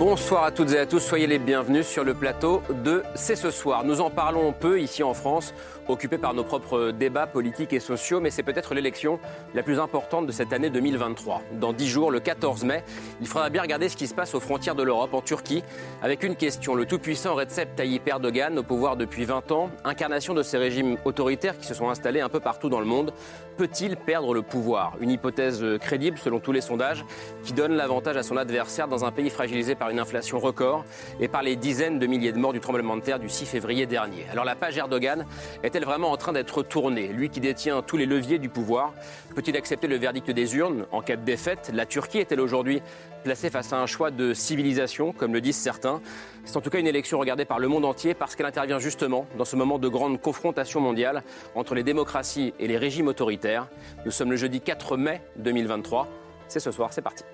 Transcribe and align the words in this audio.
Bonsoir 0.00 0.44
à 0.44 0.50
toutes 0.50 0.72
et 0.72 0.78
à 0.78 0.86
tous, 0.86 0.98
soyez 0.98 1.26
les 1.26 1.38
bienvenus 1.38 1.86
sur 1.86 2.04
le 2.04 2.14
plateau 2.14 2.62
de 2.70 3.02
C'est 3.14 3.36
ce 3.36 3.50
soir. 3.50 3.84
Nous 3.84 4.00
en 4.00 4.08
parlons 4.08 4.50
peu 4.54 4.80
ici 4.80 5.02
en 5.02 5.12
France, 5.12 5.52
occupés 5.88 6.16
par 6.16 6.32
nos 6.32 6.42
propres 6.42 6.90
débats 6.90 7.26
politiques 7.26 7.74
et 7.74 7.80
sociaux, 7.80 8.18
mais 8.18 8.30
c'est 8.30 8.42
peut-être 8.42 8.72
l'élection 8.72 9.20
la 9.52 9.62
plus 9.62 9.78
importante 9.78 10.26
de 10.26 10.32
cette 10.32 10.54
année 10.54 10.70
2023. 10.70 11.42
Dans 11.60 11.74
dix 11.74 11.86
jours, 11.86 12.10
le 12.10 12.18
14 12.18 12.64
mai, 12.64 12.82
il 13.20 13.26
faudra 13.26 13.50
bien 13.50 13.60
regarder 13.60 13.90
ce 13.90 13.96
qui 13.96 14.06
se 14.06 14.14
passe 14.14 14.34
aux 14.34 14.40
frontières 14.40 14.74
de 14.74 14.82
l'Europe, 14.82 15.12
en 15.12 15.20
Turquie, 15.20 15.62
avec 16.00 16.22
une 16.22 16.34
question. 16.34 16.74
Le 16.74 16.86
tout-puissant 16.86 17.34
Recep 17.34 17.76
Tayyip 17.76 18.08
Erdogan, 18.08 18.58
au 18.58 18.62
pouvoir 18.62 18.96
depuis 18.96 19.26
20 19.26 19.52
ans, 19.52 19.68
incarnation 19.84 20.32
de 20.32 20.42
ces 20.42 20.56
régimes 20.56 20.96
autoritaires 21.04 21.58
qui 21.58 21.66
se 21.66 21.74
sont 21.74 21.90
installés 21.90 22.22
un 22.22 22.30
peu 22.30 22.40
partout 22.40 22.70
dans 22.70 22.80
le 22.80 22.86
monde, 22.86 23.12
peut-il 23.58 23.98
perdre 23.98 24.32
le 24.32 24.40
pouvoir? 24.40 24.94
Une 25.00 25.10
hypothèse 25.10 25.62
crédible 25.78 26.16
selon 26.16 26.40
tous 26.40 26.52
les 26.52 26.62
sondages 26.62 27.04
qui 27.44 27.52
donne 27.52 27.74
l'avantage 27.74 28.16
à 28.16 28.22
son 28.22 28.38
adversaire 28.38 28.88
dans 28.88 29.04
un 29.04 29.10
pays 29.10 29.28
fragilisé 29.28 29.74
par 29.74 29.89
une 29.90 30.00
inflation 30.00 30.38
record 30.38 30.84
et 31.20 31.28
par 31.28 31.42
les 31.42 31.56
dizaines 31.56 31.98
de 31.98 32.06
milliers 32.06 32.32
de 32.32 32.38
morts 32.38 32.52
du 32.52 32.60
tremblement 32.60 32.96
de 32.96 33.02
terre 33.02 33.18
du 33.18 33.28
6 33.28 33.46
février 33.46 33.86
dernier. 33.86 34.26
Alors 34.30 34.44
la 34.44 34.54
page 34.54 34.76
Erdogan 34.76 35.26
est-elle 35.62 35.84
vraiment 35.84 36.10
en 36.10 36.16
train 36.16 36.32
d'être 36.32 36.62
tournée 36.62 37.08
Lui 37.08 37.30
qui 37.30 37.40
détient 37.40 37.82
tous 37.82 37.96
les 37.96 38.06
leviers 38.06 38.38
du 38.38 38.48
pouvoir, 38.48 38.94
peut-il 39.34 39.56
accepter 39.56 39.86
le 39.86 39.96
verdict 39.96 40.30
des 40.30 40.56
urnes 40.56 40.86
en 40.92 41.02
cas 41.02 41.16
de 41.16 41.24
défaite? 41.24 41.70
La 41.74 41.86
Turquie 41.86 42.18
est-elle 42.18 42.40
aujourd'hui 42.40 42.82
placée 43.24 43.50
face 43.50 43.72
à 43.72 43.80
un 43.80 43.86
choix 43.86 44.10
de 44.10 44.32
civilisation, 44.32 45.12
comme 45.12 45.32
le 45.32 45.40
disent 45.40 45.56
certains? 45.56 46.00
C'est 46.44 46.56
en 46.56 46.60
tout 46.60 46.70
cas 46.70 46.78
une 46.78 46.86
élection 46.86 47.18
regardée 47.18 47.44
par 47.44 47.58
le 47.58 47.68
monde 47.68 47.84
entier 47.84 48.14
parce 48.14 48.36
qu'elle 48.36 48.46
intervient 48.46 48.78
justement 48.78 49.26
dans 49.36 49.44
ce 49.44 49.56
moment 49.56 49.78
de 49.78 49.88
grande 49.88 50.20
confrontation 50.20 50.80
mondiale 50.80 51.22
entre 51.54 51.74
les 51.74 51.82
démocraties 51.82 52.54
et 52.58 52.66
les 52.66 52.78
régimes 52.78 53.08
autoritaires. 53.08 53.68
Nous 54.04 54.10
sommes 54.10 54.30
le 54.30 54.36
jeudi 54.36 54.60
4 54.60 54.96
mai 54.96 55.20
2023. 55.36 56.08
C'est 56.48 56.60
ce 56.60 56.70
soir, 56.70 56.92
c'est 56.92 57.02
parti. 57.02 57.24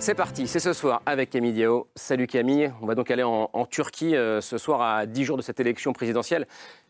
C'est 0.00 0.14
parti, 0.14 0.46
c'est 0.46 0.60
ce 0.60 0.72
soir 0.72 1.02
avec 1.06 1.28
Camille 1.28 1.52
Diao. 1.52 1.88
Salut 1.96 2.28
Camille, 2.28 2.72
on 2.80 2.86
va 2.86 2.94
donc 2.94 3.10
aller 3.10 3.24
en, 3.24 3.66
Turquie 3.68 4.14
euh, 4.14 4.40
ce 4.40 4.56
soir 4.56 4.80
à 4.80 5.06
10 5.06 5.24
jours 5.24 5.36
de 5.36 5.42
cette 5.42 5.58
élection 5.58 5.92
présidentielle 5.92 6.46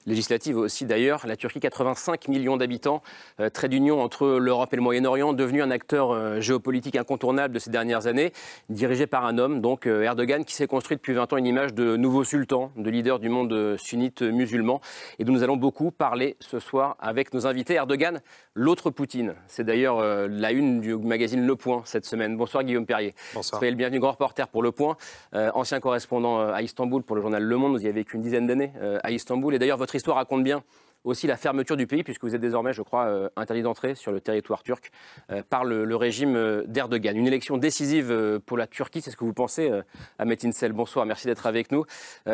législative 0.06 0.56
aussi 0.56 0.86
d'ailleurs. 0.86 1.26
La 1.26 1.36
Turquie, 1.36 1.60
85 1.60 2.28
millions 2.28 2.56
d'habitants, 2.56 3.02
euh, 3.40 3.50
trait 3.50 3.68
d'union 3.68 4.00
entre 4.00 4.38
l'Europe 4.38 4.72
et 4.72 4.76
le 4.76 4.82
Moyen-Orient, 4.82 5.32
devenu 5.32 5.62
un 5.62 5.70
acteur 5.70 6.10
euh, 6.10 6.40
géopolitique 6.40 6.96
incontournable 6.96 7.54
de 7.54 7.58
ces 7.58 7.70
dernières 7.70 8.06
années, 8.06 8.32
dirigé 8.68 9.06
par 9.06 9.26
un 9.26 9.38
homme, 9.38 9.60
donc 9.60 9.86
euh, 9.86 10.02
Erdogan, 10.02 10.44
qui 10.44 10.54
s'est 10.54 10.66
construit 10.66 10.96
depuis 10.96 11.12
20 11.12 11.32
ans 11.32 11.36
une 11.36 11.46
image 11.46 11.74
de 11.74 11.96
nouveau 11.96 12.24
sultan, 12.24 12.72
de 12.76 12.90
leader 12.90 13.18
du 13.18 13.28
monde 13.28 13.76
sunnite 13.78 14.22
musulman, 14.22 14.80
et 15.18 15.24
dont 15.24 15.32
nous 15.32 15.42
allons 15.42 15.56
beaucoup 15.56 15.90
parler 15.90 16.36
ce 16.40 16.58
soir 16.58 16.96
avec 17.00 17.34
nos 17.34 17.46
invités. 17.46 17.74
Erdogan, 17.74 18.20
l'autre 18.54 18.90
Poutine. 18.90 19.34
C'est 19.46 19.64
d'ailleurs 19.64 20.00
la 20.28 20.52
une 20.52 20.80
du 20.80 20.96
magazine 20.96 21.46
Le 21.46 21.56
Point 21.56 21.82
cette 21.84 22.04
semaine. 22.04 22.36
Bonsoir 22.36 22.64
Guillaume 22.64 22.86
Perrier. 22.86 23.14
Bonsoir. 23.34 23.58
Soyez 23.58 23.70
le 23.70 23.76
bienvenu, 23.76 24.00
grand 24.00 24.12
reporter 24.12 24.48
pour 24.48 24.62
Le 24.62 24.72
Point, 24.72 24.96
ancien 25.32 25.80
correspondant 25.80 26.40
à 26.40 26.62
Istanbul 26.62 27.02
pour 27.02 27.16
le 27.16 27.22
journal 27.22 27.42
Le 27.42 27.56
Monde. 27.56 27.72
Vous 27.72 27.82
y 27.82 27.86
avez 27.86 28.00
vécu 28.00 28.16
une 28.16 28.22
dizaine 28.22 28.46
d'années 28.46 28.72
à 29.02 29.10
Istanbul. 29.10 29.54
Et 29.54 29.58
d'ailleurs, 29.58 29.78
votre 29.78 29.87
histoire 29.94 30.16
raconte 30.16 30.44
bien 30.44 30.62
aussi 31.04 31.26
la 31.26 31.36
fermeture 31.36 31.76
du 31.76 31.86
pays, 31.86 32.02
puisque 32.02 32.24
vous 32.24 32.34
êtes 32.34 32.40
désormais, 32.40 32.72
je 32.72 32.82
crois, 32.82 33.06
euh, 33.06 33.28
interdit 33.36 33.62
d'entrée 33.62 33.94
sur 33.94 34.12
le 34.12 34.20
territoire 34.20 34.62
turc 34.62 34.90
euh, 35.30 35.42
par 35.48 35.64
le, 35.64 35.96
régime 35.96 36.36
euh, 36.36 36.64
d'Erdogan. 36.66 37.16
Une 37.16 37.26
élection 37.26 37.56
décisive 37.56 38.40
pour 38.46 38.56
la 38.56 38.66
Turquie, 38.66 39.00
c'est 39.00 39.10
ce 39.10 39.16
que 39.16 39.24
vous 39.24 39.32
pensez, 39.32 39.70
Ahmet 40.18 40.36
Insel. 40.44 40.72
Bonsoir, 40.72 41.06
merci 41.06 41.26
d'être 41.26 41.46
avec 41.46 41.72
nous. 41.72 41.84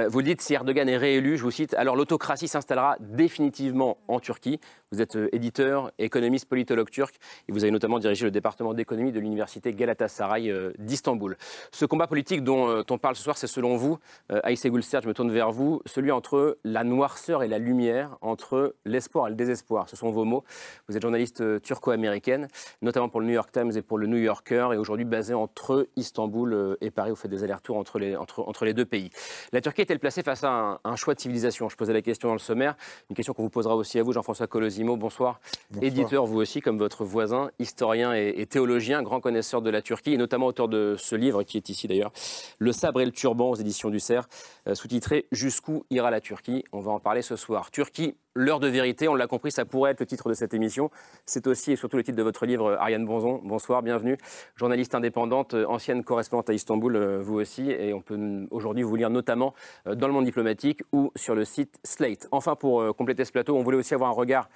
Vous 0.08 0.22
dites, 0.22 0.40
si 0.42 0.54
Erdogan 0.54 0.88
est 0.88 0.96
réélu, 0.96 1.36
je 1.36 1.42
vous 1.42 1.50
cite, 1.50 1.74
alors 1.74 1.96
l'autocratie 1.96 2.48
s'installera 2.48 2.96
définitivement 3.00 3.98
en 4.08 4.20
Turquie. 4.20 4.60
Vous 4.92 5.00
êtes 5.00 5.16
éditeur, 5.32 5.90
économiste, 5.98 6.48
politologue 6.48 6.90
turc, 6.90 7.14
et 7.48 7.52
vous 7.52 7.64
avez 7.64 7.70
notamment 7.70 7.98
dirigé 7.98 8.24
le 8.24 8.30
département 8.30 8.74
d'économie 8.74 9.12
de 9.12 9.20
l'université 9.20 9.72
Galatasaray 9.72 10.52
d'Istanbul. 10.78 11.36
Ce 11.72 11.84
combat 11.84 12.06
politique 12.06 12.44
dont 12.44 12.84
on 12.90 12.98
parle 12.98 13.16
ce 13.16 13.22
soir, 13.22 13.38
c'est 13.38 13.46
selon 13.46 13.76
vous, 13.76 13.98
Aïssé 14.28 14.68
Goulster, 14.68 15.00
je 15.02 15.08
me 15.08 15.14
tourne 15.14 15.32
vers 15.32 15.50
vous, 15.50 15.80
celui 15.86 16.10
entre 16.10 16.58
la 16.64 16.84
noirceur 16.84 17.42
et 17.42 17.48
la 17.48 17.58
lumière, 17.58 18.16
entre 18.20 18.53
l'espoir 18.84 19.26
et 19.26 19.30
le 19.30 19.36
désespoir. 19.36 19.88
Ce 19.88 19.96
sont 19.96 20.10
vos 20.10 20.24
mots. 20.24 20.44
Vous 20.88 20.96
êtes 20.96 21.02
journaliste 21.02 21.40
euh, 21.40 21.58
turco-américaine, 21.58 22.48
notamment 22.82 23.08
pour 23.08 23.20
le 23.20 23.26
New 23.26 23.32
York 23.32 23.50
Times 23.52 23.72
et 23.76 23.82
pour 23.82 23.98
le 23.98 24.06
New 24.06 24.18
Yorker, 24.18 24.68
et 24.72 24.76
aujourd'hui 24.76 25.04
basée 25.04 25.34
entre 25.34 25.88
Istanbul 25.96 26.52
euh, 26.52 26.76
et 26.80 26.90
Paris. 26.90 27.10
Vous 27.10 27.16
faites 27.16 27.30
des 27.30 27.42
allers-retours 27.44 27.76
entre 27.76 27.98
les, 27.98 28.16
entre, 28.16 28.40
entre 28.46 28.64
les 28.64 28.74
deux 28.74 28.84
pays. 28.84 29.10
La 29.52 29.60
Turquie 29.60 29.82
est-elle 29.82 30.00
placée 30.00 30.22
face 30.22 30.44
à 30.44 30.50
un, 30.50 30.80
un 30.84 30.96
choix 30.96 31.14
de 31.14 31.20
civilisation? 31.20 31.68
Je 31.68 31.76
posais 31.76 31.92
la 31.92 32.02
question 32.02 32.28
dans 32.28 32.34
le 32.34 32.38
sommaire, 32.40 32.76
une 33.10 33.16
question 33.16 33.34
qu'on 33.34 33.42
vous 33.42 33.50
posera 33.50 33.76
aussi 33.76 33.98
à 33.98 34.02
vous, 34.02 34.12
Jean-François 34.12 34.46
Colosimo. 34.46 34.96
Bonsoir. 34.96 35.40
Bonsoir. 35.70 35.84
Éditeur, 35.84 36.26
vous 36.26 36.40
aussi, 36.40 36.60
comme 36.60 36.78
votre 36.78 37.04
voisin, 37.04 37.50
historien 37.58 38.14
et, 38.14 38.34
et 38.36 38.46
théologien, 38.46 39.02
grand 39.02 39.20
connaisseur 39.20 39.62
de 39.62 39.70
la 39.70 39.82
Turquie, 39.82 40.14
et 40.14 40.16
notamment 40.16 40.46
auteur 40.46 40.68
de 40.68 40.96
ce 40.98 41.14
livre 41.16 41.42
qui 41.42 41.56
est 41.56 41.68
ici 41.68 41.88
d'ailleurs, 41.88 42.12
Le 42.58 42.72
sabre 42.72 43.00
et 43.00 43.04
le 43.04 43.12
turban 43.12 43.50
aux 43.50 43.56
éditions 43.56 43.90
du 43.90 44.00
Cerf, 44.00 44.26
euh, 44.68 44.74
sous-titré 44.74 45.26
Jusqu'où 45.32 45.84
ira 45.90 46.10
la 46.10 46.20
Turquie? 46.20 46.64
On 46.72 46.80
va 46.80 46.92
en 46.92 47.00
parler 47.00 47.22
ce 47.22 47.36
soir. 47.36 47.70
Turquie, 47.70 48.14
l'heure 48.34 48.58
de 48.60 48.66
vérité, 48.68 49.06
on 49.08 49.14
l'a 49.14 49.26
compris, 49.28 49.52
ça 49.52 49.64
pourrait 49.64 49.92
être 49.92 50.00
le 50.00 50.06
titre 50.06 50.28
de 50.28 50.34
cette 50.34 50.54
émission. 50.54 50.90
C'est 51.24 51.46
aussi 51.46 51.72
et 51.72 51.76
surtout 51.76 51.96
le 51.96 52.02
titre 52.02 52.16
de 52.18 52.22
votre 52.22 52.46
livre, 52.46 52.66
euh, 52.72 52.76
Ariane 52.78 53.04
Bonzon. 53.06 53.40
Bonsoir, 53.44 53.82
bienvenue. 53.82 54.16
Journaliste 54.56 54.94
indépendante, 54.94 55.54
euh, 55.54 55.64
ancienne 55.66 56.02
correspondante 56.02 56.50
à 56.50 56.52
Istanbul, 56.52 56.96
euh, 56.96 57.20
vous 57.22 57.34
aussi, 57.38 57.70
et 57.70 57.92
on 57.94 58.00
peut 58.00 58.18
aujourd'hui 58.50 58.82
vous 58.82 58.96
lire 58.96 59.08
notamment 59.10 59.54
dans 59.86 60.06
le 60.08 60.12
monde 60.12 60.24
diplomatique 60.24 60.82
ou 60.92 61.12
sur 61.14 61.34
le 61.36 61.44
site 61.44 61.78
Slate. 61.84 62.26
Enfin, 62.32 62.56
pour 62.56 62.94
compléter 62.96 63.24
ce 63.24 63.30
plateau, 63.32 63.56
on 63.56 63.62
voulait 63.62 63.76
aussi 63.76 63.94
avoir 63.94 64.10
un 64.10 64.14
regard, 64.14 64.48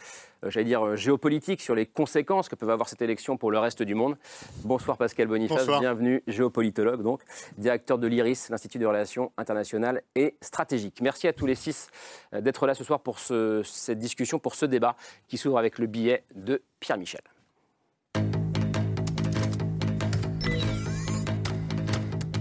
j'allais 0.42 0.64
dire, 0.66 0.96
géopolitique 0.96 1.60
sur 1.60 1.74
les 1.74 1.86
conséquences 1.86 2.48
que 2.48 2.56
peut 2.56 2.68
avoir 2.68 2.88
cette 2.88 3.02
élection 3.02 3.36
pour 3.36 3.50
le 3.50 3.58
reste 3.58 3.82
du 3.82 3.94
monde. 3.94 4.16
Bonsoir 4.64 4.96
Pascal 4.96 5.28
Boniface, 5.28 5.58
Bonsoir. 5.58 5.80
bienvenue, 5.80 6.22
géopolitologue 6.26 7.02
donc, 7.02 7.22
directeur 7.58 7.98
de 7.98 8.06
l'IRIS, 8.06 8.48
l'Institut 8.50 8.78
de 8.78 8.86
Relations 8.86 9.30
internationales 9.36 10.02
et 10.16 10.36
stratégiques. 10.40 11.00
Merci 11.00 11.28
à 11.28 11.32
tous 11.32 11.46
les 11.46 11.54
six 11.54 11.88
d'être 12.32 12.66
là 12.66 12.74
ce 12.74 12.82
soir 12.84 13.00
pour 13.00 13.18
ce- 13.18 13.62
cette 13.68 13.98
discussion, 13.98 14.38
pour 14.38 14.54
ce 14.54 14.66
débat 14.66 14.96
qui 15.28 15.38
s'ouvre 15.38 15.58
avec 15.58 15.78
le 15.78 15.86
billet 15.86 16.24
de 16.34 16.62
Pierre 16.80 16.98
Michel. 16.98 17.20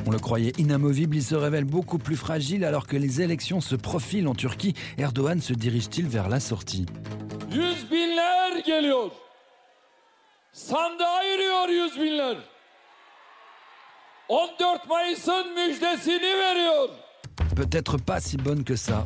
On 0.05 0.11
le 0.11 0.19
croyait 0.19 0.53
inamovible, 0.57 1.17
il 1.17 1.23
se 1.23 1.35
révèle 1.35 1.65
beaucoup 1.65 1.97
plus 1.97 2.15
fragile 2.15 2.63
alors 2.63 2.87
que 2.87 2.95
les 2.95 3.21
élections 3.21 3.59
se 3.59 3.75
profilent 3.75 4.29
en 4.29 4.35
Turquie. 4.35 4.73
Erdogan 4.97 5.41
se 5.41 5.53
dirige-t-il 5.53 6.07
vers 6.07 6.29
la 6.29 6.39
sortie? 6.39 6.85
Yüz 7.51 7.91
binler 7.91 8.63
geliyor. 8.65 9.11
Sandığa 10.53 11.23
yürüyor 11.23 11.69
yüz 11.69 11.99
binler. 11.99 12.37
14 14.29 14.89
Mayıs'ın 14.89 15.53
müjdesini 15.53 16.37
veriyor. 16.37 16.89
Peut-être 17.55 17.97
pas 17.97 18.19
si 18.19 18.37
bonne 18.37 18.63
que 18.63 18.75
ça. 18.75 19.05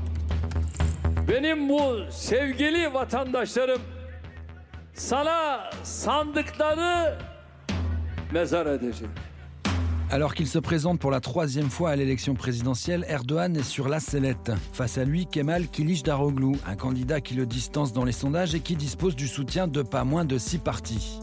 Alors 10.09 10.33
qu'il 10.33 10.47
se 10.47 10.59
présente 10.59 10.99
pour 10.99 11.11
la 11.11 11.19
troisième 11.19 11.69
fois 11.69 11.91
à 11.91 11.95
l'élection 11.95 12.33
présidentielle, 12.33 13.05
Erdogan 13.07 13.55
est 13.55 13.63
sur 13.63 13.87
la 13.87 13.99
sellette. 13.99 14.51
Face 14.73 14.97
à 14.97 15.05
lui, 15.05 15.25
Kemal 15.27 15.67
Kılıçdaroğlu, 15.67 16.57
un 16.67 16.75
candidat 16.75 17.21
qui 17.21 17.35
le 17.35 17.45
distance 17.45 17.93
dans 17.93 18.03
les 18.03 18.11
sondages 18.11 18.55
et 18.55 18.59
qui 18.59 18.75
dispose 18.75 19.15
du 19.15 19.27
soutien 19.27 19.67
de 19.67 19.83
pas 19.83 20.03
moins 20.03 20.25
de 20.25 20.37
six 20.37 20.57
partis. 20.57 21.19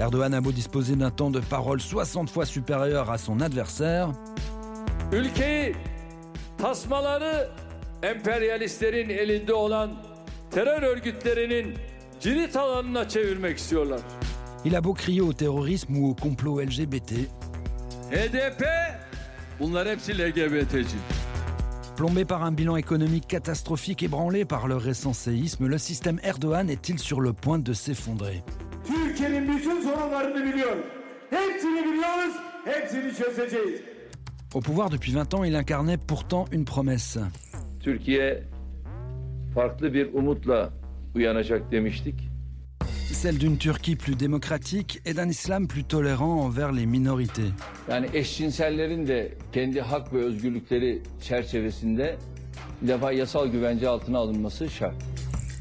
Erdogan 0.00 0.32
a 0.32 0.40
beau 0.40 0.50
disposer 0.50 0.96
d'un 0.96 1.10
temps 1.10 1.30
de 1.30 1.40
parole 1.40 1.78
60 1.78 2.30
fois 2.30 2.46
supérieur 2.46 3.10
à 3.10 3.18
son 3.18 3.38
adversaire, 3.40 4.12
il 14.64 14.74
a 14.74 14.80
beau 14.80 14.94
crier 14.94 15.20
au 15.20 15.34
terrorisme 15.34 15.96
ou 15.96 16.08
au 16.08 16.14
complot 16.14 16.60
LGBT, 16.60 17.28
HDP. 18.10 18.64
Plombé 21.96 22.24
par 22.24 22.42
un 22.42 22.52
bilan 22.52 22.76
économique 22.76 23.28
catastrophique 23.28 24.02
ébranlé 24.02 24.46
par 24.46 24.66
le 24.66 24.76
récent 24.76 25.12
séisme, 25.12 25.66
le 25.66 25.76
système 25.76 26.18
Erdogan 26.22 26.70
est-il 26.70 26.98
sur 26.98 27.20
le 27.20 27.34
point 27.34 27.58
de 27.58 27.74
s'effondrer? 27.74 28.42
Türkiye'nin 28.90 29.56
bütün 29.56 29.80
sorunlarını 29.80 30.52
biliyoruz. 30.52 30.84
Hepsini 31.30 31.84
biliyoruz, 31.84 32.34
hepsini 32.64 33.14
çözeceğiz. 33.14 33.80
Au 34.54 34.60
pouvoir 34.60 34.92
depuis 34.92 35.08
20 35.08 35.20
ans, 35.34 35.46
il 35.46 35.54
incarnait 35.54 36.00
pourtant 36.08 36.46
une 36.52 36.64
promesse. 36.64 37.20
Türkiye 37.80 38.42
farklı 39.54 39.94
bir 39.94 40.14
umutla 40.14 40.70
uyanacak 41.14 41.72
demiştik. 41.72 42.14
Celle 43.22 43.40
d'une 43.40 43.58
Turquie 43.58 43.96
plus 43.96 44.20
démocratique 44.20 45.00
et 45.04 45.16
d'un 45.16 45.28
islam 45.28 45.68
plus 45.68 45.84
tolérant 45.84 46.40
envers 46.40 46.72
les 46.72 46.86
minorités. 46.86 47.50
Yani 47.90 48.06
eşcinsellerin 48.14 49.06
de 49.06 49.34
kendi 49.52 49.80
hak 49.80 50.12
ve 50.12 50.18
özgürlükleri 50.18 51.02
çerçevesinde 51.22 52.16
bir 52.82 52.88
defa 52.88 53.12
yasal 53.12 53.46
güvence 53.48 53.88
altına 53.88 54.18
alınması 54.18 54.70
şart. 54.70 54.94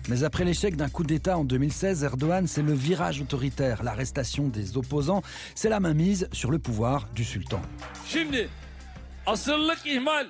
Mais 0.10 0.24
après 0.24 0.44
l'échec 0.44 0.76
d'un 0.76 0.90
coup 0.90 1.04
d'État 1.04 1.38
en 1.38 1.44
2016, 1.44 2.04
Erdogan, 2.04 2.48
c'est 2.48 2.64
le 2.64 2.74
virage 2.74 3.22
autoritaire, 3.22 3.84
l'arrestation 3.84 4.48
des 4.48 4.76
opposants, 4.76 5.22
c'est 5.54 5.70
la 5.70 5.80
mainmise 5.80 6.28
sur 6.32 6.50
le 6.50 6.58
pouvoir 6.58 7.08
du 7.16 7.24
sultan. 7.24 7.62
Şimdi 8.08 8.50
asırlık 9.26 9.86
ihmal 9.86 10.28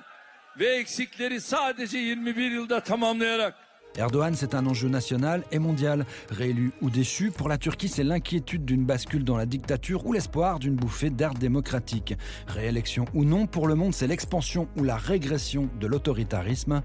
ve 0.58 0.66
eksikleri 0.66 1.40
sadece 1.40 1.98
21 1.98 2.50
yılda 2.50 2.80
tamamlayarak 2.80 3.54
Erdogan, 3.96 4.34
c'est 4.34 4.54
un 4.54 4.66
enjeu 4.66 4.88
national 4.88 5.44
et 5.52 5.58
mondial. 5.58 6.06
Réélu 6.30 6.72
ou 6.80 6.90
déçu, 6.90 7.30
pour 7.30 7.48
la 7.48 7.58
Turquie, 7.58 7.88
c'est 7.88 8.04
l'inquiétude 8.04 8.64
d'une 8.64 8.84
bascule 8.84 9.24
dans 9.24 9.36
la 9.36 9.46
dictature 9.46 10.06
ou 10.06 10.12
l'espoir 10.12 10.58
d'une 10.58 10.76
bouffée 10.76 11.10
d'art 11.10 11.34
démocratique. 11.34 12.14
Réélection 12.46 13.04
ou 13.14 13.24
non, 13.24 13.46
pour 13.46 13.66
le 13.66 13.74
monde, 13.74 13.94
c'est 13.94 14.06
l'expansion 14.06 14.68
ou 14.76 14.84
la 14.84 14.96
régression 14.96 15.68
de 15.80 15.86
l'autoritarisme. 15.86 16.82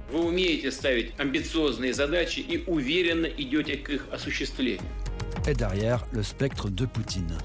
Et 5.47 5.53
derrière, 5.53 6.05
le 6.11 6.23
spectre 6.23 6.69
de 6.69 6.85
Poutine. 6.85 7.37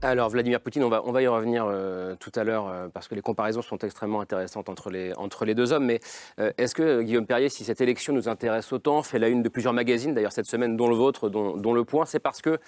Alors, 0.00 0.28
Vladimir 0.28 0.60
Poutine, 0.60 0.84
on 0.84 0.88
va, 0.88 1.22
y 1.22 1.26
revenir 1.26 1.66
euh, 1.66 2.14
tout 2.20 2.30
à 2.36 2.44
l'heure 2.44 2.68
euh, 2.68 2.86
parce 2.88 3.08
que 3.08 3.16
les 3.16 3.20
comparaisons 3.20 3.62
sont 3.62 3.78
extrêmement 3.78 4.20
intéressantes 4.20 4.68
entre 4.68 4.90
les, 4.90 5.54
deux 5.56 5.72
hommes. 5.72 5.86
Mais 5.86 5.98
euh, 6.38 6.52
est-ce 6.56 6.76
que, 6.76 7.02
Guillaume 7.02 7.26
Perrier, 7.26 7.48
si 7.48 7.64
cette 7.64 7.80
élection 7.80 8.12
nous 8.12 8.28
intéresse 8.28 8.72
autant, 8.72 9.02
fait 9.02 9.18
la 9.18 9.28
une 9.28 9.42
de 9.42 9.48
plusieurs 9.48 9.72
magazines, 9.72 10.14
d'ailleurs 10.14 10.30
cette 10.30 10.46
semaine, 10.46 10.76
dont 10.76 10.88
le 10.88 10.94
vôtre, 10.94 11.28
dont 11.28 11.72
Le 11.72 11.84
Point, 11.84 12.04
c'est 12.04 12.20
parce 12.20 12.40
que 12.40 12.60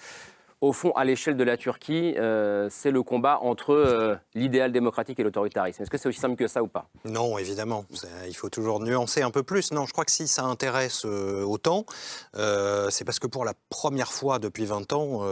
au 0.61 0.73
fond, 0.73 0.91
à 0.91 1.03
l'échelle 1.03 1.35
de 1.37 1.43
la 1.43 1.57
Turquie, 1.57 2.13
euh, 2.17 2.67
c'est 2.71 2.91
le 2.91 3.01
combat 3.03 3.39
entre 3.41 3.73
euh, 3.73 4.15
l'idéal 4.35 4.71
démocratique 4.71 5.19
et 5.19 5.23
l'autoritarisme. 5.23 5.81
Est-ce 5.81 5.89
que 5.89 5.97
c'est 5.97 6.07
aussi 6.07 6.19
simple 6.19 6.35
que 6.35 6.47
ça 6.47 6.61
ou 6.63 6.67
pas? 6.67 6.85
Non, 7.03 7.37
évidemment. 7.39 7.85
Il 8.27 8.35
faut 8.35 8.49
toujours 8.49 8.79
nuancer 8.79 9.21
un 9.23 9.31
peu 9.31 9.41
plus. 9.43 9.71
Non, 9.71 9.85
je 9.87 9.91
crois 9.91 10.05
que 10.05 10.11
si 10.11 10.27
ça 10.27 10.43
intéresse 10.43 11.03
euh, 11.05 11.43
autant, 11.43 11.85
c'est 12.35 13.03
parce 13.05 13.19
que 13.19 13.27
pour 13.27 13.43
la 13.43 13.53
première 13.69 14.11
fois 14.11 14.37
depuis 14.39 14.65
20 14.65 14.93
ans, 14.93 15.25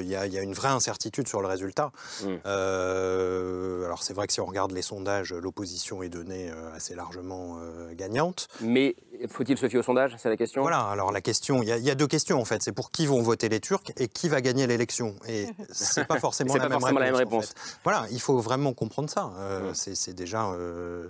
il 0.00 0.06
y, 0.06 0.14
a- 0.16 0.26
il 0.26 0.32
y 0.32 0.38
a 0.38 0.42
une 0.42 0.52
vraie 0.54 0.68
incertitude 0.68 1.28
sur 1.28 1.40
le 1.40 1.46
résultat. 1.48 1.90
Mm. 2.22 2.28
Euh, 2.46 3.84
alors 3.86 4.02
c'est 4.02 4.14
vrai 4.14 4.26
que 4.26 4.32
si 4.32 4.40
on 4.40 4.46
regarde 4.46 4.72
les 4.72 4.82
sondages, 4.82 5.32
l'opposition 5.32 6.02
est 6.02 6.08
donnée 6.08 6.50
assez 6.74 6.94
largement 6.94 7.58
gagnante. 7.94 8.48
Mais 8.60 8.96
faut-il 9.28 9.56
se 9.58 9.68
fier 9.68 9.78
au 9.78 9.82
sondage? 9.82 10.14
C'est 10.18 10.28
la 10.28 10.36
question 10.36 10.62
Voilà, 10.62 10.80
alors 10.80 11.12
la 11.12 11.20
question, 11.20 11.62
il 11.62 11.68
y, 11.68 11.80
y 11.82 11.90
a 11.90 11.94
deux 11.94 12.06
questions 12.06 12.40
en 12.40 12.44
fait. 12.44 12.62
C'est 12.62 12.72
pour 12.72 12.90
qui 12.90 13.06
vont 13.06 13.22
voter 13.22 13.48
les 13.48 13.60
Turcs 13.60 13.92
et 13.96 14.08
qui 14.08 14.28
va 14.28 14.40
gagner 14.40 14.66
l'élection. 14.74 15.14
Et 15.28 15.46
c'est 15.72 16.06
pas 16.06 16.18
forcément, 16.20 16.54
la, 16.54 16.60
pas 16.60 16.68
même 16.68 16.80
forcément 16.80 17.00
la 17.00 17.06
même 17.06 17.14
réponse, 17.14 17.32
en 17.34 17.38
réponse. 17.48 17.54
fait. 17.72 17.78
Voilà, 17.84 18.06
il 18.10 18.20
faut 18.20 18.38
vraiment 18.38 18.72
comprendre 18.74 19.08
ça. 19.08 19.32
Euh, 19.38 19.70
Mm. 19.70 19.74
c'est- 19.74 19.94
déjà, 20.14 20.46
euh, 20.50 21.08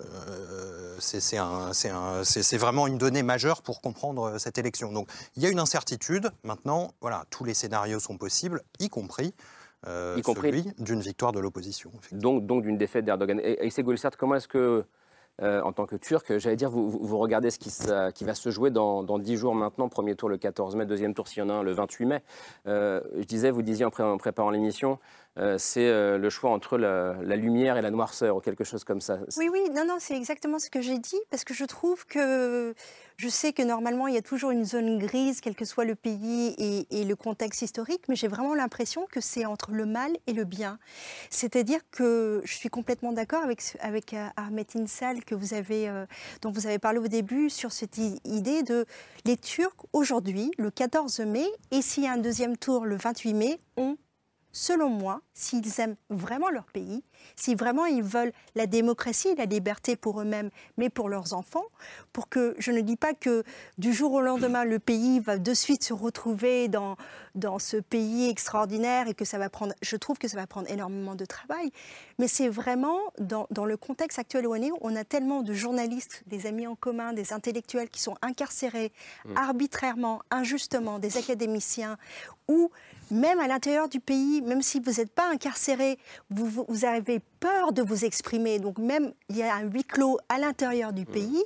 euh, 0.00 0.96
c'est 0.98 1.36
un- 1.38 1.70
un- 1.90 2.22
vraiment 2.58 2.86
une 2.86 2.98
donnée 2.98 3.22
majeure 3.22 3.62
pour 3.62 3.80
comprendre 3.80 4.38
cette 4.38 4.58
élection. 4.58 4.92
Donc 4.92 5.08
il 5.36 5.42
y 5.42 5.46
a 5.46 5.50
une 5.50 5.58
incertitude. 5.60 6.30
Maintenant, 6.44 6.92
voilà, 7.00 7.24
tous 7.30 7.44
les 7.44 7.54
scénarios 7.54 8.00
sont 8.00 8.16
possibles, 8.18 8.62
y 8.80 8.88
compris. 8.88 9.34
euh, 9.88 10.14
Y 10.16 10.22
compris- 10.22 10.72
d'une 10.78 11.00
victoire 11.00 11.32
de 11.32 11.40
l'opposition. 11.40 11.90
donc, 12.12 12.46
donc 12.46 12.62
d'une 12.62 12.78
défaite 12.78 13.04
d'Erdogan. 13.04 13.40
Et, 13.42 13.66
et 13.66 13.70
c'est 13.70 13.82
Gulsart, 13.82 14.16
comment 14.16 14.36
est-ce 14.36 14.46
que, 14.46 14.84
euh, 15.42 15.60
en 15.62 15.72
tant 15.72 15.86
que 15.86 15.96
Turc, 15.96 16.38
j'allais 16.38 16.56
dire, 16.56 16.70
vous, 16.70 16.88
vous- 16.90 17.18
regardez 17.18 17.50
ce 17.50 17.58
qui, 17.58 18.24
va 18.24 18.34
se 18.34 18.50
jouer 18.50 18.70
dans, 18.70 19.02
dans 19.02 19.18
10 19.18 19.36
jours 19.36 19.54
maintenant, 19.54 19.88
premier 19.88 20.14
tour 20.14 20.28
le 20.28 20.38
14 20.38 20.76
mai, 20.76 20.86
deuxième 20.86 21.14
tour 21.14 21.28
s'il 21.28 21.38
y 21.40 21.42
en 21.42 21.48
a 21.50 21.54
un 21.54 21.62
le 21.62 21.72
28 21.72 22.06
mai. 22.06 22.22
Euh, 22.66 23.00
je 23.16 23.24
disais, 23.24 23.50
vous 23.50 23.62
disiez 23.62 23.84
en, 23.84 23.90
pré- 23.90 24.02
en 24.02 24.18
préparant 24.18 24.50
l'émission, 24.50 24.98
euh, 25.38 25.56
c'est 25.58 25.90
le 26.18 26.30
choix 26.30 26.50
entre 26.50 26.76
la 26.78 27.36
lumière 27.36 27.76
et 27.76 27.82
la 27.82 27.90
noirceur, 27.90 28.36
ou 28.36 28.40
quelque 28.40 28.64
chose 28.64 28.84
comme 28.84 29.00
ça. 29.00 29.18
Oui, 29.38 29.48
oui, 29.52 29.64
non, 29.74 29.84
non, 29.86 29.96
c'est 29.98 30.16
exactement 30.16 30.58
ce 30.58 30.70
que 30.70 30.80
j'ai 30.80 30.98
dit, 30.98 31.20
parce 31.30 31.44
que 31.44 31.54
je 31.54 31.64
trouve 31.64 32.06
que 32.06 32.74
je 33.22 33.28
sais 33.28 33.52
que 33.52 33.62
normalement, 33.62 34.08
il 34.08 34.14
y 34.14 34.18
a 34.18 34.22
toujours 34.22 34.50
une 34.50 34.64
zone 34.64 34.98
grise, 34.98 35.40
quel 35.40 35.54
que 35.54 35.64
soit 35.64 35.84
le 35.84 35.94
pays 35.94 36.56
et, 36.90 37.04
le 37.04 37.14
contexte 37.14 37.62
historique, 37.62 38.02
mais 38.08 38.16
j'ai 38.16 38.26
vraiment 38.26 38.52
l'impression 38.52 39.06
que 39.06 39.20
c'est 39.20 39.44
entre 39.44 39.70
le 39.70 39.86
mal 39.86 40.10
et 40.26 40.32
le 40.32 40.42
bien. 40.42 40.80
C'est-à-dire 41.30 41.78
que 41.92 42.42
je 42.44 42.52
suis 42.52 42.68
complètement 42.68 43.12
d'accord 43.12 43.44
avec, 43.44 43.62
avec 43.78 44.12
euh, 44.14 44.26
Ahmet 44.36 44.66
Insal 44.74 45.24
que 45.24 45.36
vous 45.36 45.54
avez, 45.54 45.88
euh, 45.88 46.04
dont 46.40 46.50
vous 46.50 46.66
avez 46.66 46.80
parlé 46.80 46.98
au 46.98 47.06
début 47.06 47.48
sur 47.48 47.70
cette 47.70 47.96
idée 48.24 48.64
de 48.64 48.86
les 49.24 49.36
Turcs 49.36 49.86
aujourd'hui, 49.92 50.50
le 50.58 50.72
14 50.72 51.20
mai, 51.20 51.46
et 51.70 51.80
s'il 51.80 52.02
y 52.02 52.08
a 52.08 52.12
un 52.12 52.18
deuxième 52.18 52.56
tour 52.56 52.86
le 52.86 52.96
28 52.96 53.34
mai, 53.34 53.60
ont 53.76 53.98
selon 54.52 54.90
moi, 54.90 55.22
s'ils 55.34 55.80
aiment 55.80 55.96
vraiment 56.10 56.50
leur 56.50 56.64
pays, 56.64 57.02
si 57.36 57.54
vraiment 57.54 57.86
ils 57.86 58.02
veulent 58.02 58.32
la 58.54 58.66
démocratie 58.66 59.34
la 59.36 59.46
liberté 59.46 59.96
pour 59.96 60.20
eux-mêmes, 60.20 60.50
mais 60.76 60.90
pour 60.90 61.08
leurs 61.08 61.32
enfants, 61.32 61.64
pour 62.12 62.28
que, 62.28 62.54
je 62.58 62.70
ne 62.70 62.80
dis 62.80 62.96
pas 62.96 63.14
que 63.14 63.44
du 63.78 63.92
jour 63.92 64.12
au 64.12 64.20
lendemain, 64.20 64.64
le 64.64 64.78
pays 64.78 65.20
va 65.20 65.38
de 65.38 65.54
suite 65.54 65.84
se 65.84 65.92
retrouver 65.92 66.68
dans, 66.68 66.96
dans 67.34 67.58
ce 67.58 67.78
pays 67.78 68.28
extraordinaire 68.28 69.08
et 69.08 69.14
que 69.14 69.24
ça 69.24 69.38
va 69.38 69.48
prendre, 69.48 69.74
je 69.80 69.96
trouve 69.96 70.18
que 70.18 70.28
ça 70.28 70.36
va 70.36 70.46
prendre 70.46 70.70
énormément 70.70 71.14
de 71.14 71.24
travail, 71.24 71.70
mais 72.18 72.28
c'est 72.28 72.48
vraiment 72.48 72.98
dans, 73.18 73.46
dans 73.50 73.64
le 73.64 73.76
contexte 73.76 74.18
actuel 74.18 74.46
où 74.46 74.52
on 74.52 74.62
est, 74.62 74.70
on 74.80 74.94
a 74.96 75.04
tellement 75.04 75.42
de 75.42 75.54
journalistes, 75.54 76.22
des 76.26 76.46
amis 76.46 76.66
en 76.66 76.74
commun, 76.74 77.12
des 77.12 77.32
intellectuels 77.32 77.88
qui 77.88 78.00
sont 78.00 78.16
incarcérés 78.22 78.92
arbitrairement, 79.34 80.22
injustement, 80.30 80.98
des 80.98 81.16
académiciens, 81.16 81.96
ou 82.48 82.70
même 83.10 83.40
à 83.40 83.46
l'intérieur 83.46 83.88
du 83.88 84.00
pays, 84.00 84.41
même 84.42 84.62
si 84.62 84.80
vous 84.80 84.92
n'êtes 84.98 85.12
pas 85.14 85.30
incarcéré, 85.30 85.98
vous, 86.30 86.46
vous- 86.46 86.66
vous 86.68 86.84
avez 86.84 87.20
peur 87.40 87.72
de 87.72 87.82
vous 87.82 88.04
exprimer. 88.04 88.58
Donc 88.58 88.78
même 88.78 89.12
il 89.28 89.36
y 89.38 89.42
a 89.42 89.54
un 89.56 89.62
huis 89.62 89.84
clos 89.84 90.18
à 90.28 90.38
l'intérieur 90.38 90.92
du 90.92 91.04
pays. 91.06 91.42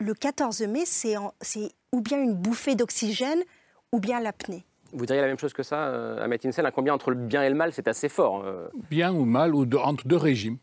Le 0.00 0.14
14 0.14 0.62
mai, 0.62 0.84
c'est 0.86 1.16
en- 1.16 1.32
c'est 1.40 1.70
ou 1.92 2.00
bien 2.00 2.20
une 2.22 2.34
bouffée 2.34 2.74
d'oxygène, 2.76 3.42
ou 3.92 3.98
bien 4.00 4.20
l'apnée. 4.20 4.64
Vous 4.92 5.06
diriez 5.06 5.20
la 5.22 5.26
même 5.28 5.38
chose 5.38 5.52
que 5.52 5.62
ça, 5.62 5.86
euh, 5.88 6.22
Ahmet 6.22 6.46
Insel 6.46 6.64
Un 6.66 6.70
combien 6.70 6.94
entre 6.94 7.10
le 7.10 7.16
bien 7.16 7.42
et 7.42 7.48
le 7.48 7.54
mal, 7.54 7.72
c'est 7.72 7.88
assez 7.88 8.08
fort. 8.08 8.42
euh? 8.44 8.68
bien 8.90 9.12
ou 9.12 9.24
mal, 9.24 9.54
ou 9.54 9.66
de- 9.66 9.76
entre 9.76 10.06
deux 10.06 10.16
régimes. 10.16 10.58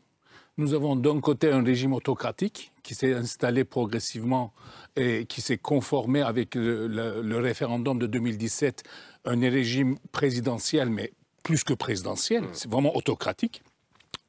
Nous 0.57 0.73
avons 0.73 0.95
d'un 0.95 1.19
côté 1.19 1.51
un 1.51 1.61
régime 1.63 1.91
autocratique 1.93 2.71
qui 2.81 2.95
s'est 2.95 3.13
installé 3.13 3.65
progressivement 3.65 4.53
et 4.95 5.25
qui 5.25 5.41
s'est 5.41 5.57
conformé 5.57 6.21
avec 6.21 6.55
le, 6.55 6.87
le- 6.87 7.21
le 7.21 7.37
référendum 7.39 7.99
de 7.99 8.07
2017, 8.07 8.83
un 9.25 9.39
régime 9.41 9.97
présidentiel, 10.13 10.89
mais 10.89 11.11
plus 11.45 11.63
que 11.63 11.73
présidentiel, 11.75 12.43
c'est 12.53 12.69
vraiment 12.69 12.93
autocratique. 12.97 13.61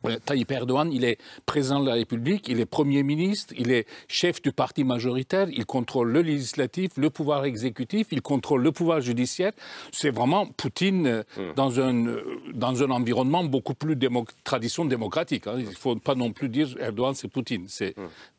Euh, 0.04 0.18
Tayyip 0.25 0.50
Erdogan, 0.52 0.92
il 0.92 1.04
est 1.04 1.16
président 1.46 1.80
de 1.80 1.87
la 1.88 1.94
République, 1.94 2.46
il 2.49 2.61
est 2.61 2.66
Premier 2.66 3.02
ministre, 3.02 3.54
il 3.56 3.73
est 3.73 3.87
chef 4.06 4.42
du 4.42 4.52
parti 4.52 4.85
majoritaire, 4.85 5.49
il 5.50 5.64
contrôle 5.64 6.11
le 6.12 6.20
législatif, 6.20 6.90
le 6.96 7.08
pouvoir 7.08 7.46
exécutif, 7.46 8.08
il 8.12 8.20
contrôle 8.20 8.62
le 8.62 8.70
pouvoir 8.73 9.00
judiciaire. 9.00 9.52
C'est 9.92 10.11
vraiment 10.11 10.46
Poutine 10.46 11.06
euh, 11.06 11.23
dans, 11.56 11.80
un, 11.80 12.06
euh, 12.06 12.23
dans 12.52 12.82
un 12.85 12.90
environnement 12.90 13.42
beaucoup 13.44 13.75
plus 13.75 13.96
démo 13.96 14.26
tradition 14.44 14.85
démocratique. 14.85 15.46
hein. 15.46 15.54
Il 15.58 15.64
ne 15.70 15.70
faut 15.75 15.96
pas 15.96 16.14
non 16.14 16.30
plus 16.30 16.50
dire 16.50 16.68
Erdogan, 16.78 17.14
c'est 17.14 17.28
Poutine. 17.28 17.66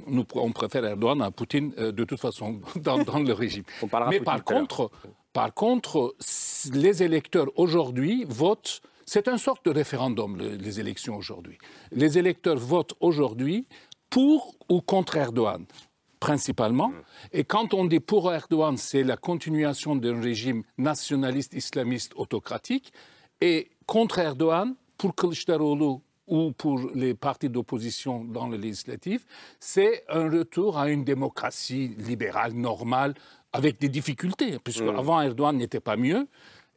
Nous, 0.06 0.26
on 0.36 0.52
préfère 0.52 0.86
Erdogan 0.86 1.22
à 1.24 1.32
Poutine 1.32 1.74
euh, 1.80 1.92
de 1.92 2.04
toute 2.04 2.20
façon 2.22 2.62
dans, 2.76 3.04
dans 3.04 3.20
le 3.20 3.34
régime. 3.34 3.64
Mais 4.12 4.20
Poutine 4.20 4.24
par 4.24 4.44
contre, 4.44 4.92
par 5.42 5.54
contre, 5.54 6.16
les 6.74 7.04
électeurs 7.04 7.50
aujourd'hui 7.64 8.26
votent. 8.28 8.82
C'est 9.06 9.28
une 9.28 9.38
sorte 9.38 9.64
de 9.66 9.72
référendum, 9.82 10.36
le- 10.36 10.56
les 10.68 10.80
élections 10.80 11.16
aujourd'hui. 11.16 11.60
Les 11.92 12.18
électeurs 12.18 12.58
votent 12.58 12.96
aujourd'hui 13.00 13.68
pour 14.10 14.56
ou 14.68 14.82
contre 14.82 15.16
Erdogan, 15.18 15.64
principalement. 16.20 16.92
Et 17.32 17.44
quand 17.44 17.76
on 17.76 17.86
dit 17.86 18.00
pour 18.00 18.34
Erdogan, 18.34 18.78
c'est 18.78 19.04
la 19.04 19.16
continuation 19.16 19.96
d'un 19.96 20.20
régime 20.20 20.64
nationaliste, 20.80 21.54
islamiste, 21.54 22.14
autocratique. 22.16 22.92
Et 23.40 23.70
contre 23.86 24.18
Erdogan, 24.18 24.74
pour 24.98 25.14
Kılıçdaroğlu 25.16 26.00
ou 26.30 26.52
pour 26.52 26.78
les 26.96 27.14
partis 27.14 27.48
d'opposition 27.48 28.26
dans 28.26 28.48
le 28.50 28.58
législatif, 28.58 29.20
c'est 29.60 30.04
un 30.10 30.30
retour 30.30 30.78
à 30.78 30.90
une 30.90 31.04
démocratie 31.06 31.88
libérale, 32.10 32.54
normale, 32.54 33.14
avec 33.58 33.80
des 33.80 33.90
difficultés, 33.90 34.58
puisque 34.64 34.84
avant 34.84 35.22
Erdogan 35.22 35.58
n'était 35.58 35.80
pas 35.80 35.98
mieux. 35.98 36.28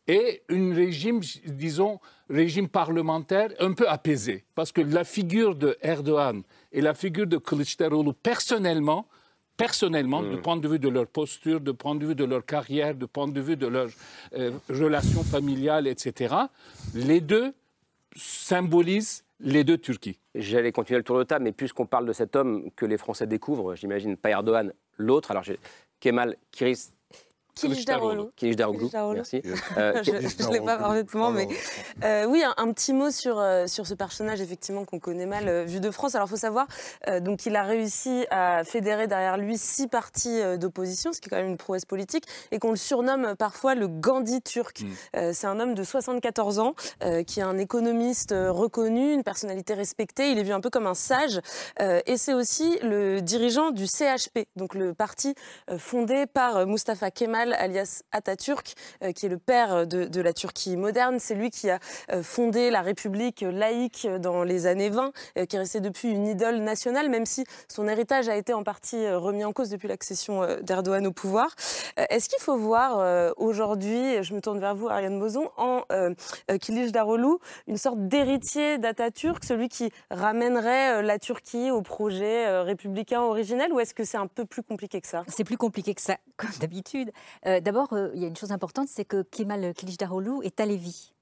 et 0.09 0.43
un 0.49 0.75
régime, 0.75 1.21
disons, 1.45 2.01
régime 2.29 2.69
parlementaire 2.69 3.51
un 3.61 3.73
peu 3.75 3.89
apaisé. 3.89 4.45
Parce 4.55 4.73
que 4.73 4.81
la 4.81 5.05
figure 5.05 5.55
de 5.55 5.77
Erdogan 5.83 6.43
et 6.73 6.81
la 6.81 6.95
figure 6.95 7.27
de 7.27 7.39
Kılıçdaroğlu, 7.39 8.13
personnellement, 8.15 9.07
personnellement, 9.57 10.23
du 10.23 10.39
point 10.39 10.57
de 10.57 10.67
vue 10.67 10.79
de 10.79 10.89
leur 10.89 11.07
posture, 11.07 11.61
du 11.61 11.75
point 11.75 11.95
de 11.95 12.07
vue 12.07 12.15
de 12.15 12.25
leur 12.25 12.45
carrière, 12.45 12.95
du 12.95 13.07
point 13.07 13.29
de 13.29 13.41
vue 13.41 13.57
de 13.57 13.67
leurs 13.67 13.91
euh, 14.35 14.53
relations 14.71 15.23
familiales, 15.23 15.87
etc., 15.87 16.35
les 16.95 17.21
deux 17.21 17.53
symbolisent 18.17 19.23
les 19.39 19.63
deux 19.65 19.79
Turquies. 19.79 20.19
J'allais 20.35 20.73
continuer 20.73 20.99
le 20.99 21.05
tour 21.05 21.19
de 21.19 21.25
table, 21.25 21.45
mais 21.45 21.53
puisqu'on 21.53 21.87
parle 21.87 22.07
de 22.07 22.13
cet 22.13 22.37
homme 22.37 22.71
que 22.75 22.87
les 22.87 22.99
Français 22.99 23.27
découvrent, 23.27 23.75
j'imagine 23.75 24.17
pas 24.17 24.31
Erdogan, 24.31 24.73
l'autre, 24.97 25.31
alors 25.31 25.45
Kemal 26.01 26.37
Kiris. 26.51 26.93
Kilicdaroglu, 27.55 28.25
Kilicdaroglu. 28.37 28.89
merci. 29.15 29.43
je 29.45 29.81
Euh, 29.81 30.03
ne 30.03 30.53
l'ai 30.53 30.61
pas 30.61 30.77
parfaitement, 30.79 31.31
mais 31.31 31.49
euh, 32.05 32.25
oui, 32.27 32.43
un, 32.43 32.55
un 32.57 32.73
petit 32.73 32.93
mot 32.93 33.11
sur, 33.11 33.39
euh, 33.39 33.67
sur 33.67 33.87
ce 33.87 33.95
personnage 33.95 34.41
effectivement 34.41 34.85
qu'on 34.85 34.99
connaît 34.99 35.27
mal 35.27 35.49
euh, 35.49 35.65
vu 35.65 35.81
de 35.81 35.91
France. 35.91 36.15
Alors, 36.15 36.27
il 36.29 36.31
faut 36.31 36.37
savoir 36.37 36.67
euh, 37.09 37.21
donc 37.21 37.47
il 37.47 37.57
a 37.57 37.63
réussi 37.63 38.27
à 38.31 38.65
fédérer 38.65 39.07
derrière 39.07 39.37
lui 39.37 39.59
six 39.59 39.89
partis 39.89 40.41
euh, 40.41 40.57
d'opposition, 40.57 41.13
ce 41.13 41.21
qui 41.21 41.29
est 41.29 41.31
quand 41.31 41.37
même 41.37 41.49
une 41.49 41.57
prouesse 41.57 41.85
politique, 41.85 42.25
et 42.51 42.59
qu'on 42.59 42.71
le 42.71 42.77
surnomme 42.77 43.35
parfois 43.37 43.75
le 43.75 43.89
Gandhi 43.89 44.43
turc. 44.43 44.83
Euh, 45.17 45.33
c'est 45.35 45.47
un 45.47 45.59
homme 45.61 45.75
de 45.75 45.83
74 45.85 46.59
ans 46.59 46.75
euh, 47.03 47.23
qui 47.23 47.41
est 47.41 47.45
un 47.45 47.59
économiste 47.59 48.33
reconnu, 48.37 49.13
une 49.13 49.23
personnalité 49.25 49.75
respectée. 49.75 50.31
Il 50.31 50.39
est 50.39 50.43
vu 50.43 50.53
un 50.53 50.61
peu 50.61 50.71
comme 50.71 50.87
un 50.87 50.95
sage, 50.95 51.41
euh, 51.81 52.01
et 52.07 52.17
c'est 52.17 52.35
aussi 52.35 52.79
le 52.83 53.21
dirigeant 53.21 53.71
du 53.71 53.87
CHP, 53.87 54.47
donc 54.57 54.75
le 54.75 54.95
parti 54.95 55.35
euh, 55.71 55.79
fondé 55.79 56.27
par 56.27 56.67
Mustafa 56.67 57.11
Kemal 57.11 57.40
alias 57.41 58.03
Atatürk, 58.13 58.75
euh, 59.03 59.13
qui 59.13 59.27
est 59.27 59.29
le 59.29 59.39
père 59.39 59.87
de, 59.87 60.21
la 60.21 60.33
Turquie 60.33 60.77
moderne. 60.77 61.19
C'est 61.19 61.35
lui 61.35 61.51
qui 61.51 61.71
a 61.71 61.79
euh, 62.13 62.23
fondé 62.23 62.71
la 62.71 62.83
République 62.83 63.41
laïque 63.41 64.07
dans 64.21 64.45
les 64.45 64.67
années 64.67 64.91
20, 64.91 65.13
euh, 65.39 65.47
qui 65.47 65.57
est 65.57 65.59
resté 65.59 65.81
depuis 65.81 66.11
une 66.11 66.27
idole 66.27 66.59
nationale, 66.59 67.09
même 67.09 67.27
si 67.27 67.45
son 67.69 67.89
héritage 67.89 68.29
a 68.29 68.37
été 68.37 68.53
en 68.53 68.63
partie 68.63 69.09
remis 69.11 69.45
en 69.45 69.53
cause 69.53 69.71
depuis 69.71 69.89
l'accession 69.89 70.47
d'Erdogan 70.63 71.07
au 71.07 71.13
pouvoir. 71.13 71.55
Est-ce 71.97 72.29
qu'il 72.29 72.41
faut 72.41 72.57
voir 72.57 73.35
aujourd'hui, 73.37 74.23
je 74.23 74.35
me 74.35 74.41
tourne 74.41 74.61
vers 74.61 74.75
vous, 74.75 74.89
Ariane 74.89 75.19
Bozon, 75.19 75.51
en 75.57 75.83
euh, 75.93 76.15
Kılıçdaroğlu, 76.59 77.39
une 77.67 77.77
sorte 77.77 78.09
d'héritier 78.09 78.79
d'Atatürk, 78.79 79.45
celui 79.45 79.69
qui 79.69 79.91
ramènerait 80.11 81.03
la 81.03 81.19
Turquie 81.19 81.71
au 81.71 81.83
projet 81.83 82.63
républicain 82.63 83.23
originel, 83.23 83.73
ou 83.73 83.81
est-ce 83.81 83.95
que 83.95 84.05
c'est 84.05 84.19
un 84.19 84.27
peu 84.27 84.45
plus 84.45 84.63
compliqué 84.63 85.01
que 85.01 85.09
ça? 85.09 85.25
C'est 85.29 85.45
plus 85.45 85.57
compliqué 85.57 85.95
que 85.95 86.03
ça, 86.03 86.17
comme 86.37 86.51
d'habitude. 86.61 87.11
Euh, 87.47 87.61
D'abord, 87.61 87.93
euh, 87.93 88.11
il 88.15 88.21
y 88.21 88.25
a 88.25 88.29
une 88.29 88.37
chose 88.37 88.53
importante, 88.53 88.89
c'est 88.89 89.05
que 89.05 89.23
Kemal 89.23 89.75
Kılıçdaroğlu 89.75 90.45
est 90.45 90.61
alévi. 90.61 91.13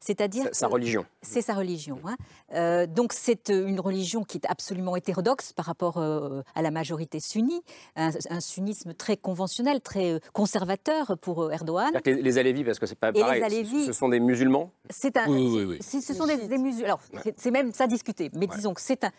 C'est-à-dire 0.00 0.44
Sa- 0.44 0.52
sa 0.54 0.66
religion. 0.66 1.04
C'est 1.22 1.42
sa 1.42 1.54
religion. 1.54 2.00
hein. 2.04 2.16
Euh, 2.54 2.86
donc 2.86 3.12
c'est 3.12 3.50
une 3.50 3.78
religion 3.78 4.24
qui 4.24 4.38
est 4.38 4.46
absolument 4.48 4.96
hétérodoxe 4.96 5.52
par 5.52 5.66
rapport 5.66 5.98
euh, 5.98 6.42
à 6.54 6.62
la 6.62 6.70
majorité 6.70 7.20
sunnie, 7.20 7.60
un, 7.94 8.10
un 8.30 8.40
sunnisme 8.40 8.94
très 8.94 9.16
conventionnel, 9.16 9.80
très 9.80 10.20
conservateur 10.32 11.16
pour 11.20 11.52
Erdogan. 11.52 11.92
Que 12.02 12.10
les, 12.10 12.22
les 12.22 12.38
Alévis, 12.38 12.64
parce 12.64 12.78
que 12.78 12.86
c'est 12.86 12.94
pas 12.98 13.10
les 13.12 13.20
pareil, 13.20 13.42
Alévis- 13.42 13.84
ce 13.86 13.92
sont 13.92 14.08
des 14.08 14.20
musulmans? 14.20 14.72
C'est 14.90 15.16
un, 15.16 15.28
Oui, 15.30 15.46
oui, 15.54 15.64
oui. 15.64 15.78
c'est- 15.80 16.00
ce 16.00 16.14
sont 16.14 16.26
des, 16.26 16.48
des 16.48 16.58
musulmans. 16.58 16.86
Alors, 16.86 17.00
c'est- 17.22 17.38
c'est 17.38 17.50
même 17.50 17.72
ça 17.72 17.86
discuté. 17.86 18.30
Mais 18.34 18.46
disons 18.46 18.72
que 18.74 18.80
c'est 18.80 19.04
un, 19.04 19.10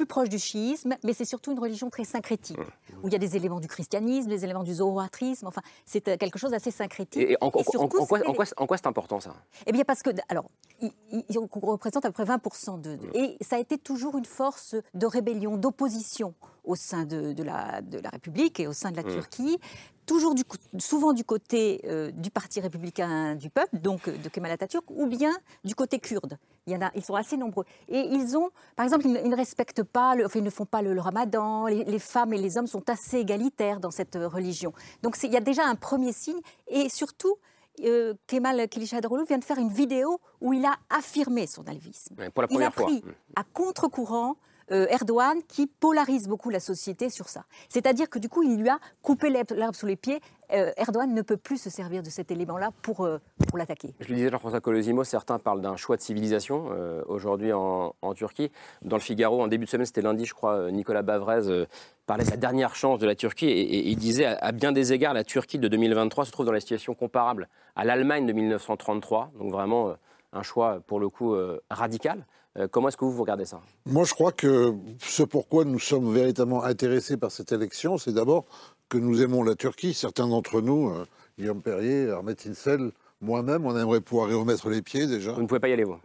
plus 0.00 0.06
proche 0.06 0.30
du 0.30 0.38
chiisme, 0.38 0.96
mais 1.04 1.12
c'est 1.12 1.26
surtout 1.26 1.52
une 1.52 1.58
religion 1.58 1.90
très 1.90 2.04
syncrétique, 2.04 2.56
où 3.02 3.08
il 3.08 3.12
y 3.12 3.16
a 3.16 3.18
des 3.18 3.36
éléments 3.36 3.60
du 3.60 3.68
christianisme, 3.68 4.30
des 4.30 4.44
éléments 4.44 4.62
du 4.64 4.72
zoroastrisme. 4.72 5.46
Enfin, 5.46 5.60
c'est 5.84 6.08
euh, 6.08 6.16
quelque 6.16 6.38
chose 6.38 6.52
d'assez 6.52 6.70
syncrétique. 6.70 7.20
Et, 7.22 7.36
en, 7.42 7.48
en- 7.48 7.50
Et 7.60 7.64
surtout, 7.64 7.98
en- 7.98 8.02
en 8.04 8.06
quoi, 8.06 8.18
en 8.26 8.32
quoi- 8.32 8.46
en 8.56 8.66
quoi 8.66 8.76
c'est 8.78 8.86
important 8.86 9.20
ça? 9.20 9.34
Eh 9.66 9.72
bien, 9.72 9.84
parce 9.84 10.02
que, 10.02 10.08
alors, 10.30 10.46
il, 10.80 10.90
il- 11.12 11.38
représente 11.38 12.06
à 12.06 12.08
peu 12.10 12.24
près 12.24 12.24
20% 12.24 12.80
de. 12.80 12.98
Et 13.12 13.36
ça 13.42 13.56
a 13.56 13.58
été 13.58 13.76
toujours 13.76 14.16
une 14.16 14.24
force 14.24 14.74
de 14.94 15.06
rébellion, 15.06 15.58
d'opposition 15.58 16.32
au 16.64 16.74
sein 16.76 17.04
de, 17.04 17.32
de 17.32 17.42
la, 17.42 17.80
de 17.82 17.98
la 17.98 18.10
République 18.10 18.60
et 18.60 18.66
au 18.66 18.72
sein 18.72 18.90
de 18.90 18.96
la 18.96 19.02
Mm. 19.02 19.12
Turquie. 19.12 19.58
Toujours 20.06 20.34
du, 20.34 20.42
souvent 20.78 21.12
du 21.12 21.22
côté 21.24 21.82
euh, 21.84 22.10
du 22.10 22.30
Parti 22.30 22.60
républicain 22.60 23.36
du 23.36 23.48
peuple, 23.48 23.78
donc 23.78 24.08
euh, 24.08 24.16
de 24.16 24.28
Kemal 24.28 24.50
Atatürk, 24.50 24.84
ou 24.90 25.06
bien 25.06 25.30
du 25.64 25.76
côté 25.76 26.00
kurde. 26.00 26.36
Il 26.66 26.72
y 26.72 26.76
en 26.76 26.80
a, 26.82 26.90
ils 26.96 27.04
sont 27.04 27.14
assez 27.14 27.36
nombreux. 27.36 27.64
Et 27.88 28.00
ils 28.00 28.36
ont, 28.36 28.50
par 28.74 28.84
exemple, 28.84 29.06
ils 29.06 29.12
ne, 29.12 29.20
ils 29.20 29.28
ne 29.30 29.36
respectent 29.36 29.84
pas, 29.84 30.16
le, 30.16 30.26
enfin, 30.26 30.40
ils 30.40 30.44
ne 30.44 30.50
font 30.50 30.64
pas 30.66 30.82
le, 30.82 30.94
le 30.94 31.00
ramadan. 31.00 31.66
Les, 31.66 31.84
les 31.84 31.98
femmes 32.00 32.32
et 32.32 32.38
les 32.38 32.58
hommes 32.58 32.66
sont 32.66 32.88
assez 32.90 33.18
égalitaires 33.18 33.78
dans 33.78 33.92
cette 33.92 34.16
euh, 34.16 34.26
religion. 34.26 34.72
Donc 35.02 35.16
il 35.22 35.30
y 35.32 35.36
a 35.36 35.40
déjà 35.40 35.64
un 35.64 35.76
premier 35.76 36.12
signe. 36.12 36.40
Et 36.66 36.88
surtout, 36.88 37.36
euh, 37.84 38.14
Kemal 38.26 38.68
Kılıçdaroğlu 38.68 39.24
vient 39.26 39.38
de 39.38 39.44
faire 39.44 39.58
une 39.58 39.70
vidéo 39.72 40.18
où 40.40 40.52
il 40.52 40.64
a 40.64 40.74
affirmé 40.90 41.46
son 41.46 41.62
alvisme. 41.68 42.16
Ouais, 42.18 42.30
Pour 42.30 42.42
la 42.42 42.48
il 42.50 42.62
a 42.62 42.70
première 42.70 42.74
fois. 42.74 42.86
pris 42.86 43.04
à 43.36 43.44
contre-courant 43.44 44.34
euh, 44.70 44.86
Erdogan 44.88 45.38
qui 45.48 45.66
polarise 45.66 46.28
beaucoup 46.28 46.50
la 46.50 46.60
société 46.60 47.10
sur 47.10 47.28
ça. 47.28 47.44
C'est-à-dire 47.68 48.08
que 48.08 48.18
du 48.18 48.28
coup, 48.28 48.42
il 48.42 48.60
lui 48.60 48.68
a 48.68 48.78
coupé 49.02 49.30
l'herbe 49.30 49.74
sous 49.74 49.86
les 49.86 49.96
pieds. 49.96 50.20
Euh, 50.52 50.72
Erdogan 50.76 51.12
ne 51.12 51.22
peut 51.22 51.36
plus 51.36 51.58
se 51.58 51.70
servir 51.70 52.02
de 52.02 52.10
cet 52.10 52.30
élément-là 52.30 52.70
pour, 52.82 53.04
euh, 53.04 53.18
pour 53.48 53.58
l'attaquer. 53.58 53.94
Je 54.00 54.08
le 54.08 54.16
disais, 54.16 54.30
Jean-François 54.30 54.60
Colosimo, 54.60 55.04
certains 55.04 55.38
parlent 55.38 55.60
d'un 55.60 55.76
choix 55.76 55.96
de 55.96 56.02
civilisation 56.02 56.70
euh, 56.72 57.02
aujourd'hui 57.06 57.52
en, 57.52 57.94
en 58.02 58.14
Turquie. 58.14 58.50
Dans 58.82 58.96
le 58.96 59.02
Figaro, 59.02 59.42
en 59.42 59.48
début 59.48 59.66
de 59.66 59.70
semaine, 59.70 59.86
c'était 59.86 60.02
lundi, 60.02 60.24
je 60.24 60.34
crois, 60.34 60.70
Nicolas 60.70 61.02
Bavrez 61.02 61.66
parlait 62.06 62.24
de 62.24 62.30
la 62.30 62.36
dernière 62.36 62.74
chance 62.74 62.98
de 62.98 63.06
la 63.06 63.14
Turquie 63.14 63.46
et, 63.46 63.88
il 63.88 63.96
disait, 63.96 64.26
à, 64.26 64.52
bien 64.52 64.72
des 64.72 64.92
égards, 64.92 65.14
la 65.14 65.24
Turquie 65.24 65.58
de 65.58 65.68
2023 65.68 66.24
se 66.24 66.32
trouve 66.32 66.46
dans 66.46 66.52
la 66.52 66.60
situation 66.60 66.94
comparable 66.94 67.48
à 67.76 67.84
l'Allemagne 67.84 68.26
de 68.26 68.32
1933. 68.32 69.30
Donc 69.38 69.52
vraiment 69.52 69.94
un 70.32 70.42
choix, 70.42 70.80
pour 70.86 70.98
le 70.98 71.08
coup, 71.08 71.36
radical. 71.70 72.26
Euh, 72.58 72.66
comment 72.68 72.88
est-ce 72.88 72.96
que 72.96 73.04
vous, 73.04 73.12
vous 73.12 73.22
regardez 73.22 73.44
ça? 73.44 73.60
Moi, 73.86 74.04
je 74.04 74.12
crois 74.12 74.32
que 74.32 74.74
ce 75.00 75.22
pourquoi 75.22 75.64
nous 75.64 75.78
sommes 75.78 76.12
véritablement 76.12 76.64
intéressés 76.64 77.16
par 77.16 77.30
cette 77.30 77.52
élection, 77.52 77.96
c'est 77.96 78.12
d'abord 78.12 78.44
que 78.88 78.98
nous 78.98 79.22
aimons 79.22 79.44
la 79.44 79.54
Turquie. 79.54 79.94
Certains 79.94 80.26
d'entre 80.26 80.60
nous, 80.60 80.90
euh, 80.90 81.06
Guillaume 81.38 81.62
Perrier, 81.62 82.10
Ahmet 82.10 82.34
Insel, 82.48 82.90
moi-même, 83.20 83.66
on 83.66 83.76
aimerait 83.76 84.00
pouvoir 84.00 84.30
y 84.30 84.34
remettre 84.34 84.68
les 84.68 84.82
pieds 84.82 85.06
déjà. 85.06 85.32
Vous 85.32 85.42
ne 85.42 85.46
pouvez 85.46 85.60
pas 85.60 85.68
y 85.68 85.72
aller, 85.72 85.84
vous? 85.84 85.96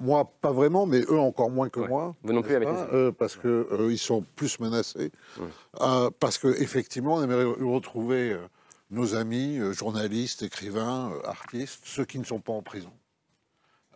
Moi, 0.00 0.30
pas 0.40 0.52
vraiment, 0.52 0.86
mais 0.86 1.00
eux 1.00 1.18
encore 1.18 1.50
moins 1.50 1.68
que 1.68 1.80
moi. 1.80 2.14
Vous 2.22 2.32
non 2.32 2.42
plus, 2.42 2.54
Insel. 2.54 2.68
Euh, 2.92 3.10
Parce 3.10 3.36
qu'ils 3.36 3.98
sont 3.98 4.24
plus 4.36 4.60
menacés. 4.60 5.10
Euh, 5.80 6.10
parce 6.20 6.38
qu'effectivement, 6.38 7.16
on 7.16 7.22
aimerait 7.24 7.42
retrouver 7.42 8.32
euh, 8.32 8.38
nos 8.90 9.16
amis, 9.16 9.58
euh, 9.58 9.72
journalistes, 9.72 10.44
écrivains, 10.44 11.10
euh, 11.12 11.28
artistes, 11.28 11.80
ceux 11.82 12.04
qui 12.04 12.20
ne 12.20 12.24
sont 12.24 12.38
pas 12.38 12.52
en 12.52 12.62
prison. 12.62 12.90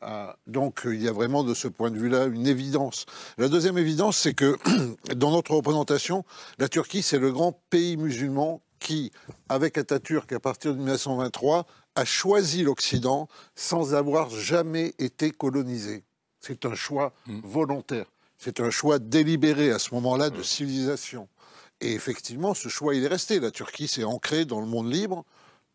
Ah, 0.05 0.37
donc 0.49 0.83
il 0.85 1.01
y 1.01 1.07
a 1.07 1.13
vraiment 1.13 1.45
de 1.45 1.55
ce 1.55 1.69
point 1.69 1.93
de 1.93 1.97
vue-là 1.97 2.27
une 2.27 2.49
évidence. 2.49 3.07
La 3.39 3.49
deuxième 3.49 3.79
évidence, 3.79 4.19
c'est 4.19 4.35
que 4.35 4.59
dans 5.15 5.31
notre 5.31 5.53
représentation, 5.55 6.25
la 6.59 6.69
Turquie, 6.69 7.03
c'est 7.03 7.21
le 7.21 7.31
grand 7.31 7.53
pays 7.71 7.97
musulman 7.97 8.61
qui, 8.81 9.13
avec 9.49 9.79
Atatürk 9.79 10.33
à 10.33 10.41
partir 10.41 10.73
de 10.73 10.79
1923, 10.79 11.67
a 11.95 12.05
choisi 12.05 12.65
l'Occident 12.65 13.29
sans 13.55 13.95
avoir 13.95 14.29
jamais 14.29 14.93
été 14.99 15.31
colonisé. 15.31 16.03
C'est 16.41 16.67
un 16.67 16.75
choix 16.75 17.13
volontaire. 17.45 18.07
C'est 18.39 18.59
un 18.59 18.71
choix 18.71 18.99
délibéré 18.99 19.71
à 19.71 19.79
ce 19.79 19.95
moment-là 19.95 20.31
de 20.31 20.43
civilisation. 20.43 21.29
Et 21.81 21.93
effectivement, 21.93 22.55
ce 22.55 22.69
choix, 22.69 22.97
il 22.97 23.05
est 23.05 23.09
resté. 23.09 23.39
La 23.39 23.53
Turquie 23.53 23.87
s'est 23.87 24.03
ancrée 24.03 24.45
dans 24.47 24.61
le 24.61 24.67
monde 24.67 24.93
libre, 24.93 25.25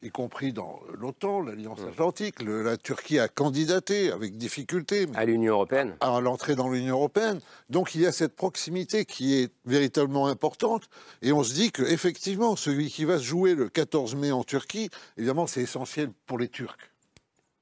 y 0.03 0.09
compris 0.09 0.53
dans 0.53 0.79
l'OTAN, 0.93 1.41
l'Alliance 1.41 1.79
Atlantique. 1.81 2.41
Le- 2.43 2.61
la 2.63 2.77
Turquie 2.77 3.17
a 3.19 3.27
candidaté 3.27 4.11
avec 4.11 4.37
difficulté. 4.37 5.07
À 5.15 5.25
l'Union 5.25 5.53
européenne 5.53 5.95
À 6.01 6.19
l'entrée 6.21 6.55
dans 6.55 6.69
l'Union 6.69 6.95
européenne. 6.97 7.39
Donc 7.69 7.95
il 7.95 8.01
y 8.01 8.05
a 8.05 8.11
cette 8.11 8.35
proximité 8.35 9.05
qui 9.05 9.33
est 9.35 9.51
véritablement 9.65 10.27
importante. 10.27 10.89
Et 11.21 11.31
on 11.31 11.43
se 11.43 11.53
dit 11.53 11.71
qu'effectivement, 11.71 12.55
celui 12.55 12.89
qui 12.89 13.05
va 13.05 13.17
se 13.17 13.23
jouer 13.23 13.55
le 13.55 13.69
14 13.69 14.15
mai 14.15 14.31
en 14.31 14.43
Turquie, 14.43 14.89
évidemment, 15.17 15.47
c'est 15.47 15.61
essentiel 15.61 16.11
pour 16.25 16.37
les 16.37 16.47
Turcs 16.49 16.77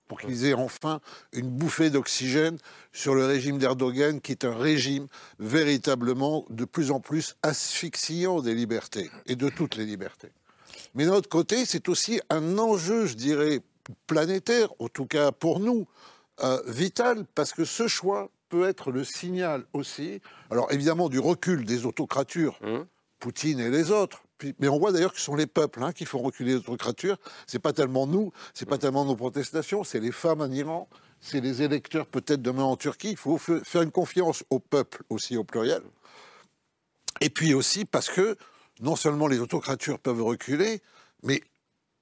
pour 0.07 0.19
qu'ils 0.19 0.45
aient 0.45 0.53
enfin 0.53 0.99
une 1.33 1.49
bouffée 1.49 1.89
d'oxygène 1.89 2.59
sur 2.93 3.15
le 3.15 3.25
régime 3.25 3.57
d'Erdogan, 3.57 4.21
qui 4.21 4.33
est 4.33 4.45
un 4.45 4.53
régime 4.53 5.07
véritablement 5.39 6.45
de 6.51 6.63
plus 6.63 6.91
en 6.91 6.99
plus 6.99 7.35
asphyxiant 7.41 8.39
des 8.41 8.53
libertés, 8.53 9.09
et 9.25 9.35
de 9.35 9.49
toutes 9.49 9.75
les 9.77 9.85
libertés. 9.85 10.29
Mais 10.95 11.05
d'un 11.05 11.13
autre 11.13 11.29
côté, 11.29 11.65
c'est 11.65 11.87
aussi 11.89 12.19
un 12.29 12.57
enjeu, 12.57 13.05
je 13.05 13.15
dirais, 13.15 13.59
planétaire, 14.07 14.69
en 14.79 14.87
tout 14.87 15.05
cas 15.05 15.31
pour 15.31 15.59
nous, 15.59 15.87
euh, 16.43 16.59
vital, 16.67 17.25
parce 17.35 17.53
que 17.53 17.65
ce 17.65 17.87
choix 17.87 18.29
peut 18.49 18.67
être 18.67 18.91
le 18.91 19.03
signal 19.03 19.65
aussi, 19.73 20.21
alors 20.49 20.71
évidemment 20.71 21.09
du 21.09 21.19
recul 21.19 21.65
des 21.65 21.85
autocratures, 21.85 22.59
Poutine 23.19 23.59
et 23.59 23.69
les 23.69 23.91
autres. 23.91 24.23
Mais 24.59 24.67
on 24.67 24.77
voit 24.77 24.91
d'ailleurs 24.91 25.13
que 25.13 25.19
ce 25.19 25.25
sont 25.25 25.35
les 25.35 25.47
peuples 25.47 25.81
hein, 25.81 25.93
qui 25.93 26.03
font 26.05 26.19
reculer 26.19 26.51
les 26.51 26.57
autocratures. 26.57 27.17
C'est 27.47 27.59
pas 27.59 27.71
tellement 27.73 28.05
nous, 28.05 28.33
c'est 28.53 28.67
pas 28.67 28.77
tellement 28.77 29.05
nos 29.05 29.15
protestations, 29.15 29.83
c'est 29.85 29.99
les 30.01 30.11
femmes 30.11 30.41
en 30.41 30.51
Iran, 30.51 30.89
c'est 31.21 31.39
les 31.39 31.61
électeurs 31.61 32.05
peut-être 32.05 32.41
demain 32.41 32.63
en 32.63 32.75
Turquie. 32.75 33.11
Il 33.11 33.17
faut 33.17 33.37
fa- 33.37 33.63
faire 33.63 33.81
une 33.81 33.91
confiance 33.91 34.43
au 34.49 34.59
peuple 34.59 35.03
aussi 35.09 35.37
au 35.37 35.43
pluriel. 35.45 35.81
Et 37.21 37.29
puis 37.29 37.53
aussi 37.53 37.85
parce 37.85 38.09
que 38.09 38.35
non 38.81 38.95
seulement 38.95 39.27
les 39.27 39.39
autocratures 39.39 39.99
peuvent 39.99 40.23
reculer, 40.23 40.81
mais 41.23 41.41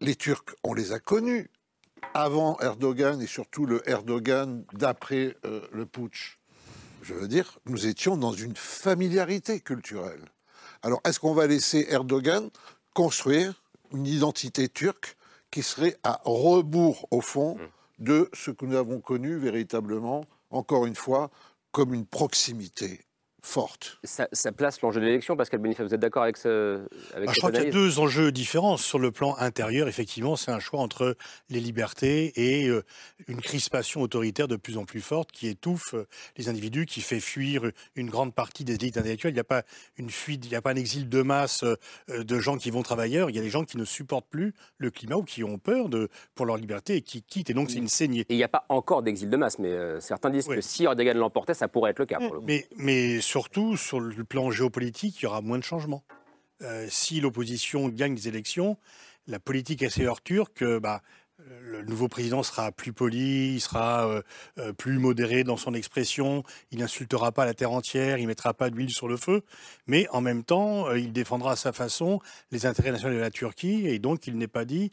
les 0.01 0.15
Turcs, 0.15 0.55
on 0.63 0.73
les 0.73 0.91
a 0.91 0.99
connus. 0.99 1.49
avant 2.13 2.59
Erdogan 2.59 3.21
et 3.21 3.27
surtout 3.27 3.65
le 3.65 3.87
Erdogan 3.89 4.65
d'après 4.73 5.35
euh, 5.45 5.61
le 5.71 5.85
putsch. 5.85 6.37
Je 7.01 7.13
veux 7.13 7.27
dire, 7.27 7.59
nous 7.65 7.87
étions 7.87 8.17
dans 8.17 8.33
une 8.33 8.55
familiarité 8.55 9.61
culturelle. 9.61 10.23
Alors, 10.83 11.01
est-ce 11.05 11.19
qu'on 11.19 11.33
va 11.33 11.47
laisser 11.47 11.87
Erdogan 11.89 12.49
construire 12.93 13.63
une 13.93 14.05
identité 14.05 14.67
turque 14.67 15.15
qui 15.49 15.63
serait 15.63 15.97
à 16.03 16.21
rebours, 16.25 17.07
au 17.11 17.21
fond, 17.21 17.57
de 17.99 18.29
ce 18.33 18.51
que 18.51 18.65
nous 18.65 18.75
avons 18.75 18.99
connu 18.99 19.37
véritablement, 19.37 20.25
encore 20.49 20.85
une 20.85 20.95
fois, 20.95 21.31
comme 21.71 21.93
une 21.93 22.05
proximité 22.05 23.01
forte. 23.45 23.99
Ça, 24.03 24.27
ça 24.31 24.51
place 24.51 24.81
l'enjeu 24.81 24.99
de 24.99 25.05
l'élection, 25.05 25.35
Pascal 25.35 25.59
Boniface, 25.59 25.87
vous 25.87 25.93
êtes 25.93 25.99
d'accord 25.99 26.23
avec, 26.23 26.37
ce, 26.37 26.81
avec 27.13 27.29
Ah, 27.29 27.33
je 27.33 27.39
crois 27.39 27.51
qu'il 27.51 27.63
y 27.63 27.67
a 27.67 27.71
deux 27.71 27.99
enjeux 27.99 28.31
différents. 28.31 28.77
Sur 28.77 28.99
le 28.99 29.11
plan 29.11 29.35
intérieur, 29.37 29.87
effectivement, 29.87 30.35
c'est 30.35 30.51
un 30.51 30.59
choix 30.59 30.79
entre 30.79 31.15
les 31.49 31.59
libertés 31.59 32.31
et 32.35 32.67
euh, 32.67 32.83
une 33.27 33.41
crispation 33.41 34.01
autoritaire 34.01 34.47
de 34.47 34.55
plus 34.55 34.77
en 34.77 34.85
plus 34.85 35.01
forte 35.01 35.31
qui 35.31 35.47
étouffe 35.47 35.93
euh, 35.93 36.07
les 36.37 36.49
individus, 36.49 36.85
qui 36.85 37.01
fait 37.01 37.19
fuir 37.19 37.69
une 37.95 38.09
grande 38.09 38.33
partie 38.33 38.63
des 38.63 38.75
élites 38.75 38.97
intellectuelles. 38.97 39.33
Il 39.33 39.35
n'y 39.35 39.41
a 39.41 39.45
pas 39.45 39.63
une 39.97 40.09
fuite, 40.09 40.45
il 40.45 40.49
n'y 40.49 40.55
a 40.55 40.61
pas 40.61 40.71
un 40.71 40.75
exil 40.75 41.09
de 41.09 41.21
masse 41.21 41.63
euh, 41.63 42.23
de 42.23 42.39
gens 42.39 42.57
qui 42.57 42.71
vont 42.71 42.81
travailler 42.81 43.03
ailleurs. 43.03 43.29
Il 43.29 43.35
y 43.35 43.39
a 43.39 43.41
des 43.41 43.49
gens 43.49 43.65
qui 43.65 43.77
ne 43.77 43.85
supportent 43.85 44.27
plus 44.29 44.53
le 44.77 44.89
climat 44.89 45.17
ou 45.17 45.23
qui 45.23 45.43
ont 45.43 45.57
peur 45.57 45.89
de, 45.89 46.09
pour 46.35 46.45
leur 46.45 46.57
liberté 46.57 46.95
et 46.95 47.01
qui 47.01 47.21
quittent. 47.21 47.49
Et 47.49 47.53
donc, 47.53 47.69
c'est 47.69 47.77
une 47.77 47.87
saignée. 47.87 48.21
Et 48.21 48.33
il 48.33 48.37
n'y 48.37 48.43
a 48.43 48.47
pas 48.49 48.65
encore 48.69 49.03
d'exil 49.03 49.29
de 49.29 49.37
masse, 49.37 49.59
mais 49.59 49.69
euh, 49.69 49.99
certains 49.99 50.29
disent 50.29 50.47
que 50.47 50.61
si 50.61 50.85
Erdogan 50.85 51.17
l'emportait, 51.17 51.53
ça 51.53 51.67
pourrait 51.67 51.91
être 51.91 51.99
le 51.99 52.05
cas. 52.05 52.17
Pour 52.17 52.33
le 52.33 52.39
coup. 52.39 52.45
Mais, 52.47 52.67
mais 52.77 53.21
surtout, 53.33 53.77
sur 53.77 53.99
le 53.99 54.23
plan 54.23 54.51
géopolitique, 54.51 55.19
il 55.19 55.23
y 55.23 55.25
aura 55.25 55.41
moins 55.41 55.57
de 55.57 55.63
changements. 55.63 56.03
Euh, 56.61 56.85
si 56.87 57.19
l'opposition 57.19 57.89
gagne 57.89 58.13
des 58.13 58.27
élections, 58.27 58.77
la 59.25 59.39
politique 59.39 59.81
extérieure 59.81 60.21
turque, 60.21 60.61
euh, 60.61 60.79
bah, 60.79 61.01
le 61.61 61.83
nouveau 61.83 62.07
président 62.07 62.43
sera 62.43 62.71
plus 62.71 62.93
poli, 62.93 63.55
il 63.55 63.61
sera 63.61 64.07
euh, 64.07 64.21
euh, 64.59 64.73
plus 64.73 64.99
modéré 64.99 65.43
dans 65.43 65.57
son 65.57 65.73
expression, 65.73 66.43
il 66.71 66.79
n'insultera 66.79 67.31
pas 67.31 67.45
la 67.45 67.53
terre 67.53 67.71
entière, 67.71 68.17
il 68.17 68.27
mettra 68.27 68.53
pas 68.53 68.69
d'huile 68.69 68.91
sur 68.91 69.07
le 69.07 69.17
feu, 69.17 69.41
mais 69.87 70.07
en 70.09 70.21
même 70.21 70.43
temps, 70.43 70.87
euh, 70.87 70.99
il 70.99 71.11
défendra 71.11 71.53
à 71.53 71.55
sa 71.55 71.73
façon 71.73 72.19
les 72.51 72.65
intérêts 72.65 72.91
nationaux 72.91 73.15
de 73.15 73.19
la 73.19 73.31
Turquie 73.31 73.87
et 73.87 73.99
donc 73.99 74.27
il 74.27 74.37
n'est 74.37 74.47
pas 74.47 74.65
dit 74.65 74.91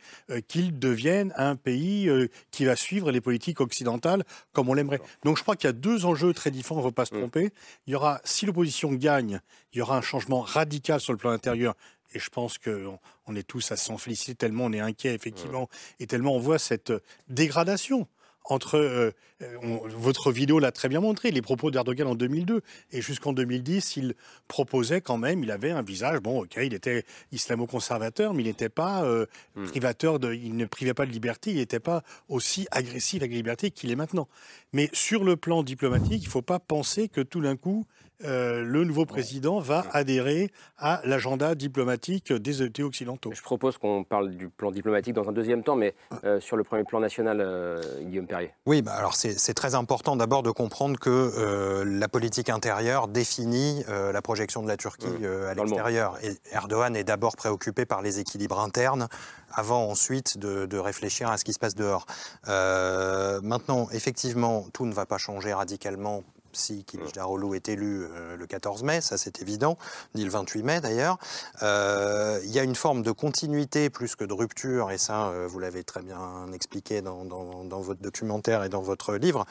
qu'il 0.48 0.78
devienne 0.78 1.32
un 1.36 1.56
pays 1.56 2.10
qui 2.50 2.64
va 2.64 2.76
suivre 2.76 3.10
les 3.10 3.20
politiques 3.20 3.60
occidentales 3.60 4.24
comme 4.52 4.68
on 4.68 4.74
l'aimerait. 4.74 5.00
Donc 5.24 5.36
je 5.36 5.42
crois 5.42 5.56
qu'il 5.56 5.68
y 5.68 5.70
a 5.70 5.72
deux 5.72 6.04
enjeux 6.04 6.32
très 6.32 6.50
différents, 6.50 6.80
il 6.80 6.84
ne 6.84 6.88
faut 6.88 6.92
pas 6.92 7.04
se 7.04 7.14
tromper. 7.14 7.50
Il 7.86 7.92
y 7.92 7.94
aura, 7.94 8.20
si 8.24 8.46
l'opposition 8.46 8.92
gagne, 8.92 9.40
il 9.72 9.78
y 9.78 9.82
aura 9.82 9.96
un 9.96 10.02
changement 10.02 10.40
radical 10.40 11.00
sur 11.00 11.12
le 11.12 11.18
plan 11.18 11.30
intérieur 11.30 11.74
et 12.12 12.18
je 12.18 12.30
pense 12.30 12.58
qu'on 12.58 12.98
on 13.26 13.36
est 13.36 13.46
tous 13.46 13.72
à 13.72 13.76
s'en 13.76 13.98
féliciter 13.98 14.34
tellement 14.34 14.64
on 14.66 14.72
est 14.72 14.80
inquiet, 14.80 15.14
effectivement, 15.14 15.68
et 15.98 16.06
tellement 16.06 16.34
on 16.34 16.40
voit 16.40 16.58
cette 16.58 16.92
dégradation 17.28 18.06
entre, 18.46 18.78
euh, 18.78 19.10
euh, 19.42 19.56
on- 19.62 19.86
votre 19.86 20.32
vidéo 20.32 20.58
l'a 20.58 20.72
très 20.72 20.88
bien 20.88 20.98
montré, 21.00 21.30
les 21.30 21.42
propos 21.42 21.70
d'Erdogan 21.70 22.08
en 22.08 22.14
2002. 22.14 22.62
Et 22.90 23.02
jusqu'en 23.02 23.32
2010, 23.34 23.96
il 23.96 24.14
proposait 24.48 25.02
quand 25.02 25.18
même, 25.18 25.44
il 25.44 25.50
avait 25.50 25.70
un 25.70 25.82
visage, 25.82 26.18
bon, 26.20 26.42
ok, 26.42 26.56
il 26.60 26.72
était 26.74 27.04
islamo-conservateur, 27.32 28.32
mais 28.34 28.42
il 28.42 28.46
n'était 28.46 28.68
pas 28.68 29.04
euh, 29.04 29.26
privateur, 29.66 30.18
de, 30.18 30.32
il 30.32 30.56
ne 30.56 30.64
privait 30.66 30.94
pas 30.94 31.06
de 31.06 31.10
liberté, 31.12 31.50
il 31.50 31.56
n'était 31.56 31.80
pas 31.80 32.02
aussi 32.28 32.66
agressif 32.70 33.20
avec 33.20 33.30
la 33.32 33.36
liberté 33.36 33.70
qu'il 33.70 33.90
est 33.90 33.96
maintenant. 33.96 34.28
Mais 34.72 34.88
sur 34.92 35.22
le 35.24 35.36
plan 35.36 35.62
diplomatique, 35.62 36.22
il 36.22 36.26
ne 36.26 36.30
faut 36.30 36.42
pas 36.42 36.58
penser 36.58 37.08
que 37.08 37.20
tout 37.20 37.40
d'un 37.42 37.56
coup, 37.56 37.86
euh, 38.24 38.62
le 38.62 38.84
nouveau 38.84 39.06
président 39.06 39.58
va 39.60 39.84
adhérer 39.92 40.50
à 40.78 41.00
l'agenda 41.04 41.54
diplomatique 41.54 42.32
des 42.32 42.62
États 42.62 42.82
occidentaux. 42.82 43.32
Je 43.32 43.42
propose 43.42 43.78
qu'on 43.78 44.04
parle 44.04 44.30
du 44.30 44.48
plan 44.48 44.70
diplomatique 44.70 45.14
dans 45.14 45.28
un 45.28 45.32
deuxième 45.32 45.62
temps, 45.62 45.76
mais 45.76 45.94
euh, 46.24 46.40
sur 46.40 46.56
le 46.56 46.64
premier 46.64 46.84
plan 46.84 47.00
national, 47.00 47.40
euh, 47.40 47.82
Guillaume 48.02 48.26
Perrier. 48.26 48.52
Oui, 48.66 48.82
bah 48.82 48.92
alors 48.92 49.14
c'est 49.14 49.54
très 49.54 49.74
important 49.74 50.16
d'abord 50.16 50.42
de 50.42 50.50
comprendre 50.50 50.98
que 50.98 51.10
euh, 51.10 51.84
la 51.84 52.08
politique 52.08 52.50
intérieure 52.50 53.08
définit 53.08 53.84
euh, 53.88 54.12
la 54.12 54.22
projection 54.22 54.62
de 54.62 54.68
la 54.68 54.76
Turquie 54.76 55.06
euh, 55.22 55.50
à 55.50 55.54
le 55.54 55.62
l'extérieur. 55.62 56.16
Et 56.22 56.36
Erdogan 56.52 56.96
est 56.96 57.04
d'abord 57.04 57.36
préoccupé 57.36 57.86
par 57.86 58.02
les 58.02 58.18
équilibres 58.18 58.60
internes 58.60 59.08
avant 59.52 59.88
ensuite 59.88 60.38
de, 60.38 60.66
de 60.66 60.78
réfléchir 60.78 61.30
à 61.30 61.36
ce 61.36 61.44
qui 61.44 61.52
se 61.52 61.58
passe 61.58 61.74
dehors. 61.74 62.06
Euh, 62.48 63.40
maintenant, 63.42 63.88
effectivement, 63.92 64.66
tout 64.72 64.86
ne 64.86 64.92
va 64.92 65.06
pas 65.06 65.18
changer 65.18 65.52
radicalement 65.52 66.22
si 66.52 66.84
Kilicdaroglu 66.84 67.56
est 67.56 67.68
élu 67.68 68.04
euh, 68.04 68.36
le 68.36 68.46
14 68.46 68.82
mai, 68.82 69.00
ça 69.00 69.16
c'est 69.18 69.40
évident, 69.42 69.76
ni 70.14 70.24
le 70.24 70.30
28 70.30 70.62
mai 70.62 70.80
d'ailleurs. 70.80 71.18
Euh, 71.62 72.40
Il 72.44 72.50
y 72.50 72.58
a 72.58 72.62
une 72.62 72.74
forme 72.74 73.02
de 73.02 73.10
continuité 73.12 73.90
plus 73.90 74.16
que 74.16 74.24
de 74.24 74.32
rupture, 74.32 74.90
et 74.90 74.98
ça 74.98 75.28
euh, 75.28 75.46
vous 75.48 75.58
l'avez 75.58 75.84
très 75.84 76.02
bien 76.02 76.46
expliqué 76.52 77.02
dans, 77.02 77.24
dans- 77.24 77.64
dans 77.64 77.80
votre 77.80 78.00
documentaire 78.00 78.64
et 78.64 78.68
dans 78.68 78.82
votre 78.82 79.14
livre, 79.14 79.44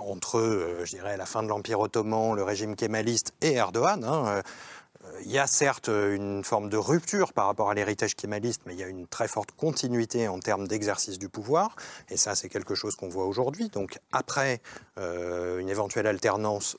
entre, 0.00 0.76
je 0.84 0.90
dirais, 0.90 1.16
la 1.16 1.26
fin 1.26 1.42
de 1.42 1.48
l'Empire 1.48 1.80
ottoman, 1.80 2.34
le 2.34 2.42
régime 2.42 2.74
kémaliste 2.76 3.32
et 3.40 3.54
Erdogan. 3.54 4.04
hein, 4.04 4.42
il 5.24 5.30
y 5.30 5.38
a 5.38 5.46
certes 5.46 5.88
une 5.88 6.44
forme 6.44 6.68
de 6.68 6.76
rupture 6.76 7.32
par 7.32 7.46
rapport 7.46 7.70
à 7.70 7.74
l'héritage 7.74 8.14
kémaliste, 8.14 8.62
mais 8.66 8.74
il 8.74 8.80
y 8.80 8.82
a 8.82 8.88
une 8.88 9.06
très 9.06 9.28
forte 9.28 9.52
continuité 9.52 10.28
en 10.28 10.38
termes 10.38 10.66
d'exercice 10.66 11.18
du 11.18 11.28
pouvoir. 11.28 11.76
Et 12.08 12.16
ça, 12.16 12.34
c'est 12.34 12.48
quelque 12.48 12.74
chose 12.74 12.96
qu'on 12.96 13.08
voit 13.08 13.26
aujourd'hui. 13.26 13.68
Donc 13.68 13.98
après 14.12 14.60
euh, 14.98 15.58
une 15.58 15.68
éventuelle 15.68 16.06
alternance, 16.06 16.76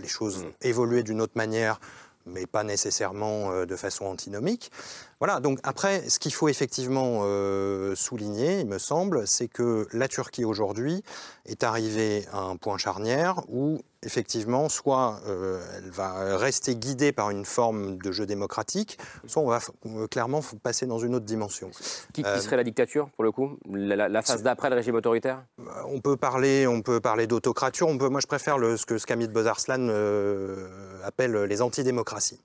les 0.00 0.08
choses 0.08 0.38
vont 0.38 0.52
évoluer 0.62 1.02
d'une 1.02 1.20
autre 1.20 1.34
manière, 1.36 1.80
mais 2.26 2.46
pas 2.46 2.64
nécessairement 2.64 3.50
euh, 3.50 3.66
de 3.66 3.76
façon 3.76 4.06
antinomique. 4.06 4.70
Voilà, 5.18 5.40
donc 5.40 5.58
après, 5.62 6.08
ce 6.08 6.18
qu'il 6.18 6.32
faut 6.32 6.48
effectivement 6.48 7.20
euh, 7.22 7.94
souligner, 7.94 8.60
il 8.60 8.66
me 8.66 8.78
semble, 8.78 9.26
c'est 9.26 9.48
que 9.48 9.86
la 9.92 10.08
Turquie 10.08 10.44
aujourd'hui 10.44 11.02
est 11.46 11.62
arrivée 11.62 12.26
à 12.32 12.40
un 12.40 12.56
point 12.56 12.78
charnière 12.78 13.42
où 13.48 13.80
effectivement, 14.04 14.68
soit 14.68 15.20
euh, 15.26 15.60
elle 15.76 15.90
va 15.90 16.36
rester 16.36 16.74
guidée 16.76 17.12
par 17.12 17.30
une 17.30 17.44
forme 17.44 17.98
de 17.98 18.12
jeu 18.12 18.26
démocratique, 18.26 18.98
soit 19.26 19.42
on 19.42 19.46
va 19.48 19.60
euh, 19.86 20.06
clairement 20.08 20.40
passer 20.62 20.86
dans 20.86 20.98
une 20.98 21.14
autre 21.14 21.24
dimension. 21.24 21.70
Qui, 22.12 22.22
qui 22.22 22.28
Euh, 22.28 22.40
serait 22.40 22.56
la 22.56 22.64
dictature, 22.64 23.08
pour 23.10 23.24
le 23.24 23.30
coup? 23.32 23.58
La, 23.70 23.96
la- 23.96 24.08
la 24.08 24.22
phase 24.22 24.42
d'après 24.42 24.70
le 24.70 24.76
régime 24.76 24.94
autoritaire? 24.96 25.44
On 25.86 26.00
peut 26.00 26.16
parler, 26.16 26.66
on 26.66 26.82
peut 26.82 27.00
parler 27.00 27.26
d'autocrature. 27.26 27.86
On 27.88 27.96
peut, 27.98 28.08
moi, 28.08 28.20
je 28.20 28.26
préfère 28.26 28.58
le, 28.58 28.76
ce 28.76 28.86
que 28.86 28.98
Scamit 28.98 29.28
Bozarslan 29.28 29.86
euh, 29.88 30.68
appelle 31.04 31.34
les 31.44 31.62
antidémocraties, 31.62 32.40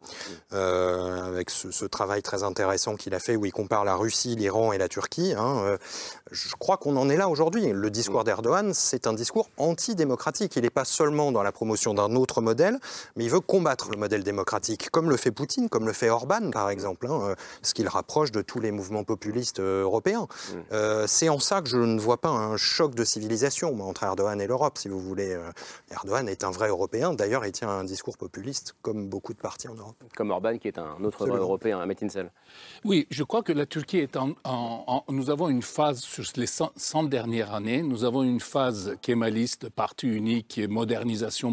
avec 0.52 1.50
ce, 1.50 1.72
ce 1.72 1.86
travail 1.86 2.22
très 2.22 2.44
intéressant 2.44 2.96
qu'il 2.96 3.14
a 3.14 3.20
fait 3.20 3.36
où 3.36 3.46
il 3.46 3.52
compare 3.52 3.86
la 3.86 3.96
Russie, 3.96 4.36
l'Iran 4.36 4.74
et 4.74 4.78
la 4.78 4.88
Turquie. 4.88 5.34
hein. 5.38 5.78
Je 6.32 6.56
crois 6.56 6.78
qu'on 6.78 6.96
en 6.98 7.10
est 7.10 7.18
là 7.18 7.30
aujourd'hui. 7.30 7.72
Le 7.72 7.90
discours 7.90 8.24
d'Erdogan, 8.24 8.74
c'est 8.74 9.08
un 9.08 9.14
discours 9.14 9.50
antidémocratique. 9.58 10.56
Il 10.56 10.64
n'est 10.64 10.70
pas 10.70 10.86
seulement 10.86 11.32
dans 11.32 11.44
la 11.44 11.47
promotion 11.52 11.94
d'un 11.94 12.16
autre 12.16 12.42
modèle, 12.42 12.80
mais 13.16 13.26
il 13.26 13.30
veut 13.30 13.40
combattre 13.40 13.90
le 13.92 13.98
modèle 13.98 14.24
démocratique, 14.24 14.90
comme 14.90 15.10
le 15.10 15.18
fait 15.18 15.32
Poutine, 15.32 15.70
comme 15.70 15.86
le 15.86 15.94
fait 15.94 16.10
Orban, 16.10 16.52
par 16.52 16.70
exemple, 16.70 17.08
hein, 17.08 17.20
euh, 17.24 17.36
ce 17.62 17.74
qui 17.74 17.84
le 17.84 17.90
rapproche 17.90 18.32
de 18.32 18.42
tous 18.42 18.60
les 18.60 18.72
mouvements 18.72 19.04
populistes 19.04 19.60
euh, 19.60 19.84
européens. 19.84 20.28
Euh, 20.72 21.06
c'est 21.08 21.30
en 21.30 21.40
ça 21.40 21.62
que 21.62 21.70
je 21.70 21.78
ne 21.78 22.00
vois 22.00 22.18
pas 22.22 22.30
un 22.30 22.58
choc 22.58 22.96
de 22.96 23.04
civilisation 23.04 23.74
moi, 23.74 23.86
entre 23.88 24.04
Erdogan 24.04 24.40
et 24.42 24.48
l'Europe, 24.48 24.78
si 24.78 24.88
vous 24.88 25.00
voulez. 25.00 25.38
Erdogan 25.92 26.28
est 26.28 26.44
un 26.44 26.52
vrai 26.52 26.70
Européen. 26.70 27.14
D'ailleurs, 27.14 27.46
il 27.46 27.52
tient 27.52 27.70
un 27.70 27.84
discours 27.84 28.18
populiste, 28.18 28.76
comme 28.82 29.08
beaucoup 29.08 29.34
de 29.34 29.40
partis 29.40 29.68
en 29.68 29.76
Europe. 29.76 29.96
Comme 30.16 30.32
Orban, 30.32 30.58
qui 30.58 30.68
est 30.68 30.78
un 30.78 30.84
autre 31.04 31.18
vrai 31.20 31.28
Absolument. 31.28 31.38
européen, 31.38 31.80
un 31.80 31.86
Metinsel. 31.86 32.32
Oui, 32.84 33.08
je 33.10 33.24
crois 33.24 33.44
que 33.44 33.52
la 33.54 33.66
Turquie 33.66 34.00
est 34.00 34.16
en, 34.18 34.32
en- 34.44 34.84
en- 34.88 35.04
Nous 35.10 35.30
avons 35.30 35.50
une 35.50 35.62
phase 35.62 36.00
sur 36.00 36.24
les 36.36 36.48
100, 36.48 36.72
100 36.76 37.04
dernières 37.06 37.54
années. 37.54 37.82
Nous 37.84 38.04
avons 38.04 38.24
une 38.24 38.40
phase 38.40 38.96
kémaliste, 39.02 39.70
parti 39.70 40.08
unique, 40.08 40.58
et 40.58 40.68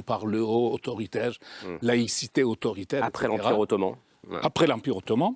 par 0.01 0.27
le 0.27 0.43
haut, 0.43 0.73
autoritaire, 0.73 1.33
laïcité 1.83 2.43
autoritaire. 2.43 3.05
Après 3.05 3.29
l'Empire 3.29 3.59
ottoman. 3.59 3.97
Ouais. 4.29 4.39
Après 4.43 4.67
l'Empire 4.67 4.97
ottoman. 4.97 5.35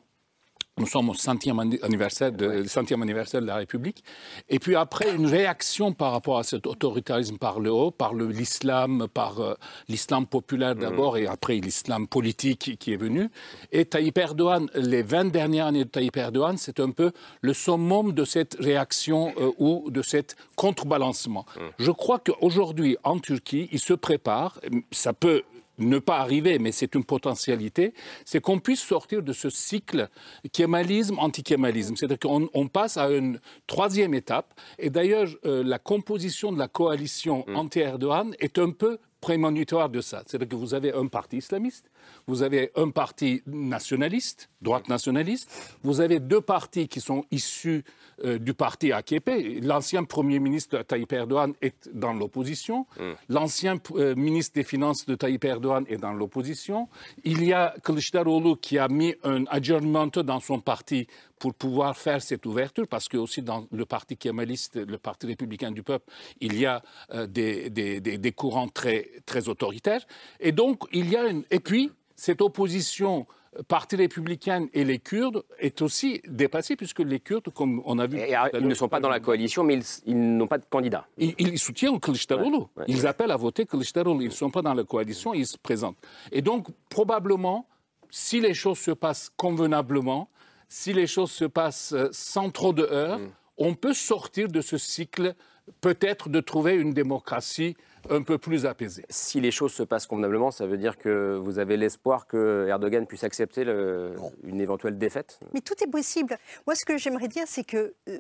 Nous 0.79 0.87
sommes 0.87 1.09
au 1.11 1.15
centième 1.15 1.59
anni- 1.59 1.79
anniversaire 1.83 2.33
de, 2.33 2.65
centième 2.65 3.03
anniversaire 3.03 3.41
de 3.41 3.47
la 3.47 3.57
République. 3.57 4.03
Et 4.49 4.59
puis 4.59 4.77
après, 4.77 5.15
une 5.15 5.27
réaction 5.27 5.93
par 5.93 6.13
rapport 6.13 6.39
à 6.39 6.45
cet 6.45 6.67
autoritarisme 6.67 7.39
par 7.39 7.61
le 7.61 7.71
haut, 7.73 7.91
par 7.91 8.15
l'islam, 8.15 9.07
par 9.13 9.41
euh, 9.41 9.55
l'islam 9.89 10.27
populaire 10.27 10.75
d'abord 10.75 11.17
et 11.17 11.27
après 11.27 11.57
l'islam 11.57 12.07
politique 12.07 12.77
qui- 12.79 12.93
est 12.93 12.97
venu. 12.97 13.31
Et 13.73 13.85
Tayyip 13.85 14.17
Erdogan, 14.19 14.69
les 14.75 15.03
20 15.03 15.27
dernières 15.31 15.67
années 15.67 15.85
de 15.85 15.89
Tayyip 15.91 16.17
Erdogan, 16.17 16.57
c'est 16.57 16.81
un 16.81 16.91
peu 16.91 17.13
le 17.43 17.53
summum 17.53 18.13
de 18.13 18.25
cette 18.25 18.57
réaction 18.59 19.33
euh, 19.39 19.51
ou 19.59 19.91
de 19.91 20.03
cet 20.03 20.37
contrebalancement. 20.57 21.45
Je 21.79 21.91
crois 21.91 22.19
qu'aujourd'hui, 22.19 22.97
en 23.05 23.19
Turquie, 23.19 23.69
il 23.73 23.79
se 23.81 23.93
prépare, 23.95 24.61
ça 24.91 25.13
peut 25.13 25.43
ne 25.79 25.99
pas 25.99 26.19
arriver, 26.19 26.59
mais 26.59 26.73
c'est 26.73 26.95
une 26.95 27.05
potentialité, 27.05 27.95
c'est 28.25 28.41
qu'on 28.41 28.59
puisse 28.59 28.81
sortir 28.81 29.23
de 29.23 29.33
ce 29.33 29.51
cycle 29.51 30.09
kémalisme-anti-kémalisme. 30.53 31.97
C'est-à-dire 31.97 32.19
qu'on 32.19 32.49
on 32.55 32.69
passe 32.69 32.97
à 32.97 33.11
une 33.11 33.41
troisième 33.67 34.15
étape. 34.15 34.55
Et 34.79 34.91
d'ailleurs, 34.91 35.29
euh, 35.45 35.63
la 35.65 35.79
composition 35.79 36.53
de 36.53 36.59
la 36.59 36.69
coalition 36.69 37.45
anti-Erdogan 37.55 38.35
est 38.41 38.59
un 38.59 38.71
peu 38.71 38.99
prémonitoire 39.21 39.89
de 39.89 40.01
ça. 40.01 40.23
C'est-à-dire 40.27 40.49
que 40.49 40.57
vous 40.57 40.75
avez 40.75 40.93
un 40.93 41.07
parti 41.07 41.39
islamiste, 41.39 41.91
vous 42.29 42.43
avez 42.43 42.71
un 42.77 42.91
parti 42.91 43.43
nationaliste, 43.47 44.49
droite 44.63 44.89
nationaliste, 44.89 45.51
vous 45.83 46.01
avez 46.01 46.21
deux 46.21 46.41
partis 46.41 46.87
qui 46.87 47.01
sont 47.01 47.25
issus 47.33 47.83
euh, 48.25 48.39
du 48.39 48.55
parti 48.55 48.93
AKP. 48.93 49.61
L'ancien 49.63 50.05
Premier 50.05 50.39
ministre 50.39 50.83
Tayyip 50.83 51.13
Erdogan 51.13 51.55
est 51.63 51.89
dans 51.93 52.13
l'opposition, 52.13 52.87
l'ancien 53.29 53.77
euh, 53.97 54.15
ministre 54.15 54.55
des 54.55 54.65
Finances 54.65 55.07
de 55.07 55.15
Tayyip 55.15 55.45
Erdogan 55.45 55.85
est 55.89 55.97
dans 55.97 56.13
l'opposition. 56.13 56.89
Il 57.25 57.43
y 57.45 57.53
a 57.53 57.75
Kılıçdaroğlu 57.83 58.57
qui 58.61 58.79
a 58.79 58.89
mis 58.89 59.15
un 59.25 59.45
adjournment 59.47 60.11
dans 60.23 60.41
son 60.41 60.61
parti 60.61 61.07
pour 61.39 61.55
pouvoir 61.55 61.97
faire 61.97 62.21
cette 62.21 62.45
ouverture, 62.47 62.87
parce 62.89 63.07
que 63.09 63.17
aussi 63.17 63.43
dans 63.43 63.67
le 63.71 63.85
parti 63.87 64.17
kémaliste, 64.17 64.75
le 64.77 64.99
parti 64.99 65.27
républicain 65.29 65.71
du 65.71 65.83
peuple, 65.85 66.05
il 66.41 66.59
y 66.59 66.67
a 66.67 66.83
euh, 67.15 67.27
des, 67.29 67.71
des- 67.71 68.01
des- 68.01 68.19
des 68.19 68.33
courants 68.33 68.69
très, 68.69 69.09
très 69.25 69.49
autoritaires. 69.49 70.05
Et 70.41 70.51
donc, 70.53 70.83
il 70.93 71.09
y 71.09 71.17
a 71.17 71.29
une... 71.29 71.45
Et 71.53 71.61
puis, 71.61 71.93
cette 72.19 72.43
opposition 72.43 73.27
euh, 73.57 73.63
parti 73.63 73.95
républicain 73.95 74.67
et 74.75 74.85
les 74.85 74.99
Kurdes 74.99 75.45
est 75.61 75.81
aussi 75.83 76.21
dépassée, 76.27 76.75
puisque 76.75 76.99
les 76.99 77.21
Kurdes, 77.21 77.51
comme 77.55 77.81
on 77.85 77.99
a 78.01 78.07
vu... 78.09 78.19
Et, 78.19 78.35
ah, 78.35 78.51
ils 78.53 78.67
ne 78.67 78.75
sont 78.75 78.89
pas 78.89 78.99
dans 78.99 79.09
la 79.09 79.21
coalition, 79.21 79.63
mais 79.63 79.75
ils, 79.75 79.85
ils 80.07 80.37
n'ont 80.37 80.49
pas 80.49 80.59
de 80.59 80.65
candidat. 80.69 81.07
Ils, 81.17 81.35
ils 81.39 81.59
soutiennent 81.61 82.01
Kılıçdaroğlu. 82.01 82.65
Ils 82.89 83.07
appellent 83.07 83.31
à 83.31 83.37
voter 83.37 83.67
Kılıçdaroğlu. 83.67 84.25
Ils 84.25 84.29
ne 84.29 84.33
sont 84.33 84.51
pas 84.51 84.63
dans 84.63 84.75
la 84.75 84.83
coalition, 84.83 85.33
ils 85.33 85.47
se 85.47 85.57
présentent. 85.57 85.97
Et 86.33 86.43
donc, 86.43 86.67
probablement, 86.89 87.69
si 88.11 88.41
les 88.41 88.53
choses 88.53 88.79
se 88.79 88.91
passent 88.91 89.31
convenablement, 89.37 90.29
si 90.69 90.93
les 90.93 91.07
choses 91.07 91.31
se 91.31 91.45
passent 91.45 91.93
euh, 91.93 92.09
sans 92.11 92.51
trop 92.51 92.73
de 92.73 92.83
heurts, 92.83 93.21
on 93.59 93.75
peut 93.75 93.95
sortir 93.95 94.49
de 94.49 94.61
ce 94.61 94.77
cycle, 94.77 95.35
peut-être 95.81 96.29
de 96.29 96.41
trouver 96.41 96.75
une 96.75 96.93
démocratie 96.93 97.77
un 98.11 98.23
peu 98.23 98.39
plus 98.39 98.65
apaisée. 98.67 99.05
Si 99.11 99.41
les 99.41 99.51
choses 99.51 99.73
se 99.73 99.83
passent 99.83 100.07
convenablement, 100.07 100.51
ça 100.51 100.67
veut 100.67 100.79
dire 100.79 100.97
que 100.97 101.37
vous 101.43 101.59
avez 101.59 101.77
l'espoir 101.77 102.27
que 102.27 102.67
Erdogan 102.69 103.07
puisse 103.07 103.25
accepter 103.25 103.65
le- 103.65 104.15
une 104.45 104.61
éventuelle 104.61 104.97
défaite 104.99 105.41
Mais 105.53 105.61
tout 105.61 105.75
est 105.83 105.91
possible. 105.91 106.39
Moi, 106.67 106.75
ce 106.75 106.85
que 106.85 106.97
j'aimerais 106.97 107.29
dire, 107.29 107.45
c'est 107.47 107.65
que 107.65 107.95
euh, 108.09 108.19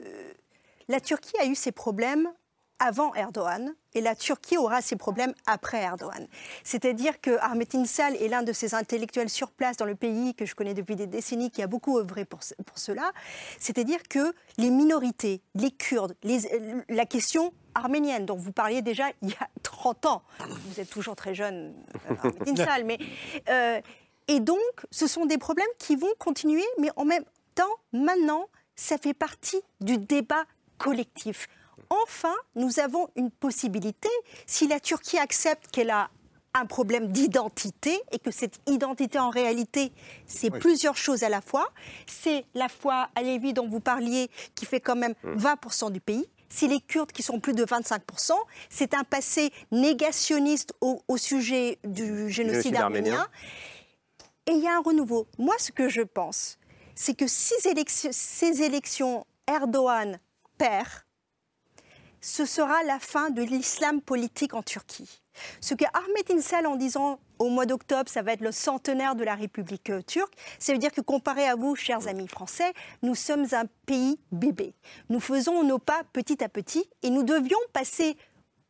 la 0.89 1.01
Turquie 1.01 1.37
a 1.41 1.47
eu 1.47 1.55
ses 1.55 1.73
problèmes 1.73 2.29
avant 2.79 3.15
Erdogan 3.15 3.75
et 3.95 4.01
la 4.01 4.15
Turquie 4.15 4.57
aura 4.57 4.83
ses 4.83 4.97
problèmes 4.97 5.35
après 5.47 5.83
Erdogan. 5.83 6.27
C'est-à-dire 6.63 7.21
que 7.21 7.39
Ahmet 7.41 7.75
İnsal 7.75 8.17
est 8.17 8.29
l'un 8.29 8.43
de 8.43 8.53
ces 8.53 8.75
intellectuels 8.75 9.29
sur 9.29 9.51
place 9.51 9.77
dans 9.77 9.85
le 9.85 9.95
pays 9.95 10.35
que 10.35 10.47
je 10.47 10.55
connais 10.55 10.75
depuis 10.75 10.97
des 10.97 11.07
décennies 11.07 11.51
qui 11.51 11.63
a 11.63 11.67
beaucoup 11.67 11.99
œuvré 11.99 12.25
pour, 12.25 12.41
pour 12.67 12.79
cela. 12.79 13.13
C'est-à-dire 13.59 14.03
que 14.09 14.33
les 14.59 14.71
minorités, 14.71 15.43
les 15.55 15.71
Kurdes, 15.71 16.15
la 16.89 17.07
question 17.07 17.53
arménienne 17.75 18.27
dont 18.27 18.37
vous 18.37 18.53
parliez 18.53 18.83
déjà 18.83 19.05
il 19.23 19.31
y 19.31 19.35
a 19.35 19.49
30 19.63 20.07
ans, 20.07 20.23
vous 20.41 20.81
êtes 20.81 20.91
toujours 20.91 21.17
très 21.17 21.35
jeune, 21.35 21.75
euh, 22.11 22.15
Ahmet 22.23 22.51
İnsal, 22.51 22.85
mais 22.85 22.99
euh, 23.49 23.81
et 24.29 24.41
donc, 24.41 24.59
ce 24.91 25.07
sont 25.07 25.25
des 25.25 25.39
problèmes 25.39 25.67
qui 25.79 25.97
vont 25.97 26.13
continuer, 26.19 26.65
mais 26.79 26.91
en 26.97 27.07
même 27.07 27.25
temps, 27.55 27.65
maintenant, 27.93 28.47
ça 28.77 28.99
fait 28.99 29.15
partie 29.15 29.61
du 29.81 29.97
débat 29.97 30.45
collectif. 30.77 31.49
Enfin, 31.91 32.35
nous 32.55 32.81
avons 32.81 33.09
une 33.17 33.31
possibilité, 33.31 34.09
si 34.47 34.67
la 34.67 34.81
Turquie 34.81 35.19
accepte 35.19 35.71
qu'elle 35.71 35.91
a 35.91 36.11
un 36.55 36.67
problème 36.67 37.09
d'identité 37.09 38.01
et 38.11 38.19
que 38.19 38.31
cette 38.31 38.59
identité 38.67 39.19
en 39.19 39.31
réalité 39.31 39.93
c'est 40.27 40.51
plusieurs 40.51 40.97
choses 40.97 41.23
à 41.23 41.29
la 41.29 41.41
fois. 41.41 41.69
C'est 42.07 42.45
la 42.55 42.69
foi 42.69 43.09
alévi 43.15 43.53
dont 43.53 43.69
vous 43.69 43.81
parliez 43.81 44.31
qui 44.55 44.67
fait 44.67 44.81
quand 44.81 44.97
même 44.97 45.15
20% 45.25 45.93
du 45.93 46.01
pays. 46.01 46.27
C'est 46.49 46.67
les 46.67 46.81
Kurdes 46.81 47.13
qui 47.13 47.23
sont 47.23 47.41
plus 47.41 47.53
de 47.53 47.65
25%. 47.65 48.33
C'est 48.71 48.95
un 48.95 49.05
passé 49.05 49.53
négationniste 49.71 50.73
au, 50.81 51.03
au 51.07 51.17
sujet 51.19 51.79
du 51.85 52.31
génocide, 52.31 52.77
arménien. 52.77 53.13
arménien. 53.13 53.29
Et 54.47 54.53
il 54.53 54.63
y 54.63 54.67
a 54.67 54.77
un 54.77 54.81
renouveau. 54.81 55.27
Moi, 55.39 55.55
ce 55.59 55.71
que 55.71 55.91
je 55.91 56.01
pense, 56.01 56.59
c'est 56.95 57.15
que 57.15 57.27
si 57.27 57.55
ces 57.61 58.63
élections, 58.63 59.27
Erdogan 59.47 60.19
perd, 60.57 60.89
ce 62.21 62.45
sera 62.45 62.83
la 62.85 62.99
fin 62.99 63.31
de 63.31 63.43
l'islam 63.43 64.01
politique 64.01 64.55
en 64.55 64.63
Turquie. 64.63 65.21
Ce 65.61 65.75
que 65.75 65.85
Ahmet 65.95 66.37
İnsal, 66.37 66.67
en 66.67 66.77
disant 66.77 67.21
au 67.39 67.49
mois 67.49 67.67
d'octobre, 67.67 68.09
ça 68.09 68.23
va 68.23 68.33
être 68.33 68.41
le 68.41 68.53
centenaire 68.53 69.15
de 69.15 69.25
la 69.25 69.35
République 69.35 69.91
euh, 69.91 70.03
turque, 70.03 70.33
ça 70.59 70.73
veut 70.73 70.79
dire 70.79 70.93
que 70.93 71.01
comparé 71.01 71.47
à 71.47 71.55
vous, 71.55 71.77
chers 71.77 72.09
amis 72.09 72.27
français, 72.27 72.73
nous 73.03 73.15
sommes 73.15 73.47
un 73.53 73.65
pays 73.87 74.19
bébé. 74.33 74.75
Nous 75.09 75.21
faisons 75.21 75.63
nos 75.63 75.79
pas 75.79 76.03
petit 76.13 76.43
à 76.43 76.49
petit 76.49 76.89
et 77.03 77.11
nous 77.11 77.23
devions 77.23 77.59
passer 77.73 78.17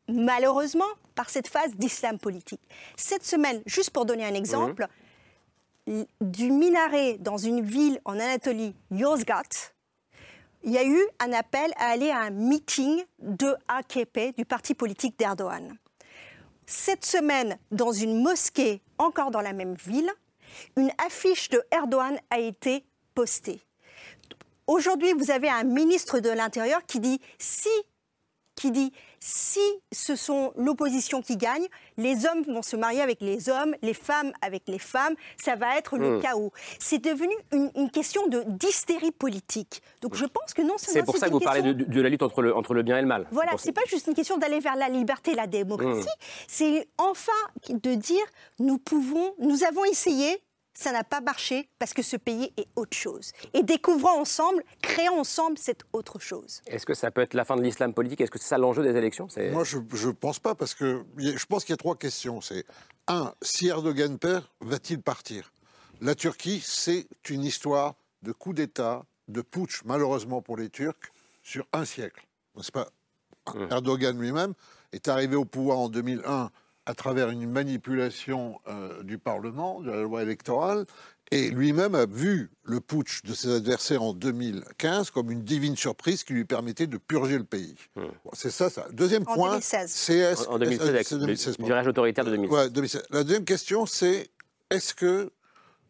malheureusement 0.08 0.84
par 1.14 1.30
cette 1.30 1.48
phase 1.48 1.74
d'islam 1.76 2.18
politique. 2.18 2.60
Cette 2.96 3.24
semaine, 3.24 3.62
juste 3.66 3.90
pour 3.90 4.04
donner 4.04 4.24
un 4.24 4.34
exemple, 4.34 4.86
du 6.20 6.50
minaret 6.50 7.16
dans 7.18 7.38
une 7.38 7.62
ville 7.62 8.00
en 8.04 8.14
Anatolie, 8.18 8.74
Yozgat, 8.90 9.72
il 10.68 10.74
y 10.74 10.78
a 10.78 10.84
eu 10.84 11.02
un 11.18 11.32
appel 11.32 11.72
à 11.78 11.86
aller 11.86 12.10
à 12.10 12.18
un 12.18 12.30
meeting 12.30 13.02
de 13.20 13.56
AKP, 13.68 14.36
du 14.36 14.44
parti 14.44 14.74
politique 14.74 15.18
d'Erdogan. 15.18 15.78
Cette 16.66 17.06
semaine, 17.06 17.58
dans 17.70 17.90
une 17.90 18.22
mosquée, 18.22 18.82
encore 18.98 19.30
dans 19.30 19.40
la 19.40 19.54
même 19.54 19.76
ville, 19.76 20.12
une 20.76 20.90
affiche 20.98 21.48
de 21.48 21.62
Erdogan 21.70 22.18
a 22.28 22.38
été 22.38 22.84
postée. 23.14 23.62
Aujourd'hui, 24.66 25.14
vous 25.14 25.30
avez 25.30 25.48
un 25.48 25.64
ministre 25.64 26.20
de 26.20 26.28
l'Intérieur 26.28 26.84
qui 26.84 27.00
dit 27.00 27.18
si 27.38 27.70
qui 28.54 28.70
dit 28.70 28.92
si 29.20 29.60
ce 29.92 30.14
sont 30.16 30.52
l'opposition 30.56 31.22
qui 31.22 31.36
gagne, 31.36 31.66
les 31.96 32.26
hommes 32.26 32.42
vont 32.44 32.62
se 32.62 32.76
marier 32.76 33.00
avec 33.00 33.20
les 33.20 33.48
hommes, 33.48 33.74
les 33.82 33.94
femmes 33.94 34.32
avec 34.42 34.62
les 34.68 34.78
femmes, 34.78 35.14
ça 35.42 35.56
va 35.56 35.76
être 35.76 35.96
le 35.98 36.18
Hmm. 36.18 36.20
chaos. 36.22 36.52
C'est 36.78 36.98
devenu 36.98 37.32
une, 37.52 37.70
une 37.74 37.90
question 37.90 38.26
de 38.28 38.42
d'hystérie 38.46 39.10
politique. 39.12 39.82
Donc 40.00 40.14
je 40.14 40.24
pense 40.26 40.54
que 40.54 40.62
non 40.62 40.78
seulement 40.78 40.92
C'est 41.00 41.02
pour 41.04 41.16
ça 41.16 41.26
que 41.28 41.32
vous 41.32 41.40
parlez 41.40 41.62
question- 41.62 41.86
de, 41.86 41.92
de 41.92 42.00
la 42.00 42.08
lutte 42.08 42.22
entre 42.22 42.42
le, 42.42 42.54
entre 42.56 42.74
le 42.74 42.82
bien 42.82 42.98
et 42.98 43.02
le 43.02 43.06
mal. 43.08 43.26
voilà, 43.32 43.52
c'est 43.58 43.72
pas 43.72 43.82
juste 43.86 44.06
une 44.06 44.14
question 44.14 44.36
d'aller 44.38 44.60
vers 44.60 44.76
la 44.76 44.88
liberté 44.88 45.32
et 45.32 45.34
la 45.34 45.46
démocratie, 45.46 45.88
Mmh. 45.88 46.44
c'est 46.48 46.88
enfin 46.98 47.32
de 47.68 47.94
dire 47.94 48.24
nous 48.58 48.78
pouvons, 48.78 49.34
nous 49.38 49.64
avons 49.64 49.84
essayé, 49.84 50.42
ça 50.78 50.92
n'a 50.92 51.02
pas 51.02 51.20
marché 51.20 51.68
parce 51.80 51.92
que 51.92 52.02
ce 52.02 52.16
pays 52.16 52.52
est 52.56 52.68
autre 52.76 52.96
chose. 52.96 53.32
Et 53.52 53.64
découvrons 53.64 54.20
ensemble, 54.20 54.62
créons 54.80 55.20
ensemble 55.20 55.58
cette 55.58 55.82
autre 55.92 56.20
chose. 56.20 56.62
Est-ce 56.68 56.86
que 56.86 56.94
ça 56.94 57.10
peut 57.10 57.20
être 57.20 57.34
la 57.34 57.44
fin 57.44 57.56
de 57.56 57.62
l'islam 57.62 57.92
politique? 57.92 58.20
Est-ce 58.20 58.30
que 58.30 58.38
c'est 58.38 58.46
ça 58.46 58.58
l'enjeu 58.58 58.84
des 58.84 58.96
élections? 58.96 59.26
Moi, 59.50 59.64
je 59.64 59.78
ne 59.78 60.12
pense 60.12 60.38
pas, 60.38 60.54
parce 60.54 60.74
que 60.74 61.04
je 61.16 61.46
pense 61.46 61.64
qu'il 61.64 61.72
y 61.72 61.74
a 61.74 61.78
trois 61.78 61.96
questions. 61.96 62.40
C'est, 62.40 62.64
un, 63.08 63.34
si 63.42 63.66
Erdogan 63.66 64.18
perd, 64.18 64.44
va-t-il 64.60 65.02
partir? 65.02 65.52
La 66.00 66.14
Turquie, 66.14 66.62
c'est 66.64 67.08
une 67.28 67.42
histoire 67.42 67.96
de 68.22 68.30
coup 68.30 68.52
d'État, 68.52 69.04
de 69.26 69.42
putsch, 69.42 69.82
malheureusement 69.84 70.42
pour 70.42 70.56
les 70.56 70.70
Turcs, 70.70 71.10
sur 71.42 71.66
un 71.72 71.84
siècle. 71.84 72.24
C'est 72.60 72.72
pas 72.72 72.88
Erdogan 73.70 74.16
lui-même 74.20 74.54
est 74.92 75.08
arrivé 75.08 75.34
au 75.34 75.44
pouvoir 75.44 75.78
en 75.78 75.88
2001 75.88 76.50
à 76.88 76.94
travers 76.94 77.28
une 77.28 77.46
manipulation 77.48 78.58
euh, 78.66 79.02
du 79.02 79.18
Parlement, 79.18 79.80
de 79.82 79.90
la 79.90 80.00
loi 80.02 80.22
électorale, 80.22 80.86
et 81.30 81.50
lui-même 81.50 81.94
a 81.94 82.06
vu 82.06 82.50
le 82.64 82.80
putsch 82.80 83.22
de 83.24 83.34
ses 83.34 83.54
adversaires 83.56 84.02
en 84.02 84.14
2015 84.14 85.10
comme 85.10 85.30
une 85.30 85.42
divine 85.42 85.76
surprise 85.76 86.24
qui 86.24 86.32
lui 86.32 86.46
permettait 86.46 86.86
de 86.86 86.96
purger 86.96 87.36
le 87.36 87.44
pays. 87.44 87.74
Bon, 87.94 88.10
c'est 88.32 88.50
ça, 88.50 88.70
ça. 88.70 88.86
Deuxième 88.92 89.24
En 89.26 89.34
point, 89.34 89.50
2016. 89.50 89.90
c'est 89.90 90.34
En- 90.48 90.52
en 90.54 90.58
2016, 90.58 90.80
est-ce- 90.88 90.94
avec 90.94 91.06
c'est 91.06 91.14
le 91.16 91.20
2016, 91.20 91.56
pardon. 91.58 91.66
virage 91.68 91.86
autoritaire 91.88 92.24
de 92.24 92.30
2016. 92.30 92.56
Ouais, 92.58 92.70
2016. 92.70 93.02
La 93.10 93.22
deuxième 93.24 93.44
question, 93.44 93.84
c'est 93.84 94.30
est-ce 94.70 94.94
que 94.94 95.30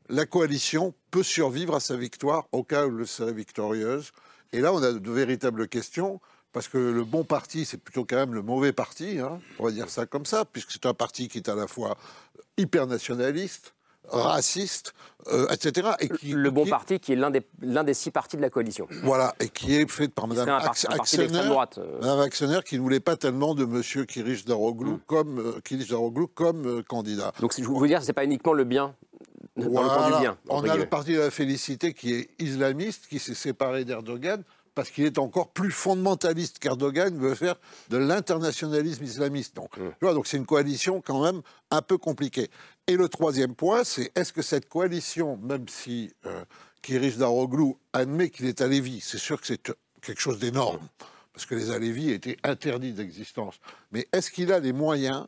la 0.09 0.27
coalition 0.27 0.93
peut 1.13 1.23
survivre 1.23 1.77
à 1.77 1.81
sa 1.81 1.97
victoire 1.97 2.49
au 2.51 2.65
cas 2.65 2.89
où 2.89 2.99
elle 2.99 3.07
serait 3.07 3.33
victorieuse? 3.33 4.11
Et 4.53 4.61
là, 4.61 4.73
on 4.73 4.83
a 4.83 4.91
de 4.93 5.11
véritables 5.13 5.69
questions. 5.69 6.21
Parce 6.59 6.67
que 6.67 6.77
le 6.79 7.05
bon 7.05 7.23
parti, 7.23 7.65
c'est 7.65 7.77
plutôt 7.77 8.05
quand 8.05 8.17
même 8.17 8.35
le 8.35 8.43
mauvais 8.43 8.73
parti, 8.73 9.21
hein, 9.21 9.39
on 9.61 9.67
va 9.67 9.71
dire 9.71 9.89
ça 9.89 10.07
comme 10.07 10.27
ça, 10.27 10.45
puisque 10.45 10.73
c'est 10.73 10.87
un 10.87 10.93
parti 10.93 11.29
qui 11.29 11.39
est 11.39 11.49
à 11.49 11.55
la 11.55 11.69
fois 11.69 11.97
hyper 12.57 12.89
nationaliste, 12.89 13.75
raciste, 14.09 14.93
euh, 15.33 15.47
etc. 15.51 15.91
Et 16.01 16.09
qui, 16.09 16.33
Le 16.33 16.51
bon 16.51 16.65
qui- 16.65 16.71
parti 16.71 16.99
qui 16.99 17.13
est 17.13 17.15
l'un 17.15 17.31
des, 17.31 17.43
l'un 17.61 17.85
des 17.85 17.95
six 17.95 18.11
partis 18.11 18.37
de 18.37 18.43
la 18.43 18.51
coalition. 18.51 18.89
Voilà, 19.05 19.37
et 19.39 19.51
qui 19.51 19.77
est 19.77 19.89
fait 19.89 20.09
par 20.09 20.27
Mme 20.27 20.49
euh. 20.49 22.23
Aksener, 22.25 22.59
qui 22.67 22.75
ne 22.77 22.81
voulait 22.81 22.99
pas 22.99 23.17
tellement 23.17 23.55
de 23.55 23.63
M. 23.63 24.05
Kirish 24.07 24.45
Daroglu 24.45 24.95
Mm. 24.95 25.01
comme, 25.07 25.39
euh, 25.39 25.61
comme 26.35 26.67
euh, 26.67 26.83
candidat. 26.83 27.33
Donc 27.39 27.53
je 27.57 27.63
veux 27.63 27.87
dire, 27.87 28.03
c'est 28.03 28.13
pas 28.13 28.25
uniquement 28.25 28.53
le 28.53 28.65
bien, 28.65 28.97
dans 29.57 29.65
le 29.65 29.71
camp 29.71 29.83
du 30.07 30.11
Voilà. 30.11 30.19
bien. 30.19 30.39
On 30.49 30.65
a 30.69 30.77
le 30.77 30.87
parti 30.87 31.13
de 31.13 31.21
la 31.21 31.31
félicité 31.31 31.95
qui 31.95 32.15
est 32.15 32.31
islamiste, 32.41 33.07
qui 33.09 33.21
s'est 33.21 33.35
séparé 33.35 33.85
d'Erdogan, 33.85 34.43
parce 34.79 34.91
qu'il 34.91 35.05
est 35.07 35.19
encore 35.19 35.49
plus 35.49 35.73
fondamentaliste 35.73 36.61
qu'Erdogan 36.61 37.19
veut 37.19 37.35
faire 37.35 37.57
de 37.89 37.97
l'internationalisme 37.97 39.03
islamiste. 39.03 39.57
Donc, 39.57 39.77
Mm. 39.77 39.89
vois, 40.01 40.15
donc 40.15 40.29
c'est 40.29 40.37
une 40.37 40.47
coalition 40.47 41.01
quand 41.01 41.21
même 41.25 41.43
un 41.73 41.83
peu 41.83 41.99
compliquée. 41.99 42.49
Et 42.87 42.97
le 42.97 43.09
troisième 43.09 43.57
point, 43.57 43.83
c'est 43.83 44.13
est-ce 44.15 44.33
que 44.33 44.41
cette 44.41 44.69
coalition, 44.69 45.37
même 45.39 45.67
si 45.69 46.13
euh, 46.27 46.45
Kirish 46.81 47.17
Daroglu 47.17 47.75
admet 47.93 48.31
qu'il 48.31 48.47
est 48.47 48.61
alévi, 48.61 49.01
c'est 49.01 49.19
sûr 49.19 49.41
que 49.41 49.49
c'est 49.49 49.61
quelque 50.01 50.21
chose 50.21 50.39
d'énorme, 50.39 50.79
parce 51.33 51.45
que 51.45 51.57
les 51.57 51.73
alévis 51.73 52.13
étaient 52.13 52.37
interdits 52.45 52.93
d'existence, 52.93 53.57
mais 53.91 54.07
est-ce 54.13 54.31
qu'il 54.31 54.53
a 54.53 54.61
les 54.61 54.73
moyens 54.73 55.27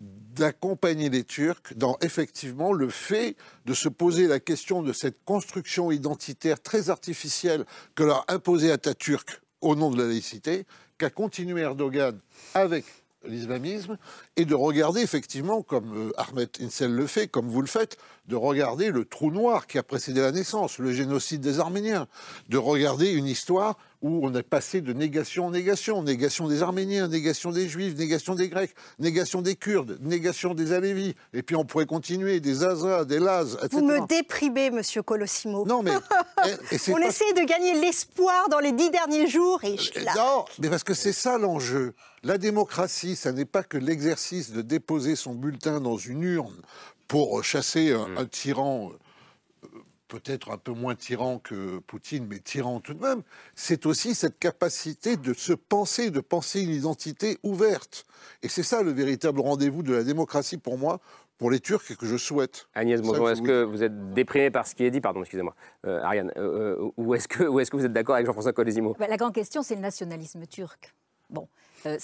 d'accompagner 0.00 1.10
les 1.10 1.24
Turcs 1.24 1.74
dans 1.76 1.96
effectivement 2.00 2.72
le 2.72 2.88
fait 2.88 3.36
de 3.66 3.74
se 3.74 3.88
poser 3.88 4.26
la 4.26 4.40
question 4.40 4.82
de 4.82 4.92
cette 4.92 5.22
construction 5.24 5.90
identitaire 5.90 6.62
très 6.62 6.88
artificielle 6.88 7.66
que 7.94 8.04
leur 8.04 8.24
a 8.28 8.34
imposée 8.34 8.72
Atatürk 8.72 9.40
au 9.60 9.76
nom 9.76 9.90
de 9.90 10.00
la 10.00 10.08
laïcité, 10.08 10.66
qu'a 10.96 11.10
continué 11.10 11.60
Erdogan 11.62 12.18
avec 12.54 12.84
l'islamisme, 13.24 13.98
et 14.36 14.46
de 14.46 14.54
regarder 14.54 15.02
effectivement, 15.02 15.62
comme 15.62 15.94
euh, 15.94 16.12
Ahmed 16.16 16.48
Insel 16.62 16.94
le 16.94 17.06
fait, 17.06 17.28
comme 17.28 17.48
vous 17.48 17.60
le 17.60 17.66
faites, 17.66 17.98
de 18.28 18.36
regarder 18.36 18.90
le 18.90 19.04
trou 19.04 19.30
noir 19.30 19.66
qui 19.66 19.76
a 19.76 19.82
précédé 19.82 20.22
la 20.22 20.32
naissance, 20.32 20.78
le 20.78 20.92
génocide 20.92 21.42
des 21.42 21.60
Arméniens, 21.60 22.08
de 22.48 22.56
regarder 22.56 23.10
une 23.12 23.26
histoire 23.26 23.76
où 24.02 24.26
on 24.26 24.34
est 24.34 24.42
passé 24.42 24.80
de 24.80 24.92
négation 24.92 25.46
en 25.46 25.50
négation, 25.50 26.02
négation 26.02 26.48
des 26.48 26.62
Arméniens, 26.62 27.06
négation 27.08 27.50
des 27.50 27.68
Juifs, 27.68 27.96
négation 27.96 28.34
des 28.34 28.48
Grecs, 28.48 28.74
négation 28.98 29.42
des 29.42 29.56
Kurdes, 29.56 29.98
négation 30.00 30.54
des 30.54 30.72
Alévis, 30.72 31.14
et 31.34 31.42
puis 31.42 31.54
on 31.56 31.64
pourrait 31.64 31.86
continuer, 31.86 32.40
des 32.40 32.64
Azras, 32.64 33.04
des 33.04 33.18
Laz, 33.18 33.54
etc. 33.62 33.68
Vous 33.72 33.84
me 33.84 34.06
déprimez, 34.06 34.70
monsieur 34.70 35.02
Colosimo. 35.02 35.66
Non, 35.66 35.82
mais. 35.82 35.92
et- 36.46 36.74
et 36.74 36.78
c'est 36.78 36.92
On 36.92 36.96
pas- 36.96 37.08
essaie 37.08 37.32
de 37.34 37.44
gagner 37.44 37.74
l'espoir 37.80 38.48
dans 38.48 38.58
les 38.60 38.72
dix 38.72 38.90
derniers 38.90 39.26
jours 39.26 39.62
et 39.64 39.76
je 39.76 39.82
suis 39.82 40.04
là. 40.04 40.12
Non, 40.16 40.44
mais 40.60 40.70
parce 40.70 40.84
que 40.84 40.94
c'est 40.94 41.12
ça 41.12 41.36
l'enjeu. 41.36 41.92
La 42.22 42.38
démocratie, 42.38 43.16
ça 43.16 43.32
n'est 43.32 43.44
pas 43.44 43.62
que 43.62 43.76
l'exercice 43.78 44.50
de 44.52 44.62
déposer 44.62 45.14
son 45.16 45.34
bulletin 45.34 45.80
dans 45.80 45.96
une 45.98 46.22
urne 46.22 46.56
pour 47.08 47.42
chasser 47.44 47.92
un, 47.92 48.16
un 48.16 48.24
tyran, 48.24 48.92
euh, 48.92 48.96
peut-être 50.10 50.50
un 50.50 50.58
peu 50.58 50.72
moins 50.72 50.94
tyran 50.94 51.38
que 51.38 51.78
Poutine, 51.78 52.26
mais 52.28 52.40
tyran 52.40 52.80
tout 52.80 52.94
de 52.94 53.00
même. 53.00 53.22
C'est 53.54 53.86
aussi 53.86 54.14
cette 54.14 54.38
capacité 54.38 55.16
de 55.16 55.32
se 55.32 55.52
penser, 55.52 56.10
de 56.10 56.20
penser 56.20 56.60
une 56.62 56.70
identité 56.70 57.38
ouverte. 57.42 58.04
Et 58.42 58.48
c'est 58.48 58.64
ça 58.64 58.82
le 58.82 58.90
véritable 58.90 59.40
rendez-vous 59.40 59.82
de 59.82 59.94
la 59.94 60.02
démocratie 60.02 60.58
pour 60.58 60.76
moi, 60.76 61.00
pour 61.38 61.50
les 61.50 61.60
Turcs, 61.60 61.90
et 61.90 61.96
que 61.96 62.06
je 62.06 62.16
souhaite. 62.16 62.66
Agnès 62.74 63.00
Bonjour, 63.00 63.30
est-ce 63.30 63.40
que 63.40 63.62
vous 63.62 63.82
êtes 63.82 64.12
déprimé 64.12 64.50
par 64.50 64.66
ce 64.66 64.74
qui 64.74 64.84
est 64.84 64.90
dit? 64.90 65.00
Pardon, 65.00 65.20
excusez-moi. 65.20 65.54
Euh, 65.86 66.02
Ariane, 66.02 66.32
euh, 66.36 66.76
euh, 66.80 66.90
ou 66.96 67.14
est-ce 67.14 67.28
que, 67.28 67.44
ou 67.44 67.60
est-ce 67.60 67.70
que 67.70 67.76
vous 67.76 67.86
êtes 67.86 67.92
d'accord 67.92 68.16
avec 68.16 68.26
Jean-François 68.26 68.52
Colésimo 68.52 68.96
Bah, 68.98 69.06
La 69.08 69.16
grande 69.16 69.32
question, 69.32 69.62
c'est 69.62 69.76
le 69.76 69.80
nationalisme 69.80 70.44
turc. 70.46 70.92
Bon, 71.30 71.48
euh, 71.86 71.96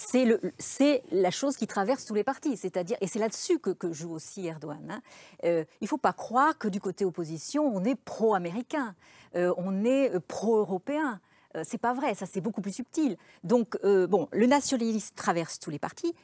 c'est 0.59 1.03
la 1.11 1.31
chose 1.31 1.57
qui 1.57 1.67
traverse 1.67 2.05
tous 2.05 2.15
les 2.15 2.25
partis, 2.25 2.57
c'est-à-dire, 2.57 2.97
et 3.01 3.07
c'est 3.07 3.19
là-dessus 3.19 3.59
que, 3.59 3.93
joue 3.93 4.13
aussi 4.13 4.47
Erdogan. 4.47 4.91
hein. 4.91 5.03
Euh, 5.45 5.65
il 5.81 5.85
ne 5.85 5.89
faut 5.89 5.99
pas 5.99 6.13
croire 6.13 6.59
que 6.59 6.69
du 6.69 6.81
côté 6.81 7.05
opposition, 7.05 7.65
on 7.67 7.85
est 7.85 7.95
pro-américain, 7.95 8.95
euh, 9.37 9.55
on 9.57 9.85
est 9.85 10.19
pro-européen. 10.21 11.21
C'est 11.65 11.79
pas 11.79 11.95
vrai, 11.95 12.15
ça 12.15 12.27
c'est 12.27 12.43
beaucoup 12.43 12.61
plus 12.61 12.73
subtil. 12.73 13.17
Donc, 13.43 13.79
bon, 13.83 14.29
le 14.31 14.45
nationalisme 14.45 15.15
traverse 15.15 15.59
tous 15.59 15.71
les 15.71 15.79
partis. 15.79 16.15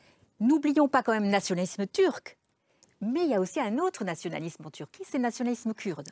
N'oublions 0.41 0.89
pas 0.89 1.03
quand 1.03 1.13
même 1.13 1.23
le 1.23 1.31
nationalisme 1.31 1.87
turc. 1.87 2.37
Mais 3.01 3.25
il 3.25 3.31
y 3.31 3.35
a 3.35 3.41
aussi 3.41 3.59
un 3.59 3.79
autre 3.79 4.05
nationalisme 4.05 4.67
en 4.67 4.71
Turquie, 4.71 5.05
c'est 5.09 5.17
le 5.17 5.23
nationalisme 5.23 5.73
kurde. 5.73 6.11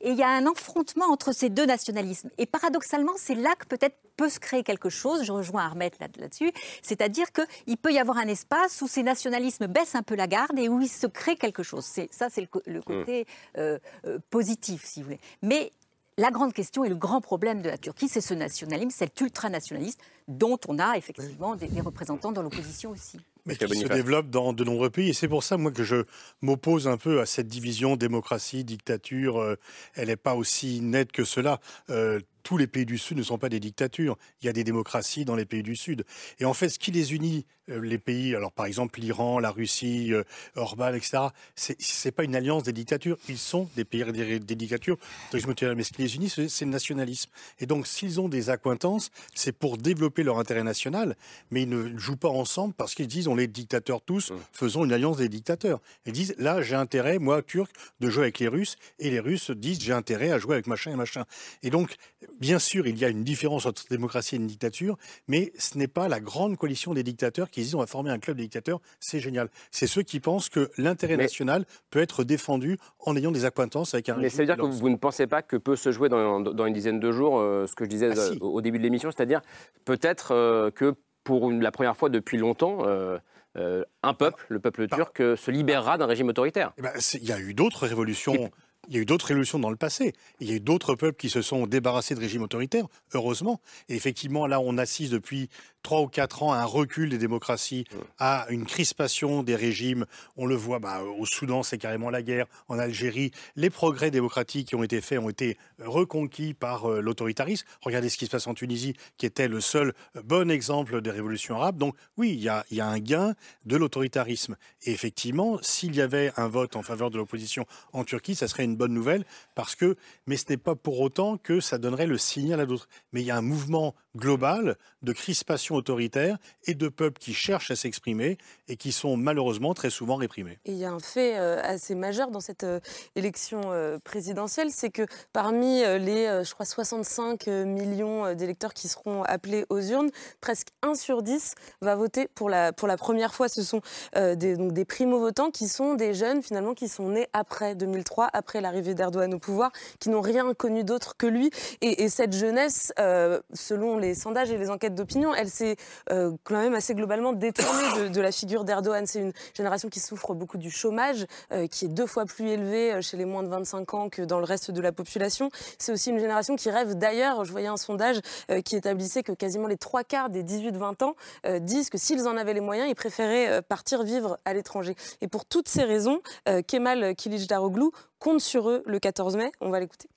Et 0.00 0.10
il 0.10 0.16
y 0.16 0.22
a 0.22 0.28
un 0.28 0.46
affrontement 0.46 1.06
entre 1.06 1.32
ces 1.32 1.48
deux 1.48 1.66
nationalismes. 1.66 2.30
Et 2.38 2.46
paradoxalement, 2.46 3.12
c'est 3.16 3.34
là 3.34 3.54
que 3.58 3.66
peut-être 3.66 3.96
peut 4.16 4.28
se 4.28 4.38
créer 4.38 4.62
quelque 4.62 4.90
chose. 4.90 5.24
Je 5.24 5.32
rejoins 5.32 5.64
Armette 5.64 5.98
là- 5.98 6.08
là-dessus. 6.18 6.52
C'est-à-dire 6.82 7.26
qu'il 7.32 7.76
peut 7.78 7.92
y 7.92 7.98
avoir 7.98 8.18
un 8.18 8.28
espace 8.28 8.82
où 8.82 8.86
ces 8.88 9.02
nationalismes 9.02 9.66
baissent 9.66 9.94
un 9.94 10.02
peu 10.02 10.14
la 10.14 10.26
garde 10.26 10.58
et 10.58 10.68
où 10.68 10.80
il 10.80 10.88
se 10.88 11.06
crée 11.06 11.36
quelque 11.36 11.62
chose. 11.62 11.84
C'est- 11.84 12.12
Ça, 12.12 12.28
c'est 12.30 12.46
le, 12.66 12.80
côté 12.82 13.26
euh, 13.56 13.78
euh, 14.06 14.18
positif, 14.30 14.84
si 14.84 15.00
vous 15.00 15.06
voulez. 15.06 15.20
Mais 15.42 15.70
la 16.18 16.30
grande 16.30 16.52
question 16.52 16.84
et 16.84 16.88
le 16.90 16.94
grand 16.94 17.20
problème 17.22 17.62
de 17.62 17.70
la 17.70 17.78
Turquie, 17.78 18.08
c'est 18.08 18.20
ce 18.20 18.34
nationalisme, 18.34 18.90
cet 18.90 19.18
ultranationalisme 19.20 19.98
dont 20.28 20.58
on 20.68 20.78
a 20.78 20.96
effectivement 20.98 21.56
des, 21.56 21.68
des 21.68 21.80
représentants 21.80 22.32
dans 22.32 22.42
l'opposition 22.42 22.90
aussi. 22.90 23.18
Mais 23.46 23.56
qui 23.56 23.76
se 23.76 23.86
développe 23.88 24.30
dans 24.30 24.52
de 24.52 24.64
nombreux 24.64 24.90
pays. 24.90 25.10
Et 25.10 25.12
c'est 25.12 25.28
pour 25.28 25.42
ça, 25.42 25.56
moi, 25.56 25.72
que 25.72 25.84
je 25.84 26.04
m'oppose 26.40 26.86
un 26.88 26.96
peu 26.96 27.20
à 27.20 27.26
cette 27.26 27.48
division 27.48 27.96
démocratie, 27.96 28.64
dictature. 28.64 29.40
Euh, 29.40 29.56
elle 29.94 30.08
n'est 30.08 30.16
pas 30.16 30.34
aussi 30.34 30.80
nette 30.80 31.12
que 31.12 31.24
cela. 31.24 31.60
Euh, 31.90 32.20
tous 32.42 32.56
les 32.58 32.66
pays 32.66 32.86
du 32.86 32.98
Sud 32.98 33.16
ne 33.16 33.22
sont 33.22 33.38
pas 33.38 33.48
des 33.48 33.60
dictatures. 33.60 34.16
Il 34.42 34.46
y 34.46 34.48
a 34.48 34.52
des 34.52 34.64
démocraties 34.64 35.24
dans 35.24 35.36
les 35.36 35.44
pays 35.44 35.62
du 35.62 35.76
Sud. 35.76 36.04
Et 36.38 36.44
en 36.44 36.54
fait, 36.54 36.68
ce 36.68 36.78
qui 36.78 36.90
les 36.90 37.14
unit, 37.14 37.44
euh, 37.70 37.80
les 37.80 37.98
pays, 37.98 38.34
alors 38.34 38.52
par 38.52 38.66
exemple 38.66 39.00
l'Iran, 39.00 39.38
la 39.38 39.50
Russie, 39.50 40.12
euh, 40.12 40.24
Orban, 40.56 40.92
etc., 40.94 41.24
c'est 41.54 42.10
pas 42.12 42.24
une 42.24 42.34
alliance 42.34 42.62
des 42.64 42.72
dictatures. 42.72 43.16
Ils 43.28 43.38
sont 43.38 43.68
des 43.76 43.84
pays 43.84 44.04
des, 44.12 44.38
des 44.40 44.54
dictatures. 44.54 44.96
Donc, 45.32 45.40
je 45.40 45.46
me 45.46 45.54
tiens- 45.54 45.74
Mais 45.74 45.84
ce 45.84 45.92
qui 45.92 46.02
les 46.02 46.16
unit, 46.16 46.28
c'est 46.28 46.48
c'est 46.48 46.64
le 46.64 46.70
nationalisme. 46.70 47.30
Et 47.60 47.66
donc, 47.66 47.86
s'ils 47.86 48.20
ont 48.20 48.28
des 48.28 48.50
accointances, 48.50 49.10
c'est 49.34 49.52
pour 49.52 49.78
développer 49.78 50.22
leur 50.22 50.38
intérêt 50.38 50.64
national, 50.64 51.16
mais 51.50 51.62
ils 51.62 51.68
ne 51.68 51.96
jouent 51.98 52.16
pas 52.16 52.28
ensemble 52.28 52.74
parce 52.74 52.94
qu'ils 52.94 53.06
disent 53.06 53.28
on 53.28 53.38
est 53.38 53.46
dictateurs 53.46 54.02
tous, 54.02 54.32
faisons 54.52 54.84
une 54.84 54.92
alliance 54.92 55.18
des 55.18 55.28
dictateurs. 55.28 55.80
Ils 56.06 56.12
disent 56.12 56.34
là 56.38 56.62
j'ai 56.62 56.74
intérêt, 56.74 57.18
moi 57.18 57.42
turc, 57.42 57.70
de 58.00 58.10
jouer 58.10 58.24
avec 58.24 58.38
les 58.40 58.48
Russes, 58.48 58.76
et 58.98 59.10
les 59.10 59.20
Russes 59.20 59.50
disent 59.52 59.80
j'ai 59.80 59.92
intérêt 59.92 60.30
à 60.32 60.38
jouer 60.38 60.54
avec 60.54 60.66
machin 60.66 60.90
et 60.92 60.96
machin. 60.96 61.24
Et 61.62 61.70
donc, 61.70 61.96
bien 62.40 62.58
sûr, 62.58 62.86
il 62.86 62.98
y 62.98 63.04
a 63.04 63.08
une 63.08 63.24
différence 63.24 63.66
entre 63.66 63.84
démocratie 63.90 64.34
et 64.34 64.38
une 64.38 64.46
dictature, 64.46 64.96
mais 65.28 65.52
ce 65.58 65.78
n'est 65.78 65.88
pas 65.88 66.08
la 66.08 66.20
grande 66.20 66.56
coalition 66.56 66.94
des 66.94 67.02
dictateurs 67.02 67.50
qui 67.50 67.60
disent 67.62 67.74
on 67.74 67.78
va 67.80 67.86
former 67.86 68.10
un 68.10 68.18
club 68.18 68.36
des 68.36 68.42
dictateurs, 68.44 68.80
c'est 69.00 69.20
génial. 69.20 69.48
C'est 69.70 69.86
ceux 69.86 70.02
qui 70.02 70.20
pensent 70.20 70.48
que 70.48 70.70
l'intérêt 70.78 71.16
Mais- 71.16 71.24
national 71.24 71.64
peut 71.90 72.00
être 72.00 72.24
défendu 72.24 72.78
en 73.00 73.16
ayant 73.16 73.30
des 73.32 73.44
acquaintances 73.44 73.94
avec 73.94 74.08
un 74.08 74.16
Mais 74.16 74.28
ça 74.28 74.38
veut 74.38 74.46
dire 74.46 74.56
que 74.56 74.62
vous 74.62 74.88
ne 74.88 74.96
pensez 74.96 75.26
pas 75.26 75.42
que 75.42 75.56
peut 75.56 75.76
se 75.76 75.92
jouer 75.92 76.08
dans, 76.08 76.40
dans 76.40 76.66
une 76.66 76.74
dizaine 76.74 77.00
de 77.00 77.12
jours, 77.12 77.38
euh, 77.38 77.66
ce 77.66 77.74
que 77.74 77.84
je 77.84 77.90
disais 77.90 78.10
Ah, 78.12 78.16
si. 78.16 78.32
euh, 78.32 78.38
au 78.40 78.60
début 78.60 78.78
de 78.78 78.82
l'émission, 78.84 79.10
c'est-à-dire 79.10 79.40
peut-être 79.84 80.32
euh, 80.32 80.70
que 80.70 80.94
pour 81.24 81.50
une- 81.50 81.62
la 81.62 81.70
première 81.70 81.96
fois 81.96 82.08
depuis 82.08 82.38
longtemps, 82.38 82.78
euh, 82.86 83.18
euh, 83.56 83.84
un 84.02 84.14
peuple, 84.14 84.46
le 84.48 84.58
peuple 84.60 84.88
turc, 84.88 85.20
euh, 85.20 85.36
se 85.36 85.50
libérera 85.50 85.98
d'un 85.98 86.06
régime 86.06 86.28
autoritaire. 86.28 86.72
Eh 86.78 86.82
ben, 86.82 86.90
il 87.14 87.24
y 87.24 87.32
a 87.32 87.38
eu 87.38 87.52
d'autres 87.54 87.86
révolutions. 87.86 88.50
Il 88.88 88.94
y 88.96 88.98
a 88.98 89.00
eu 89.00 89.04
d'autres 89.04 89.26
révolutions 89.26 89.60
dans 89.60 89.70
le 89.70 89.76
passé. 89.76 90.12
Il 90.40 90.48
y 90.48 90.52
a 90.52 90.56
eu 90.56 90.60
d'autres 90.60 90.96
peuples 90.96 91.16
qui 91.16 91.30
se 91.30 91.40
sont 91.40 91.66
débarrassés 91.66 92.16
de 92.16 92.20
régimes 92.20 92.42
autoritaires, 92.42 92.86
heureusement. 93.14 93.60
Et 93.88 93.94
effectivement, 93.94 94.46
là, 94.48 94.60
on 94.60 94.76
assiste 94.76 95.12
depuis 95.12 95.48
trois 95.82 96.00
ou 96.00 96.08
quatre 96.08 96.42
ans 96.42 96.52
à 96.52 96.58
un 96.58 96.64
recul 96.64 97.08
des 97.08 97.18
démocraties, 97.18 97.84
à 98.18 98.46
une 98.50 98.64
crispation 98.64 99.42
des 99.42 99.56
régimes. 99.56 100.06
On 100.36 100.46
le 100.46 100.54
voit 100.54 100.78
bah, 100.78 101.02
au 101.02 101.26
Soudan, 101.26 101.62
c'est 101.62 101.78
carrément 101.78 102.10
la 102.10 102.22
guerre. 102.22 102.46
En 102.68 102.78
Algérie, 102.78 103.32
les 103.56 103.70
progrès 103.70 104.10
démocratiques 104.10 104.68
qui 104.68 104.74
ont 104.74 104.82
été 104.82 105.00
faits 105.00 105.18
ont 105.18 105.28
été 105.28 105.58
reconquis 105.78 106.54
par 106.54 106.90
euh, 106.90 107.00
l'autoritarisme. 107.00 107.66
Regardez 107.82 108.08
ce 108.08 108.16
qui 108.16 108.26
se 108.26 108.30
passe 108.30 108.46
en 108.46 108.54
Tunisie, 108.54 108.94
qui 109.16 109.26
était 109.26 109.48
le 109.48 109.60
seul 109.60 109.92
euh, 110.16 110.22
bon 110.22 110.50
exemple 110.50 111.00
des 111.00 111.10
révolutions 111.10 111.56
arabes. 111.56 111.78
Donc 111.78 111.96
oui, 112.16 112.30
il 112.32 112.40
y 112.40 112.48
a, 112.48 112.64
y 112.70 112.80
a 112.80 112.86
un 112.86 112.98
gain 112.98 113.34
de 113.64 113.76
l'autoritarisme. 113.76 114.56
Et 114.84 114.92
effectivement, 114.92 115.58
s'il 115.62 115.94
y 115.96 116.00
avait 116.00 116.32
un 116.36 116.48
vote 116.48 116.76
en 116.76 116.82
faveur 116.82 117.10
de 117.10 117.18
l'opposition 117.18 117.66
en 117.92 118.04
Turquie, 118.04 118.34
ça 118.34 118.48
serait 118.48 118.64
une 118.64 118.71
bonne 118.76 118.92
nouvelle, 118.92 119.24
parce 119.54 119.74
que, 119.74 119.96
mais 120.26 120.36
ce 120.36 120.44
n'est 120.50 120.56
pas 120.56 120.74
pour 120.74 121.00
autant 121.00 121.36
que 121.36 121.60
ça 121.60 121.78
donnerait 121.78 122.06
le 122.06 122.18
signal 122.18 122.60
à 122.60 122.66
d'autres. 122.66 122.88
Mais 123.12 123.20
il 123.22 123.26
y 123.26 123.30
a 123.30 123.36
un 123.36 123.42
mouvement 123.42 123.94
global 124.16 124.76
de 125.02 125.12
crispation 125.12 125.74
autoritaire 125.74 126.38
et 126.66 126.74
de 126.74 126.88
peuples 126.88 127.18
qui 127.18 127.34
cherchent 127.34 127.70
à 127.70 127.76
s'exprimer 127.76 128.38
et 128.68 128.76
qui 128.76 128.92
sont 128.92 129.16
malheureusement 129.16 129.74
très 129.74 129.90
souvent 129.90 130.16
réprimés. 130.16 130.58
Il 130.64 130.74
y 130.74 130.84
a 130.84 130.90
un 130.90 131.00
fait 131.00 131.38
euh, 131.38 131.60
assez 131.62 131.94
majeur 131.94 132.30
dans 132.30 132.40
cette 132.40 132.64
euh, 132.64 132.80
élection 133.16 133.60
euh, 133.66 133.98
présidentielle, 133.98 134.70
c'est 134.70 134.90
que 134.90 135.06
parmi 135.32 135.80
les, 135.82 136.42
je 136.44 136.52
crois, 136.52 136.66
65 136.66 137.48
euh, 137.48 137.64
millions 137.64 138.34
d'électeurs 138.34 138.74
qui 138.74 138.88
seront 138.88 139.22
appelés 139.22 139.64
aux 139.68 139.80
urnes, 139.80 140.10
presque 140.40 140.68
1 140.82 140.94
sur 140.94 141.22
10 141.22 141.54
va 141.80 141.96
voter 141.96 142.28
pour 142.34 142.48
la, 142.48 142.72
pour 142.72 142.88
la 142.88 142.96
première 142.96 143.34
fois. 143.34 143.48
Ce 143.48 143.62
sont 143.62 143.80
des, 144.14 144.56
donc 144.56 144.72
des 144.72 144.84
primo-votants 144.84 145.50
qui 145.50 145.68
sont 145.68 145.94
des 145.94 146.14
jeunes 146.14 146.42
finalement 146.42 146.74
qui 146.74 146.88
sont 146.88 147.08
nés 147.08 147.28
après 147.32 147.74
2003, 147.74 148.28
après 148.32 148.60
l'arrivée 148.60 148.94
d'Erdogan 148.94 149.34
au 149.34 149.38
pouvoir, 149.38 149.72
qui 149.98 150.10
n'ont 150.10 150.20
rien 150.20 150.54
connu 150.54 150.84
d'autre 150.84 151.16
que 151.16 151.26
lui. 151.26 151.50
Et, 151.80 152.04
et 152.04 152.08
cette 152.08 152.32
jeunesse, 152.32 152.92
euh, 152.98 153.40
selon 153.52 153.98
les 154.02 154.14
sondages 154.14 154.50
et 154.50 154.58
les 154.58 154.68
enquêtes 154.68 154.94
d'opinion, 154.94 155.34
elle 155.34 155.48
s'est 155.48 155.76
euh, 156.10 156.32
quand 156.44 156.58
même 156.58 156.74
assez 156.74 156.94
globalement 156.94 157.32
détournée 157.32 158.10
de, 158.10 158.20
la 158.20 158.32
figure 158.32 158.64
d'Erdogan. 158.64 159.06
C'est 159.06 159.20
une 159.20 159.32
génération 159.54 159.88
qui 159.88 160.00
souffre 160.00 160.34
beaucoup 160.34 160.58
du 160.58 160.70
chômage, 160.70 161.26
euh, 161.52 161.66
qui 161.66 161.86
est 161.86 161.88
deux 161.88 162.06
fois 162.06 162.26
plus 162.26 162.48
élevé 162.48 162.92
euh, 162.92 163.00
chez 163.00 163.16
les 163.16 163.24
moins 163.24 163.42
de 163.42 163.48
25 163.48 163.94
ans 163.94 164.08
que 164.08 164.22
dans 164.22 164.38
le 164.38 164.44
reste 164.44 164.70
de 164.70 164.80
la 164.80 164.92
population. 164.92 165.50
C'est 165.78 165.92
aussi 165.92 166.10
une 166.10 166.18
génération 166.18 166.56
qui 166.56 166.70
rêve 166.70 166.94
d'ailleurs. 166.94 167.44
Je 167.44 167.52
voyais 167.52 167.68
un 167.68 167.76
sondage 167.76 168.20
qui 168.64 168.76
établissait 168.76 169.22
que 169.22 169.32
quasiment 169.32 169.68
les 169.68 169.76
trois 169.76 170.04
quarts 170.04 170.28
des 170.28 170.42
18-20 170.42 171.04
ans 171.04 171.14
disent 171.60 171.90
que 171.90 171.98
s'ils 171.98 172.26
en 172.26 172.36
avaient 172.36 172.54
les 172.54 172.60
moyens, 172.60 172.88
ils 172.90 172.94
préféraient 172.94 173.62
partir 173.62 174.02
vivre 174.02 174.38
à 174.44 174.52
l'étranger. 174.52 174.96
Et 175.20 175.28
pour 175.28 175.44
toutes 175.44 175.68
ces 175.68 175.84
raisons, 175.84 176.20
Kemal 176.66 177.14
Kılıçdaroğlu 177.14 177.90
compte 178.18 178.40
sur 178.40 178.68
eux 178.68 178.82
le 178.84 178.98
14 178.98 179.36
mai. 179.36 179.52
On 179.60 179.70
va 179.70 179.80
l'écouter. 179.80 180.08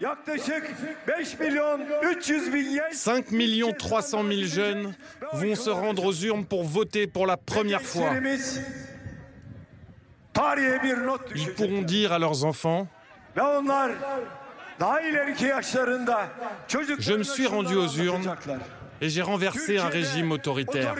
Yaklaşık 0.00 0.70
5 1.06 1.38
milyon 1.38 1.80
300 2.18 2.52
bin 2.54 2.74
genç 2.74 2.94
5 2.94 3.78
300 3.78 4.22
000 4.22 4.42
jeunes 4.42 4.94
vont 5.32 5.54
se 5.54 5.70
rendre 5.70 6.04
aux 6.04 6.12
urnes 6.12 6.44
pour 6.44 6.64
voter 6.64 7.06
pour 7.06 7.26
la 7.26 7.36
première 7.36 7.82
fois. 7.82 8.10
Ils 11.36 11.54
pourront 11.56 11.82
dire 11.82 12.12
à 12.12 12.18
leurs 12.18 12.44
enfants 12.44 12.88
Je 16.68 17.12
me 17.14 17.22
suis 17.22 17.46
rendu 17.46 17.76
aux 17.76 17.88
urnes 17.88 18.36
et 19.00 19.08
j'ai 19.08 19.22
renversé 19.22 19.78
un 19.78 19.88
régime 19.88 20.32
autoritaire. 20.32 20.94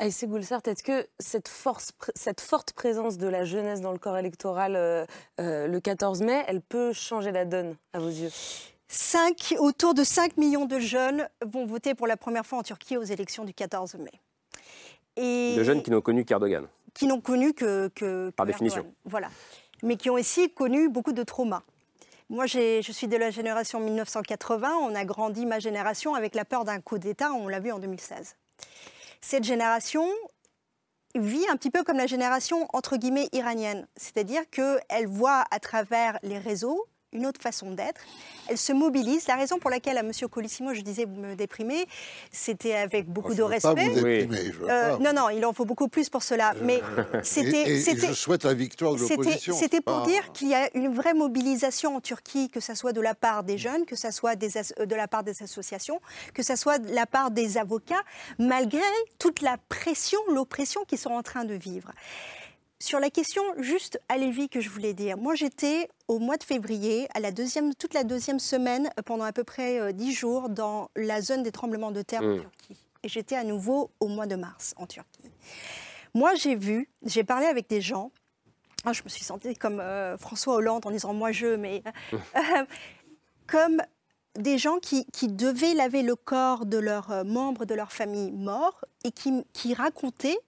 Aïssé 0.00 0.26
Goulsart, 0.26 0.62
est-ce 0.64 0.82
que 0.82 1.06
cette, 1.18 1.46
force, 1.48 1.92
cette 2.14 2.40
forte 2.40 2.72
présence 2.72 3.18
de 3.18 3.28
la 3.28 3.44
jeunesse 3.44 3.82
dans 3.82 3.92
le 3.92 3.98
corps 3.98 4.16
électoral 4.16 4.74
euh, 4.74 5.04
euh, 5.40 5.66
le 5.66 5.78
14 5.78 6.22
mai, 6.22 6.42
elle 6.46 6.62
peut 6.62 6.94
changer 6.94 7.32
la 7.32 7.44
donne 7.44 7.76
à 7.92 7.98
vos 7.98 8.08
yeux? 8.08 8.30
Cinq- 8.88 9.54
autour 9.58 9.92
de 9.92 10.02
5 10.02 10.38
millions 10.38 10.64
de 10.64 10.78
jeunes 10.78 11.28
vont 11.44 11.66
voter 11.66 11.94
pour 11.94 12.06
la 12.06 12.16
première 12.16 12.46
fois 12.46 12.58
en 12.60 12.62
Turquie 12.62 12.96
aux 12.96 13.02
élections 13.02 13.44
du 13.44 13.52
14 13.52 13.96
mai. 13.96 14.10
Et 15.16 15.54
De 15.56 15.62
jeunes 15.64 15.82
qui 15.82 15.90
n'ont 15.90 16.00
connu 16.00 16.24
qu'Erdogan. 16.24 16.66
qui 16.94 17.06
n'ont 17.06 17.20
connu 17.20 17.52
que, 17.52 17.88
que- 17.94 18.30
Par 18.30 18.46
que 18.46 18.52
définition. 18.52 18.78
Erdogan. 18.78 18.94
Voilà. 19.04 19.28
Mais 19.82 19.96
qui 19.96 20.08
ont 20.08 20.14
aussi 20.14 20.50
connu 20.50 20.88
beaucoup 20.88 21.12
de 21.12 21.22
traumas. 21.24 21.62
Moi, 22.30 22.46
je 22.46 22.80
suis 22.90 23.06
de 23.06 23.16
la 23.18 23.30
génération 23.30 23.80
1980. 23.80 24.72
On 24.82 24.94
a 24.94 25.04
grandi 25.04 25.44
ma 25.44 25.58
génération 25.58 26.14
avec 26.14 26.34
la 26.34 26.46
peur 26.46 26.64
d'un 26.64 26.80
coup 26.80 26.96
d'État. 26.98 27.32
On 27.32 27.48
l'a 27.48 27.60
vu 27.60 27.70
en 27.70 27.78
2016. 27.80 28.36
Cette 29.20 29.44
génération 29.44 30.06
vit 31.14 31.46
un 31.48 31.56
petit 31.56 31.70
peu 31.70 31.82
comme 31.84 31.96
la 31.96 32.06
génération 32.06 32.66
entre 32.72 32.96
guillemets 32.96 33.28
iranienne, 33.32 33.86
c'est-à-dire 33.96 34.48
qu'elle 34.50 35.06
voit 35.06 35.44
à 35.50 35.58
travers 35.58 36.18
les 36.22 36.38
réseaux 36.38 36.86
une 37.12 37.26
autre 37.26 37.40
façon 37.42 37.72
d'être. 37.72 38.00
Elle 38.48 38.56
se 38.58 38.72
mobilise. 38.72 39.26
La 39.26 39.34
raison 39.34 39.58
pour 39.58 39.68
laquelle 39.70 39.98
à 39.98 40.02
Monsieur 40.02 40.28
Colissimo, 40.28 40.74
je 40.74 40.80
disais 40.80 41.04
vous 41.06 41.20
me 41.20 41.34
déprimez, 41.34 41.86
c'était 42.30 42.74
avec 42.76 43.08
beaucoup 43.08 43.30
Oh, 43.30 43.32
je 43.32 43.38
de 43.38 43.42
veux 43.42 43.58
pas 43.60 43.70
respect. 43.74 43.88
vous 43.88 43.94
déprimer, 43.94 44.52
je 44.52 44.58
veux 44.58 44.70
Euh, 44.70 44.96
pas. 44.96 44.98
non, 45.02 45.12
non, 45.12 45.28
il 45.30 45.44
en 45.44 45.52
faut 45.52 45.64
beaucoup 45.64 45.88
plus 45.88 46.08
pour 46.08 46.22
cela. 46.22 46.54
Mais 46.62 46.80
c'était, 47.24 47.62
Et- 47.68 47.74
et 47.76 47.80
c'était- 47.80 48.06
je 48.08 48.12
souhaite 48.12 48.44
la 48.44 48.54
victoire 48.54 48.94
de 48.94 49.00
l'opposition. 49.00 49.54
C'était 49.56 49.80
pour 49.80 50.02
Ah. 50.04 50.06
dire 50.06 50.30
qu'il 50.32 50.48
y 50.48 50.54
a 50.54 50.70
une 50.76 50.94
vraie 50.94 51.14
mobilisation 51.14 51.96
en 51.96 52.00
Turquie, 52.00 52.48
que 52.48 52.60
ce 52.60 52.74
soit 52.74 52.92
de 52.92 53.00
la 53.00 53.14
part 53.16 53.42
des 53.42 53.58
jeunes, 53.58 53.86
que 53.86 53.96
ce 53.96 54.10
soit 54.12 54.36
des 54.36 54.56
as- 54.56 54.72
euh, 54.78 54.86
de 54.86 54.94
la 54.94 55.08
part 55.08 55.24
des 55.24 55.42
associations, 55.42 56.00
que 56.32 56.42
ce 56.44 56.54
soit 56.54 56.78
de 56.78 56.92
la 56.94 57.06
part 57.06 57.32
des 57.32 57.58
avocats, 57.58 58.02
malgré 58.38 58.80
toute 59.18 59.42
la 59.42 59.56
pression, 59.68 60.20
l'oppression 60.28 60.84
qu'ils 60.84 60.98
sont 60.98 61.10
en 61.10 61.22
train 61.22 61.44
de 61.44 61.54
vivre. 61.54 61.90
Sur 62.82 62.98
la 62.98 63.10
question 63.10 63.42
juste 63.58 64.00
à 64.08 64.16
Lévis 64.16 64.48
que 64.48 64.60
je 64.60 64.70
voulais 64.70 64.94
dire, 64.94 65.18
moi 65.18 65.34
j'étais 65.34 65.88
au 66.08 66.18
mois 66.18 66.38
de 66.38 66.44
février, 66.44 67.08
à 67.14 67.20
la 67.20 67.30
deuxième, 67.30 67.74
toute 67.74 67.92
la 67.94 68.04
deuxième 68.04 68.38
semaine, 68.40 68.90
euh, 68.98 69.02
pendant 69.02 69.24
à 69.24 69.32
peu 69.32 69.44
près 69.44 69.78
euh, 69.78 69.92
dix 69.92 70.12
jours, 70.14 70.48
dans 70.48 70.90
la 70.96 71.20
zone 71.20 71.42
des 71.42 71.52
tremblements 71.52 71.90
de 71.92 72.02
terre 72.02 72.22
en 72.22 72.36
Mm. 72.36 72.40
Turquie. 72.40 72.76
Et 73.02 73.08
j'étais 73.08 73.36
à 73.36 73.44
nouveau 73.44 73.90
au 74.00 74.08
mois 74.08 74.26
de 74.26 74.34
mars 74.36 74.74
en 74.76 74.86
Turquie. 74.86 75.30
Moi 76.14 76.34
j'ai 76.34 76.56
vu, 76.56 76.88
j'ai 77.04 77.22
parlé 77.22 77.46
avec 77.46 77.68
des 77.68 77.80
gens, 77.80 78.10
ah, 78.84 78.92
je 78.94 79.02
me 79.04 79.08
suis 79.10 79.24
sentie 79.24 79.54
comme 79.54 79.78
euh, 79.78 80.16
François 80.16 80.54
Hollande 80.54 80.86
en 80.86 80.90
disant 80.90 81.12
moi 81.12 81.32
je, 81.32 81.54
mais 81.56 81.82
euh, 82.14 82.18
comme 83.46 83.82
des 84.36 84.58
gens 84.58 84.78
qui, 84.78 85.04
qui 85.06 85.28
devaient 85.28 85.74
laver 85.74 86.02
le 86.02 86.16
corps 86.16 86.64
de 86.64 86.78
leurs 86.78 87.10
euh, 87.10 87.24
membres 87.24 87.64
de 87.66 87.74
leur 87.74 87.92
famille 87.92 88.32
morts 88.32 88.84
et 89.04 89.12
qui, 89.12 89.44
qui 89.52 89.74
racontaient 89.74 90.38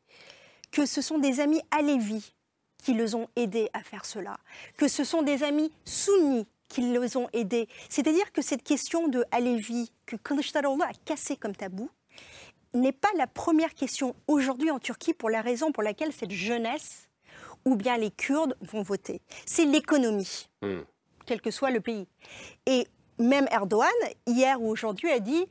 que 0.73 0.87
ce 0.87 1.01
sont 1.01 1.19
des 1.19 1.39
amis 1.41 1.61
alévis 1.71 2.35
qui 2.83 2.95
les 2.95 3.15
ont 3.15 3.29
aidés 3.37 3.71
à 3.73 3.83
faire 3.83 4.05
cela, 4.05 4.37
que 4.77 4.89
ce 4.89 5.05
sont 5.05 5.23
des 5.23 5.45
amis 5.45 5.71
sunnis 5.85 6.47
qui 6.69 6.81
les 6.81 7.17
ont 7.17 7.29
aidés. 7.33 7.69
C'est-à-dire 7.89 8.33
que 8.33 8.43
cette 8.43 8.65
question 8.65 9.07
de 9.07 9.25
alévi 9.31 9.93
que 10.07 10.17
Kılıçdaroğlu 10.17 10.83
a 10.83 10.91
cassé 11.05 11.37
comme 11.37 11.55
tabou 11.55 11.91
n'est 12.75 12.93
pas 12.93 13.11
la 13.17 13.27
première 13.27 13.75
question 13.75 14.17
aujourd'hui 14.27 14.71
en 14.71 14.79
Turquie 14.79 15.13
pour 15.13 15.31
la 15.31 15.43
raison 15.43 15.71
pour 15.71 15.83
laquelle 15.83 16.13
cette 16.13 16.33
jeunesse 16.33 17.09
ou 17.65 17.77
bien 17.77 17.99
les 17.99 18.11
Kurdes 18.11 18.57
vont 18.63 18.83
voter. 18.83 19.21
C'est 19.47 19.67
l'économie 19.67 20.49
quel 21.27 21.41
que 21.41 21.51
soit 21.51 21.71
le 21.71 21.81
pays. 21.81 22.07
Et 22.67 22.87
même 23.19 23.47
Erdogan, 23.51 23.89
hier 24.27 24.61
ou 24.61 24.69
aujourd'hui, 24.69 25.11
a 25.11 25.21
dit 25.21 25.47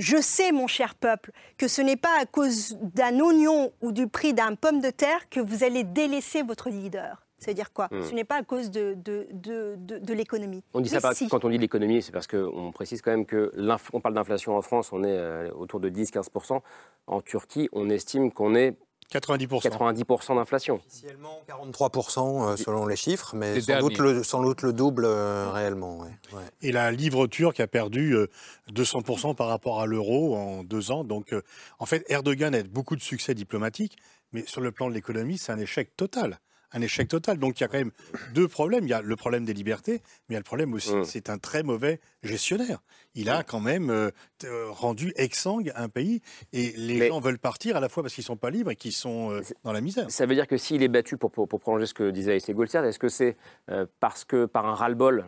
Je 0.00 0.16
sais, 0.20 0.50
mon 0.50 0.66
cher 0.66 0.94
peuple, 0.94 1.30
que 1.58 1.68
ce 1.68 1.82
n'est 1.82 1.96
pas 1.98 2.18
à 2.20 2.24
cause 2.24 2.76
d'un 2.80 3.20
oignon 3.20 3.70
ou 3.82 3.92
du 3.92 4.08
prix 4.08 4.32
d'un 4.32 4.54
pomme 4.54 4.80
de 4.80 4.88
terre 4.90 5.28
que 5.28 5.40
vous 5.40 5.62
allez 5.62 5.84
délaisser 5.84 6.42
votre 6.42 6.70
leader. 6.70 7.26
C'est-à-dire 7.38 7.72
quoi 7.72 7.88
Hmm. 7.90 8.02
Ce 8.02 8.12
n'est 8.14 8.24
pas 8.24 8.36
à 8.36 8.42
cause 8.42 8.70
de, 8.70 8.94
de, 8.94 9.26
de, 9.32 9.74
de- 9.78 9.98
de 9.98 10.14
l'économie. 10.14 10.62
On 10.74 10.80
dit 10.80 10.88
ça 10.88 11.12
si. 11.14 11.28
quand 11.28 11.44
on 11.44 11.50
dit 11.50 11.58
l'économie, 11.58 12.02
c'est 12.02 12.12
parce 12.12 12.26
qu'on 12.26 12.70
précise 12.72 13.00
quand 13.02 13.10
même 13.12 13.24
que 13.26 13.52
on 13.92 14.00
parle 14.00 14.14
d'inflation 14.14 14.56
en 14.56 14.62
France, 14.62 14.90
on 14.92 15.04
est 15.04 15.16
euh, 15.16 15.50
autour 15.52 15.80
de 15.80 15.88
10-15%. 15.90 16.60
En 17.06 17.20
Turquie, 17.22 17.68
on 17.72 17.88
estime 17.90 18.30
qu'on 18.32 18.54
est 18.54 18.76
90%. 19.12 19.68
90% 19.68 20.36
d'inflation. 20.36 20.76
Officiellement 20.76 21.42
43% 21.48 22.52
euh, 22.52 22.56
selon 22.56 22.86
les 22.86 22.96
chiffres, 22.96 23.34
mais 23.34 23.60
sans 23.60 23.80
doute, 23.80 23.98
le, 23.98 24.22
sans 24.22 24.42
doute 24.42 24.62
le 24.62 24.72
double 24.72 25.04
euh, 25.04 25.50
réellement. 25.50 25.98
ouais. 25.98 26.10
Ouais. 26.32 26.42
Et 26.62 26.72
la 26.72 26.92
livre 26.92 27.26
turque 27.26 27.60
a 27.60 27.66
perdu 27.66 28.14
euh, 28.14 28.28
200% 28.72 29.34
par 29.34 29.48
rapport 29.48 29.80
à 29.80 29.86
l'euro 29.86 30.36
en 30.36 30.62
deux 30.62 30.90
ans. 30.90 31.04
Donc, 31.04 31.32
euh, 31.32 31.42
en 31.78 31.86
fait, 31.86 32.04
Erdogan 32.08 32.54
a 32.54 32.62
beaucoup 32.62 32.96
de 32.96 33.02
succès 33.02 33.34
diplomatique, 33.34 33.96
mais 34.32 34.46
sur 34.46 34.60
le 34.60 34.70
plan 34.70 34.88
de 34.88 34.94
l'économie, 34.94 35.38
c'est 35.38 35.52
un 35.52 35.58
échec 35.58 35.96
total. 35.96 36.38
Un 36.72 36.82
échec 36.82 37.08
total. 37.08 37.38
Donc, 37.38 37.58
il 37.58 37.62
y 37.62 37.64
a 37.64 37.68
quand 37.68 37.78
même 37.78 37.92
deux 38.34 38.48
problèmes. 38.48 38.84
Il 38.84 38.90
y 38.90 38.94
a 38.94 39.02
le 39.02 39.16
problème 39.16 39.44
des 39.44 39.54
libertés, 39.54 40.02
mais 40.28 40.30
il 40.30 40.32
y 40.34 40.36
a 40.36 40.40
le 40.40 40.44
problème 40.44 40.72
aussi, 40.72 40.92
c'est 41.04 41.30
un 41.30 41.38
très 41.38 41.62
mauvais 41.62 42.00
gestionnaire. 42.22 42.80
Il 43.14 43.28
a 43.28 43.42
quand 43.42 43.58
même 43.58 43.90
euh, 43.90 44.10
euh, 44.44 44.70
rendu 44.70 45.12
exsangue 45.16 45.72
un 45.74 45.88
pays. 45.88 46.22
Et 46.52 46.72
les 46.76 47.08
gens 47.08 47.20
veulent 47.20 47.38
partir 47.38 47.76
à 47.76 47.80
la 47.80 47.88
fois 47.88 48.02
parce 48.04 48.14
qu'ils 48.14 48.22
ne 48.22 48.26
sont 48.26 48.36
pas 48.36 48.50
libres 48.50 48.70
et 48.70 48.76
qu'ils 48.76 48.92
sont 48.92 49.32
euh, 49.32 49.42
dans 49.64 49.72
la 49.72 49.80
misère. 49.80 50.08
Ça 50.10 50.26
veut 50.26 50.34
dire 50.34 50.46
que 50.46 50.56
s'il 50.56 50.82
est 50.82 50.88
battu, 50.88 51.16
pour, 51.16 51.32
pour, 51.32 51.48
pour 51.48 51.58
prolonger 51.58 51.86
ce 51.86 51.94
que 51.94 52.10
disait 52.10 52.32
Aïssé 52.32 52.54
Goulsert, 52.54 52.84
est-ce 52.84 53.00
que 53.00 53.08
c'est 53.08 53.36
euh, 53.70 53.86
parce 53.98 54.24
que 54.24 54.46
par 54.46 54.66
un 54.66 54.74
ras-le-bol 54.74 55.24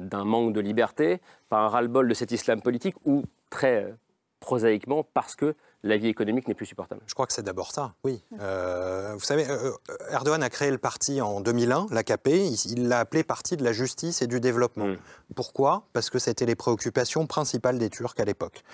d'un 0.00 0.24
manque 0.24 0.52
de 0.52 0.60
liberté, 0.60 1.20
par 1.48 1.64
un 1.64 1.68
ras-le-bol 1.68 2.08
de 2.08 2.14
cet 2.14 2.30
islam 2.30 2.62
politique, 2.62 2.94
ou 3.04 3.24
très 3.50 3.94
prosaïquement 4.40 5.04
parce 5.14 5.34
que 5.34 5.54
la 5.84 5.96
vie 5.96 6.08
économique 6.08 6.48
n'est 6.48 6.54
plus 6.54 6.66
supportable 6.66 7.00
Je 7.06 7.14
crois 7.14 7.26
que 7.26 7.32
c'est 7.32 7.42
d'abord 7.42 7.72
ça, 7.72 7.94
oui. 8.04 8.22
Euh, 8.40 9.12
vous 9.14 9.24
savez, 9.24 9.48
euh, 9.48 9.70
euh, 9.90 9.96
Erdogan 10.10 10.42
a 10.42 10.50
créé 10.50 10.70
le 10.70 10.78
parti 10.78 11.20
en 11.20 11.40
2001, 11.40 11.86
l'AKP. 11.90 12.28
Il 12.28 12.58
il 12.66 12.88
l'a 12.88 13.00
appelé 13.00 13.22
Parti 13.22 13.56
de 13.56 13.64
la 13.64 13.72
justice 13.72 14.22
et 14.22 14.26
du 14.26 14.40
développement. 14.40 14.94
Pourquoi? 15.34 15.84
Parce 15.92 16.10
que 16.10 16.18
c'était 16.18 16.46
les 16.46 16.54
préoccupations 16.54 17.26
principales 17.26 17.78
des 17.78 17.90
Turcs 17.90 18.14
à 18.18 18.24
l'époque. 18.24 18.64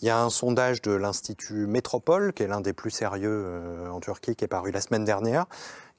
Il 0.00 0.06
y 0.06 0.10
a 0.10 0.22
un 0.22 0.30
sondage 0.30 0.82
de 0.82 0.92
l'Institut 0.92 1.66
Métropole, 1.66 2.32
qui 2.32 2.42
est 2.42 2.48
l'un 2.48 2.60
des 2.60 2.72
plus 2.72 2.90
sérieux 2.90 3.88
en 3.90 4.00
Turquie, 4.00 4.36
qui 4.36 4.44
est 4.44 4.48
paru 4.48 4.70
la 4.70 4.80
semaine 4.80 5.04
dernière, 5.04 5.46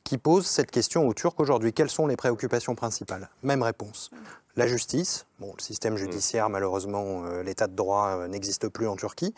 qui 0.03 0.17
pose 0.17 0.45
cette 0.45 0.71
question 0.71 1.07
aux 1.07 1.13
Turcs 1.13 1.35
aujourd'hui. 1.37 1.73
Quelles 1.73 1.89
sont 1.89 2.07
les 2.07 2.15
préoccupations 2.15 2.75
principales? 2.75 3.29
Même 3.41 3.63
réponse. 3.63 4.11
La 4.55 4.67
justice, 4.67 5.25
bon, 5.39 5.51
le 5.57 5.63
système 5.63 5.97
judiciaire, 5.97 6.47
malheureusement, 6.47 7.25
euh, 7.25 7.41
l'état 7.41 7.65
de 7.65 7.75
droit 7.75 8.09
euh, 8.09 8.27
n'existe 8.27 8.67
plus 8.69 8.87
en 8.87 8.95
Turquie, 8.95 9.33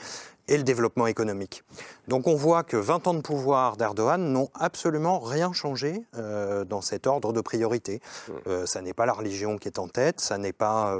et 0.49 0.57
le 0.57 0.63
développement 0.63 1.07
économique. 1.07 1.63
Donc 2.09 2.27
on 2.27 2.35
voit 2.35 2.63
que 2.63 2.75
20 2.75 3.07
ans 3.07 3.13
de 3.13 3.21
pouvoir 3.21 3.77
d'Erdogan 3.77 4.21
n'ont 4.21 4.49
absolument 4.53 5.19
rien 5.19 5.53
changé 5.53 6.03
euh, 6.17 6.65
dans 6.65 6.81
cet 6.81 7.07
ordre 7.07 7.31
de 7.31 7.39
priorité. 7.39 8.01
Euh, 8.47 8.65
ça 8.65 8.81
n'est 8.81 8.93
pas 8.93 9.05
la 9.05 9.13
religion 9.13 9.57
qui 9.57 9.69
est 9.69 9.79
en 9.79 9.87
tête, 9.87 10.19
ça 10.19 10.37
n'est 10.37 10.53
pas 10.53 10.95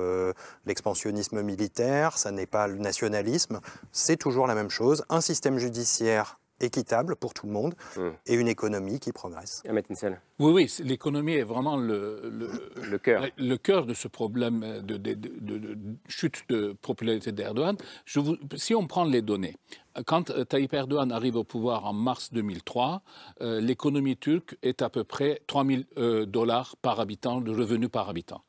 l'expansionnisme 0.66 1.42
militaire, 1.42 2.18
ça 2.18 2.32
n'est 2.32 2.46
pas 2.46 2.68
le 2.68 2.78
nationalisme, 2.78 3.60
c'est 3.92 4.18
toujours 4.18 4.48
la 4.48 4.56
même 4.56 4.70
chose. 4.70 5.04
Un 5.10 5.22
système 5.22 5.58
judiciaire 5.58 6.40
équitable 6.62 7.16
pour 7.16 7.34
tout 7.34 7.48
le 7.48 7.54
monde 7.54 7.74
et 8.26 8.34
une 8.36 8.48
économie 8.48 9.00
qui 9.00 9.12
progresse. 9.12 9.62
Oui, 10.40 10.52
oui, 10.52 10.74
l'économie 10.84 11.34
est 11.34 11.44
vraiment 11.44 11.78
le, 11.78 12.22
le, 12.32 12.50
le 12.90 12.98
cœur. 12.98 13.26
Le 13.38 13.56
cœur 13.58 13.86
de 13.86 13.94
ce 13.94 14.08
problème 14.08 14.82
de, 14.82 14.98
de- 14.98 15.14
de- 15.14 15.32
de- 15.40 15.58
de 15.58 15.78
chute 16.08 16.44
de 16.50 16.74
popularité 16.82 17.32
d'Erdogan. 17.32 17.76
Si 18.56 18.74
on 18.76 18.88
prend 18.88 19.06
les 19.06 19.22
données, 19.22 19.56
quand 20.06 20.30
euh, 20.30 20.44
Tayyip 20.44 20.74
Erdogan 20.74 21.12
arrive 21.12 21.38
au 21.38 21.44
pouvoir 21.44 21.86
en 21.86 21.94
mars 21.94 22.32
2003, 22.34 23.02
euh, 23.42 23.62
l'économie 23.62 24.18
turque 24.18 24.58
est 24.62 24.82
à 24.82 24.90
peu 24.90 25.04
près 25.04 25.42
3 25.48 25.66
000 25.66 25.82
euh, 25.98 26.26
dollars 26.26 26.76
par 26.82 27.00
habitant, 27.00 27.42
de 27.42 27.52
revenus 27.52 27.90
par 27.90 28.10
habitant. 28.10 28.42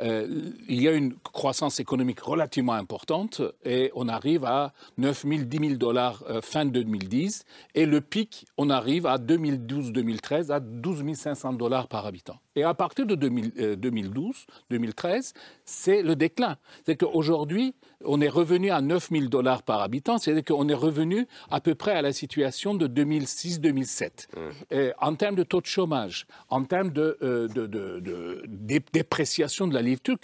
Il 0.00 0.82
y 0.82 0.88
a 0.88 0.92
une 0.92 1.14
croissance 1.14 1.80
économique 1.80 2.20
relativement 2.20 2.72
importante 2.72 3.42
et 3.64 3.90
on 3.94 4.08
arrive 4.08 4.44
à 4.44 4.72
9 4.98 5.24
000, 5.26 5.42
10 5.44 5.58
000 5.58 5.74
dollars 5.74 6.22
fin 6.42 6.64
2010 6.64 7.44
et 7.74 7.86
le 7.86 8.00
pic, 8.00 8.46
on 8.56 8.70
arrive 8.70 9.06
à 9.06 9.18
2012-2013 9.18 10.50
à 10.50 10.60
12 10.60 11.14
500 11.14 11.54
dollars 11.54 11.88
par 11.88 12.06
habitant. 12.06 12.38
Et 12.56 12.64
à 12.64 12.74
partir 12.74 13.06
de 13.06 13.14
2000, 13.14 13.52
euh, 13.58 13.76
2012, 13.76 14.46
2013, 14.70 15.34
c'est 15.64 16.02
le 16.02 16.16
déclin. 16.16 16.56
C'est 16.84 16.96
qu'aujourd'hui, 16.96 17.74
on 18.04 18.20
est 18.20 18.28
revenu 18.28 18.70
à 18.70 18.80
9 18.80 19.10
000 19.10 19.26
dollars 19.26 19.62
par 19.62 19.80
habitant, 19.82 20.18
c'est-à-dire 20.18 20.44
qu'on 20.44 20.68
est 20.68 20.74
revenu 20.74 21.26
à 21.50 21.60
peu 21.60 21.74
près 21.74 21.92
à 21.92 22.02
la 22.02 22.12
situation 22.12 22.74
de 22.74 22.86
2006-2007. 22.86 24.28
Et 24.70 24.92
En 25.00 25.14
termes 25.14 25.34
de 25.36 25.42
taux 25.42 25.60
de 25.60 25.66
chômage, 25.66 26.26
en 26.48 26.64
termes 26.64 26.90
de, 26.90 27.18
euh, 27.22 27.48
de- 27.48 27.66
de- 27.66 28.00
de 28.00 28.42
dé- 28.46 28.82
dépréciation 28.92 29.66
de 29.66 29.74
la 29.74 29.82
livre 29.82 30.00
turque, 30.02 30.22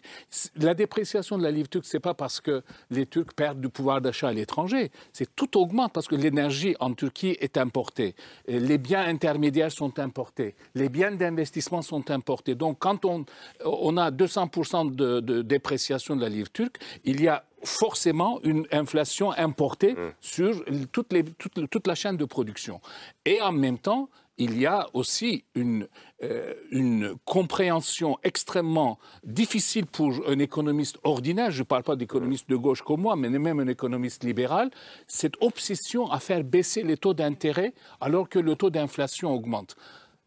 la 0.57 0.75
dépréciation 0.75 1.39
de 1.39 1.43
la 1.43 1.51
livre 1.51 1.69
turque, 1.69 1.85
c'est 1.87 2.01
pas 2.01 2.15
parce 2.15 2.41
que 2.41 2.63
les 2.91 3.07
Turcs 3.07 3.33
perdent 3.35 3.61
du 3.61 3.69
pouvoir 3.69 4.01
d'achat 4.01 4.29
à 4.29 4.33
l'étranger, 4.33 4.91
c'est 5.13 5.35
tout 5.37 5.59
augmente 5.59 5.93
parce 5.93 6.07
que 6.09 6.15
l'énergie 6.17 6.77
en 6.81 6.93
Turquie 6.95 7.37
est 7.41 7.57
importée, 7.57 8.15
les 8.49 8.79
biens 8.79 9.07
intermédiaires 9.07 9.73
sont 9.73 9.99
importés, 9.99 10.55
les 10.75 10.89
biens 10.89 11.13
d'investissement 11.13 11.83
sont 11.83 12.11
importés. 12.11 12.55
Donc 12.55 12.79
quand 12.79 13.05
on, 13.05 13.25
on 13.65 13.97
a 13.97 14.11
200% 14.11 14.95
de, 14.95 15.21
de 15.21 15.43
dépréciation 15.43 16.17
de 16.17 16.21
la 16.23 16.29
livre 16.29 16.51
turque, 16.51 16.79
il 17.05 17.21
y 17.21 17.29
a 17.29 17.45
forcément 17.67 18.41
une 18.43 18.67
inflation 18.73 19.33
importée 19.33 19.97
sur 20.21 20.65
toute, 20.93 21.13
les, 21.13 21.25
toute, 21.25 21.69
toute 21.69 21.87
la 21.87 21.95
chaîne 21.95 22.17
de 22.17 22.25
production. 22.25 22.81
Et 23.25 23.41
en 23.41 23.53
même 23.53 23.79
temps, 23.79 24.09
il 24.39 24.59
y 24.59 24.67
a 24.67 24.87
aussi 24.93 25.45
une, 25.55 25.89
euh, 26.23 26.55
une 26.71 27.15
compréhension 27.25 28.19
extrêmement 28.23 28.99
difficile 29.25 29.87
pour 29.87 30.13
un 30.27 30.39
économiste 30.39 30.99
ordinaire, 31.05 31.51
je 31.51 31.61
ne 31.61 31.65
parle 31.65 31.83
pas 31.83 31.97
d'économiste 31.97 32.49
de 32.49 32.57
gauche 32.57 32.83
comme 32.83 33.01
moi, 33.01 33.17
mais 33.17 33.31
même 33.31 33.61
un 33.61 33.67
économiste 33.67 34.25
libéral, 34.25 34.71
cette 35.07 35.35
obsession 35.41 36.11
à 36.11 36.21
faire 36.21 36.45
baisser 36.45 36.83
les 36.83 36.97
taux 36.97 37.15
d'intérêt 37.15 37.73
alors 38.01 38.29
que 38.29 38.39
le 38.39 38.57
taux 38.57 38.71
d'inflation 38.71 39.33
augmente. 39.33 39.77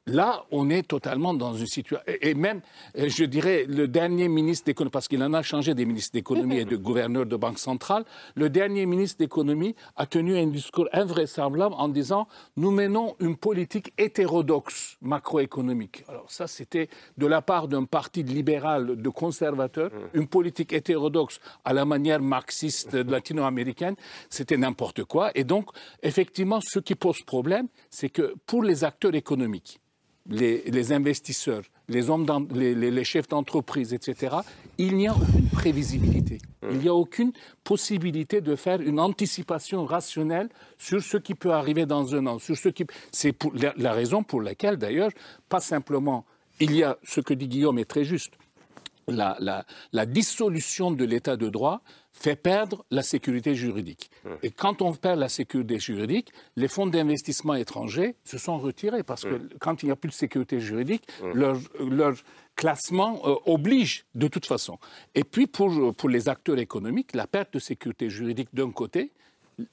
Là, 0.10 0.44
on 0.50 0.72
est 0.72 0.88
totalement 0.88 1.36
dans 1.36 1.54
une 1.54 1.68
situation. 1.68 2.04
Et 2.22 2.34
même, 2.34 2.62
euh, 2.98 3.10
je 3.10 3.26
dirais, 3.26 3.66
le 3.68 3.88
dernier 3.88 4.28
ministre 4.28 4.66
d'économie, 4.66 4.90
parce 4.92 5.08
qu'il 5.08 5.22
en 5.22 5.34
a 5.34 5.44
changé 5.44 5.76
des 5.76 5.86
ministres 5.86 6.14
d'économie 6.14 6.58
et 6.58 6.66
de 6.66 6.76
gouverneurs 6.88 7.28
de 7.28 7.36
banque 7.36 7.60
centrale, 7.60 8.06
le 8.34 8.50
dernier 8.50 8.88
ministre 8.88 9.20
d'économie 9.20 9.76
a 9.96 10.08
tenu 10.08 10.36
un 10.36 10.48
discours 10.48 10.88
invraisemblable 10.94 11.76
en 11.78 11.88
disant 11.90 12.28
Nous 12.58 12.72
menons 12.72 13.16
une 13.20 13.38
politique 13.38 13.94
hétérodoxe 14.00 14.98
macroéconomique. 15.02 16.04
Alors, 16.08 16.32
ça, 16.32 16.48
c'était 16.48 16.90
de 17.18 17.28
la 17.28 17.44
part 17.44 17.68
d'un 17.68 17.84
parti 17.84 18.24
libéral, 18.24 19.00
de 19.00 19.10
conservateur, 19.10 19.92
une 20.16 20.28
politique 20.28 20.74
hétérodoxe 20.74 21.40
à 21.64 21.74
la 21.74 21.86
manière 21.86 22.20
marxiste 22.20 22.94
latino-américaine. 22.96 23.96
C'était 24.30 24.58
n'importe 24.58 25.04
quoi. 25.04 25.30
Et 25.36 25.44
donc, 25.44 25.70
effectivement, 26.02 26.62
ce 26.62 26.80
qui 26.80 26.96
pose 26.96 27.22
problème, 27.22 27.68
c'est 27.92 28.10
que 28.10 28.34
pour 28.48 28.64
les 28.64 28.84
acteurs 28.84 29.14
économiques, 29.14 29.80
les, 30.28 30.64
les 30.70 30.92
investisseurs, 30.92 31.64
les, 31.88 32.10
hommes 32.10 32.26
d'en- 32.26 32.46
les, 32.54 32.76
les- 32.76 32.92
les 32.92 33.04
chefs 33.04 33.28
d'entreprise, 33.28 33.94
etc., 33.94 34.38
il 34.78 34.96
n'y 34.96 35.08
a 35.08 35.14
aucune 35.16 35.50
prévisibilité. 35.50 36.38
Il 36.72 36.78
n'y 36.80 36.88
a 36.88 36.94
aucune 36.94 37.32
possibilité 37.64 38.42
de 38.42 38.56
faire 38.56 38.80
une 38.82 39.00
anticipation 39.00 39.86
rationnelle 39.86 40.50
sur 40.78 41.02
ce 41.02 41.18
qui 41.18 41.34
peut 41.36 41.52
arriver 41.54 41.86
dans 41.86 42.14
un 42.16 42.26
an. 42.28 42.38
Sur 42.40 42.58
ce 42.58 42.70
qui... 42.70 42.86
C'est 43.12 43.36
la, 43.56 43.74
la 43.78 43.94
raison 43.94 44.24
pour 44.24 44.42
laquelle, 44.42 44.78
d'ailleurs, 44.78 45.12
pas 45.48 45.60
simplement, 45.62 46.26
il 46.60 46.76
y 46.76 46.84
a 46.84 46.98
ce 47.04 47.22
que 47.22 47.34
dit 47.34 47.48
Guillaume 47.48 47.80
est 47.80 47.86
très 47.86 48.04
juste. 48.04 48.34
La, 49.12 49.36
la- 49.40 49.66
la 49.92 50.06
dissolution 50.06 50.92
de 50.92 51.04
l'état 51.06 51.38
de 51.38 51.50
droit 51.50 51.82
fait 52.12 52.36
perdre 52.36 52.86
la 52.92 53.02
sécurité 53.04 53.56
juridique. 53.56 54.10
Et 54.44 54.52
quand 54.52 54.82
on 54.82 54.94
perd 54.94 55.20
la 55.20 55.30
sécurité 55.30 55.80
juridique, 55.80 56.32
les 56.56 56.68
fonds 56.68 56.88
d'investissement 56.88 57.56
étrangers 57.56 58.16
se 58.26 58.38
sont 58.38 58.58
retirés 58.58 59.04
parce 59.04 59.24
que 59.24 59.50
quand 59.60 59.84
il 59.84 59.86
n'y 59.88 59.92
a 59.92 59.96
plus 59.96 60.10
de 60.10 60.14
sécurité 60.16 60.60
juridique, 60.60 61.08
leur, 61.34 61.58
leur 61.80 62.16
classement 62.56 63.22
euh, 63.26 63.36
oblige 63.46 64.06
de 64.16 64.28
toute 64.28 64.46
façon. 64.46 64.78
Et 65.16 65.24
puis 65.24 65.48
pour, 65.48 65.96
pour 65.96 66.10
les 66.10 66.28
acteurs 66.28 66.58
économiques, 66.60 67.14
la 67.16 67.26
perte 67.28 67.54
de 67.54 67.60
sécurité 67.60 68.10
juridique 68.10 68.50
d'un 68.54 68.72
côté, 68.72 69.12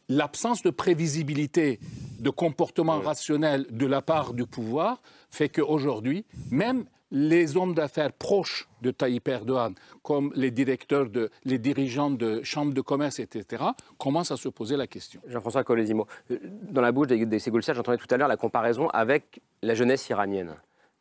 l'absence 0.08 0.62
de 0.62 0.70
prévisibilité 0.70 1.78
de 2.20 2.30
comportement 2.30 3.00
rationnel 3.00 3.66
de 3.70 3.86
la 3.86 4.02
part 4.02 4.34
du 4.34 4.44
pouvoir 4.46 5.00
fait 5.30 5.48
qu'aujourd'hui, 5.48 6.24
même 6.50 6.84
les 7.10 7.56
hommes 7.56 7.74
d'affaires 7.74 8.12
proches 8.12 8.68
de 8.82 8.90
Tayyip 8.90 9.28
Erdogan, 9.28 9.74
comme 10.02 10.32
les 10.34 10.50
directeurs, 10.50 11.08
de, 11.08 11.30
les 11.44 11.58
dirigeants 11.58 12.10
de 12.10 12.42
chambres 12.42 12.74
de 12.74 12.80
commerce, 12.80 13.20
etc., 13.20 13.62
commencent 13.98 14.32
à 14.32 14.36
se 14.36 14.48
poser 14.48 14.76
la 14.76 14.86
question. 14.86 15.20
Jean-François 15.28 15.62
Colesimo, 15.64 16.06
euh, 16.30 16.38
dans 16.70 16.80
la 16.80 16.92
bouche 16.92 17.06
des, 17.06 17.24
des 17.24 17.38
j'entendais 17.38 17.96
tout 17.98 18.12
à 18.12 18.16
l'heure 18.16 18.28
la 18.28 18.36
comparaison 18.36 18.88
avec 18.90 19.40
la 19.62 19.74
jeunesse 19.74 20.08
iranienne. 20.08 20.54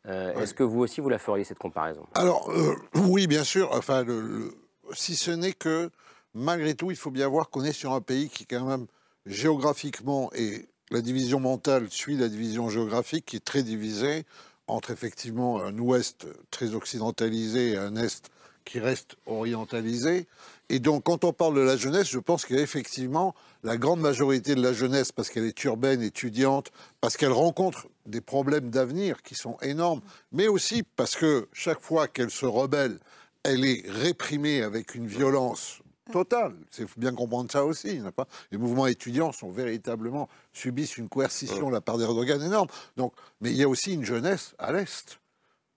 Euh, 0.06 0.38
Est-ce 0.40 0.54
que 0.54 0.62
vous 0.62 0.80
aussi, 0.80 1.00
vous 1.00 1.08
la 1.08 1.18
feriez, 1.18 1.42
cette 1.42 1.58
comparaison? 1.58 2.06
Alors, 2.14 2.50
euh, 2.52 2.76
oui, 3.08 3.26
bien 3.26 3.42
sûr. 3.42 3.70
Enfin, 3.72 4.04
le- 4.04 4.20
le- 4.20 4.54
si 4.92 5.16
ce 5.16 5.32
n'est 5.32 5.52
que, 5.52 5.90
malgré 6.32 6.74
tout, 6.74 6.92
il 6.92 6.96
faut 6.96 7.10
bien 7.10 7.26
voir 7.26 7.50
qu'on 7.50 7.64
est 7.64 7.72
sur 7.72 7.92
un 7.92 8.00
pays 8.00 8.28
qui, 8.28 8.46
quand 8.46 8.64
même, 8.64 8.86
géographiquement, 9.26 10.30
et 10.36 10.66
la 10.92 11.00
division 11.00 11.40
mentale 11.40 11.88
suit 11.90 12.16
la 12.16 12.28
division 12.28 12.68
géographique, 12.68 13.26
qui 13.26 13.36
est 13.36 13.44
très 13.44 13.64
divisée 13.64 14.24
entre, 14.68 14.90
effectivement, 14.90 15.62
un 15.62 15.76
ouest 15.78 16.26
très 16.50 16.74
occidentalisé 16.74 17.72
et 17.72 17.76
un 17.76 17.96
est 17.96 18.30
qui 18.64 18.80
reste 18.80 19.16
orientalisé. 19.26 20.26
Et 20.68 20.80
donc, 20.80 21.04
quand 21.04 21.24
on 21.24 21.32
parle 21.32 21.54
de 21.54 21.60
la 21.60 21.76
jeunesse, 21.76 22.08
je 22.08 22.18
pense 22.18 22.44
qu'effectivement, 22.44 23.34
la 23.62 23.76
grande 23.76 24.00
majorité 24.00 24.54
de 24.54 24.62
la 24.62 24.72
jeunesse, 24.72 25.12
parce 25.12 25.30
qu'elle 25.30 25.44
est 25.44 25.64
urbaine, 25.64 26.02
étudiante, 26.02 26.72
parce 27.00 27.16
qu'elle 27.16 27.32
rencontre 27.32 27.86
des 28.04 28.20
problèmes 28.20 28.70
d'avenir 28.70 29.22
qui 29.22 29.36
sont 29.36 29.56
énormes, 29.62 30.00
mais 30.32 30.48
aussi 30.48 30.82
parce 30.96 31.14
que 31.14 31.48
chaque 31.52 31.80
fois 31.80 32.08
qu'elle 32.08 32.30
se 32.30 32.46
rebelle, 32.46 32.98
elle 33.44 33.64
est 33.64 33.84
réprimée 33.88 34.62
avec 34.62 34.96
une 34.96 35.06
violence 35.06 35.80
totale. 36.12 36.54
Il 36.78 36.86
faut 36.86 37.00
bien 37.00 37.12
comprendre 37.14 37.50
ça 37.50 37.64
aussi. 37.64 37.98
n'est-ce 38.00 38.10
pas? 38.14 38.26
Les 38.50 38.58
mouvements 38.58 38.86
étudiants 38.86 39.32
sont 39.32 39.50
véritablement 39.50 40.28
subissent 40.52 40.96
une 40.96 41.08
coercition 41.08 41.68
de 41.68 41.72
la 41.74 41.80
part 41.80 41.98
d'Erdogan 41.98 42.42
énorme. 42.42 42.68
Donc, 42.96 43.12
mais 43.40 43.50
il 43.50 43.56
y 43.56 43.62
a 43.62 43.68
aussi 43.68 43.94
une 43.94 44.04
jeunesse 44.04 44.54
à 44.58 44.72
l'est 44.72 45.18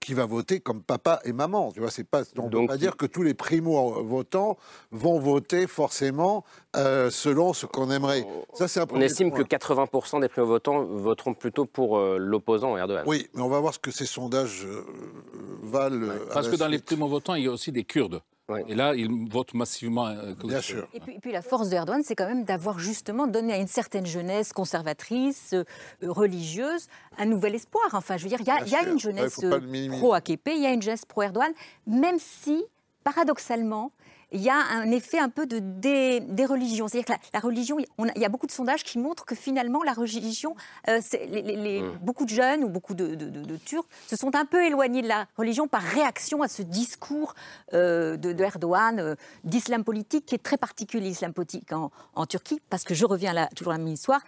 qui 0.00 0.14
va 0.14 0.24
voter 0.24 0.60
comme 0.60 0.82
papa 0.82 1.20
et 1.24 1.32
maman. 1.34 1.72
Tu 1.72 1.80
vois, 1.80 1.90
c'est 1.90 2.04
pas. 2.04 2.22
On 2.38 2.44
ne 2.44 2.48
peut 2.48 2.66
pas 2.66 2.78
dire 2.78 2.96
que 2.96 3.04
tous 3.04 3.22
les 3.22 3.34
primo-votants 3.34 4.56
vont 4.92 5.18
voter 5.18 5.66
forcément 5.66 6.42
euh, 6.74 7.10
selon 7.10 7.52
ce 7.52 7.66
qu'on 7.66 7.90
aimerait. 7.90 8.26
Ça, 8.54 8.66
c'est 8.66 8.80
un 8.80 8.86
On 8.92 9.00
estime 9.02 9.30
point. 9.30 9.44
que 9.44 9.56
80% 9.56 10.22
des 10.22 10.28
primo-votants 10.28 10.84
voteront 10.84 11.34
plutôt 11.34 11.66
pour 11.66 11.98
euh, 11.98 12.16
l'opposant 12.18 12.78
Erdogan. 12.78 13.04
Oui, 13.06 13.28
mais 13.34 13.42
on 13.42 13.48
va 13.50 13.60
voir 13.60 13.74
ce 13.74 13.78
que 13.78 13.90
ces 13.90 14.06
sondages 14.06 14.64
euh, 14.64 14.86
valent. 15.62 16.08
à 16.08 16.32
Parce 16.32 16.46
la 16.46 16.52
que 16.52 16.56
dans 16.56 16.68
les 16.68 16.78
primo-votants, 16.78 17.34
il 17.34 17.44
y 17.44 17.48
a 17.48 17.52
aussi 17.52 17.70
des 17.70 17.84
Kurdes. 17.84 18.22
Et 18.68 18.74
là, 18.74 18.94
ils 18.94 19.08
votent 19.30 19.54
massivement. 19.54 20.06
euh, 20.06 20.34
Bien 20.44 20.60
sûr. 20.60 20.88
Et 20.94 21.00
puis, 21.00 21.14
et 21.16 21.18
puis 21.18 21.32
la 21.32 21.42
force 21.42 21.68
d'Erdogan, 21.68 22.02
c'est 22.04 22.14
quand 22.14 22.26
même 22.26 22.44
d'avoir 22.44 22.78
justement 22.78 23.26
donné 23.26 23.52
à 23.52 23.58
une 23.58 23.66
certaine 23.66 24.06
jeunesse 24.06 24.52
conservatrice, 24.52 25.52
euh, 25.54 25.64
religieuse, 26.02 26.86
un 27.18 27.26
nouvel 27.26 27.54
espoir. 27.54 27.84
Enfin, 27.92 28.16
je 28.16 28.24
veux 28.24 28.28
dire, 28.28 28.40
il 28.40 28.46
y 28.46 28.50
a, 28.74 28.84
y 28.84 28.90
une 28.90 28.98
jeunesse 28.98 29.40
euh, 29.44 29.88
pro-AKP, 29.98 30.50
il 30.54 30.62
y 30.62 30.66
a 30.66 30.72
une 30.72 30.82
jeunesse 30.82 31.04
pro-Erdogan, 31.04 31.52
même 31.86 32.18
si, 32.18 32.64
paradoxalement, 33.04 33.92
il 34.32 34.40
y 34.40 34.48
a 34.50 34.54
un 34.56 34.90
effet 34.90 35.18
un 35.18 35.28
peu 35.28 35.46
de 35.46 35.58
dé- 35.58 36.20
déreligion. 36.20 36.88
C'est-à-dire 36.88 37.06
que 37.06 37.12
la, 37.12 37.18
la 37.34 37.40
religion, 37.40 37.76
on 37.98 38.08
a- 38.08 38.12
il 38.16 38.22
y 38.22 38.24
a 38.24 38.28
beaucoup 38.28 38.46
de 38.46 38.52
sondages 38.52 38.84
qui 38.84 38.98
montrent 38.98 39.24
que 39.24 39.34
finalement, 39.34 39.82
la 39.82 39.92
religion, 39.92 40.54
euh, 40.88 41.00
les- 41.28 41.42
les- 41.42 41.82
Mmh. 41.82 41.98
beaucoup 42.02 42.24
de 42.24 42.30
jeunes 42.30 42.64
ou 42.64 42.68
beaucoup 42.68 42.94
de, 42.94 43.14
de- 43.14 43.28
de- 43.30 43.44
de 43.44 43.56
Turcs 43.56 43.86
se 44.06 44.16
sont 44.16 44.34
un 44.36 44.44
peu 44.44 44.64
éloignés 44.64 45.02
de 45.02 45.08
la 45.08 45.26
religion 45.36 45.66
par 45.68 45.82
réaction 45.82 46.42
à 46.42 46.48
ce 46.48 46.62
discours 46.62 47.34
euh, 47.74 48.16
de, 48.16 48.32
de 48.32 48.44
Erdogan, 48.44 48.98
euh, 48.98 49.14
d'islam 49.44 49.84
politique, 49.84 50.26
qui 50.26 50.34
est 50.34 50.42
très 50.42 50.56
particulier, 50.56 51.08
l'islam 51.08 51.32
politique 51.32 51.72
en, 51.72 51.90
en 52.14 52.26
Turquie, 52.26 52.60
parce 52.70 52.84
que 52.84 52.94
je 52.94 53.04
reviens 53.06 53.32
là, 53.32 53.48
toujours 53.56 53.72
à 53.72 53.78
la 53.78 53.82
même 53.84 53.92
histoire. 53.94 54.20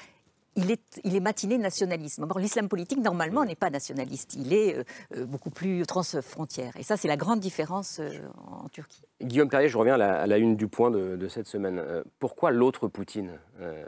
Il 0.57 0.71
est, 0.71 0.83
il 1.05 1.17
est 1.17 1.21
matiné 1.21 1.57
nationalisme. 1.57 2.27
Or, 2.29 2.39
l'islam 2.39 2.69
politique, 2.69 2.99
normalement, 2.99 3.45
n'est 3.45 3.55
pas 3.55 3.71
nationaliste. 3.71 4.35
Il 4.35 4.53
est 4.53 4.77
euh, 4.77 4.85
euh, 5.17 5.25
beaucoup 5.25 5.51
plus 5.51 5.87
transfrontière. 5.87 6.77
Et 6.77 6.83
ça, 6.83 6.97
c'est 6.97 7.09
la 7.09 7.17
grande 7.17 7.41
différence 7.41 8.01
euh, 8.01 8.11
en 8.47 8.69
Turquie. 8.69 9.03
Guillaume 9.23 9.49
Perrier, 9.49 9.69
je 9.69 9.79
reviens 9.79 9.95
à 9.95 9.99
la, 9.99 10.21
à 10.21 10.27
la 10.27 10.39
une 10.39 10.57
du 10.57 10.69
point 10.69 10.91
de, 10.91 11.17
de 11.17 11.29
cette 11.29 11.47
semaine. 11.47 11.79
Euh, 11.79 12.03
pourquoi 12.19 12.51
l'autre 12.51 12.89
Poutine 12.89 13.39
euh, 13.61 13.85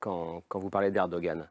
quand, 0.00 0.42
quand 0.48 0.58
vous 0.58 0.70
parlez 0.70 0.90
d'Erdogan? 0.90 1.48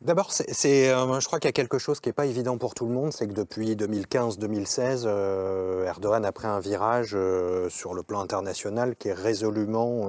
D'abord, 0.00 0.32
c'est, 0.32 0.88
euh, 0.88 1.20
je 1.20 1.26
crois 1.26 1.38
qu'il 1.38 1.48
y 1.48 1.50
a 1.50 1.52
quelque 1.52 1.78
chose 1.78 2.00
qui 2.00 2.08
n'est 2.08 2.14
pas 2.14 2.24
évident 2.24 2.56
pour 2.56 2.72
tout 2.72 2.86
le 2.86 2.92
monde, 2.92 3.12
c'est 3.12 3.28
que 3.28 3.34
depuis 3.34 3.74
2015-2016, 3.74 5.02
euh, 5.04 5.84
Erdogan 5.84 6.24
a 6.24 6.32
pris 6.32 6.46
un 6.46 6.58
virage 6.58 7.10
euh, 7.14 7.68
sur 7.68 7.92
le 7.92 8.02
plan 8.02 8.20
international 8.20 8.96
qui 8.96 9.08
est 9.08 9.12
résolument, 9.12 10.08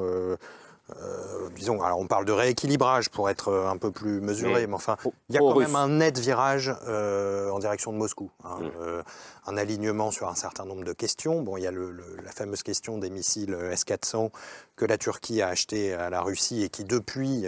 euh, 1.01 1.49
disons, 1.55 1.81
alors 1.81 1.99
on 1.99 2.07
parle 2.07 2.25
de 2.25 2.31
rééquilibrage 2.31 3.09
pour 3.09 3.29
être 3.29 3.49
euh, 3.49 3.67
un 3.69 3.77
peu 3.77 3.91
plus 3.91 4.21
mesuré, 4.21 4.61
Mais 4.61 4.67
mais 4.67 4.73
enfin, 4.73 4.97
il 5.29 5.35
y 5.35 5.37
a 5.37 5.39
quand 5.39 5.57
même 5.59 5.75
un 5.75 5.87
net 5.87 6.17
virage 6.19 6.73
euh, 6.87 7.49
en 7.49 7.59
direction 7.59 7.91
de 7.93 7.97
Moscou, 7.97 8.29
hein, 8.43 8.57
Mm. 8.61 8.69
euh, 8.81 9.03
un 9.47 9.57
alignement 9.57 10.11
sur 10.11 10.27
un 10.27 10.35
certain 10.35 10.65
nombre 10.65 10.83
de 10.83 10.93
questions. 10.93 11.41
Bon, 11.41 11.57
il 11.57 11.63
y 11.63 11.67
a 11.67 11.71
le- 11.71 11.91
le- 11.91 12.17
la 12.23 12.31
fameuse 12.31 12.63
question 12.63 12.97
des 12.97 13.09
missiles 13.09 13.57
S-400 13.71 14.31
que 14.75 14.85
la 14.85 14.97
Turquie 14.97 15.41
a 15.41 15.47
acheté 15.49 15.93
à 15.93 16.09
la 16.09 16.21
Russie 16.21 16.63
et 16.63 16.69
qui 16.69 16.83
depuis 16.83 17.45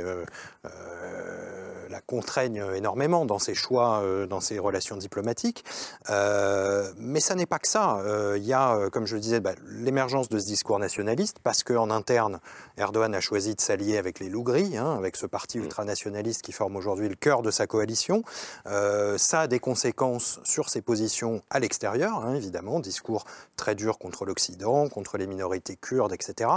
la 1.93 2.01
contraignent 2.01 2.73
énormément 2.73 3.23
dans 3.25 3.37
ses 3.37 3.53
choix, 3.53 4.01
euh, 4.01 4.25
dans 4.25 4.41
ses 4.41 4.57
relations 4.57 4.97
diplomatiques. 4.97 5.63
Euh, 6.09 6.91
mais 6.97 7.19
ça 7.19 7.35
n'est 7.35 7.45
pas 7.45 7.59
que 7.59 7.67
ça. 7.67 7.99
Euh, 7.99 8.35
Il 8.37 8.45
y 8.45 8.53
a, 8.53 8.75
euh, 8.75 8.89
comme 8.89 9.05
je 9.05 9.13
le 9.13 9.21
disais, 9.21 9.39
bah, 9.39 9.53
l'émergence 9.67 10.27
de 10.27 10.39
ce 10.39 10.45
discours 10.45 10.79
nationaliste 10.79 11.37
parce 11.43 11.63
qu'en 11.63 11.91
interne, 11.91 12.39
Erdogan 12.77 13.13
a 13.13 13.21
choisi 13.21 13.53
de 13.53 13.61
s'allier 13.61 13.97
avec 13.97 14.19
les 14.19 14.29
loups 14.29 14.43
gris, 14.43 14.75
hein, 14.75 14.95
avec 14.97 15.15
ce 15.15 15.27
parti 15.27 15.59
ultranationaliste 15.59 16.41
qui 16.41 16.51
forme 16.51 16.75
aujourd'hui 16.75 17.07
le 17.07 17.15
cœur 17.15 17.43
de 17.43 17.51
sa 17.51 17.67
coalition. 17.67 18.23
Euh, 18.65 19.19
ça 19.19 19.41
a 19.41 19.47
des 19.47 19.59
conséquences 19.59 20.39
sur 20.43 20.69
ses 20.69 20.81
positions 20.81 21.43
à 21.51 21.59
l'extérieur, 21.59 22.25
hein, 22.25 22.33
évidemment, 22.33 22.79
discours 22.79 23.25
très 23.55 23.75
dur 23.75 23.99
contre 23.99 24.25
l'Occident, 24.25 24.89
contre 24.89 25.19
les 25.19 25.27
minorités 25.27 25.75
kurdes, 25.75 26.13
etc 26.13 26.49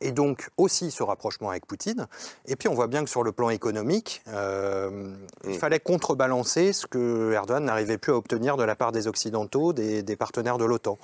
et 0.00 0.12
donc 0.12 0.48
aussi 0.56 0.90
ce 0.90 1.02
rapprochement 1.02 1.50
avec 1.50 1.66
Poutine. 1.66 2.06
Et 2.46 2.56
puis 2.56 2.68
on 2.68 2.74
voit 2.74 2.86
bien 2.86 3.04
que 3.04 3.10
sur 3.10 3.22
le 3.22 3.32
plan 3.32 3.50
économique, 3.50 4.22
euh, 4.28 5.14
il 5.46 5.58
fallait 5.58 5.80
contrebalancer 5.80 6.72
ce 6.72 6.86
que 6.86 7.32
Erdogan 7.32 7.64
n'arrivait 7.64 7.98
plus 7.98 8.12
à 8.12 8.16
obtenir 8.16 8.56
de 8.56 8.64
la 8.64 8.76
part 8.76 8.92
des 8.92 9.06
Occidentaux, 9.06 9.72
des, 9.72 10.02
des 10.02 10.16
partenaires 10.16 10.58
de 10.58 10.64
l'OTAN. 10.64 10.98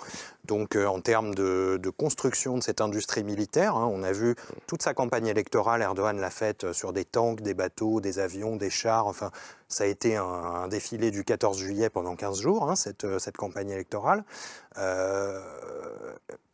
Donc 0.45 0.77
euh, 0.77 0.87
en 0.87 1.01
termes 1.01 1.35
de, 1.35 1.79
de 1.81 1.91
construction 1.91 2.59
de 2.59 2.63
cette 2.63 2.81
industrie 2.81 3.25
militaire, 3.25 3.77
hein, 3.77 3.89
on 3.93 4.03
a 4.03 4.13
vu 4.13 4.35
toute 4.67 4.83
sa 4.83 4.95
campagne 4.95 5.27
électorale, 5.27 5.83
Erdogan 5.83 6.19
l'a 6.21 6.31
faite 6.31 6.73
sur 6.73 6.93
des 6.93 7.05
tanks, 7.05 7.41
des 7.41 7.55
bateaux, 7.55 8.01
des 8.01 8.19
avions, 8.19 8.57
des 8.57 8.71
chars, 8.71 9.07
enfin 9.07 9.31
ça 9.69 9.85
a 9.85 9.87
été 9.87 10.17
un, 10.17 10.25
un 10.25 10.69
défilé 10.69 11.13
du 11.13 11.23
14 11.23 11.57
juillet 11.57 11.91
pendant 11.91 12.17
15 12.17 12.41
jours, 12.41 12.69
hein, 12.69 12.75
cette, 12.75 13.07
cette 13.19 13.37
campagne 13.37 13.71
électorale. 13.71 14.25
Euh, 14.79 15.41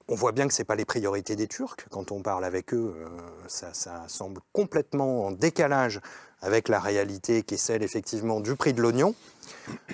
on 0.09 0.15
voit 0.15 0.33
bien 0.33 0.47
que 0.47 0.55
ce 0.55 0.63
n'est 0.63 0.67
pas 0.67 0.77
les 0.77 0.85
priorités 0.85 1.37
des 1.37 1.49
Turcs. 1.49 1.77
Quand 1.91 2.13
on 2.13 2.23
parle 2.23 2.45
avec 2.45 2.73
eux, 2.73 2.95
euh, 2.97 3.09
ça, 3.49 3.75
ça 3.75 4.05
semble 4.09 4.41
complètement 4.53 5.27
en 5.27 5.31
décalage 5.33 6.01
avec 6.43 6.69
la 6.69 6.79
réalité 6.79 7.43
qui 7.43 7.55
est 7.55 7.59
celle 7.59 7.83
effectivement 7.83 8.41
du 8.41 8.55
prix 8.55 8.73
de 8.73 8.83
l'oignon. 8.83 9.15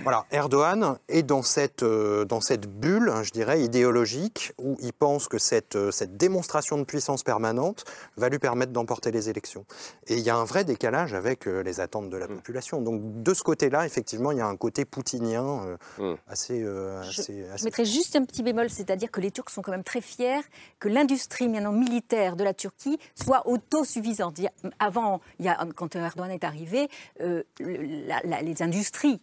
Voilà, 0.02 0.26
Erdogan 0.32 0.98
est 1.08 1.22
dans 1.22 1.42
cette, 1.42 1.82
euh, 1.84 2.24
dans 2.24 2.40
cette 2.40 2.66
bulle, 2.66 3.08
hein, 3.08 3.22
je 3.22 3.30
dirais, 3.30 3.62
idéologique, 3.62 4.52
où 4.58 4.76
il 4.80 4.92
pense 4.92 5.28
que 5.28 5.38
cette, 5.38 5.76
euh, 5.76 5.90
cette 5.92 6.16
démonstration 6.16 6.76
de 6.76 6.82
puissance 6.82 7.22
permanente 7.22 7.84
va 8.16 8.28
lui 8.28 8.40
permettre 8.40 8.72
d'emporter 8.72 9.12
les 9.12 9.30
élections. 9.30 9.64
Et 10.08 10.14
il 10.16 10.20
y 10.24 10.30
a 10.30 10.36
un 10.36 10.44
vrai 10.44 10.64
décalage 10.64 11.14
avec 11.14 11.46
euh, 11.46 11.62
les 11.62 11.78
attentes 11.78 12.10
de 12.10 12.16
la 12.16 12.26
population. 12.26 12.80
Donc 12.82 13.22
de 13.22 13.32
ce 13.34 13.44
côté-là, 13.44 13.86
effectivement, 13.86 14.32
il 14.32 14.38
y 14.38 14.40
a 14.40 14.46
un 14.46 14.56
côté 14.56 14.84
poutinien 14.84 15.76
euh, 16.00 16.16
assez, 16.26 16.60
euh, 16.62 17.00
assez, 17.02 17.44
Je 17.46 17.52
assez 17.52 17.64
mettrais 17.64 17.84
juste 17.84 18.16
un 18.16 18.24
petit 18.24 18.42
bémol, 18.42 18.70
c'est-à-dire 18.70 19.10
que 19.10 19.20
les 19.20 19.30
Turcs 19.30 19.50
sont 19.50 19.62
quand 19.62 19.72
même 19.72 19.84
très 19.84 20.00
fiers 20.00 20.40
que 20.80 20.88
l'industrie 20.88 21.48
maintenant 21.48 21.72
militaire 21.72 22.34
de 22.34 22.42
la 22.42 22.54
Turquie 22.54 22.98
soit 23.14 23.46
autosuffisante. 23.46 24.40
Avant, 24.80 25.20
il 25.38 25.44
y 25.46 25.48
a, 25.48 25.64
quand 25.76 25.94
Erdogan 25.94 26.30
est 26.32 26.42
arrivé, 26.44 26.88
euh, 27.20 27.42
le- 27.60 28.06
la- 28.08 28.20
la- 28.24 28.42
les 28.42 28.62
industries 28.62 29.20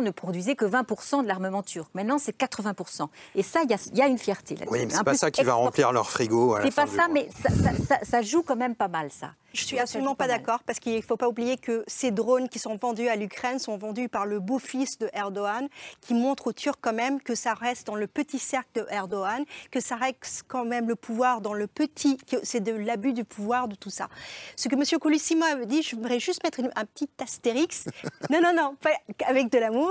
ne 0.00 0.10
produisaient 0.10 0.54
que 0.56 0.64
20% 0.64 1.22
de 1.22 1.28
l'armement 1.28 1.62
turc. 1.62 1.88
Maintenant, 1.94 2.18
c'est 2.18 2.36
80%. 2.36 3.08
Et 3.34 3.42
ça, 3.42 3.60
il 3.64 3.70
y 3.70 3.74
a, 3.74 3.78
il 3.92 3.98
y 3.98 4.02
a 4.02 4.06
une 4.06 4.18
fierté 4.18 4.54
là-dessus. 4.56 4.72
Oui, 4.72 4.86
mais 4.86 4.92
c'est 4.94 5.04
pas 5.04 5.14
ça 5.14 5.30
qui 5.30 5.42
va 5.44 5.54
remplir 5.54 5.92
leur 5.92 6.10
frigo 6.10 6.56
C'est 6.62 6.74
pas 6.74 6.86
ça, 6.86 7.08
mois. 7.08 7.08
mais 7.14 7.28
ça, 7.42 7.48
ça- 7.50 7.84
ça- 7.98 8.04
ça 8.04 8.22
joue 8.22 8.42
quand 8.42 8.56
même 8.56 8.74
pas 8.74 8.88
mal, 8.88 9.10
ça. 9.10 9.32
Je 9.54 9.64
suis 9.64 9.78
absolument 9.78 10.14
pas 10.14 10.28
d'accord 10.28 10.60
parce 10.64 10.78
qu'il 10.78 10.94
ne 10.94 11.00
faut 11.00 11.16
pas 11.16 11.26
oublier 11.26 11.56
que 11.56 11.82
ces 11.86 12.10
drones 12.10 12.48
qui 12.50 12.58
sont 12.58 12.76
vendus 12.76 13.08
à 13.08 13.16
l'Ukraine 13.16 13.58
sont 13.58 13.76
vendus 13.78 14.08
par 14.10 14.26
le 14.26 14.40
beau-fils 14.40 14.98
de 14.98 15.08
Erdogan, 15.14 15.68
qui 16.02 16.12
montre 16.14 16.48
aux 16.48 16.52
Turcs 16.52 16.76
quand 16.80 16.92
même 16.92 17.20
que 17.20 17.34
ça 17.34 17.54
reste 17.54 17.86
dans 17.86 17.94
le 17.94 18.06
petit 18.06 18.38
cercle 18.38 18.68
de 18.74 18.86
Erdogan, 18.90 19.44
que 19.70 19.80
ça 19.80 19.96
reste 19.96 20.44
quand 20.48 20.66
même 20.66 20.86
le 20.86 20.96
pouvoir 20.96 21.40
dans 21.40 21.54
le 21.54 21.66
petit, 21.66 22.18
que 22.18 22.36
c'est 22.42 22.60
de 22.60 22.72
l'abus 22.72 23.14
du 23.14 23.24
pouvoir 23.24 23.68
de 23.68 23.74
tout 23.74 23.90
ça. 23.90 24.08
Ce 24.54 24.68
que 24.68 24.74
M. 24.74 24.82
Colissimo 25.00 25.44
a 25.44 25.54
dit, 25.64 25.82
je 25.82 25.96
voudrais 25.96 26.20
juste 26.20 26.44
mettre 26.44 26.60
une- 26.60 26.70
un 26.76 26.84
petit 26.84 27.08
astérix. 27.22 27.86
non, 28.30 28.40
non, 28.42 28.52
non, 28.54 28.76
pas 28.80 28.90
avec 29.26 29.50
de 29.50 29.58
l'amour. 29.58 29.87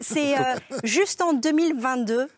C'est 0.00 0.38
euh, 0.38 0.54
juste 0.84 1.20
en 1.22 1.32
2022, 1.32 2.28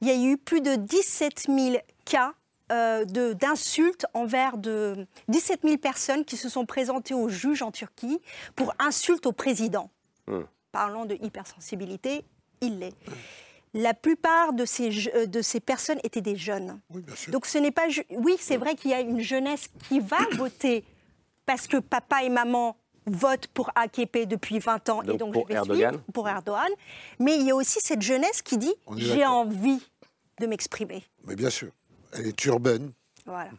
il 0.00 0.08
y 0.08 0.10
a 0.10 0.16
eu 0.30 0.36
plus 0.36 0.60
de 0.60 0.74
17 0.76 1.46
000 1.48 1.76
cas 2.04 2.32
euh, 2.70 3.04
de- 3.04 3.32
d'insultes 3.34 4.06
envers 4.14 4.56
de 4.58 5.06
17 5.28 5.60
000 5.64 5.76
personnes 5.78 6.24
qui 6.24 6.36
se 6.36 6.48
sont 6.48 6.64
présentées 6.66 7.14
au 7.14 7.28
juge 7.28 7.62
en 7.62 7.70
Turquie 7.70 8.20
pour 8.56 8.74
insultes 8.78 9.26
au 9.26 9.32
président. 9.32 9.90
Parlons 10.72 11.04
de 11.04 11.16
hypersensibilité, 11.20 12.24
il 12.62 12.78
l'est. 12.78 12.94
La 13.74 13.94
plupart 13.94 14.52
de 14.52 14.64
ces, 14.64 14.90
euh, 15.14 15.26
de 15.26 15.40
ces 15.42 15.60
personnes 15.60 15.98
étaient 16.04 16.20
des 16.20 16.36
jeunes. 16.36 16.80
Donc 17.30 17.46
ce 17.46 17.58
n'est 17.58 17.70
pas... 17.70 17.86
Oui, 18.10 18.36
c'est 18.38 18.56
vrai 18.58 18.74
qu'il 18.74 18.90
y 18.90 18.94
a 18.94 19.00
une 19.00 19.20
jeunesse 19.20 19.68
qui 19.88 19.98
va 20.00 20.18
voter 20.32 20.84
parce 21.46 21.66
que 21.66 21.78
papa 21.78 22.22
et 22.22 22.28
maman 22.30 22.76
votent 23.06 23.48
pour 23.48 23.70
AKP 23.74 24.26
depuis 24.26 24.58
20 24.58 24.88
ans 24.88 25.02
et 25.02 25.16
Donc 25.16 25.32
pour 25.32 25.42
je 25.42 25.48
vais 25.48 25.54
Erdogan. 25.54 25.90
suivre 25.94 26.04
pour 26.12 26.28
Erdogan. 26.28 26.70
Mais 27.18 27.36
il 27.36 27.46
y 27.46 27.50
a 27.50 27.54
aussi 27.54 27.78
cette 27.80 28.02
jeunesse 28.02 28.42
qui 28.42 28.58
dit 28.58 28.74
j'ai 28.96 29.24
envie 29.24 29.80
de 30.40 30.46
m'exprimer. 30.46 31.02
Mais 31.24 31.36
bien 31.36 31.50
sûr, 31.50 31.70
elle 32.12 32.26
est 32.26 32.44
urbaine. 32.44 32.92
Voilà. 33.26 33.50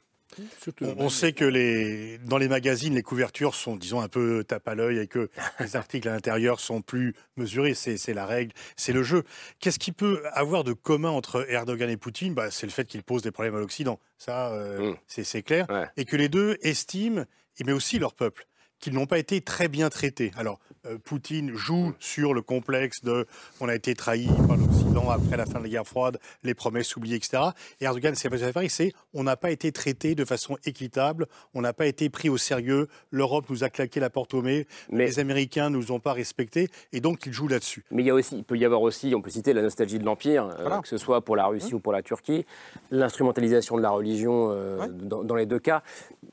On, 0.98 1.10
sait 1.10 1.34
que 1.34 1.46
les, 1.46 2.18
dans 2.20 2.38
les 2.38 2.48
magazines, 2.48 2.96
les 2.96 3.04
couvertures 3.04 3.56
sont, 3.56 3.76
disons, 3.76 4.02
un 4.02 4.08
peu 4.08 4.44
tape 4.44 4.68
à 4.68 4.76
l'œil 4.76 4.98
et 5.00 5.08
que 5.08 5.30
les 5.60 5.76
articles 5.76 6.08
à 6.08 6.14
l'intérieur 6.14 6.60
sont 6.60 6.82
plus 6.82 7.14
mesurés. 7.38 7.74
C'est 7.74 7.98
c'est 7.98 8.14
la 8.14 8.26
règle, 8.26 8.54
c'est 8.76 8.94
le 8.94 9.04
jeu. 9.04 9.24
Qu'est-ce 9.60 9.80
qui 9.80 9.91
peut 9.91 10.24
avoir 10.34 10.64
de 10.64 10.74
commun 10.74 11.10
entre 11.10 11.46
Erdogan 11.50 11.89
et 11.89 11.98
Poutine? 11.98 12.34
Bah, 12.34 12.50
C'est 12.52 12.66
le 12.66 12.72
fait 12.72 12.86
qu'il 12.86 13.04
pose 13.04 13.22
des 13.22 13.32
problèmes 13.32 13.56
à 13.56 13.60
l'Occident. 13.60 14.00
Ça, 14.18 14.52
euh, 14.54 14.94
c'est 15.08 15.24
c'est 15.24 15.44
clair. 15.44 15.68
Et 15.98 16.06
que 16.06 16.16
les 16.16 16.30
deux 16.30 16.58
estiment, 16.62 17.26
et 17.60 17.64
mais 17.64 17.74
aussi 17.74 18.00
leur 18.00 18.14
peuple, 18.14 18.48
qu'ils 18.84 18.94
n'ont 18.94 19.06
pas 19.06 19.18
été 19.18 19.40
très 19.40 19.70
bien 19.70 19.90
traités. 19.90 20.32
Alors, 20.36 20.60
euh, 20.86 20.98
Poutine 21.02 21.56
joue 21.56 21.94
sur 22.00 22.34
le 22.34 22.42
complexe 22.42 23.02
de 23.02 23.26
on 23.62 23.70
a 23.70 23.76
été 23.76 23.94
trahi 23.96 24.28
par 24.46 24.58
l'Occident 24.58 25.10
après 25.10 25.38
la 25.38 25.46
fin 25.46 25.60
de 25.60 25.64
la 25.64 25.70
guerre 25.70 25.88
froide, 25.88 26.20
les 26.44 26.54
promesses 26.54 26.94
oubliées, 26.98 27.16
etc. 27.16 27.44
Et 27.80 27.86
Erdogan, 27.86 28.14
c'est 28.16 28.30
pas 28.30 28.68
c'est 28.68 28.92
on 29.14 29.24
n'a 29.24 29.38
pas 29.38 29.52
été 29.52 29.72
traité 29.72 30.16
de 30.16 30.26
façon 30.26 30.58
équitable, 30.66 31.28
on 31.54 31.62
n'a 31.62 31.72
pas 31.72 31.86
été 31.86 32.10
pris 32.10 32.28
au 32.28 32.36
sérieux, 32.38 32.90
l'Europe 33.10 33.46
nous 33.50 33.64
a 33.64 33.70
claqué 33.70 34.02
la 34.02 34.10
porte 34.10 34.34
au 34.34 34.42
nez, 34.42 34.68
les 34.92 35.20
Américains 35.20 35.70
nous 35.70 35.94
ont 35.94 36.02
pas 36.02 36.12
respectés, 36.12 36.68
et 36.92 37.00
donc 37.00 37.26
il 37.26 37.32
joue 37.32 37.48
là-dessus. 37.48 37.86
Mais 37.90 38.04
il, 38.04 38.08
y 38.08 38.10
a 38.10 38.14
aussi, 38.14 38.36
il 38.36 38.44
peut 38.44 38.58
y 38.58 38.66
avoir 38.66 38.82
aussi, 38.82 39.14
on 39.16 39.22
peut 39.22 39.30
citer 39.30 39.54
la 39.54 39.62
nostalgie 39.62 40.00
de 40.00 40.04
l'Empire, 40.04 40.54
euh, 40.60 40.82
que 40.82 40.88
ce 40.90 40.98
soit 40.98 41.22
pour 41.22 41.38
la 41.38 41.46
Russie 41.46 41.74
ou 41.74 41.80
pour 41.80 41.94
la 41.94 42.02
Turquie, 42.02 42.46
l'instrumentalisation 42.92 43.78
de 43.78 43.82
la 43.82 43.92
religion 43.92 44.50
euh, 44.52 44.86
dans, 44.90 45.24
dans 45.24 45.36
les 45.36 45.46
deux 45.46 45.60
cas. 45.60 45.82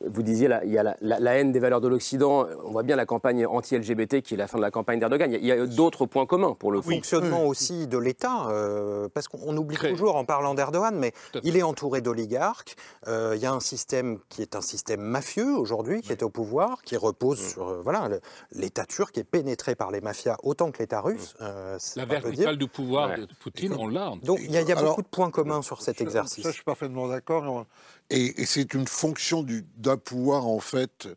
Vous 0.05 0.23
disiez, 0.23 0.49
là, 0.49 0.63
il 0.65 0.73
y 0.73 0.79
a 0.79 0.83
la, 0.83 0.97
la- 1.01 1.21
la 1.21 1.35
haine 1.39 1.53
des 1.53 1.59
valeurs 1.61 1.81
de 1.81 1.89
l'Occident, 1.89 2.39
on 2.64 2.70
voit 2.72 2.82
bien 2.82 2.97
la 2.97 3.07
campagne 3.07 3.47
anti-LGBT 3.47 4.22
qui 4.22 4.34
est 4.34 4.36
la 4.36 4.49
fin 4.49 4.59
de 4.59 4.62
la 4.62 4.70
campagne 4.70 4.99
d'Erdogan. 5.01 5.32
Il 5.32 5.45
y 5.45 5.53
a, 5.53 5.66
d'autres 5.66 6.07
points 6.07 6.26
communs 6.26 6.55
pour 6.55 6.72
le 6.72 6.80
coup. 6.80 6.91
fonctionnement 6.91 7.45
aussi 7.47 7.86
de 7.86 7.99
l'État, 7.99 8.49
euh, 8.49 9.09
parce 9.12 9.28
qu'on 9.28 9.57
oublie 9.57 9.76
toujours 9.76 10.16
en 10.16 10.24
parlant 10.24 10.55
d'Erdogan, 10.55 10.97
mais 10.99 11.12
il 11.43 11.57
est 11.57 11.62
entouré 11.62 12.01
d'oligarques. 12.01 12.76
euh, 13.09 13.32
il 13.36 13.43
y 13.43 13.47
a 13.47 13.53
un 13.53 13.61
système 13.61 14.18
qui 14.28 14.43
est 14.43 14.57
un 14.57 14.61
système 14.61 15.01
mafieux 15.01 15.55
aujourd'hui, 15.57 16.03
qui 16.03 16.12
est 16.12 16.22
au 16.22 16.30
pouvoir, 16.30 16.82
qui 16.82 16.97
repose 16.97 17.38
sur 17.41 17.68
euh, 17.68 17.80
voilà 17.82 18.09
l'État 18.53 18.84
turc 18.86 19.16
est 19.18 19.24
pénétré 19.24 19.74
par 19.74 19.91
les 19.91 20.01
mafias 20.01 20.36
autant 20.43 20.70
que 20.70 20.78
l'État 20.78 21.01
russe. 21.01 21.34
euh, 21.41 21.76
c'est 21.78 22.01
La 22.01 22.07
verticale 22.07 22.57
dire. 22.57 22.57
du 22.57 22.68
pouvoir 22.68 23.16
de 23.16 23.26
Poutine, 23.41 23.74
on 23.78 23.86
l'a. 23.88 24.12
Donc 24.22 24.38
il 24.43 24.51
y 24.51 24.57
a, 24.57 24.61
il 24.62 24.68
y 24.68 24.72
a 24.72 24.76
Alors, 24.78 24.91
beaucoup 24.91 25.03
de 25.03 25.09
points 25.09 25.30
communs 25.30 25.62
sur 25.62 25.82
cet 25.82 26.01
exercice. 26.01 26.43
Ça, 26.45 26.51
je 26.51 26.55
suis 26.55 26.64
parfaitement 26.64 27.09
d'accord. 27.09 27.66
Et, 28.11 28.43
et 28.43 28.47
c'est 28.47 28.74
une 28.74 28.86
fonction 28.88 29.43
du- 29.43 29.64
d'un 29.76 29.97
pouvoir, 29.97 30.47
en 30.47 30.59
fait, 30.59 31.09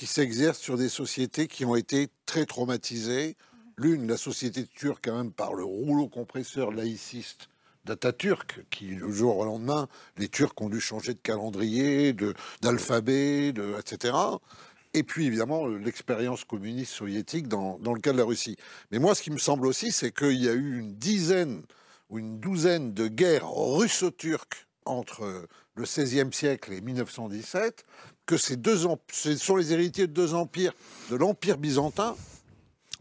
qui 0.00 0.06
s'exerce 0.06 0.58
sur 0.58 0.78
des 0.78 0.88
sociétés 0.88 1.46
qui 1.46 1.66
ont 1.66 1.76
été 1.76 2.08
très 2.24 2.46
traumatisées. 2.46 3.36
L'une, 3.76 4.06
la 4.08 4.16
société 4.16 4.64
turque, 4.64 5.04
quand 5.04 5.14
même, 5.14 5.30
par 5.30 5.52
le 5.52 5.62
rouleau 5.62 6.08
compresseur 6.08 6.70
laïciste 6.72 7.50
d'Atatürk, 7.84 8.64
qui, 8.70 8.86
le 8.86 9.12
jour 9.12 9.36
au 9.36 9.44
lendemain, 9.44 9.88
les 10.16 10.30
Turcs 10.30 10.54
ont 10.56 10.70
dû 10.70 10.80
changer 10.80 11.12
de 11.12 11.18
calendrier, 11.18 12.16
d'alphabet, 12.62 13.52
de, 13.52 13.74
etc. 13.78 14.14
Et 14.94 15.02
puis, 15.02 15.26
évidemment, 15.26 15.66
l'expérience 15.66 16.46
communiste 16.46 16.94
soviétique 16.94 17.46
dans, 17.46 17.78
dans 17.80 17.92
le 17.92 18.00
cas 18.00 18.12
de 18.12 18.18
la 18.18 18.24
Russie. 18.24 18.56
Mais 18.90 18.98
moi, 18.98 19.14
ce 19.14 19.20
qui 19.20 19.30
me 19.30 19.36
semble 19.36 19.66
aussi, 19.66 19.92
c'est 19.92 20.16
qu'il 20.16 20.42
y 20.42 20.48
a 20.48 20.54
eu 20.54 20.78
une 20.78 20.94
dizaine 20.94 21.62
ou 22.08 22.18
une 22.18 22.40
douzaine 22.40 22.94
de 22.94 23.06
guerres 23.06 23.50
russo-turques 23.50 24.66
entre 24.86 25.46
le 25.74 25.84
XVIe 25.84 26.32
siècle 26.32 26.72
et 26.72 26.80
1917, 26.80 27.84
que 28.30 28.36
ces 28.36 28.56
deux 28.56 28.78
ce 29.12 29.36
sont 29.36 29.56
les 29.56 29.72
héritiers 29.72 30.06
de 30.06 30.12
deux 30.12 30.34
empires, 30.34 30.72
de 31.10 31.16
l'Empire 31.16 31.58
byzantin, 31.58 32.14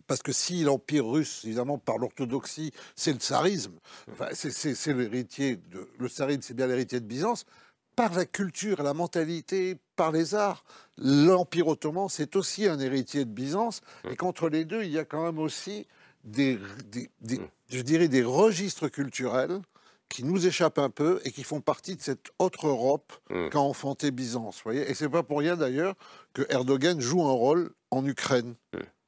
parce 0.07 0.23
que 0.23 0.31
si 0.31 0.63
l'Empire 0.63 1.05
russe, 1.05 1.41
évidemment, 1.45 1.77
par 1.77 1.99
l'orthodoxie, 1.99 2.71
c'est 2.95 3.13
le 3.13 3.19
tsarisme, 3.19 3.73
enfin, 4.11 4.29
c'est- 4.33 4.87
l'héritier 4.87 5.57
de. 5.57 5.87
Le 5.99 6.07
tsarisme, 6.07 6.41
c'est 6.41 6.55
bien 6.55 6.65
l'héritier 6.65 6.99
de 6.99 7.05
Byzance, 7.05 7.45
par 7.95 8.15
la 8.15 8.25
culture, 8.25 8.81
la 8.81 8.95
mentalité, 8.95 9.77
par 9.95 10.11
les 10.11 10.33
arts. 10.33 10.63
L'Empire 10.97 11.67
ottoman, 11.67 12.09
c'est 12.09 12.35
aussi 12.35 12.65
un 12.67 12.79
héritier 12.79 13.23
de 13.23 13.29
Byzance, 13.29 13.81
et 14.09 14.15
qu'entre 14.15 14.49
les 14.49 14.65
deux, 14.65 14.81
il 14.83 14.89
y 14.89 14.97
a 14.97 15.05
quand 15.05 15.23
même 15.23 15.37
aussi 15.37 15.85
des, 16.23 16.57
des- 16.91 17.11
des- 17.21 17.39
je 17.69 17.81
dirais, 17.83 18.07
des 18.07 18.23
registres 18.23 18.87
culturels 18.87 19.61
qui 20.09 20.23
nous 20.23 20.47
échappent 20.47 20.79
un 20.79 20.89
peu 20.89 21.21
et 21.23 21.31
qui 21.31 21.43
font 21.43 21.61
partie 21.61 21.95
de 21.95 22.01
cette 22.01 22.31
autre 22.39 22.67
Europe 22.67 23.13
qu'a 23.51 23.59
enfanté 23.59 24.11
Byzance. 24.11 24.61
Voyez 24.63 24.89
et 24.89 24.93
c'est 24.95 25.09
pas 25.09 25.23
pour 25.23 25.39
rien 25.39 25.55
d'ailleurs 25.55 25.95
que 26.33 26.41
Erdogan 26.49 26.99
joue 26.99 27.21
un 27.23 27.31
rôle 27.31 27.71
en 27.91 28.05
Ukraine 28.05 28.55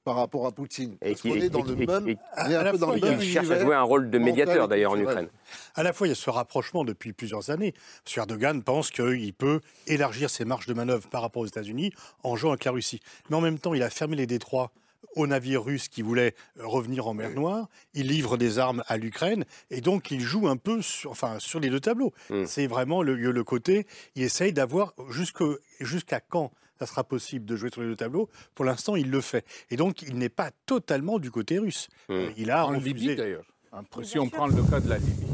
par 0.04 0.16
rapport 0.16 0.48
à 0.48 0.52
Poutine. 0.52 0.98
Et 1.04 1.10
Parce 1.12 1.22
qu'on 1.22 1.36
est 1.36 1.50
dans 1.50 1.62
le 1.64 1.80
et- 1.80 1.86
même, 1.86 2.08
et- 2.10 2.18
on 2.38 2.50
est 2.50 2.56
un 2.56 2.60
à 2.60 2.64
la 2.64 2.72
peu 2.72 2.78
dans 2.80 2.88
fois, 2.88 2.96
le 2.98 3.14
il 3.14 3.22
cherche 3.32 3.50
à 3.52 3.60
jouer 3.60 3.76
un 3.76 3.84
rôle 3.84 4.10
de 4.10 4.18
médiateur, 4.18 4.68
d'ailleurs, 4.68 4.94
en. 4.94 4.98
Ukraine. 5.00 5.28
À 5.76 5.84
la 5.84 5.94
fois, 5.94 6.08
il 6.08 6.10
y 6.10 6.14
a 6.14 6.16
ce 6.16 6.30
rapprochement 6.32 6.84
depuis 6.84 7.14
plusieurs 7.14 7.52
années. 7.52 7.74
M. 8.08 8.14
Erdogan 8.18 8.64
pense 8.64 8.90
qu'il 8.90 9.34
peut 9.34 9.60
élargir 9.86 10.32
ses 10.32 10.44
marges 10.46 10.66
de 10.66 10.74
manœuvre 10.74 11.08
par 11.08 11.22
rapport 11.22 11.44
aux 11.44 11.48
États-Unis 11.48 11.92
en 12.24 12.36
jouant 12.36 12.52
avec 12.52 12.64
la 12.66 12.72
Russie. 12.72 13.00
Mais 13.30 13.36
en 13.36 13.42
même 13.42 13.60
temps, 13.60 13.76
il 13.76 13.84
a 13.84 13.92
fermé 13.92 14.16
les 14.16 14.26
détroits 14.28 14.72
aux 15.16 15.28
navires 15.28 15.64
russes 15.64 15.88
qui 15.90 16.02
voulaient 16.02 16.36
euh, 16.60 16.66
revenir 16.66 17.08
en 17.08 17.14
mer 17.14 17.32
Noire, 17.32 17.68
il 17.94 18.08
livre 18.08 18.38
des 18.38 18.60
armes 18.60 18.84
à 18.88 18.98
l'Ukraine, 18.98 19.46
et 19.70 19.82
donc 19.82 20.12
il 20.12 20.22
joue 20.22 20.48
un 20.48 20.58
peu 20.58 20.82
sur, 20.82 21.12
enfin, 21.12 21.38
sur 21.40 21.60
les 21.60 21.70
deux 21.70 21.80
tableaux. 21.82 22.14
C'est 22.46 22.68
vraiment 22.68 23.02
le, 23.04 23.16
le 23.16 23.44
côté, 23.44 23.86
il 24.16 24.24
essaye 24.24 24.54
d'avoir 24.54 24.94
jusque- 25.10 25.44
jusqu'à 25.80 26.20
quand 26.22 26.52
ça 26.80 26.86
sera 26.88 27.04
possible 27.04 27.46
de 27.46 27.56
jouer 27.56 27.70
sur 27.72 27.82
les 27.82 27.90
deux 27.90 27.96
tableaux. 27.96 28.28
Pour 28.56 28.66
l'instant, 28.66 28.96
il 28.96 29.12
le 29.12 29.22
fait. 29.22 29.46
Et 29.70 29.76
donc, 29.76 30.02
il 30.02 30.18
n'est 30.18 30.30
pas 30.30 30.50
totalement 30.66 31.20
du 31.20 31.30
côté 31.30 31.60
russe. 31.60 31.90
Euh, 32.10 32.32
Il 32.38 32.50
a 32.50 32.66
En 32.66 32.72
refusé- 32.72 32.86
Libye, 32.86 33.16
d'ailleurs. 33.16 33.46
Si 34.04 34.18
on 34.18 34.28
prend 34.30 34.48
le 34.48 34.64
cas 34.64 34.80
de 34.80 34.90
la 34.90 34.98
Libye, 34.98 35.28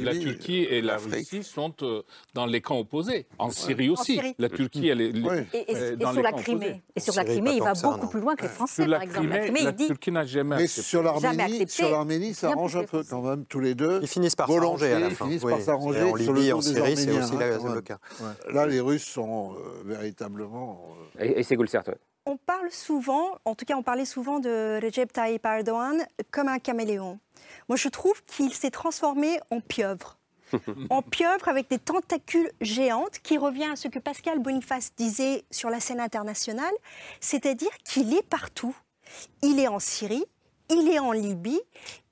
la 0.00 0.14
Turquie 0.16 0.62
et 0.64 0.80
la 0.82 0.94
l'Afrique. 0.94 1.14
Russie 1.30 1.42
sont 1.42 1.72
euh, 1.82 2.02
dans 2.34 2.46
les 2.46 2.60
camps 2.60 2.78
opposés. 2.78 3.26
En 3.38 3.50
Syrie 3.50 3.90
En 3.90 3.92
aussi. 3.94 4.14
Syrie. 4.14 4.34
La 4.38 4.48
Turquie, 4.48 4.88
elle 4.88 5.00
est 5.00 5.10
Et, 5.10 5.58
et- 5.58 5.72
et 5.92 5.96
dans 5.96 6.08
sur 6.12 6.16
les 6.18 6.22
la 6.22 6.30
camps 6.32 6.38
Crimée. 6.38 6.66
opposés. 6.66 6.82
Et 6.96 7.00
sur 7.00 7.14
la 7.14 7.24
Crimée, 7.24 7.52
il 7.54 7.62
va 7.62 7.72
beaucoup 7.74 8.08
plus 8.08 8.20
loin 8.20 8.34
que 8.36 8.42
les 8.42 8.48
Français, 8.48 8.86
par 8.86 9.02
exemple. 9.02 9.28
La 9.28 9.38
Crimée, 9.38 9.44
Crimée, 9.52 9.62
la 9.64 9.70
il 9.70 9.76
dit 9.76 9.86
Turquie 9.86 10.10
n'a 10.12 10.24
jamais 10.26 10.56
Mais 10.56 10.66
sur 10.66 11.02
l'Arménie, 11.02 11.40
accepté. 11.42 11.66
sur 11.68 11.90
l'Arménie, 11.90 12.34
ça 12.34 12.50
arrange 12.50 12.76
un 12.76 12.84
peu 12.84 13.02
quand 13.08 13.22
même 13.22 13.44
tous 13.46 13.60
les 13.60 13.74
deux. 13.74 13.98
Ils 14.02 14.08
finissent 14.08 14.36
par 14.36 14.48
s'arranger 14.48 14.92
à 14.92 14.98
la 15.00 15.10
fin. 15.10 15.24
Ils 15.26 15.28
finissent 15.28 15.42
Oui, 15.44 15.52
par 15.52 15.60
s'arranger 15.60 16.02
en 16.02 16.14
Libye, 16.14 16.52
en 16.52 16.60
Syrie, 16.60 16.96
c'est 16.96 17.10
aussi 17.10 17.32
hein, 17.34 17.74
le 17.74 17.80
cas. 17.80 17.98
Là, 18.52 18.66
les 18.66 18.80
Russes 18.80 19.04
sont 19.04 19.52
euh, 19.54 19.82
véritablement. 19.84 20.80
euh, 21.20 21.24
Et, 21.36 21.42
c'est 21.42 21.56
Goulcert, 21.56 21.82
ouais. 21.88 21.96
On 22.24 22.36
parle 22.36 22.70
souvent, 22.70 23.32
en 23.44 23.56
tout 23.56 23.64
cas 23.64 23.74
on 23.76 23.82
parlait 23.82 24.04
souvent 24.04 24.38
de 24.38 24.78
Recep 24.80 25.12
Tayyip 25.12 25.44
Erdogan 25.44 26.04
comme 26.30 26.46
un 26.46 26.60
caméléon. 26.60 27.18
Moi 27.68 27.76
je 27.76 27.88
trouve 27.88 28.22
qu'il 28.24 28.52
s'est 28.52 28.70
transformé 28.70 29.38
en 29.50 29.60
pieuvre. 29.60 30.18
en 30.90 31.02
pieuvre 31.02 31.48
avec 31.48 31.68
des 31.70 31.78
tentacules 31.78 32.50
géantes 32.60 33.18
qui 33.22 33.38
revient 33.38 33.70
à 33.72 33.76
ce 33.76 33.88
que 33.88 33.98
Pascal 33.98 34.38
Boniface 34.38 34.92
disait 34.96 35.44
sur 35.50 35.70
la 35.70 35.80
scène 35.80 36.00
internationale, 36.00 36.74
c'est-à-dire 37.20 37.70
qu'il 37.84 38.12
est 38.14 38.26
partout. 38.26 38.76
Il 39.42 39.58
est 39.58 39.68
en 39.68 39.78
Syrie, 39.78 40.24
il 40.70 40.88
est 40.88 40.98
en 40.98 41.12
Libye, 41.12 41.60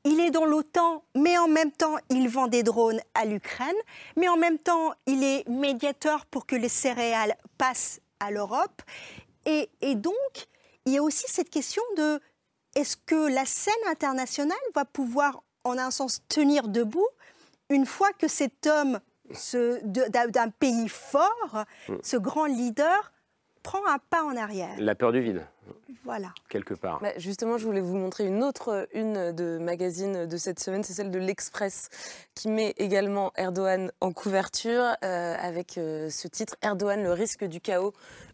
il 0.04 0.20
est 0.20 0.30
dans 0.30 0.44
l'OTAN, 0.44 1.04
mais 1.14 1.36
en 1.38 1.48
même 1.48 1.72
temps, 1.72 1.96
il 2.08 2.28
vend 2.28 2.46
des 2.46 2.62
drones 2.62 3.00
à 3.14 3.24
l'Ukraine, 3.24 3.76
mais 4.16 4.28
en 4.28 4.36
même 4.36 4.58
temps, 4.58 4.92
il 5.06 5.22
est 5.22 5.48
médiateur 5.48 6.26
pour 6.26 6.46
que 6.46 6.56
les 6.56 6.68
céréales 6.68 7.36
passent 7.58 8.00
à 8.18 8.30
l'Europe. 8.30 8.82
Et, 9.46 9.70
et 9.80 9.94
donc, 9.94 10.14
il 10.86 10.92
y 10.92 10.98
a 10.98 11.02
aussi 11.02 11.24
cette 11.28 11.50
question 11.50 11.82
de 11.96 12.20
est-ce 12.74 12.96
que 13.06 13.32
la 13.32 13.44
scène 13.44 13.74
internationale 13.90 14.56
va 14.74 14.84
pouvoir, 14.84 15.42
en 15.64 15.76
un 15.78 15.90
sens, 15.90 16.20
tenir 16.28 16.68
debout 16.68 17.06
une 17.68 17.86
fois 17.86 18.08
que 18.18 18.28
cet 18.28 18.66
homme 18.66 18.98
d'un 20.08 20.48
pays 20.50 20.88
fort, 20.88 21.64
Mm. 21.88 21.94
ce 22.02 22.16
grand 22.16 22.46
leader, 22.46 23.12
prend 23.62 23.84
un 23.86 23.98
pas 23.98 24.24
en 24.24 24.36
arrière? 24.36 24.74
La 24.78 24.94
peur 24.94 25.12
du 25.12 25.20
vide, 25.20 25.46
Voilà. 26.04 26.32
quelque 26.48 26.74
part. 26.74 27.00
Bah, 27.00 27.12
justement, 27.18 27.58
je 27.58 27.64
voulais 27.66 27.80
vous 27.80 27.96
montrer 27.96 28.26
une 28.26 28.42
autre 28.42 28.88
une 28.94 29.32
de 29.32 29.58
magazine 29.58 30.26
de 30.26 30.36
cette 30.36 30.58
semaine, 30.60 30.82
c'est 30.82 30.92
celle 30.92 31.10
de 31.10 31.18
l'Express, 31.18 31.88
qui 32.34 32.48
met 32.48 32.74
également 32.78 33.32
Erdogan 33.36 33.92
en 34.00 34.12
couverture 34.12 34.82
euh, 35.04 35.34
avec 35.38 35.78
euh, 35.78 36.10
ce 36.10 36.26
titre 36.28 36.56
Erdogan, 36.62 37.02
le 37.02 37.12
risque 37.12 37.44
du 37.44 37.60
chaos, 37.60 37.92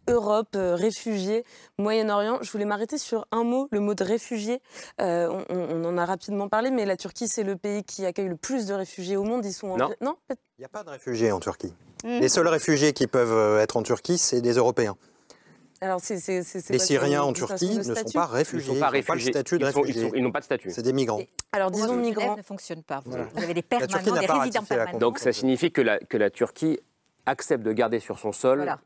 Europe, 0.08 0.54
euh, 0.54 0.74
réfugiés, 0.76 1.44
Moyen-Orient. 1.78 2.38
Je 2.42 2.50
voulais 2.52 2.64
m'arrêter 2.64 2.98
sur 2.98 3.26
un 3.32 3.42
mot, 3.42 3.68
le 3.72 3.80
mot 3.80 3.94
de 3.94 4.04
réfugié. 4.04 4.60
Euh, 5.00 5.42
on, 5.48 5.84
en 5.84 5.98
a 5.98 6.04
rapidement 6.04 6.48
parlé, 6.48 6.70
mais 6.70 6.84
la 6.86 6.96
Turquie, 6.96 7.26
c'est 7.28 7.42
le 7.42 7.56
pays 7.56 7.82
qui 7.82 8.06
accueille 8.06 8.28
le 8.28 8.36
plus 8.36 8.66
de 8.66 8.74
réfugiés 8.74 9.16
au 9.16 9.24
monde. 9.24 9.44
Ils 9.44 9.52
sont 9.52 9.68
en- 9.70 9.76
Non. 9.76 9.90
non 10.00 10.16
Il 10.30 10.36
n'y 10.60 10.64
a 10.64 10.68
pas 10.68 10.84
de 10.84 10.90
réfugiés 10.90 11.32
en 11.32 11.40
Turquie. 11.40 11.74
Mhm. 12.04 12.20
Les 12.20 12.28
seuls 12.28 12.46
réfugiés 12.48 12.92
qui 12.92 13.06
peuvent 13.08 13.58
être 13.58 13.76
en 13.76 13.82
Turquie, 13.82 14.18
c'est 14.18 14.40
des 14.40 14.52
Européens. 14.52 14.96
Alors, 15.80 16.00
Les 16.08 16.78
Syriens 16.78 17.22
en 17.22 17.32
Turquie 17.32 17.76
ne 17.76 17.82
sont 17.82 17.94
pas 18.12 18.26
réfugiés. 18.26 18.72
Ils 18.72 18.74
sont 18.74 18.80
pas 18.80 19.14
le 19.14 19.20
statut 19.20 19.58
de 19.58 19.66
Ils 19.66 19.72
sont- 19.72 19.80
ils 19.84 19.86
réfugiés. 19.86 20.10
ils 20.14 20.22
n'ont 20.22 20.32
pas 20.32 20.40
de 20.40 20.44
statut. 20.44 20.70
C'est 20.70 20.82
des 20.82 20.92
migrants. 20.92 21.20
Alors, 21.52 21.70
disons 21.70 21.88
Genève 21.88 22.00
migrants. 22.06 22.36
ne 22.36 22.42
fonctionne 22.42 22.82
pas. 22.82 23.00
Vous, 23.04 23.10
Voilà. 23.10 23.26
vous 23.34 23.42
avez 23.42 23.54
des 23.54 23.62
permanents, 23.62 24.14
des 24.20 24.26
résidents 24.26 24.62
permanents. 24.64 24.98
Donc 24.98 25.18
ça 25.18 25.32
signifie 25.32 25.70
que 25.72 25.80
la, 25.82 25.98
que 25.98 26.16
la 26.16 26.30
Turquie 26.30 26.78
accepte 27.26 27.62
de 27.64 27.72
garder 27.72 28.00
sur 28.00 28.18
son 28.18 28.32
sol 28.32 28.58
Voilà. 28.58 28.80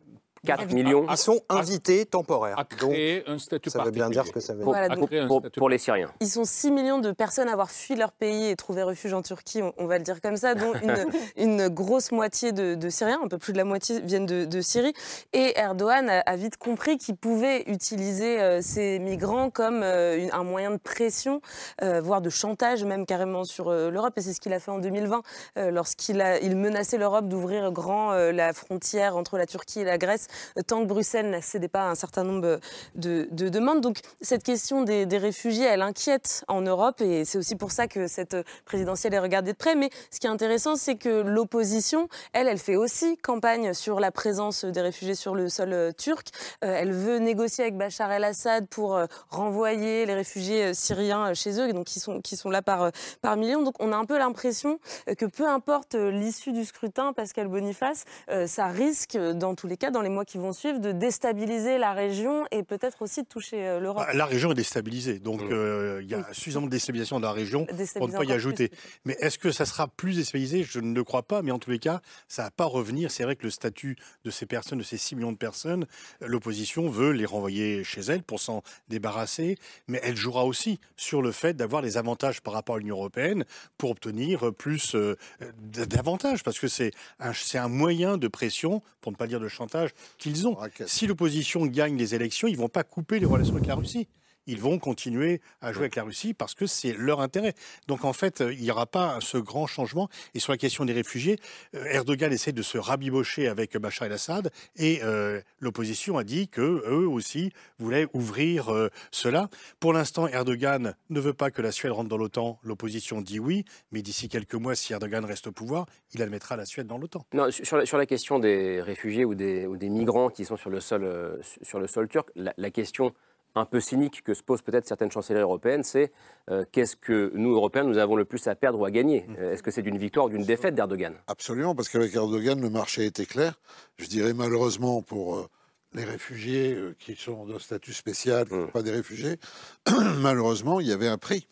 4 0.47 0.73
millions 0.73 1.07
Ils 1.11 1.17
sont 1.17 1.41
invités 1.49 2.07
temporaires. 2.07 2.59
À 2.59 2.65
créer 2.65 3.23
un 3.29 3.39
statut 3.39 3.69
ça 3.71 3.83
veut 3.85 3.91
bien 3.91 4.09
dire 4.11 4.27
ce 4.27 4.33
que 4.33 4.41
ça 4.41 4.55
veut 4.55 4.63
pour, 4.65 4.73
dire. 4.75 4.83
Voilà, 4.89 4.97
pour- 4.97 5.09
donc- 5.09 5.29
pour- 5.43 5.51
pour 5.51 5.69
les 5.69 5.79
Syriens. 5.79 6.11
Ils 6.21 6.29
sont 6.29 6.45
6 6.45 6.71
millions 6.71 6.99
de 6.99 7.13
personnes 7.13 7.49
à 7.49 7.53
avoir 7.53 7.71
fui 7.71 7.95
leur 7.95 8.13
pays 8.13 8.47
et 8.49 8.57
trouvé 8.57 8.83
refuge 8.83 9.13
en 9.13 9.23
Turquie, 9.23 9.63
on, 9.63 9.73
on 9.77 9.87
va 9.87 9.99
le 9.99 10.05
dire 10.05 10.21
comme 10.21 10.37
ça, 10.37 10.55
dont 10.55 10.73
une, 10.83 11.07
une 11.37 11.69
grosse 11.69 12.11
moitié 12.13 12.53
de, 12.53 12.75
de 12.75 12.89
Syriens, 12.91 13.21
un 13.23 13.29
peu 13.29 13.39
plus 13.39 13.53
de 13.53 13.59
la 13.59 13.65
moitié 13.65 14.01
viennent 14.01 14.27
de, 14.27 14.45
de 14.45 14.61
Syrie. 14.61 14.95
Et 15.33 15.59
Erdogan 15.59 16.09
a, 16.09 16.21
a 16.21 16.37
vite 16.37 16.57
compris 16.57 16.97
qu'il 16.99 17.17
pouvait 17.17 17.63
utiliser 17.67 18.41
euh, 18.41 18.61
ces 18.63 18.99
migrants 18.99 19.51
comme 19.51 19.83
euh, 19.83 20.17
une- 20.19 20.33
un 20.33 20.45
moyen 20.45 20.71
de 20.71 20.77
pression, 20.79 21.41
euh, 21.83 22.01
voire 22.01 22.21
de 22.23 22.31
chantage 22.31 22.85
même 22.85 23.05
carrément 23.07 23.45
sur 23.45 23.69
euh, 23.69 23.91
l'Europe. 23.91 24.15
Et 24.17 24.23
c'est 24.23 24.33
ce 24.33 24.41
qu'il 24.41 24.53
a 24.53 24.59
fait 24.61 24.71
en 24.71 24.79
2020, 24.79 25.23
euh, 25.59 25.71
lorsqu'il 25.71 26.21
a, 26.23 26.39
il 26.41 26.57
menaçait 26.57 26.97
l'Europe 26.99 27.29
d'ouvrir 27.29 27.71
grand 27.73 28.13
euh, 28.13 28.33
la 28.33 28.53
frontière 28.53 29.17
entre 29.17 29.37
la 29.37 29.47
Turquie 29.47 29.81
et 29.81 29.85
la 29.85 29.99
Grèce, 29.99 30.29
tant 30.67 30.83
que 30.83 30.87
Bruxelles 30.87 31.31
n'a 31.31 31.43
cédé 31.43 31.69
pas 31.69 31.83
à 31.83 31.91
un 31.91 31.95
certain 31.95 32.25
nombre 32.25 32.61
de, 32.95 33.29
de 33.31 33.49
demandes. 33.49 33.81
Donc 33.81 33.99
cette 34.21 34.43
question 34.43 34.83
des, 34.83 35.07
réfugiés, 35.19 35.67
elle 35.67 35.83
inquiète 35.83 36.45
en 36.49 36.63
Europe 36.63 37.01
et 37.01 37.25
c'est 37.25 37.39
aussi 37.39 37.57
pour 37.57 37.73
ça 37.73 37.87
que 37.87 38.07
cette 38.07 38.37
présidentielle 38.65 39.15
est 39.15 39.19
regardée 39.19 39.53
de 39.53 39.57
près. 39.57 39.75
Mais 39.75 39.91
ce 40.11 40.19
qui 40.19 40.27
est 40.27 40.31
intéressant, 40.31 40.77
c'est 40.77 40.97
que 40.97 41.23
l'opposition, 41.23 42.09
elle, 42.33 42.49
elle 42.49 42.59
fait 42.59 42.77
aussi 42.77 43.17
campagne 43.19 43.75
sur 43.75 44.01
la 44.01 44.11
présence 44.11 44.65
des 44.65 44.81
réfugiés 44.81 45.15
sur 45.15 45.35
le 45.35 45.49
sol 45.49 45.73
euh, 45.73 45.93
turc. 45.93 46.29
Euh, 46.65 46.75
elle 46.75 46.93
veut 46.93 47.19
négocier 47.19 47.65
avec 47.65 47.77
Bachar 47.77 48.11
el-Assad 48.11 48.67
pour 48.69 48.97
euh, 48.97 49.07
renvoyer 49.29 50.07
les 50.07 50.15
réfugiés 50.15 50.67
euh, 50.67 50.73
syriens 50.75 51.31
euh, 51.31 51.35
chez 51.35 51.61
eux, 51.61 51.73
donc 51.73 51.87
qui 51.87 52.01
sont, 52.37 52.51
là 52.51 52.63
par, 52.63 52.83
euh, 52.83 53.37
millions. 53.37 53.63
Donc 53.63 53.75
on 53.81 53.93
a 53.93 53.97
un 53.97 54.05
peu 54.05 54.19
l'impression 54.19 54.79
euh, 55.09 55.15
que 55.15 55.27
peu 55.27 55.47
importe 55.47 55.95
euh, 55.95 56.11
l'issue 56.11 56.53
du 56.53 56.65
scrutin, 56.65 57.13
Pascal 57.13 57.49
Boniface, 57.49 58.05
euh, 58.31 58.47
ça 58.47 58.67
risque, 58.67 59.17
euh, 59.17 59.33
dans 59.33 59.55
tous 59.55 59.67
les 59.67 59.77
cas, 59.77 59.91
dans 59.91 60.03
les 60.03 60.09
mois 60.09 60.20
qui 60.25 60.39
vont 60.39 60.53
suivre, 60.53 60.79
de 60.79 60.93
déstabiliser 60.93 61.79
la 61.79 61.93
région 61.93 62.47
et 62.51 62.63
peut-être 62.63 63.03
aussi 63.03 63.23
de 63.23 63.29
toucher 63.29 63.67
euh, 63.67 63.81
l'Europe. 63.81 64.05
Bah, 64.07 64.13
La 64.15 64.27
région 64.27 64.51
est 64.53 64.55
déstabilisée, 64.55 65.19
donc 65.19 65.43
euh, 65.43 66.01
il 66.03 66.09
y 66.09 66.15
a 66.15 66.27
suffisamment 66.33 66.67
de 66.67 66.71
déstabilisation 66.71 67.21
dans 67.21 67.29
la 67.29 67.35
région 67.35 67.67
pour 67.97 68.09
ne 68.09 68.17
pas 68.17 68.25
y 68.25 68.33
ajouter. 68.33 68.71
Mais 69.05 69.17
est-ce 69.21 69.39
que 69.39 69.53
ça 69.53 69.65
sera 69.65 69.89
plus 69.89 70.17
déstabilisé? 70.17 70.63
Je 70.63 70.81
ne 70.81 70.95
le 70.95 71.05
crois 71.05 71.23
pas, 71.23 71.43
mais 71.43 71.51
en 71.51 71.59
tous 71.59 71.71
les 71.71 71.79
cas, 71.79 72.01
ça 72.29 72.45
va 72.45 72.51
pas 72.51 72.65
revenir. 72.65 73.11
C'est 73.11 73.25
vrai 73.25 73.37
que 73.37 73.45
le 73.45 73.51
statut 73.51 73.97
de 74.25 74.31
ces 74.31 74.47
personnes, 74.47 74.79
de 74.79 74.85
ces 74.85 74.97
6 74.97 75.17
millions 75.17 75.33
de 75.33 75.37
personnes, 75.37 75.87
l'opposition 76.21 76.89
veut 76.89 77.11
les 77.11 77.27
renvoyer 77.27 77.85
chez 77.85 78.01
elle 78.03 78.23
pour 78.23 78.41
s'en 78.41 78.63
débarrasser, 78.89 79.57
mais 79.89 80.01
elle 80.03 80.17
jouera 80.17 80.45
aussi 80.45 80.81
sur 80.97 81.23
le 81.23 81.33
fait 81.33 81.55
d'avoir 81.55 81.83
les 81.83 81.97
avantages 81.97 82.41
par 82.41 82.55
rapport 82.55 82.77
à 82.77 82.79
l'Union 82.79 82.97
européenne 82.97 83.45
pour 83.79 83.91
obtenir 83.91 84.53
plus 84.55 84.95
euh, 84.95 85.17
d'avantages, 85.65 86.43
parce 86.43 86.59
que 86.59 86.69
c'est 86.69 86.93
un, 87.19 87.33
c'est 87.33 87.59
un 87.59 87.69
moyen 87.69 88.17
de 88.17 88.29
pression, 88.29 88.83
pour 89.01 89.13
ne 89.13 89.17
pas 89.17 89.27
dire 89.27 89.41
de 89.41 89.49
chantage, 89.49 89.91
qu'ils 90.19 90.47
ont. 90.47 90.57
Si 90.87 91.07
l'opposition 91.07 91.67
gagne 91.67 91.97
les 91.97 92.15
élections, 92.15 92.49
ils 92.49 92.57
vont 92.57 92.69
pas 92.69 92.85
couper 92.85 93.19
les 93.19 93.27
relations 93.27 93.55
avec 93.55 93.67
la 93.67 93.75
Russie. 93.75 94.09
Ils 94.51 94.61
vont 94.61 94.81
continuer 94.81 95.41
à 95.61 95.73
jouer 95.73 95.83
avec 95.83 95.95
la 95.95 96.03
Russie 96.03 96.35
parce 96.35 96.55
que 96.55 96.67
c'est 96.67 96.93
leur 96.93 97.21
intérêt. 97.21 97.55
Donc 97.87 98.05
en 98.05 98.13
fait, 98.13 98.43
il 98.51 98.61
n'y 98.61 98.71
aura 98.73 98.87
pas 98.87 99.19
ce 99.21 99.39
grand 99.39 99.69
changement. 99.69 100.09
Et 100.35 100.41
sur 100.41 100.53
la 100.53 100.59
question 100.59 100.85
des 100.85 100.93
réfugiés, 100.93 101.39
euh, 101.77 101.85
Erdogan 101.85 102.33
essaie 102.33 102.51
de 102.51 102.63
se 102.63 102.77
rabibocher 102.77 103.47
avec 103.47 103.77
Bachar 103.77 104.07
el-Assad 104.07 104.51
et 104.75 105.05
euh, 105.05 105.41
l'opposition 105.61 106.19
a 106.19 106.25
dit 106.25 106.49
que 106.49 106.61
eux 106.61 107.07
aussi 107.07 107.53
voulaient 107.79 108.09
ouvrir 108.13 108.75
euh, 108.75 108.89
cela. 109.13 109.49
Pour 109.79 109.93
l'instant, 109.93 110.27
Erdogan 110.27 110.95
ne 111.11 111.21
veut 111.21 111.33
pas 111.33 111.53
que 111.53 111.63
la 111.63 111.71
Suède 111.71 111.93
rentre 111.93 112.09
dans 112.09 112.17
l'OTAN. 112.17 112.59
L'opposition 112.65 113.21
dit 113.21 113.39
oui, 113.39 113.65
mais 113.93 114.03
d'ici 114.03 114.29
quelques 114.29 114.55
mois, 114.55 114.75
si 114.75 114.93
Erdogan 114.93 115.25
reste 115.25 115.47
au 115.47 115.53
pouvoir, 115.53 115.87
il 116.13 116.23
admettra 116.23 116.57
la 116.57 116.67
Suède 116.67 116.89
dans 116.89 116.99
l'OTAN. 116.99 117.25
Sur 117.51 117.77
la, 117.77 117.87
sur 117.87 117.99
la 117.99 118.07
question 118.07 118.41
des 118.41 118.81
réfugiés 118.81 119.25
ou 119.25 119.37
des, 119.37 119.67
ou 119.67 119.77
des 119.77 119.91
migrants 119.91 120.29
qui 120.29 120.45
sont 120.45 120.57
sur 120.57 120.71
le 120.71 120.81
sol, 120.81 121.05
euh, 121.05 121.37
sur 121.63 121.79
le 121.79 121.87
sol 121.87 122.09
turc, 122.09 122.29
la, 122.35 122.53
la 122.57 122.71
question 122.73 123.15
un 123.55 123.65
peu 123.65 123.81
cynique 123.81 124.23
que 124.23 124.35
se 124.35 124.43
posent 124.43 124.63
peut-être 124.63 124.87
certaines 124.87 125.11
chancelleries 125.11 125.43
européennes, 125.43 125.83
c'est 125.83 126.13
euh, 126.51 126.65
qu'est-ce 126.71 126.97
que 126.97 127.33
nous, 127.35 127.55
Européens, 127.55 127.85
nous 127.85 127.99
avons 127.99 128.17
le 128.17 128.25
plus 128.25 128.47
à 128.47 128.55
perdre 128.55 128.79
ou 128.79 128.85
à 128.85 128.91
gagner? 128.91 129.27
Euh, 129.39 129.53
Est-ce 129.53 129.63
que 129.63 129.71
c'est 129.71 129.83
d'une 129.83 129.99
victoire 129.99 130.27
ou 130.27 130.29
d'une 130.29 130.45
défaite 130.45 130.75
d'Erdogan? 130.75 131.15
Absolument, 131.27 131.75
parce 131.75 131.89
qu'avec 131.89 132.15
Erdogan, 132.15 132.61
le 132.61 132.71
marché 132.71 133.05
était 133.07 133.27
clair. 133.27 133.61
Je 133.99 134.07
dirais 134.07 134.35
malheureusement 134.35 135.03
pour 135.03 135.37
euh, 135.37 135.49
les 135.95 136.05
réfugiés 136.05 136.75
euh, 136.75 136.95
qui 136.99 137.17
sont 137.17 137.47
d'un 137.47 137.59
statut 137.59 137.93
spécial, 137.93 138.49
sont 138.49 138.69
pas 138.69 138.83
des 138.83 138.93
réfugiés, 138.93 139.39
malheureusement, 140.19 140.81
il 140.81 140.87
y 140.87 140.93
avait 140.93 141.09
un 141.09 141.19
prix. 141.19 141.49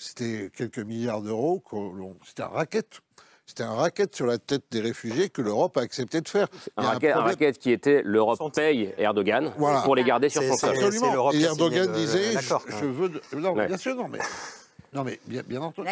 C'était 0.00 0.48
quelques 0.54 0.78
milliards 0.78 1.22
d'euros. 1.22 1.60
C'était 2.24 2.44
un 2.44 2.48
racket. 2.48 3.00
C'était 3.48 3.62
un 3.62 3.72
racket 3.74 4.14
sur 4.14 4.26
la 4.26 4.36
tête 4.36 4.64
des 4.70 4.80
réfugiés 4.80 5.30
que 5.30 5.40
l'Europe 5.40 5.78
a 5.78 5.80
accepté 5.80 6.20
de 6.20 6.28
faire. 6.28 6.48
Un 6.76 6.82
racket, 6.82 7.10
un 7.10 7.14
problème- 7.14 7.24
racket 7.34 7.58
qui 7.58 7.70
était 7.72 8.02
l'Europe 8.04 8.38
paye 8.54 8.92
Erdogan 8.98 9.52
Voilà. 9.56 9.80
pour 9.80 9.96
les 9.96 10.04
garder 10.04 10.28
sur 10.28 10.42
son 10.42 10.54
sol. 10.54 10.76
Absolument. 10.76 11.32
Et 11.32 11.40
Erdogan 11.40 11.88
le- 11.90 11.94
disait, 11.94 12.32
je, 12.38 12.54
je 12.78 12.84
veux... 12.84 13.08
de- 13.08 13.22
Non, 13.36 13.54
Ouais. 13.54 13.66
bien 13.66 13.78
sûr, 13.78 13.96
non, 13.96 14.06
mais... 14.06 14.18
Non, 14.92 15.02
mais 15.02 15.18
bien, 15.26 15.42
bien 15.46 15.62
entendu. 15.62 15.88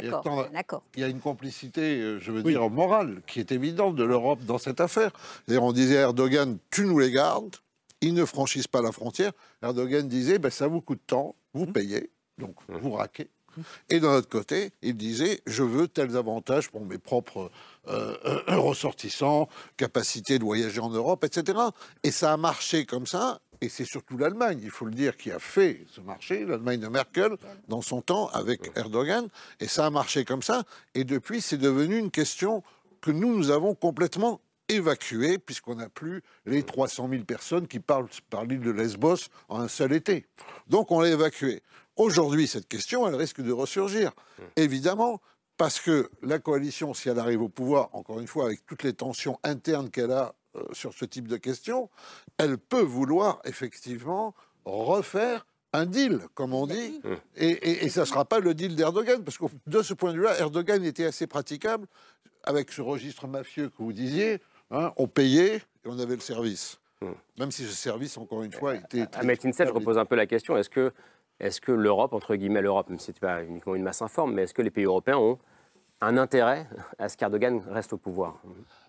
Il 0.95 1.01
y 1.01 1.05
a 1.05 1.09
une 1.09 1.21
complicité, 1.21 1.81
euh, 2.01 2.19
je 2.21 2.31
veux 2.31 2.43
dire, 2.43 2.69
morale, 2.69 3.21
qui 3.27 3.41
est 3.41 3.51
évidente 3.53 3.97
de 3.97 4.05
l'Europe 4.05 4.41
dans 4.45 4.59
cette 4.59 4.81
affaire. 4.81 5.11
C'est-à-dire, 5.47 5.65
on 5.65 5.73
disait 5.73 5.97
à 5.99 6.03
Erdogan, 6.03 6.59
tu 6.71 6.85
nous 6.85 6.99
les 6.99 7.11
gardes, 7.11 7.57
ils 8.03 8.13
ne 8.15 8.25
franchissent 8.27 8.69
pas 8.69 8.83
la 8.83 8.93
frontière. 8.93 9.33
Erdogan 9.63 10.07
disait, 10.07 10.39
ben, 10.39 10.51
ça 10.51 10.67
vous 10.69 10.81
coûte 10.83 11.01
tant, 11.07 11.35
Mmh. 11.55 11.59
vous 11.59 11.67
payez, 11.73 12.11
donc 12.39 12.55
vous 12.69 12.93
raquez. 12.93 13.29
Et 13.89 14.01
d'un 14.01 14.15
autre 14.15 14.29
côté, 14.29 14.73
il 14.83 14.97
disait, 14.97 15.41
je 15.47 15.63
veux 15.63 15.89
tels 15.89 16.17
avantages 16.17 16.71
pour 16.71 16.85
mes 16.85 16.99
propres 16.99 17.51
euh, 17.89 18.17
euh, 18.25 18.57
ressortissants, 18.61 19.49
capacité 19.77 20.39
de 20.39 20.45
voyager 20.45 20.81
en 20.81 20.91
Europe, 20.91 21.25
etc. 21.25 21.59
Et 22.03 22.11
ça 22.11 22.33
a 22.33 22.37
marché 22.37 22.85
comme 22.87 23.07
ça. 23.07 23.41
Et 23.61 23.69
c'est 23.69 23.85
surtout 23.85 24.19
l'Allemagne, 24.19 24.61
il 24.63 24.71
faut 24.71 24.85
le 24.85 24.93
dire, 24.93 25.17
qui 25.17 25.31
a 25.31 25.39
fait 25.39 25.87
ce 25.91 26.01
marché, 26.01 26.45
l'Allemagne 26.45 26.81
de 26.81 26.89
Merkel, 26.89 27.37
dans 27.69 27.81
son 27.81 28.03
temps, 28.03 28.29
avec 28.29 28.71
Erdogan. 28.77 29.29
Et 29.61 29.67
ça 29.67 29.87
a 29.87 29.91
marché 29.91 30.25
comme 30.25 30.43
ça. 30.43 30.65
Et 30.95 31.05
depuis, 31.05 31.41
c'est 31.41 31.57
devenu 31.57 31.99
une 31.99 32.11
question 32.11 32.63
que 33.01 33.11
nous, 33.11 33.35
nous 33.35 33.51
avons 33.51 33.75
complètement 33.75 34.41
évacuée, 34.69 35.39
puisqu'on 35.39 35.77
n'a 35.77 35.89
plus 35.89 36.23
les 36.45 36.63
300 36.63 37.09
000 37.09 37.25
personnes 37.25 37.69
qui 37.69 37.79
parlent 37.79 38.09
par 38.31 38.45
l'île 38.45 38.61
de 38.61 38.71
Lesbos 38.71 39.29
en 39.49 39.61
un 39.61 39.69
seul 39.69 39.93
été. 39.93 40.27
Donc 40.69 40.91
on 40.91 41.01
l'a 41.01 41.11
évacuée. 41.11 41.63
Aujourd'hui, 41.97 42.47
cette 42.47 42.69
question, 42.69 43.07
elle 43.09 43.15
risque 43.15 43.41
de 43.41 43.53
ressurgir. 43.53 44.13
Évidemment, 44.57 45.21
parce 45.57 45.81
que 45.81 46.11
la 46.23 46.39
coalition, 46.39 46.93
si 46.95 47.09
elle 47.09 47.19
arrive 47.19 47.43
au 47.43 47.49
pouvoir, 47.49 47.89
encore 47.95 48.21
une 48.21 48.27
fois, 48.27 48.47
avec 48.47 48.65
toutes 48.67 48.83
les 48.83 48.93
tensions 48.93 49.39
internes 49.45 49.91
qu'elle 49.91 50.13
a 50.13 50.35
euh, 50.57 50.63
sur 50.73 50.93
ce 50.93 51.05
type 51.05 51.29
de 51.29 51.37
questions, 51.39 51.89
elle 52.39 52.59
peut 52.59 52.83
vouloir 52.83 53.41
effectivement 53.45 54.35
refaire 54.65 55.47
un 55.73 55.87
deal, 55.87 56.21
comme 56.35 56.55
on 56.55 56.67
dit, 56.67 57.01
et, 57.37 57.49
et- 57.49 57.85
et 57.85 57.89
ça 57.91 58.03
ne 58.03 58.07
sera 58.07 58.25
pas 58.25 58.41
le 58.41 58.55
deal 58.55 58.75
d'Erdogan, 58.77 59.23
parce 59.25 59.37
que 59.39 59.45
de 59.67 59.83
ce 59.83 59.93
point 59.95 60.13
de 60.13 60.17
vue-là, 60.19 60.39
Erdogan 60.39 60.83
était 60.85 61.05
assez 61.05 61.27
praticable 61.27 61.87
avec 62.45 62.73
ce 62.73 62.81
registre 62.83 63.27
mafieux 63.27 63.69
que 63.69 63.77
vous 63.79 63.93
disiez. 63.93 64.41
hein, 64.71 64.93
on 64.97 65.07
payait 65.07 65.57
et 65.57 65.63
on 65.87 65.99
avait 65.99 66.15
le 66.17 66.21
service. 66.21 66.79
Même 67.39 67.51
si 67.53 67.63
ce 67.65 67.73
service, 67.73 68.17
encore 68.19 68.43
une 68.43 68.53
fois, 68.53 68.75
était 68.77 69.07
très... 69.07 69.21
Ahmed 69.21 69.39
Insel, 69.45 69.69
je 69.69 69.73
repose 69.73 69.99
un 69.99 70.05
peu 70.07 70.17
la 70.17 70.27
question. 70.27 70.57
Est-ce 70.57 70.71
que, 70.71 70.93
est 71.41 71.61
que 71.61 71.73
l'Europe, 71.73 72.13
entre 72.13 72.35
guillemets 72.37 72.63
l'Europe, 72.63 72.89
même 72.89 72.99
si 72.99 73.13
pas 73.13 73.43
uniquement 73.43 73.75
une 73.75 73.83
masse 73.83 74.03
informe, 74.03 74.35
mais 74.35 74.43
est-ce 74.43 74.55
que 74.55 74.63
les 74.63 74.71
pays 74.71 74.85
européens 74.85 75.19
ont 75.19 75.39
un 76.01 76.17
intérêt 76.19 76.69
à 76.99 77.09
ce 77.09 77.17
qu'Erdogan 77.17 77.63
reste 77.71 77.93
au 77.93 77.97
pouvoir 77.97 78.37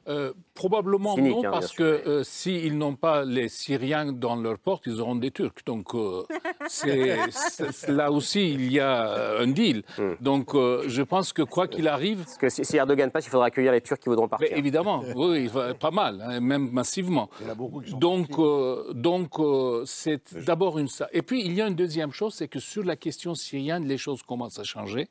Euh, 0.10 0.32
probablement 0.54 1.16
Cynique, 1.16 1.36
non, 1.36 1.46
hein, 1.46 1.52
parce 1.52 1.74
que 1.74 1.84
euh, 1.84 2.24
s'ils 2.24 2.78
n'ont 2.78 2.96
pas 2.96 3.26
les 3.26 3.50
Syriens 3.50 4.14
dans 4.14 4.38
leur 4.38 4.58
porte, 4.58 4.84
ils 4.88 5.02
auront 5.02 5.16
des 5.16 5.32
Turcs. 5.32 5.64
Donc 5.66 5.94
euh, 5.96 6.24
là 7.88 8.12
aussi, 8.12 8.54
il 8.54 8.72
y 8.72 8.80
a 8.80 9.08
euh, 9.10 9.44
un 9.44 9.48
deal. 9.48 9.84
Donc 10.22 10.56
euh, 10.56 10.84
je 10.88 11.02
pense 11.02 11.34
que 11.34 11.42
quoi 11.42 11.68
qu'il 11.68 11.88
arrive... 11.88 12.24
Parce 12.24 12.38
que 12.38 12.50
si, 12.50 12.64
si 12.64 12.78
Erdogan 12.78 13.12
passe, 13.12 13.26
il 13.26 13.30
faudra 13.30 13.48
accueillir 13.48 13.72
les 13.72 13.82
Turcs 13.82 14.00
qui 14.00 14.10
voudront 14.10 14.28
partir. 14.28 14.48
Mais 14.52 14.58
évidemment, 14.58 15.04
oui, 15.16 15.50
il 15.54 15.74
pas 15.76 15.92
mal, 15.92 16.22
hein, 16.22 16.40
même 16.40 16.70
massivement. 16.72 17.30
Donc, 17.92 18.40
euh, 18.40 18.94
donc 18.94 19.40
euh, 19.40 19.84
c'est 19.86 20.34
d'abord 20.46 20.80
une. 20.80 20.88
Et 21.12 21.22
puis 21.22 21.46
il 21.46 21.54
y 21.54 21.62
a 21.62 21.68
une 21.68 21.76
deuxième 21.76 22.12
chose, 22.12 22.34
c'est 22.34 22.48
que 22.48 22.60
sur 22.60 22.84
la 22.84 22.96
question 22.96 23.36
syrienne, 23.36 23.86
les 23.86 23.98
choses 23.98 24.24
commencent 24.24 24.60
à 24.60 24.64
changer. 24.64 25.10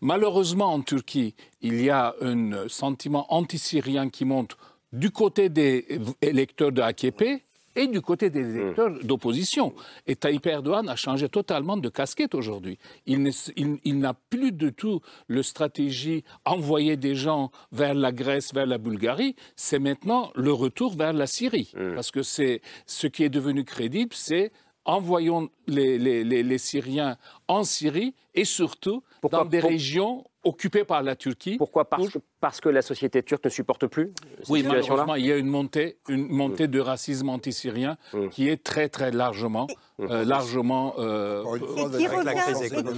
Malheureusement, 0.00 0.72
en 0.74 0.82
Turquie, 0.82 1.25
il 1.62 1.82
y 1.82 1.90
a 1.90 2.14
un 2.20 2.68
sentiment 2.68 3.26
anti-syrien 3.32 4.08
qui 4.10 4.24
monte 4.24 4.56
du 4.92 5.10
côté 5.10 5.48
des 5.48 5.86
électeurs 6.22 6.72
de 6.72 6.80
AKP 6.82 7.42
et 7.78 7.88
du 7.88 8.00
côté 8.00 8.30
des 8.30 8.56
électeurs 8.56 8.90
d'opposition. 9.04 9.74
Et 10.06 10.16
Tayyip 10.16 10.46
Erdogan 10.46 10.88
a 10.88 10.96
changé 10.96 11.28
totalement 11.28 11.76
de 11.76 11.90
casquette 11.90 12.34
aujourd'hui. 12.34 12.78
Il 13.06 13.98
n'a 13.98 14.14
plus 14.14 14.50
du 14.52 14.72
tout 14.72 15.00
le 15.26 15.42
stratégie 15.42 16.24
envoyer 16.46 16.96
des 16.96 17.14
gens 17.14 17.50
vers 17.72 17.92
la 17.94 18.12
Grèce, 18.12 18.54
vers 18.54 18.64
la 18.66 18.78
Bulgarie. 18.78 19.36
C'est 19.56 19.78
maintenant 19.78 20.30
le 20.34 20.52
retour 20.54 20.96
vers 20.96 21.12
la 21.12 21.26
Syrie. 21.26 21.70
Parce 21.94 22.10
que 22.10 22.22
c'est 22.22 22.62
ce 22.86 23.06
qui 23.08 23.24
est 23.24 23.28
devenu 23.28 23.64
crédible, 23.64 24.14
c'est 24.14 24.52
envoyons 24.86 25.50
les, 25.66 25.98
les- 25.98 26.24
les- 26.24 26.42
les 26.44 26.58
Syriens 26.58 27.16
en 27.48 27.64
Syrie 27.64 28.14
et 28.34 28.44
surtout 28.44 29.02
dans 29.30 29.44
des 29.44 29.60
pour- 29.60 29.68
régions 29.70 30.24
occupées 30.46 30.84
par 30.84 31.02
la 31.02 31.16
Turquie. 31.16 31.56
Pourquoi? 31.56 31.88
Parce 31.88 32.08
que, 32.08 32.18
parce 32.46 32.60
que 32.60 32.68
la 32.68 32.80
société 32.82 33.24
turque 33.24 33.44
ne 33.44 33.50
supporte 33.50 33.88
plus 33.88 34.12
cette 34.38 34.48
Oui, 34.50 34.60
situation-là 34.60 35.04
malheureusement, 35.06 35.14
il 35.16 35.26
y 35.26 35.32
a 35.32 35.36
une 35.36 35.48
montée, 35.48 35.96
une 36.08 36.28
montée 36.28 36.68
de 36.68 36.78
racisme 36.78 37.28
anti-syrien 37.28 37.96
qui 38.30 38.48
est 38.48 38.62
très, 38.62 38.88
très 38.88 39.10
largement, 39.10 39.66
euh, 39.98 40.24
largement 40.24 40.94
euh, 40.98 41.42
Et 41.56 41.58
qui 41.98 42.06
revient- 42.06 42.06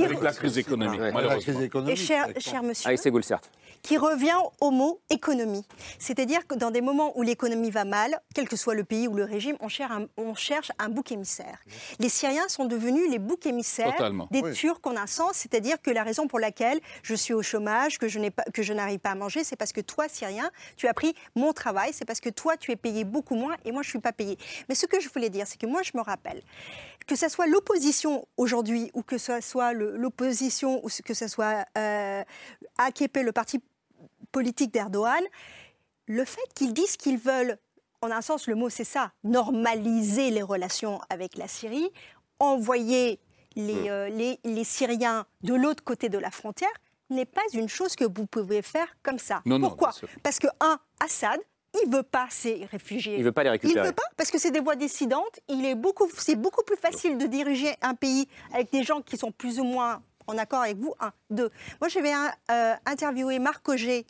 avec 0.05 0.21
la 0.21 0.33
crise 0.35 0.59
économique, 0.59 1.01
malheureusement. 1.15 1.89
Et 1.89 1.97
cher, 1.97 2.27
cher 2.37 2.63
monsieur, 2.63 2.91
Aïssé 2.91 3.11
Goulsert. 3.11 3.41
qui 3.81 3.97
revient 3.97 4.37
au 4.61 4.71
mot 4.71 5.01
économie. 5.09 5.65
C'est-à-dire 6.01 6.47
que 6.47 6.57
dans 6.57 6.71
des 6.73 6.81
moments 6.83 7.17
où 7.17 7.23
l'économie 7.23 7.71
va 7.71 7.85
mal, 7.85 8.21
quel 8.35 8.49
que 8.49 8.57
soit 8.57 8.75
le 8.75 8.83
pays 8.85 9.07
ou 9.09 9.15
le 9.15 9.25
régime, 9.25 9.57
on 9.61 9.69
cherche 9.69 9.93
un, 9.93 10.07
on 10.19 10.35
cherche 10.35 10.73
un 10.81 10.89
bouc 10.91 11.13
émissaire. 11.13 11.59
Les 12.01 12.09
Syriens 12.11 12.49
sont 12.49 12.65
devenus 12.67 13.09
les 13.11 13.21
boucs 13.21 13.47
émissaires 13.47 13.93
Totalement. 13.93 14.27
des 14.33 14.43
Oui. 14.43 14.53
Turcs 14.53 14.81
en 14.85 14.97
un 14.97 15.07
sens, 15.07 15.31
c'est-à-dire 15.35 15.81
que 15.81 15.91
la 15.93 16.03
raison 16.03 16.27
pour 16.27 16.41
laquelle 16.41 16.81
je 17.05 17.15
suis 17.15 17.33
au 17.35 17.43
chômage, 17.43 17.99
que 17.99 18.09
je 18.09 18.19
n'ai 18.19 18.31
pas, 18.33 18.43
que 18.53 18.63
je 18.65 18.73
n'arrive 18.73 18.99
pas 18.99 19.11
à 19.11 19.15
manger, 19.15 19.38
c'est 19.45 19.57
parce 19.57 19.73
que 19.73 19.81
toi, 19.81 20.09
Syrien, 20.09 20.51
tu 20.77 20.87
as 20.89 20.95
pris 20.95 21.15
mon 21.35 21.53
travail, 21.53 21.93
c'est 21.93 22.05
parce 22.05 22.21
que 22.21 22.31
toi, 22.31 22.57
tu 22.57 22.71
es 22.71 22.77
payé 22.77 23.05
beaucoup 23.05 23.35
moins 23.35 23.57
et 23.65 23.73
moi, 23.73 23.83
je 23.83 23.91
suis 23.91 23.99
pas 23.99 24.13
payé. 24.13 24.39
Mais 24.69 24.75
ce 24.75 24.87
que 24.87 25.01
je 25.01 25.09
voulais 25.09 25.31
dire, 25.31 25.47
c'est 25.47 25.59
que 25.59 25.67
moi, 25.67 25.83
je 25.83 25.93
me 25.95 26.03
rappelle 26.03 26.43
que 27.07 27.17
ce 27.17 27.29
soit 27.29 27.47
l'opposition 27.47 28.29
aujourd'hui 28.37 28.91
ou 28.95 29.03
que 29.03 29.19
ce 29.19 29.41
soit 29.41 29.73
l'opposition 29.73 30.85
ou 30.85 30.89
que 31.05 31.15
ce 31.15 31.27
soit 31.27 31.65
euh, 31.77 32.23
AKP, 32.77 33.23
le 33.23 33.33
parti 33.33 33.61
politique 34.31 34.73
d'Erdogan, 34.73 35.25
le 36.07 36.25
fait 36.25 36.53
qu'ils 36.55 36.75
disent 36.75 36.97
qu'ils 36.97 37.19
veulent, 37.19 37.59
en 38.03 38.11
un 38.11 38.21
sens, 38.21 38.47
le 38.47 38.55
mot 38.55 38.69
c'est 38.69 38.85
ça, 38.85 39.13
normaliser 39.25 40.31
les 40.31 40.43
relations 40.43 41.01
avec 41.09 41.37
la 41.37 41.49
Syrie, 41.49 41.89
envoyer 42.39 43.21
les, 43.57 43.89
euh, 43.89 44.09
les, 44.09 44.39
les 44.45 44.65
Syriens 44.65 45.27
de 45.43 45.55
l'autre 45.55 45.83
côté 45.83 46.09
de 46.09 46.19
la 46.19 46.31
frontière, 46.31 46.71
n'est 47.11 47.27
pas 47.27 47.43
une 47.53 47.69
chose 47.69 47.97
que 47.97 48.05
vous 48.05 48.27
pouvez 48.27 48.63
faire 48.63 48.89
comme 49.03 49.19
ça. 49.19 49.43
Non, 49.45 49.61
Pourquoi? 49.61 49.93
Parce 50.23 50.39
que, 50.39 50.49
un, 50.61 50.79
Assad, 51.01 51.41
il 51.83 51.91
veut 51.91 52.03
pas 52.03 52.27
ces 52.31 52.67
réfugiés. 52.71 53.17
Il 53.19 53.25
veut 53.25 53.33
pas 53.33 53.45
les 53.45 53.51
récupérer. 53.51 53.81
Il 53.81 53.87
veut 53.87 53.93
pas 53.93 54.03
parce 54.17 54.31
que 54.31 54.39
c'est 54.39 54.51
des 54.51 54.61
voix 54.61 54.77
dissidentes. 54.77 55.41
Il 55.49 55.65
est 55.65 55.75
beaucoup, 55.75 56.09
c'est 56.17 56.37
beaucoup 56.37 56.63
plus 56.65 56.77
facile 56.77 57.19
de 57.19 57.27
diriger 57.27 57.75
un 57.83 57.95
pays 57.95 58.27
avec 58.53 58.73
des 58.73 58.83
gens 58.83 59.03
qui 59.03 59.17
sont 59.17 59.33
plus 59.33 59.61
ou 59.61 59.65
moins 59.65 60.03
en 60.27 60.39
accord 60.39 60.61
avec 60.63 60.79
vous. 60.79 60.95
Un, 61.01 61.13
deux. 61.31 61.51
Moi, 61.81 61.89
j'avais 61.89 62.13
euh, 62.51 62.75
interviewé 62.87 63.39
Marc 63.39 63.69
Auger, 63.69 64.07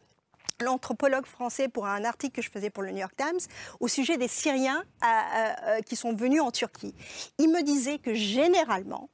l'anthropologue 0.60 1.26
français, 1.26 1.68
pour 1.68 1.86
un 1.86 2.04
article 2.04 2.36
que 2.36 2.42
je 2.42 2.50
faisais 2.50 2.70
pour 2.70 2.82
le 2.82 2.90
New 2.90 2.98
York 2.98 3.14
Times 3.16 3.40
au 3.80 3.88
sujet 3.88 4.16
des 4.16 4.28
Syriens 4.28 4.84
euh, 5.02 5.06
euh, 5.06 5.80
qui 5.80 5.96
sont 5.96 6.14
venus 6.14 6.40
en 6.40 6.50
Turquie. 6.50 6.94
Il 7.38 7.50
me 7.50 7.62
disait 7.62 7.98
que 7.98 8.14
généralement, 8.14 9.10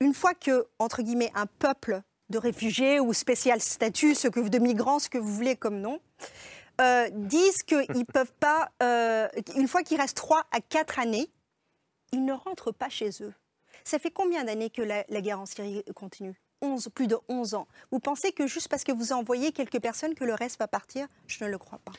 une 0.00 0.14
fois 0.14 0.34
que, 0.34 0.66
entre 0.78 1.02
guillemets, 1.02 1.30
un 1.34 1.46
peuple 1.46 2.02
de 2.32 2.38
réfugiés 2.38 2.98
ou 2.98 3.12
spécial 3.12 3.60
statut, 3.60 4.16
ce 4.16 4.26
que, 4.26 4.40
de 4.40 4.58
migrants, 4.58 4.98
ce 4.98 5.08
que 5.08 5.18
vous 5.18 5.32
voulez 5.32 5.54
comme 5.54 5.80
nom, 5.80 6.00
euh, 6.80 7.08
disent 7.12 7.62
qu'ils 7.62 8.06
peuvent 8.12 8.32
pas, 8.40 8.70
euh, 8.82 9.28
une 9.54 9.68
fois 9.68 9.84
qu'ils 9.84 10.00
restent 10.00 10.16
3 10.16 10.46
à 10.50 10.60
4 10.60 10.98
années, 10.98 11.30
ils 12.10 12.24
ne 12.24 12.32
rentrent 12.32 12.72
pas 12.72 12.88
chez 12.88 13.10
eux. 13.20 13.32
Ça 13.84 13.98
fait 13.98 14.10
combien 14.10 14.44
d'années 14.44 14.70
que 14.70 14.82
la, 14.82 15.04
la 15.08 15.20
guerre 15.20 15.40
en 15.40 15.46
Syrie 15.46 15.84
continue? 15.94 16.34
11, 16.62 16.88
plus 16.94 17.08
de 17.08 17.16
11 17.28 17.54
ans. 17.54 17.66
Vous 17.90 17.98
pensez 17.98 18.32
que 18.32 18.46
juste 18.46 18.68
parce 18.68 18.84
que 18.84 18.92
vous 18.92 19.12
envoyez 19.12 19.52
quelques 19.52 19.80
personnes, 19.80 20.14
que 20.14 20.24
le 20.24 20.34
reste 20.34 20.58
va 20.58 20.68
partir? 20.68 21.06
Je 21.26 21.44
ne 21.44 21.50
le 21.50 21.58
crois 21.58 21.80
pas. 21.84 21.92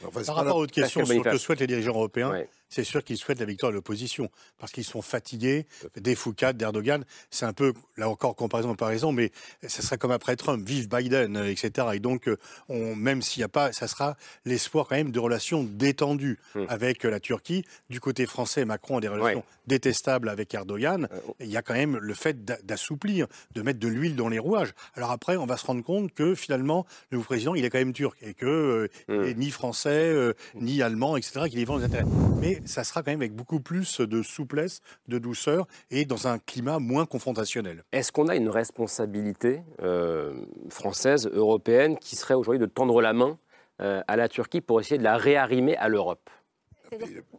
Par 0.00 0.36
rapport 0.36 0.38
à 0.38 0.58
votre 0.58 0.72
question 0.72 1.04
sur 1.04 1.24
ce 1.24 1.30
que 1.30 1.38
souhaitent 1.38 1.60
les 1.60 1.66
dirigeants 1.66 1.94
européens, 1.94 2.44
c'est 2.68 2.84
sûr 2.84 3.04
qu'ils 3.04 3.16
souhaitent 3.16 3.40
la 3.40 3.46
victoire 3.46 3.72
de 3.72 3.76
l'opposition, 3.76 4.30
parce 4.58 4.72
qu'ils 4.72 4.84
sont 4.84 5.02
fatigués 5.02 5.66
des 5.96 6.14
foucades 6.14 6.56
d'Erdogan. 6.56 7.04
C'est 7.30 7.46
un 7.46 7.52
peu, 7.52 7.72
là 7.96 8.08
encore, 8.08 8.34
comparaison 8.36 8.74
par 8.74 8.88
raison, 8.88 9.12
mais 9.12 9.30
ça 9.66 9.82
sera 9.82 9.96
comme 9.96 10.10
après 10.10 10.36
Trump, 10.36 10.66
vive 10.66 10.88
Biden, 10.88 11.36
euh, 11.36 11.50
etc. 11.50 11.88
Et 11.94 12.00
donc, 12.00 12.28
euh, 12.28 12.36
on, 12.68 12.94
même 12.96 13.22
s'il 13.22 13.40
n'y 13.40 13.44
a 13.44 13.48
pas, 13.48 13.72
ça 13.72 13.88
sera 13.88 14.16
l'espoir 14.44 14.86
quand 14.88 14.96
même 14.96 15.10
de 15.10 15.18
relations 15.20 15.64
détendues 15.64 16.38
avec 16.68 17.04
euh, 17.04 17.10
la 17.10 17.20
Turquie. 17.20 17.64
Du 17.90 18.00
côté 18.00 18.26
français, 18.26 18.64
Macron 18.64 18.98
a 18.98 19.00
des 19.00 19.08
relations 19.08 19.26
Ouais. 19.26 19.42
Détestables 19.66 20.28
avec 20.28 20.54
Erdogan. 20.54 21.08
Il 21.40 21.46
y 21.46 21.56
a 21.56 21.62
quand 21.62 21.74
même 21.74 21.96
le 21.96 22.14
fait 22.14 22.44
d'a- 22.44 22.58
d'assouplir, 22.62 23.26
de 23.54 23.62
mettre 23.62 23.78
de 23.78 23.88
l'huile 23.88 24.16
dans 24.16 24.28
les 24.28 24.38
rouages. 24.38 24.72
Alors 24.94 25.10
après, 25.10 25.36
on 25.36 25.46
va 25.46 25.56
se 25.56 25.66
rendre 25.66 25.82
compte 25.82 26.12
que 26.12 26.34
finalement, 26.34 26.86
le 27.10 27.16
nouveau 27.18 27.26
président, 27.26 27.54
il 27.54 27.64
est 27.64 27.70
quand 27.70 27.78
même 27.78 27.92
turc 27.92 28.16
et 28.22 28.34
que 28.34 28.88
euh, 29.08 29.24
est 29.24 29.34
ni 29.34 29.50
français, 29.50 30.12
euh, 30.12 30.32
ni 30.54 30.82
allemand, 30.82 31.16
etc., 31.16 31.46
qu'il 31.48 31.58
défend 31.58 31.78
les 31.78 31.84
intérêts. 31.84 32.04
Mais 32.40 32.60
ça 32.64 32.84
sera 32.84 33.02
quand 33.02 33.10
même 33.10 33.20
avec 33.20 33.34
beaucoup 33.34 33.60
plus 33.60 34.00
de 34.00 34.22
souplesse, 34.22 34.80
de 35.08 35.18
douceur 35.18 35.66
et 35.90 36.04
dans 36.04 36.28
un 36.28 36.38
climat 36.38 36.78
moins 36.78 37.06
confrontationnel. 37.06 37.84
Est-ce 37.92 38.12
qu'on 38.12 38.28
a 38.28 38.36
une 38.36 38.48
responsabilité 38.48 39.62
euh, 39.82 40.34
française, 40.70 41.28
européenne, 41.32 41.98
qui 41.98 42.16
serait 42.16 42.34
aujourd'hui 42.34 42.60
de 42.60 42.66
tendre 42.66 43.00
la 43.00 43.12
main 43.12 43.38
euh, 43.80 44.02
à 44.06 44.16
la 44.16 44.28
Turquie 44.28 44.60
pour 44.60 44.80
essayer 44.80 44.98
de 44.98 45.04
la 45.04 45.16
réarrimer 45.16 45.76
à 45.76 45.88
l'Europe? 45.88 46.30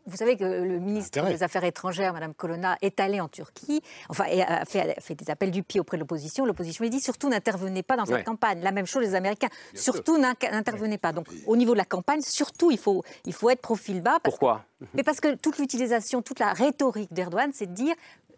Vous 0.06 0.18
savez 0.18 0.38
que 0.38 0.44
le 0.46 0.80
ministre 0.80 1.18
Intérêt. 1.20 1.34
des 1.34 1.44
Affaires 1.44 1.64
étrangères, 1.64 2.14
Mme 2.14 2.34
Colonna, 2.34 2.78
est 2.82 3.00
allée 3.00 3.20
en 3.20 3.28
Turquie, 3.28 3.82
enfin, 4.10 4.26
et 4.26 4.42
a 4.42 4.66
fait, 4.66 4.98
a 4.98 5.02
fait 5.02 5.16
des 5.16 5.30
appels 5.30 5.52
du 5.52 5.64
pied 5.64 5.80
auprès 5.80 5.98
de 5.98 6.02
l'opposition. 6.02 6.46
L'opposition 6.46 6.84
lui 6.84 6.90
dit 6.90 7.00
surtout 7.00 7.30
n'intervenez 7.30 7.84
pas 7.84 7.96
dans 7.98 8.06
cette 8.06 8.16
Ouais. 8.16 8.24
campagne. 8.24 8.62
La 8.62 8.72
même 8.72 8.86
chose 8.86 9.04
les 9.04 9.16
Américains, 9.16 9.50
Bien 9.74 9.82
surtout 9.82 10.18
n'intervenez 10.18 10.98
pas. 10.98 11.12
Donc, 11.12 11.28
au 11.46 11.56
niveau 11.58 11.74
de 11.74 11.78
la 11.78 11.86
campagne, 11.86 12.22
surtout, 12.22 12.72
il 12.72 12.78
faut, 12.78 13.04
il 13.26 13.34
faut 13.34 13.50
être 13.50 13.62
profil 13.62 14.02
bas. 14.02 14.20
parce 14.24 14.36
Pourquoi 14.36 14.64
mais 14.94 15.02
parce 15.04 15.20
que 15.20 15.34
toute 15.36 15.58
l'utilisation, 15.58 16.22
toute 16.22 16.38
la 16.40 16.54
rhétorique 16.54 17.12
d'Erdogan, 17.12 17.50
c'est 17.54 17.66
de 17.66 17.74
dire 17.74 17.96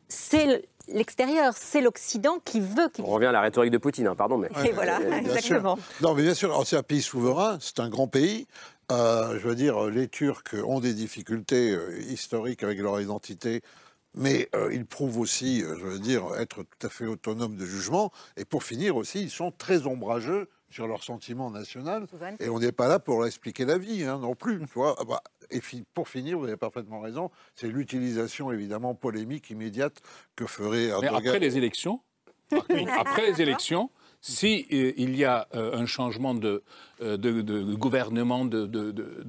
c'est 0.07 0.45
le- 0.45 0.61
l'extérieur, 0.87 1.53
c'est 1.55 1.81
l'Occident 1.81 2.37
qui 2.45 2.61
veut 2.61 2.87
qu'il 2.89 3.03
On 3.03 3.09
revient 3.09 3.25
à 3.27 3.31
la 3.33 3.41
rhétorique 3.41 3.71
de 3.71 3.77
Poutine, 3.77 4.07
hein, 4.07 4.15
pardon, 4.15 4.37
mais. 4.37 4.47
Et 4.65 4.71
voilà, 4.71 4.99
Bien 4.99 5.09
sûr. 5.09 5.17
exactement. 5.17 5.77
Non, 6.01 6.13
mais 6.15 6.23
bien 6.23 6.33
sûr, 6.33 6.65
c'est 6.65 6.77
un 6.77 6.83
pays 6.83 7.01
souverain, 7.01 7.57
c'est 7.59 7.79
un 7.81 7.89
grand 7.89 8.07
pays. 8.07 8.47
Euh, 8.91 9.33
je 9.39 9.47
veux 9.47 9.55
dire, 9.55 9.85
les 9.85 10.07
Turcs 10.07 10.55
ont 10.65 10.79
des 10.79 10.93
difficultés 10.93 11.71
euh, 11.71 11.99
historiques 12.01 12.63
avec 12.63 12.79
leur 12.79 12.99
identité, 12.99 13.61
mais 14.15 14.49
euh, 14.55 14.73
ils 14.73 14.85
prouvent 14.85 15.19
aussi, 15.19 15.61
euh, 15.63 15.75
je 15.79 15.85
veux 15.85 15.99
dire, 15.99 16.23
être 16.39 16.63
tout 16.63 16.87
à 16.87 16.89
fait 16.89 17.05
autonomes 17.05 17.55
de 17.55 17.65
jugement. 17.65 18.11
Et 18.35 18.45
pour 18.45 18.63
finir 18.63 18.95
aussi, 18.95 19.21
ils 19.21 19.29
sont 19.29 19.51
très 19.51 19.85
ombrageux 19.85 20.49
sur 20.71 20.87
leur 20.87 21.03
sentiment 21.03 21.51
national. 21.51 22.07
Et 22.39 22.49
on 22.49 22.59
n'est 22.59 22.71
pas 22.71 22.87
là 22.87 22.99
pour 22.99 23.17
leur 23.19 23.27
expliquer 23.27 23.65
la 23.65 23.77
vie, 23.77 24.03
hein, 24.03 24.19
non 24.19 24.33
plus. 24.35 24.59
Tu 24.59 24.73
vois 24.73 24.95
Ah 24.99 25.03
bah, 25.03 25.21
et 25.51 25.61
fi- 25.61 25.83
pour 25.93 26.07
finir, 26.09 26.39
vous 26.39 26.45
avez 26.45 26.57
parfaitement 26.57 26.99
raison, 26.99 27.29
c'est 27.55 27.67
l'utilisation 27.67 28.51
évidemment 28.51 28.95
polémique 28.95 29.49
immédiate 29.51 30.01
que 30.35 30.45
ferait 30.47 30.77
Mais 30.77 31.07
Erdogan. 31.07 31.15
après 31.27 31.39
les 31.39 31.57
élections, 31.57 32.01
après 32.99 33.31
les 33.31 33.41
élections, 33.41 33.89
si 34.21 34.65
euh, 34.71 34.91
il 34.97 35.15
y 35.15 35.23
a 35.25 35.47
euh, 35.55 35.77
un 35.77 35.85
changement 35.85 36.33
de, 36.33 36.63
euh, 37.01 37.17
de, 37.17 37.41
de 37.41 37.73
gouvernement 37.75 38.45
de, 38.45 38.65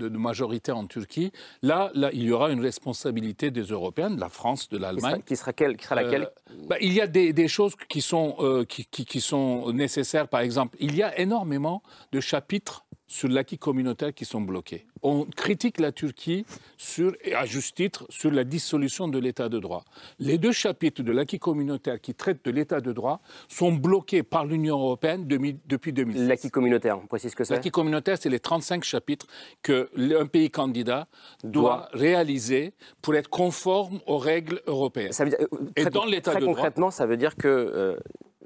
majorité 0.08 0.72
en 0.72 0.86
Turquie, 0.86 1.32
là, 1.62 1.90
là, 1.94 2.10
il 2.12 2.22
y 2.24 2.32
aura 2.32 2.50
une 2.50 2.60
responsabilité 2.60 3.50
des 3.50 3.62
Européens, 3.62 4.10
de 4.10 4.20
la 4.20 4.28
France, 4.28 4.68
de 4.68 4.76
Qui 4.76 4.82
sera, 4.82 4.92
l'Allemagne. 4.92 5.22
qui 5.26 5.36
sera 5.36 5.52
qui 5.52 5.84
sera 5.84 5.94
laquelle 5.94 6.30
bah, 6.68 6.76
il 6.80 6.92
y 6.92 7.00
a 7.00 7.06
des, 7.06 7.32
des 7.32 7.48
choses 7.48 7.74
qui 7.88 8.00
sont, 8.00 8.64
qui, 8.68 8.84
qui- 8.86 9.04
qui 9.04 9.20
sont 9.20 9.72
nécessaires. 9.72 10.28
Par 10.28 10.40
exemple, 10.40 10.76
il 10.80 10.94
y 10.96 11.02
a 11.02 11.18
énormément 11.18 11.82
de 12.12 12.20
chapitres 12.20 12.84
sur 13.12 13.28
l'acquis 13.28 13.58
communautaire 13.58 14.14
qui 14.14 14.24
sont 14.24 14.40
bloqués. 14.40 14.86
On 15.02 15.24
critique 15.24 15.80
la 15.80 15.90
Turquie, 15.90 16.46
sur, 16.76 17.12
et 17.24 17.34
à 17.34 17.44
juste 17.44 17.74
titre, 17.76 18.06
sur 18.08 18.30
la 18.30 18.44
dissolution 18.44 19.08
de 19.08 19.18
l'État 19.18 19.48
de 19.48 19.58
droit. 19.58 19.84
Les 20.20 20.38
deux 20.38 20.52
chapitres 20.52 21.02
de 21.02 21.10
l'acquis 21.10 21.40
communautaire 21.40 22.00
qui 22.00 22.14
traitent 22.14 22.44
de 22.44 22.52
l'État 22.52 22.80
de 22.80 22.92
droit 22.92 23.20
sont 23.48 23.72
bloqués 23.72 24.22
par 24.22 24.44
l'Union 24.46 24.78
européenne 24.78 25.26
demi- 25.26 25.58
depuis 25.66 25.92
2006. 25.92 26.28
L'acquis 26.28 26.50
communautaire, 26.52 27.00
on 27.02 27.06
précise 27.08 27.32
ce 27.32 27.36
que 27.36 27.42
c'est? 27.42 27.52
L'acquis 27.54 27.72
communautaire, 27.72 28.16
c'est 28.20 28.28
les 28.30 28.38
35 28.38 28.84
chapitres 28.84 29.26
qu'un 29.64 30.26
pays 30.30 30.50
candidat 30.50 31.08
doit, 31.42 31.88
réaliser 31.92 32.74
pour 33.02 33.16
être 33.16 33.28
conforme 33.28 33.98
aux 34.06 34.18
règles 34.18 34.62
européennes. 34.68 35.10
Ça 35.12 35.24
veut 35.24 35.30
dire- 35.30 35.40
euh, 35.52 35.58
Et 35.74 35.82
très, 35.82 35.90
dans 35.90 36.04
l'état 36.04 36.32
de 36.36 36.40
droit, 36.40 36.54
concrètement, 36.54 36.92
ça 36.92 37.06
veut 37.06 37.16
dire 37.16 37.34
que 37.34 37.48
euh, 37.48 37.96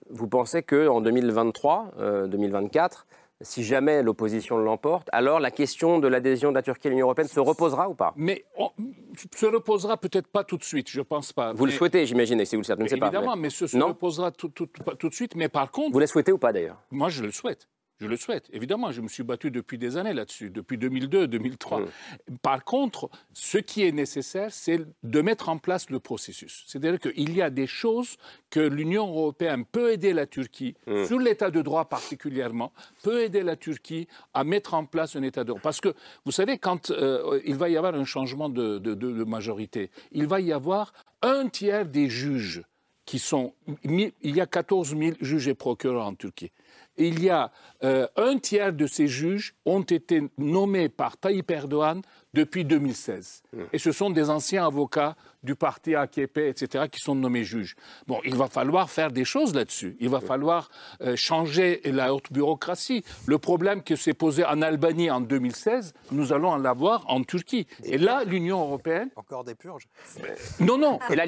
vous 0.09 0.27
pensez 0.29 0.63
qu'en 0.63 1.03
2023, 1.03 1.91
euh, 1.99 2.27
2024, 2.29 3.07
si 3.41 3.65
jamais 3.65 4.03
l'opposition 4.03 4.57
l'emporte, 4.59 5.09
alors 5.13 5.41
la 5.41 5.51
question 5.51 5.99
de 5.99 6.09
l'adhésion 6.09 6.51
de 6.51 6.55
la 6.55 6.63
Turquie 6.63 6.89
à 6.89 6.91
l'Union 6.91 7.07
européenne 7.07 7.29
se 7.29 7.41
reposera 7.41 7.89
ou 7.89 7.95
pas 7.95 8.13
Mais 8.17 8.45
on 8.57 8.71
se 9.37 9.47
reposera 9.47 9.97
peut-être 9.97 10.29
pas 10.29 10.45
tout 10.45 10.57
de 10.57 10.65
suite, 10.65 10.89
je 10.89 11.01
pense 11.01 11.33
pas. 11.33 11.53
Vous 11.53 11.67
le 11.67 11.73
Mais- 11.73 11.77
souhaitez, 11.79 12.07
j'imagine, 12.07 12.41
et 12.41 12.45
si 12.45 12.57
vous 12.57 12.63
le 12.63 12.67
savez, 12.67 12.81
je 12.81 12.85
ne 12.85 12.89
sais 12.89 12.97
pas. 12.97 13.07
Évidemment, 13.09 13.37
mais 13.37 13.51
ce 13.51 13.67
se 13.67 13.77
non 13.77 13.89
reposera 13.89 14.31
tout, 14.31 14.49
tout 14.49 15.09
de 15.09 15.15
suite. 15.15 15.35
Mais 15.35 15.49
par 15.49 15.71
contre, 15.71 15.93
Vous 15.93 16.01
le 16.01 16.07
souhaitez 16.07 16.33
ou 16.33 16.39
pas 16.39 16.53
d'ailleurs? 16.53 16.81
moi, 16.91 17.09
je 17.09 17.23
le 17.23 17.31
souhaite. 17.33 17.69
Je 18.01 18.07
le 18.07 18.17
souhaite. 18.17 18.49
Évidemment, 18.53 18.91
je 18.91 19.01
me 19.01 19.09
suis 19.09 19.23
battu 19.23 19.51
depuis 19.53 19.79
des 19.79 19.97
années 19.97 20.13
là-dessus, 20.13 20.51
depuis 20.51 20.77
2002, 20.79 21.29
2003. 21.29 21.81
Mm. 21.81 21.87
Par 22.43 22.65
contre, 22.65 23.09
ce 23.33 23.59
qui 23.59 23.85
est 23.85 23.93
nécessaire, 23.93 24.53
c'est 24.53 24.81
de 25.05 25.21
mettre 25.21 25.49
en 25.49 25.59
place 25.59 25.91
le 25.91 26.01
processus. 26.01 26.65
C'est-à-dire 26.67 26.99
qu'il 26.99 27.35
y 27.35 27.41
a 27.41 27.51
des 27.51 27.69
choses 27.69 28.17
que 28.51 28.59
l'Union 28.61 29.07
européenne 29.09 29.65
peut 29.65 29.93
aider 29.93 30.13
la 30.13 30.27
Turquie, 30.27 30.75
sur 31.07 31.19
l'état 31.21 31.51
de 31.51 31.63
droit 31.63 31.85
particulièrement, 31.89 32.73
peut 33.03 33.23
aider 33.23 33.43
la 33.43 33.57
Turquie 33.57 34.09
à 34.35 34.43
mettre 34.45 34.75
en 34.75 34.87
place 34.87 35.15
un 35.15 35.23
état 35.23 35.45
de 35.45 35.49
droit. 35.49 35.61
Parce 35.61 35.81
que, 35.81 35.95
vous 36.25 36.33
savez, 36.33 36.59
quand 36.59 36.91
euh, 36.91 37.41
il 37.45 37.55
va 37.55 37.69
y 37.69 37.77
avoir 37.77 37.95
un 37.95 38.05
changement 38.05 38.49
de, 38.49 38.79
de- 38.79 38.95
de- 38.95 39.13
de 39.13 39.25
majorité, 39.25 39.91
il 40.11 40.27
va 40.27 40.41
y 40.41 40.53
avoir 40.53 40.93
un 41.23 41.49
tiers 41.49 41.87
des 41.87 42.09
juges 42.09 42.63
qui 43.07 43.19
sont... 43.19 43.53
Il 43.85 44.13
y 44.23 44.41
a 44.41 44.47
14 44.47 44.97
000 44.97 45.17
juges 45.21 45.47
et 45.49 45.55
procureurs 45.55 46.07
en 46.07 46.15
Turquie. 46.15 46.51
Il 46.97 47.23
y 47.23 47.31
a 47.31 47.51
euh, 47.83 48.07
un 48.17 48.39
tiers 48.39 48.73
de 48.73 48.87
ces 48.87 49.09
juges 49.09 49.55
ont 49.65 49.83
été 49.83 50.23
nommés 50.39 50.89
par 50.89 51.17
Tayyip 51.17 51.51
Erdogan 51.51 52.03
depuis 52.35 52.65
2016. 52.65 53.43
Et 53.73 53.79
ce 53.79 53.93
sont 53.93 54.11
des 54.11 54.29
anciens 54.31 54.67
avocats 54.67 55.15
du 55.45 55.55
parti 55.55 55.95
AKP, 55.95 56.39
etc., 56.39 56.85
qui 56.91 57.01
sont 57.01 57.15
nommés 57.15 57.45
juges. 57.45 57.77
Bon, 58.07 58.19
il 58.25 58.35
va 58.35 58.47
falloir 58.49 58.89
faire 58.91 59.11
des 59.13 59.27
choses 59.27 59.55
là-dessus. 59.55 59.95
Il 60.01 60.09
va 60.09 60.21
falloir 60.21 60.71
euh, 61.03 61.17
changer 61.17 61.83
la 61.85 62.15
haute 62.15 62.33
bureaucratie. 62.33 63.05
Le 63.27 63.37
problème 63.39 63.83
que 63.83 63.95
s'est 63.95 64.15
posé 64.15 64.43
en 64.45 64.63
Albanie 64.63 65.11
en 65.11 65.21
2016, 65.21 65.93
nous 66.13 66.33
allons 66.33 66.49
en 66.49 66.57
l'avoir 66.57 67.05
en 67.09 67.23
Turquie. 67.25 67.67
Et 67.85 67.99
là, 67.99 68.25
l'Union 68.25 68.61
européenne... 68.63 69.11
Encore 69.17 69.45
des 69.45 69.55
purges 69.55 69.87
Non, 70.61 70.79
non. 70.79 70.99
Et 71.11 71.15
là, 71.17 71.27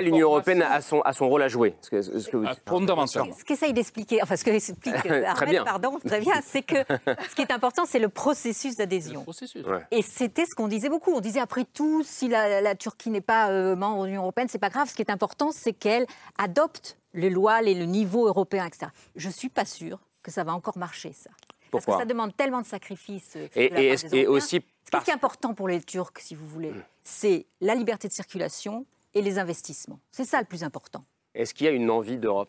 l'Union 0.00 0.28
européenne 0.28 0.62
a 0.62 0.80
son, 0.80 1.02
a 1.02 1.12
son 1.12 1.28
rôle 1.28 1.42
à 1.42 1.48
jouer. 1.48 1.74
Ce 1.82 1.90
que- 1.90 2.00
ce 2.02 2.26
que 2.28 2.36
vous 2.38 2.46
dites. 2.46 2.62
Fondamentalement. 2.66 3.34
Ce 3.38 3.44
qu'essaye 3.44 3.74
d'expliquer, 3.74 4.22
enfin 4.22 4.36
ce 4.36 4.44
que 4.44 4.50
explique 4.50 4.94
Très 5.34 5.46
bien. 5.46 5.64
pardon, 5.64 5.98
très 6.04 6.20
bien, 6.20 6.34
c'est 6.42 6.62
que 6.62 6.74
ce 7.30 7.34
qui 7.34 7.42
est 7.42 7.52
important, 7.52 7.84
c'est 7.86 7.98
le 7.98 8.08
processus 8.08 8.76
d'adhésion. 8.76 9.26
Ouais. 9.28 9.80
Et 9.90 10.00
c'était 10.02 10.46
ce 10.48 10.54
qu'on 10.54 10.68
disait 10.68 10.88
beaucoup. 10.88 11.12
On 11.12 11.20
disait 11.20 11.40
après 11.40 11.64
tout, 11.64 12.02
si 12.04 12.28
la, 12.28 12.60
la 12.60 12.74
Turquie 12.74 13.10
n'est 13.10 13.20
pas 13.20 13.50
euh, 13.50 13.76
membre 13.76 14.02
de 14.02 14.06
l'Union 14.08 14.22
européenne, 14.22 14.48
c'est 14.48 14.58
pas 14.58 14.70
grave. 14.70 14.88
Ce 14.88 14.94
qui 14.94 15.02
est 15.02 15.10
important, 15.10 15.52
c'est 15.52 15.72
qu'elle 15.72 16.06
adopte 16.38 16.98
les 17.14 17.30
lois, 17.30 17.62
les, 17.62 17.74
le 17.74 17.84
niveau 17.84 18.26
européen, 18.26 18.66
etc. 18.66 18.86
Je 19.16 19.28
suis 19.30 19.48
pas 19.48 19.64
sûre 19.64 20.00
que 20.22 20.30
ça 20.30 20.44
va 20.44 20.52
encore 20.54 20.76
marcher, 20.78 21.12
ça. 21.12 21.30
Parce 21.70 21.84
que 21.84 21.90
Pourquoi 21.90 21.98
ça 21.98 22.04
demande 22.06 22.36
tellement 22.36 22.60
de 22.62 22.66
sacrifices. 22.66 23.34
euh, 23.36 23.46
Et- 23.54 23.68
de 23.68 23.74
la 23.74 23.80
et 23.80 23.84
part 23.88 23.94
est-ce- 23.94 24.06
des 24.06 24.16
et 24.18 24.24
Européens. 24.24 24.36
aussi 24.44 24.56
Ce 24.56 24.60
qui 24.60 24.90
parce- 24.90 25.08
est 25.08 25.12
important 25.12 25.54
pour 25.54 25.68
les 25.68 25.80
Turcs, 25.82 26.12
si 26.18 26.34
vous 26.34 26.46
voulez, 26.46 26.72
c'est 27.04 27.46
la 27.60 27.74
liberté 27.74 28.08
de 28.08 28.12
circulation 28.12 28.86
et 29.14 29.22
les 29.22 29.38
investissements. 29.38 30.00
C'est 30.12 30.24
ça 30.24 30.38
le 30.40 30.46
plus 30.46 30.64
important. 30.64 31.04
Est-ce 31.34 31.54
qu'il 31.54 31.66
y 31.66 31.68
a 31.68 31.72
une 31.72 31.90
envie 31.90 32.16
d'Europe 32.18 32.48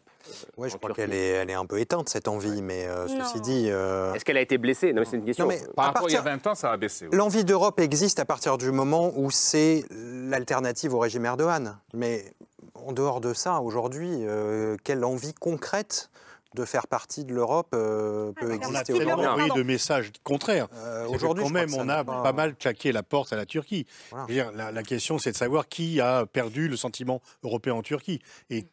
Oui, 0.57 0.69
je 0.69 0.77
crois 0.77 0.93
qu'elle 0.93 1.13
est, 1.13 1.27
elle 1.30 1.49
est 1.49 1.53
un 1.55 1.65
peu 1.65 1.80
éteinte, 1.80 2.09
cette 2.09 2.27
envie, 2.27 2.61
mais 2.61 2.86
euh, 2.88 3.07
ceci 3.07 3.41
dit... 3.41 3.67
euh, 3.69 4.13
Est-ce 4.13 4.25
qu'elle 4.25 4.38
a 4.38 4.41
été 4.41 4.57
blessée? 4.57 4.93
Non, 4.93 5.01
mais 5.01 5.05
c'est 5.05 5.17
une 5.17 5.25
question. 5.25 5.45
Non, 5.45 5.51
mais 5.51 5.61
Par 5.75 5.86
à 5.86 5.88
rapport 5.89 6.05
à 6.07 6.09
il 6.09 6.13
y 6.13 6.15
a 6.15 6.21
partir- 6.23 6.39
20 6.43 6.47
ans, 6.51 6.55
ça 6.55 6.71
a 6.71 6.77
baissé. 6.77 7.05
oui. 7.05 7.15
L'envie 7.15 7.43
d'Europe 7.43 7.80
existe 7.80 8.19
à 8.19 8.25
partir 8.25 8.57
du 8.57 8.71
moment 8.71 9.11
où 9.15 9.30
c'est 9.32 9.84
l'alternative 9.91 10.93
au 10.93 10.99
régime 10.99 11.25
Erdogan. 11.25 11.77
Mais 11.93 12.34
en 12.73 12.91
dehors 12.93 13.21
de 13.21 13.34
ça, 13.34 13.61
aujourd'hui, 13.61 14.09
euh, 14.25 14.75
quelle 14.84 15.03
envie 15.05 15.34
concrète 15.34 16.09
de 16.56 16.66
faire 16.66 16.88
partie 16.88 17.26
de 17.26 17.34
l'Europe 17.34 17.70
euh, 17.74 18.32
peut 18.34 18.47
On 18.47 18.52
a 18.52 18.56
exister 18.56 18.93
tellement 18.93 19.14
aujourd'hui 19.20 19.43
envoyé 19.43 19.52
de 19.64 19.68
messages 19.68 20.12
contraires. 20.24 20.68
Euh, 20.74 21.08
aujourd'hui, 21.08 21.43
quand 21.43 21.50
même, 21.52 21.74
on 21.76 21.86
n'a 21.86 22.00
a 22.00 22.04
pas- 22.04 22.24
pas 22.24 22.34
mal 22.34 22.56
claqué 22.56 22.91
la 22.91 23.04
porte 23.04 23.32
à 23.34 23.36
la 23.36 23.45
Turquie. 23.45 23.86
Voilà. 24.10 24.26
Dire, 24.26 24.52
la, 24.54 24.72
la 24.72 24.84
question, 24.84 25.20
c'est 25.20 25.32
de 25.32 25.38
savoir 25.38 25.68
qui 25.68 26.02
a 26.02 26.26
perdu 26.26 26.68
le 26.68 26.76
sentiment 26.76 27.22
européen 27.43 27.74
en 27.76 27.82
Turquie. 27.84 28.20
Et 28.50 28.66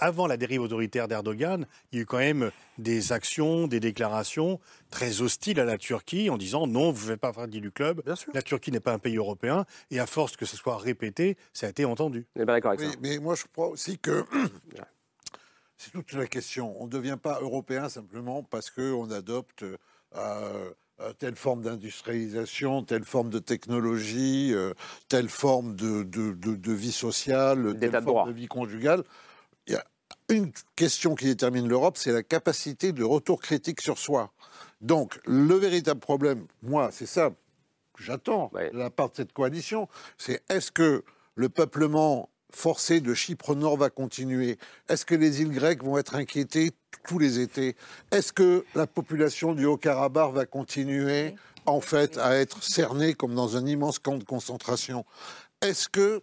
avant 0.00 0.28
la 0.28 0.36
dérive 0.36 0.60
autoritaire 0.62 1.08
d'Erdogan, 1.08 1.66
il 1.90 1.96
y 1.96 1.98
a 1.98 2.02
eu 2.02 2.06
quand 2.06 2.18
même 2.18 2.52
des 2.78 3.10
actions, 3.10 3.66
des 3.66 3.80
déclarations 3.80 4.60
très 4.90 5.20
hostiles 5.20 5.58
à 5.58 5.64
la 5.64 5.76
Turquie 5.76 6.30
en 6.30 6.36
disant 6.36 6.68
non, 6.68 6.92
vous 6.92 7.06
ne 7.06 7.10
faites 7.10 7.20
pas 7.20 7.32
partie 7.32 7.60
du 7.60 7.72
club, 7.72 8.00
la 8.32 8.42
Turquie 8.42 8.70
n'est 8.70 8.78
pas 8.78 8.92
un 8.92 9.00
pays 9.00 9.16
européen. 9.16 9.64
Et 9.90 9.98
à 9.98 10.06
force 10.06 10.36
que 10.36 10.46
ce 10.46 10.56
soit 10.56 10.78
répété, 10.78 11.36
ça 11.52 11.66
a 11.66 11.70
été 11.70 11.84
entendu. 11.84 12.28
On 12.36 12.38
n'est 12.38 12.46
pas 12.46 12.52
d'accord 12.52 12.70
avec 12.74 12.80
Oui, 12.86 12.92
ça. 12.92 12.98
mais 13.02 13.18
moi 13.18 13.34
je 13.34 13.42
crois 13.52 13.66
aussi 13.66 13.98
que 13.98 14.24
c'est 15.78 15.92
toute 15.92 16.12
la 16.12 16.26
question. 16.26 16.74
On 16.80 16.84
ne 16.86 16.90
devient 16.90 17.16
pas 17.20 17.38
européen 17.40 17.88
simplement 17.88 18.42
parce 18.42 18.70
qu'on 18.70 19.10
adopte 19.10 19.62
euh, 19.62 19.76
euh, 21.00 21.12
telle 21.18 21.36
forme 21.36 21.62
d'industrialisation, 21.62 22.82
telle 22.82 23.04
forme 23.04 23.30
de 23.30 23.38
technologie, 23.38 24.52
euh, 24.52 24.74
telle 25.08 25.28
forme 25.28 25.76
de, 25.76 26.02
de- 26.02 26.32
de- 26.32 26.56
de 26.56 26.72
vie 26.72 26.92
sociale, 26.92 27.76
telle 27.78 27.92
forme 27.92 28.04
droit. 28.04 28.26
de 28.26 28.32
vie 28.32 28.48
conjugale. 28.48 29.04
Il 29.66 29.74
y 29.74 29.76
a 29.76 29.84
une 30.28 30.50
question 30.76 31.14
qui 31.14 31.26
détermine 31.26 31.68
l'Europe, 31.68 31.96
c'est 31.96 32.12
la 32.12 32.22
capacité 32.22 32.92
de 32.92 33.04
retour 33.04 33.40
critique 33.40 33.80
sur 33.80 33.98
soi. 33.98 34.32
Donc, 34.80 35.20
le 35.26 35.54
véritable 35.54 36.00
problème, 36.00 36.46
moi, 36.62 36.90
c'est 36.92 37.06
ça 37.06 37.30
que 37.94 38.02
j'attends 38.02 38.50
de 38.72 38.78
la 38.78 38.90
part 38.90 39.10
de 39.10 39.16
cette 39.16 39.32
coalition, 39.32 39.88
c'est 40.16 40.42
est-ce 40.48 40.70
que 40.72 41.04
le 41.34 41.48
peuplement 41.48 42.28
forcé 42.52 43.00
de 43.00 43.14
Chypre 43.14 43.54
Nord 43.54 43.76
va 43.76 43.90
continuer. 43.90 44.58
Est-ce 44.88 45.04
que 45.04 45.14
les 45.14 45.42
îles 45.42 45.52
grecques 45.52 45.82
vont 45.82 45.98
être 45.98 46.14
inquiétées 46.14 46.72
tous 47.06 47.18
les 47.18 47.40
étés? 47.40 47.76
Est-ce 48.10 48.32
que 48.32 48.64
la 48.74 48.86
population 48.86 49.54
du 49.54 49.66
Haut-Karabakh 49.66 50.32
va 50.32 50.46
continuer, 50.46 51.34
en 51.66 51.80
fait, 51.80 52.18
à 52.18 52.36
être 52.36 52.62
cernée 52.62 53.14
comme 53.14 53.34
dans 53.34 53.56
un 53.56 53.66
immense 53.66 53.98
camp 53.98 54.16
de 54.16 54.24
concentration? 54.24 55.04
Est-ce 55.60 55.88
que, 55.88 56.22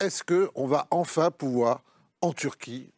est-ce 0.00 0.22
que 0.22 0.50
on 0.54 0.66
va 0.66 0.86
enfin 0.90 1.30
pouvoir, 1.30 1.82
en 2.20 2.32
Turquie, 2.32 2.90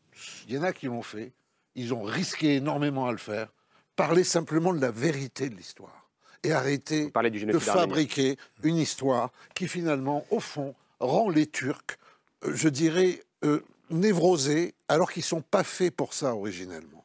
il 0.49 0.55
y 0.55 0.59
en 0.59 0.63
a 0.63 0.73
qui 0.73 0.87
l'ont 0.87 1.03
fait, 1.03 1.33
ils 1.75 1.95
ont 1.95 2.03
risqué 2.03 2.57
énormément 2.57 3.07
à 3.07 3.13
le 3.13 3.19
faire, 3.19 3.53
parler 3.97 4.25
simplement 4.25 4.73
de 4.73 4.81
la 4.81 4.91
vérité 4.91 5.49
de 5.49 5.55
l'histoire 5.55 6.09
et 6.43 6.53
arrêter 6.53 7.11
de 7.11 7.59
fabriquer 7.59 8.37
une 8.63 8.77
histoire 8.77 9.31
qui 9.55 9.69
finalement, 9.69 10.25
au 10.31 10.41
fond, 10.41 10.75
rend 11.01 11.29
les 11.29 11.47
Turcs, 11.47 11.99
je 12.47 12.69
dirais, 12.69 13.23
euh, 13.45 13.61
névrosés, 13.91 14.75
alors 14.89 15.11
qu'ils 15.13 15.23
ne 15.23 15.27
sont 15.27 15.43
pas 15.43 15.65
faits 15.65 15.95
pour 15.95 16.15
ça 16.15 16.35
originellement. 16.35 17.05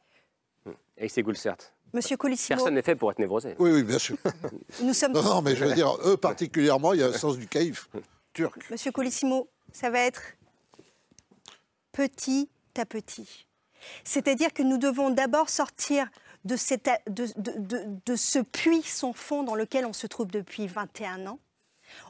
Et 0.98 1.08
c'est 1.08 1.22
Goulsert. 1.22 1.56
Monsieur 1.92 2.16
Colissimo, 2.16 2.56
Personne 2.56 2.74
n'est 2.74 2.82
fait 2.82 2.96
pour 2.96 3.10
être 3.10 3.18
névrosé. 3.18 3.54
Oui, 3.58 3.70
oui, 3.70 3.82
bien 3.82 3.98
sûr. 3.98 4.16
nous 4.82 4.92
sommes... 4.94 5.12
Non, 5.12 5.22
non, 5.22 5.42
mais 5.42 5.54
je 5.56 5.64
veux 5.64 5.74
dire, 5.74 5.96
eux 6.04 6.16
particulièrement, 6.16 6.92
il 6.92 7.00
y 7.00 7.02
a 7.02 7.08
le 7.08 7.12
sens 7.14 7.38
du 7.38 7.46
caïf 7.46 7.88
turc. 8.32 8.68
Monsieur 8.70 8.92
Colissimo, 8.92 9.48
ça 9.72 9.88
va 9.90 10.00
être 10.00 10.22
petit 11.92 12.48
à 12.76 12.84
petit. 12.84 13.46
C'est-à-dire 14.04 14.52
que 14.52 14.62
nous 14.62 14.78
devons 14.78 15.10
d'abord 15.10 15.48
sortir 15.48 16.08
de, 16.44 16.56
cette- 16.56 16.90
de- 17.08 17.26
de- 17.36 17.58
de- 17.58 17.84
de 18.04 18.16
ce 18.16 18.38
puits 18.38 18.82
sans 18.82 19.12
fond 19.12 19.42
dans 19.42 19.54
lequel 19.54 19.86
on 19.86 19.92
se 19.92 20.06
trouve 20.06 20.26
depuis 20.26 20.66
21 20.66 21.26
ans. 21.26 21.38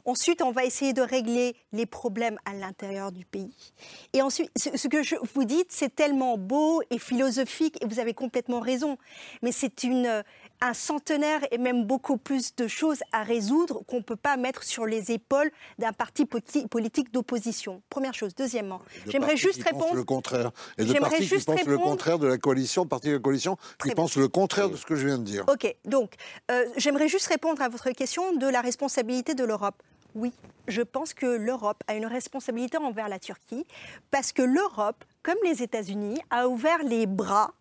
Ensuite, 0.05 0.41
on 0.41 0.51
va 0.51 0.65
essayer 0.65 0.93
de 0.93 1.01
régler 1.01 1.55
les 1.71 1.85
problèmes 1.85 2.39
à 2.45 2.53
l'intérieur 2.53 3.11
du 3.11 3.25
pays. 3.25 3.73
Et 4.13 4.21
ensuite, 4.21 4.49
ce 4.57 4.87
que 4.87 5.03
je 5.03 5.15
vous 5.33 5.43
dites, 5.43 5.71
c'est 5.71 5.93
tellement 5.93 6.37
beau 6.37 6.81
et 6.89 6.99
philosophique, 6.99 7.77
et 7.81 7.87
vous 7.87 7.99
avez 7.99 8.13
complètement 8.13 8.59
raison. 8.59 8.97
Mais 9.41 9.51
c'est 9.51 9.83
une, 9.83 10.23
un 10.61 10.73
centenaire 10.73 11.41
et 11.51 11.57
même 11.57 11.85
beaucoup 11.85 12.17
plus 12.17 12.55
de 12.55 12.67
choses 12.67 12.99
à 13.11 13.23
résoudre 13.23 13.83
qu'on 13.87 13.97
ne 13.97 14.01
peut 14.01 14.15
pas 14.15 14.37
mettre 14.37 14.63
sur 14.63 14.85
les 14.85 15.11
épaules 15.11 15.51
d'un 15.77 15.93
parti 15.93 16.25
politique 16.25 17.11
d'opposition. 17.11 17.81
Première 17.89 18.13
chose. 18.13 18.33
Deuxièmement, 18.35 18.79
De 19.05 19.11
j'aimerais 19.11 19.37
juste 19.37 19.61
répondre. 19.63 19.93
le 19.93 20.03
contraire. 20.03 20.51
Et 20.77 20.81
de 20.83 20.87
J'aimerais 20.87 21.01
partis 21.11 21.17
qui 21.23 21.27
juste 21.27 21.45
pensent 21.45 21.63
le 21.65 21.71
répondre- 21.73 21.89
contraire 21.91 22.19
de 22.19 22.27
la 22.27 22.37
coalition, 22.37 22.83
de 22.85 22.89
partis 22.89 23.09
de 23.09 23.13
la 23.13 23.19
coalition 23.19 23.57
qui 23.83 23.91
pensent 23.91 24.17
le 24.17 24.27
contraire 24.27 24.69
de 24.69 24.75
ce 24.77 24.85
que 24.85 24.95
je 24.95 25.05
viens 25.07 25.17
de 25.19 25.23
dire. 25.23 25.45
Ok, 25.47 25.75
donc 25.85 26.13
euh, 26.49 26.65
j'aimerais 26.77 27.07
juste 27.07 27.27
répondre 27.27 27.61
à 27.61 27.69
votre 27.69 27.91
question 27.91 28.33
de 28.35 28.47
la 28.47 28.61
responsabilité 28.61 29.35
de 29.35 29.43
l'Europe. 29.43 29.81
Oui, 30.15 30.31
je 30.67 30.81
pense 30.81 31.13
que 31.13 31.27
l'Europe 31.27 31.83
a 31.87 31.93
une 31.93 32.07
responsabilité 32.07 32.77
envers 32.77 33.09
la 33.09 33.19
Turquie 33.19 33.67
parce 34.09 34.31
que 34.31 34.41
l'Europe, 34.41 35.03
comme 35.21 35.37
les 35.43 35.61
États-Unis, 35.61 36.19
a 36.31 36.47
ouvert 36.47 36.83
les 36.83 37.05
bras 37.05 37.53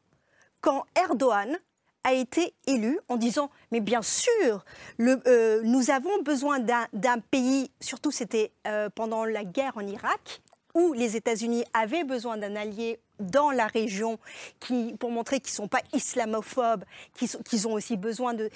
quand 0.62 0.84
Erdogan 0.96 1.58
a 2.06 2.12
été 2.12 2.54
élu 2.68 3.00
en 3.08 3.16
disant 3.16 3.50
mais 3.72 3.80
bien 3.80 4.00
sûr 4.00 4.64
euh, 5.00 5.60
nous 5.64 5.90
avons 5.90 6.22
besoin 6.22 6.60
d'un 6.60 7.18
pays 7.18 7.68
surtout 7.80 8.12
c'était 8.12 8.52
euh, 8.68 8.88
pendant 8.94 9.24
la 9.24 9.44
guerre 9.44 9.76
en 9.76 9.84
Irak 9.84 10.40
où 10.74 10.92
les 10.92 11.16
États-Unis 11.16 11.64
avaient 11.74 12.04
besoin 12.04 12.36
d'un 12.36 12.54
allié 12.54 13.00
dans 13.18 13.50
la 13.50 13.66
région 13.66 14.18
qui, 14.60 14.94
pour 15.00 15.10
montrer 15.10 15.40
qu'ils 15.40 15.52
ne 15.52 15.56
sont 15.56 15.68
pas 15.68 15.80
islamophobes, 15.94 16.84
qu'ils 17.14 17.66
ont 17.66 17.72
aussi 17.72 17.96
besoin 17.96 18.34
de... 18.34 18.50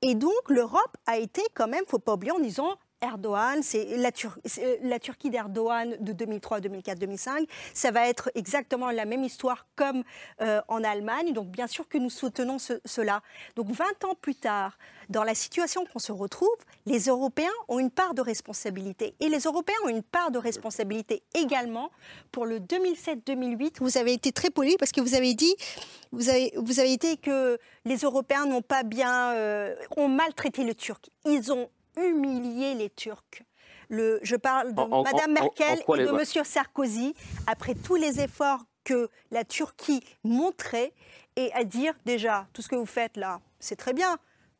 Et 0.00 0.14
donc 0.14 0.32
l'Europe 0.48 0.96
a 1.04 1.18
été 1.18 1.42
quand 1.52 1.68
même, 1.68 1.84
faut 1.86 1.98
pas 1.98 2.14
oublier, 2.14 2.32
en 2.32 2.38
disant 2.38 2.76
Erdogan, 3.02 3.62
c'est 3.62 3.86
c'est 4.44 4.80
la 4.82 4.98
Turquie 4.98 5.30
d'Erdogan 5.30 5.96
de 6.00 6.12
2003, 6.12 6.60
2004, 6.60 6.98
2005. 6.98 7.48
Ça 7.74 7.90
va 7.90 8.08
être 8.08 8.30
exactement 8.34 8.90
la 8.90 9.04
même 9.04 9.22
histoire 9.22 9.66
comme 9.76 10.02
euh, 10.40 10.60
en 10.68 10.82
Allemagne. 10.82 11.32
Donc 11.32 11.48
bien 11.48 11.66
sûr 11.66 11.88
que 11.88 11.98
nous 11.98 12.10
soutenons 12.10 12.58
ce- 12.58 12.80
cela. 12.84 13.20
Donc 13.54 13.70
20 13.70 14.04
ans 14.04 14.14
plus 14.20 14.34
tard, 14.34 14.78
dans 15.08 15.22
la 15.24 15.34
situation 15.34 15.84
qu'on 15.92 15.98
se 15.98 16.10
retrouve, 16.12 16.56
les 16.86 17.00
Européens 17.04 17.52
ont 17.68 17.78
une 17.78 17.90
part 17.90 18.14
de 18.14 18.22
responsabilité. 18.22 19.14
Et 19.20 19.28
les 19.28 19.40
Européens 19.40 19.76
ont 19.84 19.88
une 19.88 20.02
part 20.02 20.30
de 20.30 20.38
responsabilité 20.38 21.22
également 21.34 21.90
pour 22.32 22.46
le 22.46 22.58
2007-2008. 22.60 23.76
Vous 23.80 23.98
avez 23.98 24.14
été 24.14 24.32
très 24.32 24.50
poli 24.50 24.76
parce 24.78 24.90
que 24.92 25.00
vous 25.00 25.14
avez 25.14 25.34
dit, 25.34 25.54
vous 26.12 26.28
avez, 26.28 26.52
vous 26.56 26.80
avez 26.80 26.96
que 27.22 27.58
les 27.84 27.98
Européens 27.98 28.46
n'ont 28.46 28.62
pas 28.62 28.82
bien, 28.82 29.32
euh, 29.34 29.74
ont 29.96 30.08
maltraité 30.08 30.64
le 30.64 30.74
Turc. 30.74 31.08
Ils 31.24 31.52
ont 31.52 31.68
humilié 31.96 32.74
les 32.74 32.90
Turcs. 32.90 33.42
Le, 33.88 34.18
je 34.22 34.36
parle 34.36 34.74
de 34.74 34.80
En- 34.80 35.02
Madame 35.04 35.30
en- 35.30 35.32
Merkel 35.42 35.78
en 35.86 35.94
et 35.94 36.04
de 36.06 36.10
Monsieur 36.12 36.42
Sarkozy, 36.44 37.14
après 37.46 37.74
tous 37.74 37.94
les 37.96 38.20
efforts 38.20 38.64
que 38.84 39.08
la 39.30 39.44
Turquie 39.44 40.02
montrait, 40.24 40.92
et 41.36 41.52
à 41.52 41.64
dire 41.64 41.94
déjà, 42.04 42.46
tout 42.52 42.62
ce 42.62 42.68
que 42.68 42.76
vous 42.76 42.86
faites 42.86 43.16
là, 43.16 43.40
c'est 43.60 43.76
très 43.76 43.92
bien, 43.92 44.16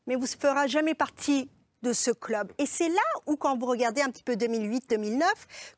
mais 0.07 0.15
vous 0.15 0.23
ne 0.23 0.27
ferez 0.27 0.69
jamais 0.69 0.95
partie 0.95 1.49
de 1.83 1.93
ce 1.93 2.11
club. 2.11 2.53
Et 2.59 2.67
c'est 2.67 2.89
là 2.89 3.03
où, 3.27 3.37
quand 3.37 3.57
vous 3.59 3.67
regardez 3.67 4.01
un 4.01 4.11
petit 4.11 4.23
peu 4.25 4.35
2008-2009, 4.35 5.23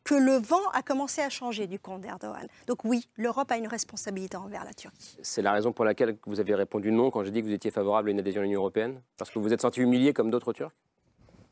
que 0.04 0.14
le 0.14 0.36
vent 0.36 0.66
a 0.72 0.82
commencé 0.82 1.20
à 1.20 1.28
changer 1.28 1.66
du 1.66 1.78
camp 1.78 1.98
d'Erdogan. 1.98 2.46
Donc 2.66 2.84
oui, 2.84 3.08
l'Europe 3.16 3.50
a 3.50 3.56
une 3.58 3.66
responsabilité 3.66 4.36
envers 4.36 4.64
la 4.64 4.72
Turquie. 4.72 5.16
C'est 5.22 5.42
la 5.42 5.52
raison 5.52 5.72
pour 5.72 5.84
laquelle 5.84 6.16
vous 6.26 6.40
avez 6.40 6.54
répondu 6.54 6.92
non 6.92 7.10
quand 7.10 7.24
j'ai 7.24 7.30
dit 7.30 7.40
que 7.42 7.46
vous 7.46 7.52
étiez 7.52 7.70
favorable 7.70 8.08
à 8.08 8.12
une 8.12 8.20
adhésion 8.20 8.40
à 8.40 8.44
l'Union 8.44 8.60
européenne? 8.60 9.02
Parce 9.16 9.30
que 9.30 9.38
vous 9.38 9.44
vous 9.46 9.52
êtes 9.52 9.60
senti 9.62 9.80
humilié 9.80 10.12
comme 10.12 10.30
d'autres 10.30 10.52
Turcs? 10.52 10.72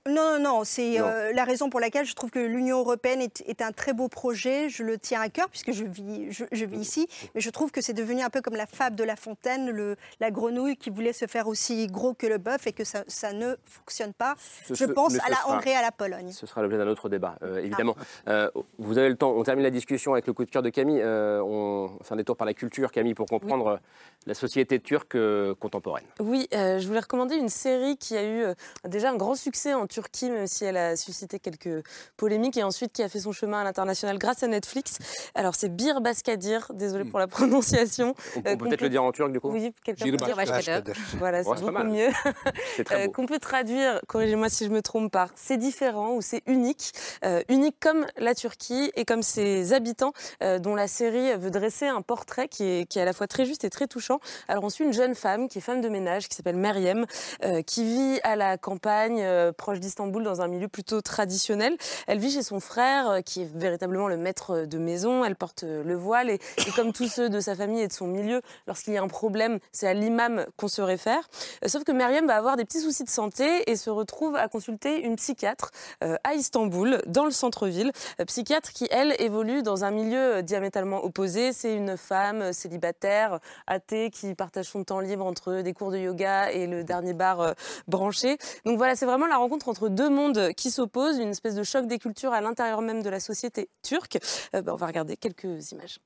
Non, 0.06 0.32
non, 0.32 0.38
non, 0.40 0.64
c'est 0.64 1.00
euh, 1.00 1.32
la 1.32 1.44
raison 1.44 1.68
pour 1.70 1.80
laquelle 1.80 2.06
je 2.06 2.14
trouve 2.14 2.30
que 2.30 2.38
l'Union 2.38 2.78
européenne 2.78 3.20
est, 3.20 3.42
est 3.46 3.62
un 3.62 3.72
très 3.72 3.92
beau 3.92 4.08
projet. 4.08 4.68
Je 4.68 4.82
le 4.82 4.98
tiens 4.98 5.20
à 5.20 5.28
cœur 5.28 5.48
puisque 5.48 5.72
je 5.72 5.84
vis, 5.84 6.30
je, 6.32 6.44
je 6.52 6.64
vis 6.64 6.78
ici. 6.78 7.08
Mais 7.34 7.40
je 7.40 7.50
trouve 7.50 7.70
que 7.70 7.80
c'est 7.80 7.92
devenu 7.92 8.22
un 8.22 8.30
peu 8.30 8.40
comme 8.40 8.56
la 8.56 8.66
fable 8.66 8.96
de 8.96 9.04
La 9.04 9.16
Fontaine, 9.16 9.70
le, 9.70 9.96
la 10.20 10.30
grenouille 10.30 10.76
qui 10.76 10.90
voulait 10.90 11.12
se 11.12 11.26
faire 11.26 11.48
aussi 11.48 11.86
gros 11.88 12.14
que 12.14 12.26
le 12.26 12.38
bœuf 12.38 12.66
et 12.66 12.72
que 12.72 12.84
ça, 12.84 13.04
ça 13.08 13.32
ne 13.32 13.54
fonctionne 13.64 14.12
pas. 14.12 14.34
Ce- 14.66 14.74
je 14.74 14.84
pense 14.84 15.14
à 15.14 15.28
la 15.28 15.36
sera- 15.36 15.54
Hongrie 15.56 15.70
et 15.70 15.74
à 15.76 15.82
la 15.82 15.92
Pologne. 15.92 16.30
Ce 16.32 16.46
sera 16.46 16.62
l'objet 16.62 16.78
d'un 16.78 16.88
autre 16.88 17.08
débat, 17.08 17.36
euh, 17.42 17.58
évidemment. 17.58 17.96
Euh, 18.28 18.50
vous 18.78 18.98
avez 18.98 19.08
le 19.08 19.16
temps. 19.16 19.32
On 19.36 19.42
termine 19.42 19.64
la 19.64 19.70
discussion 19.70 20.12
avec 20.12 20.26
le 20.26 20.32
coup 20.32 20.44
de 20.44 20.50
cœur 20.50 20.62
de 20.62 20.70
Camille. 20.70 21.00
Euh, 21.02 21.42
on 21.42 21.90
fait 22.02 22.14
un 22.14 22.16
détour 22.16 22.36
par 22.36 22.46
la 22.46 22.54
culture, 22.54 22.92
Camille, 22.92 23.14
pour 23.14 23.26
comprendre 23.26 23.80
la 24.26 24.34
société 24.34 24.80
turque 24.80 25.14
euh, 25.14 25.54
contemporaine. 25.54 26.04
Oui, 26.20 26.48
euh, 26.54 26.78
je 26.78 26.86
voulais 26.86 27.00
recommander 27.00 27.36
une 27.36 27.48
série 27.48 27.96
qui 27.96 28.16
a 28.16 28.22
eu 28.24 28.42
euh, 28.44 28.54
déjà 28.88 29.10
un 29.10 29.16
grand 29.16 29.34
succès 29.34 29.72
en 29.74 29.86
Turquie, 29.86 29.95
même 30.30 30.46
si 30.46 30.64
elle 30.64 30.76
a 30.76 30.96
suscité 30.96 31.38
quelques 31.38 31.84
polémiques, 32.16 32.56
et 32.56 32.62
ensuite 32.62 32.92
qui 32.92 33.02
a 33.02 33.08
fait 33.08 33.20
son 33.20 33.32
chemin 33.32 33.60
à 33.60 33.64
l'international 33.64 34.18
grâce 34.18 34.42
à 34.42 34.46
Netflix. 34.46 34.98
Alors 35.34 35.54
c'est 35.54 35.68
Bir 35.68 36.00
Baskadir, 36.00 36.70
désolé 36.74 37.04
pour 37.04 37.18
la 37.18 37.26
prononciation. 37.26 38.14
On, 38.36 38.38
on 38.38 38.40
Euh, 38.40 38.42
peut 38.42 38.56
qu'on 38.56 38.64
peut-être 38.68 38.80
le 38.82 38.88
dire 38.90 39.02
en 39.04 39.12
turc, 39.12 39.32
du 39.32 39.40
coup 39.40 39.50
Oui, 39.50 39.72
quelqu'un 39.84 40.04
peut 40.04 40.16
dire 40.16 40.36
Baskadir. 40.36 40.82
Voilà, 41.18 41.42
c'est 41.42 41.48
Ouais, 41.50 41.60
beaucoup 41.60 41.72
mal. 41.72 41.88
mieux. 41.88 42.08
C'est 42.76 42.84
très 42.84 43.02
Euh, 43.02 43.06
beau. 43.06 43.12
Qu'on 43.12 43.26
peut 43.26 43.38
traduire, 43.38 44.00
corrigez-moi 44.06 44.48
si 44.48 44.64
je 44.64 44.70
me 44.70 44.82
trompe, 44.82 45.10
par 45.12 45.28
c'est 45.34 45.56
différent 45.56 46.14
ou 46.14 46.20
c'est 46.22 46.42
unique. 46.46 46.92
Euh, 47.24 47.42
unique 47.48 47.76
comme 47.80 48.06
la 48.16 48.34
Turquie 48.34 48.90
et 48.94 49.04
comme 49.04 49.22
ses 49.22 49.72
habitants, 49.72 50.12
euh, 50.42 50.58
dont 50.58 50.74
la 50.74 50.88
série 50.88 51.36
veut 51.36 51.50
dresser 51.50 51.86
un 51.86 52.02
portrait 52.02 52.48
qui 52.48 52.64
est, 52.64 52.86
qui 52.86 52.98
est 52.98 53.02
à 53.02 53.04
la 53.04 53.12
fois 53.12 53.26
très 53.26 53.44
juste 53.44 53.64
et 53.64 53.70
très 53.70 53.86
touchant. 53.86 54.20
Alors 54.48 54.64
on 54.64 54.70
suit 54.70 54.84
une 54.84 54.92
jeune 54.92 55.14
femme 55.14 55.48
qui 55.48 55.58
est 55.58 55.60
femme 55.60 55.80
de 55.80 55.88
ménage, 55.88 56.28
qui 56.28 56.36
s'appelle 56.36 56.56
Meriem, 56.56 57.06
euh, 57.44 57.62
qui 57.62 57.84
vit 57.84 58.20
à 58.22 58.36
la 58.36 58.58
campagne, 58.58 59.20
euh, 59.22 59.52
proche 59.52 59.80
d'Istanbul, 59.86 60.22
dans 60.22 60.40
un 60.40 60.48
milieu 60.48 60.68
plutôt 60.68 61.00
traditionnel. 61.00 61.76
Elle 62.06 62.18
vit 62.18 62.30
chez 62.30 62.42
son 62.42 62.60
frère, 62.60 63.08
euh, 63.08 63.20
qui 63.20 63.42
est 63.42 63.50
véritablement 63.54 64.08
le 64.08 64.16
maître 64.16 64.66
de 64.66 64.78
maison. 64.78 65.24
Elle 65.24 65.36
porte 65.36 65.62
euh, 65.62 65.82
le 65.84 65.94
voile 65.94 66.28
et, 66.30 66.38
et 66.66 66.70
comme 66.74 66.92
tous 66.92 67.08
ceux 67.08 67.28
de 67.28 67.40
sa 67.40 67.54
famille 67.54 67.80
et 67.80 67.88
de 67.88 67.92
son 67.92 68.06
milieu, 68.06 68.42
lorsqu'il 68.66 68.94
y 68.94 68.96
a 68.96 69.02
un 69.02 69.08
problème, 69.08 69.58
c'est 69.72 69.86
à 69.86 69.94
l'imam 69.94 70.44
qu'on 70.56 70.68
se 70.68 70.82
réfère. 70.82 71.28
Euh, 71.64 71.68
Sauf 71.68 71.84
que 71.84 71.92
Meriem 71.92 72.26
va 72.26 72.36
avoir 72.36 72.56
des 72.56 72.64
petits 72.64 72.80
soucis 72.80 73.04
de 73.04 73.10
santé 73.10 73.70
et 73.70 73.76
se 73.76 73.90
retrouve 73.90 74.34
à 74.36 74.48
consulter 74.48 75.00
une 75.02 75.16
psychiatre 75.16 75.70
euh, 76.02 76.16
à 76.24 76.34
Istanbul, 76.34 77.02
dans 77.06 77.24
le 77.24 77.30
centre-ville. 77.30 77.92
Euh, 78.20 78.24
psychiatre 78.24 78.72
qui, 78.72 78.88
elle, 78.90 79.14
évolue 79.18 79.62
dans 79.62 79.84
un 79.84 79.90
milieu 79.90 80.36
euh, 80.36 80.42
diamétralement 80.42 81.04
opposé. 81.04 81.52
C'est 81.52 81.74
une 81.74 81.96
femme 81.96 82.40
euh, 82.40 82.52
célibataire, 82.52 83.40
athée, 83.66 84.10
qui 84.10 84.34
partage 84.34 84.66
son 84.66 84.84
temps 84.84 85.00
libre 85.00 85.26
entre 85.26 85.60
des 85.60 85.74
cours 85.74 85.90
de 85.90 85.98
yoga 85.98 86.50
et 86.50 86.66
le 86.66 86.82
dernier 86.82 87.12
bar 87.12 87.40
euh, 87.40 87.52
branché. 87.88 88.38
Donc 88.64 88.78
voilà, 88.78 88.96
c'est 88.96 89.06
vraiment 89.06 89.26
la 89.26 89.36
rencontre 89.36 89.68
entre 89.68 89.75
deux 89.88 90.08
mondes 90.08 90.52
qui 90.56 90.70
s'opposent, 90.70 91.18
une 91.18 91.30
espèce 91.30 91.54
de 91.54 91.62
choc 91.62 91.86
des 91.86 91.98
cultures 91.98 92.32
à 92.32 92.40
l'intérieur 92.40 92.82
même 92.82 93.02
de 93.02 93.10
la 93.10 93.20
société 93.20 93.68
turque. 93.82 94.18
Euh, 94.54 94.62
bah, 94.62 94.72
on 94.74 94.76
va 94.76 94.86
regarder 94.86 95.16
quelques 95.16 95.72
images. 95.72 95.98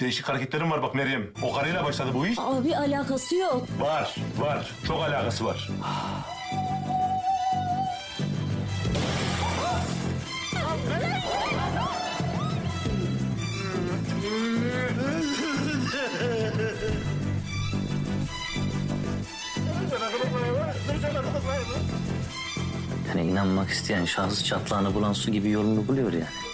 Değişik 0.00 0.28
hareketlerin 0.28 0.70
var 0.70 0.82
bak 0.82 0.94
Meryem. 0.94 1.26
O 1.42 1.52
karıyla 1.52 1.84
başladı 1.84 2.10
bu 2.14 2.26
iş. 2.26 2.38
Abi 2.38 2.76
alakası 2.76 3.36
yok. 3.36 3.66
Var, 3.80 4.14
var. 4.38 4.72
Çok 4.86 5.02
alakası 5.02 5.44
var. 5.44 5.68
Yani 23.08 23.30
inanmak 23.30 23.70
isteyen 23.70 24.04
şahıs 24.04 24.44
çatlağını 24.44 24.94
bulan 24.94 25.12
su 25.12 25.32
gibi 25.32 25.50
yolunu 25.50 25.88
buluyor 25.88 26.12
yani. 26.12 26.53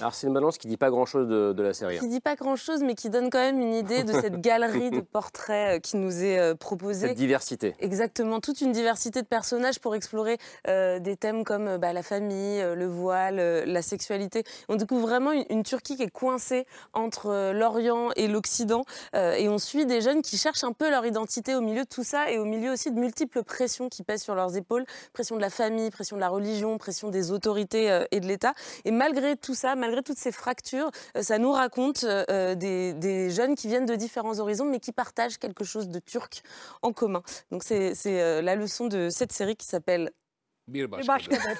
Alors 0.00 0.14
c'est 0.14 0.26
une 0.26 0.32
balance 0.34 0.58
qui 0.58 0.68
dit 0.68 0.76
pas 0.76 0.90
grand-chose 0.90 1.28
de, 1.28 1.52
de 1.52 1.62
la 1.62 1.72
série. 1.74 1.96
hein. 1.96 2.00
Qui 2.00 2.08
dit 2.08 2.20
pas 2.20 2.36
grand-chose, 2.36 2.82
mais 2.82 2.94
qui 2.94 3.10
donne 3.10 3.30
quand 3.30 3.38
même 3.38 3.60
une 3.60 3.74
idée 3.74 4.04
de 4.04 4.12
cette 4.12 4.40
galerie 4.40 4.90
de 4.90 5.00
portraits 5.00 5.76
euh, 5.76 5.80
qui 5.80 5.96
nous 5.96 6.22
est 6.22 6.38
euh, 6.38 6.54
proposée. 6.54 7.08
Cette 7.08 7.16
diversité. 7.16 7.74
Exactement, 7.80 8.40
toute 8.40 8.60
une 8.60 8.72
diversité 8.72 9.22
de 9.22 9.26
personnages 9.26 9.80
pour 9.80 9.94
explorer 9.94 10.38
euh, 10.68 10.98
des 11.00 11.16
thèmes 11.16 11.44
comme 11.44 11.78
bah, 11.78 11.92
la 11.92 12.02
famille, 12.02 12.62
le 12.62 12.86
voile, 12.86 13.36
la 13.64 13.82
sexualité. 13.82 14.44
On 14.68 14.76
découvre 14.76 15.06
vraiment 15.08 15.32
une, 15.32 15.44
une 15.50 15.62
Turquie 15.62 15.96
qui 15.96 16.02
est 16.02 16.10
coincée 16.10 16.66
entre 16.92 17.52
l'Orient 17.52 18.10
et 18.16 18.28
l'Occident. 18.28 18.84
euh, 19.14 19.32
et 19.32 19.48
on 19.48 19.58
suit 19.58 19.86
des 19.86 20.00
jeunes 20.00 20.22
qui 20.22 20.36
cherchent 20.36 20.64
un 20.64 20.72
peu 20.72 20.90
leur 20.90 21.06
identité 21.06 21.54
au 21.54 21.60
milieu 21.60 21.82
de 21.84 21.88
tout 21.88 22.04
ça 22.04 22.30
et 22.30 22.38
au 22.38 22.44
milieu 22.44 22.72
aussi 22.72 22.90
de 22.92 22.98
multiples 22.98 23.42
pressions 23.42 23.88
qui 23.88 24.02
pèsent 24.02 24.22
sur 24.22 24.34
leurs 24.34 24.56
épaules. 24.56 24.84
Pression 25.12 25.36
de 25.36 25.40
la 25.40 25.50
famille, 25.50 25.90
pression 25.90 26.16
de 26.16 26.20
la 26.20 26.28
religion, 26.28 26.76
pression 26.78 27.08
des 27.08 27.32
autorités 27.32 27.90
euh, 27.90 28.04
et 28.10 28.20
de 28.20 28.26
l'État. 28.26 28.52
Et 28.84 28.90
malgré 28.90 29.36
tout 29.36 29.54
ça, 29.54 29.74
malgré 29.74 29.87
toutes 30.02 30.18
ces 30.18 30.32
fractures, 30.32 30.90
euh, 31.16 31.22
ça 31.22 31.38
nous 31.38 31.52
raconte 31.52 32.04
euh, 32.04 32.54
des, 32.54 32.94
des 32.94 33.30
jeunes 33.30 33.54
qui 33.54 33.68
viennent 33.68 33.86
de 33.86 33.94
différents 33.94 34.38
horizons 34.38 34.64
mais 34.64 34.80
qui 34.80 34.92
partagent 34.92 35.38
quelque 35.38 35.64
chose 35.64 35.88
de 35.88 35.98
turc 35.98 36.42
en 36.82 36.92
commun. 36.92 37.22
Donc 37.50 37.62
c'est 37.64 37.94
c'est, 37.94 38.20
euh, 38.20 38.42
la 38.42 38.54
leçon 38.54 38.86
de 38.86 39.08
cette 39.10 39.32
série 39.32 39.56
qui 39.56 39.66
s'appelle 39.66 40.10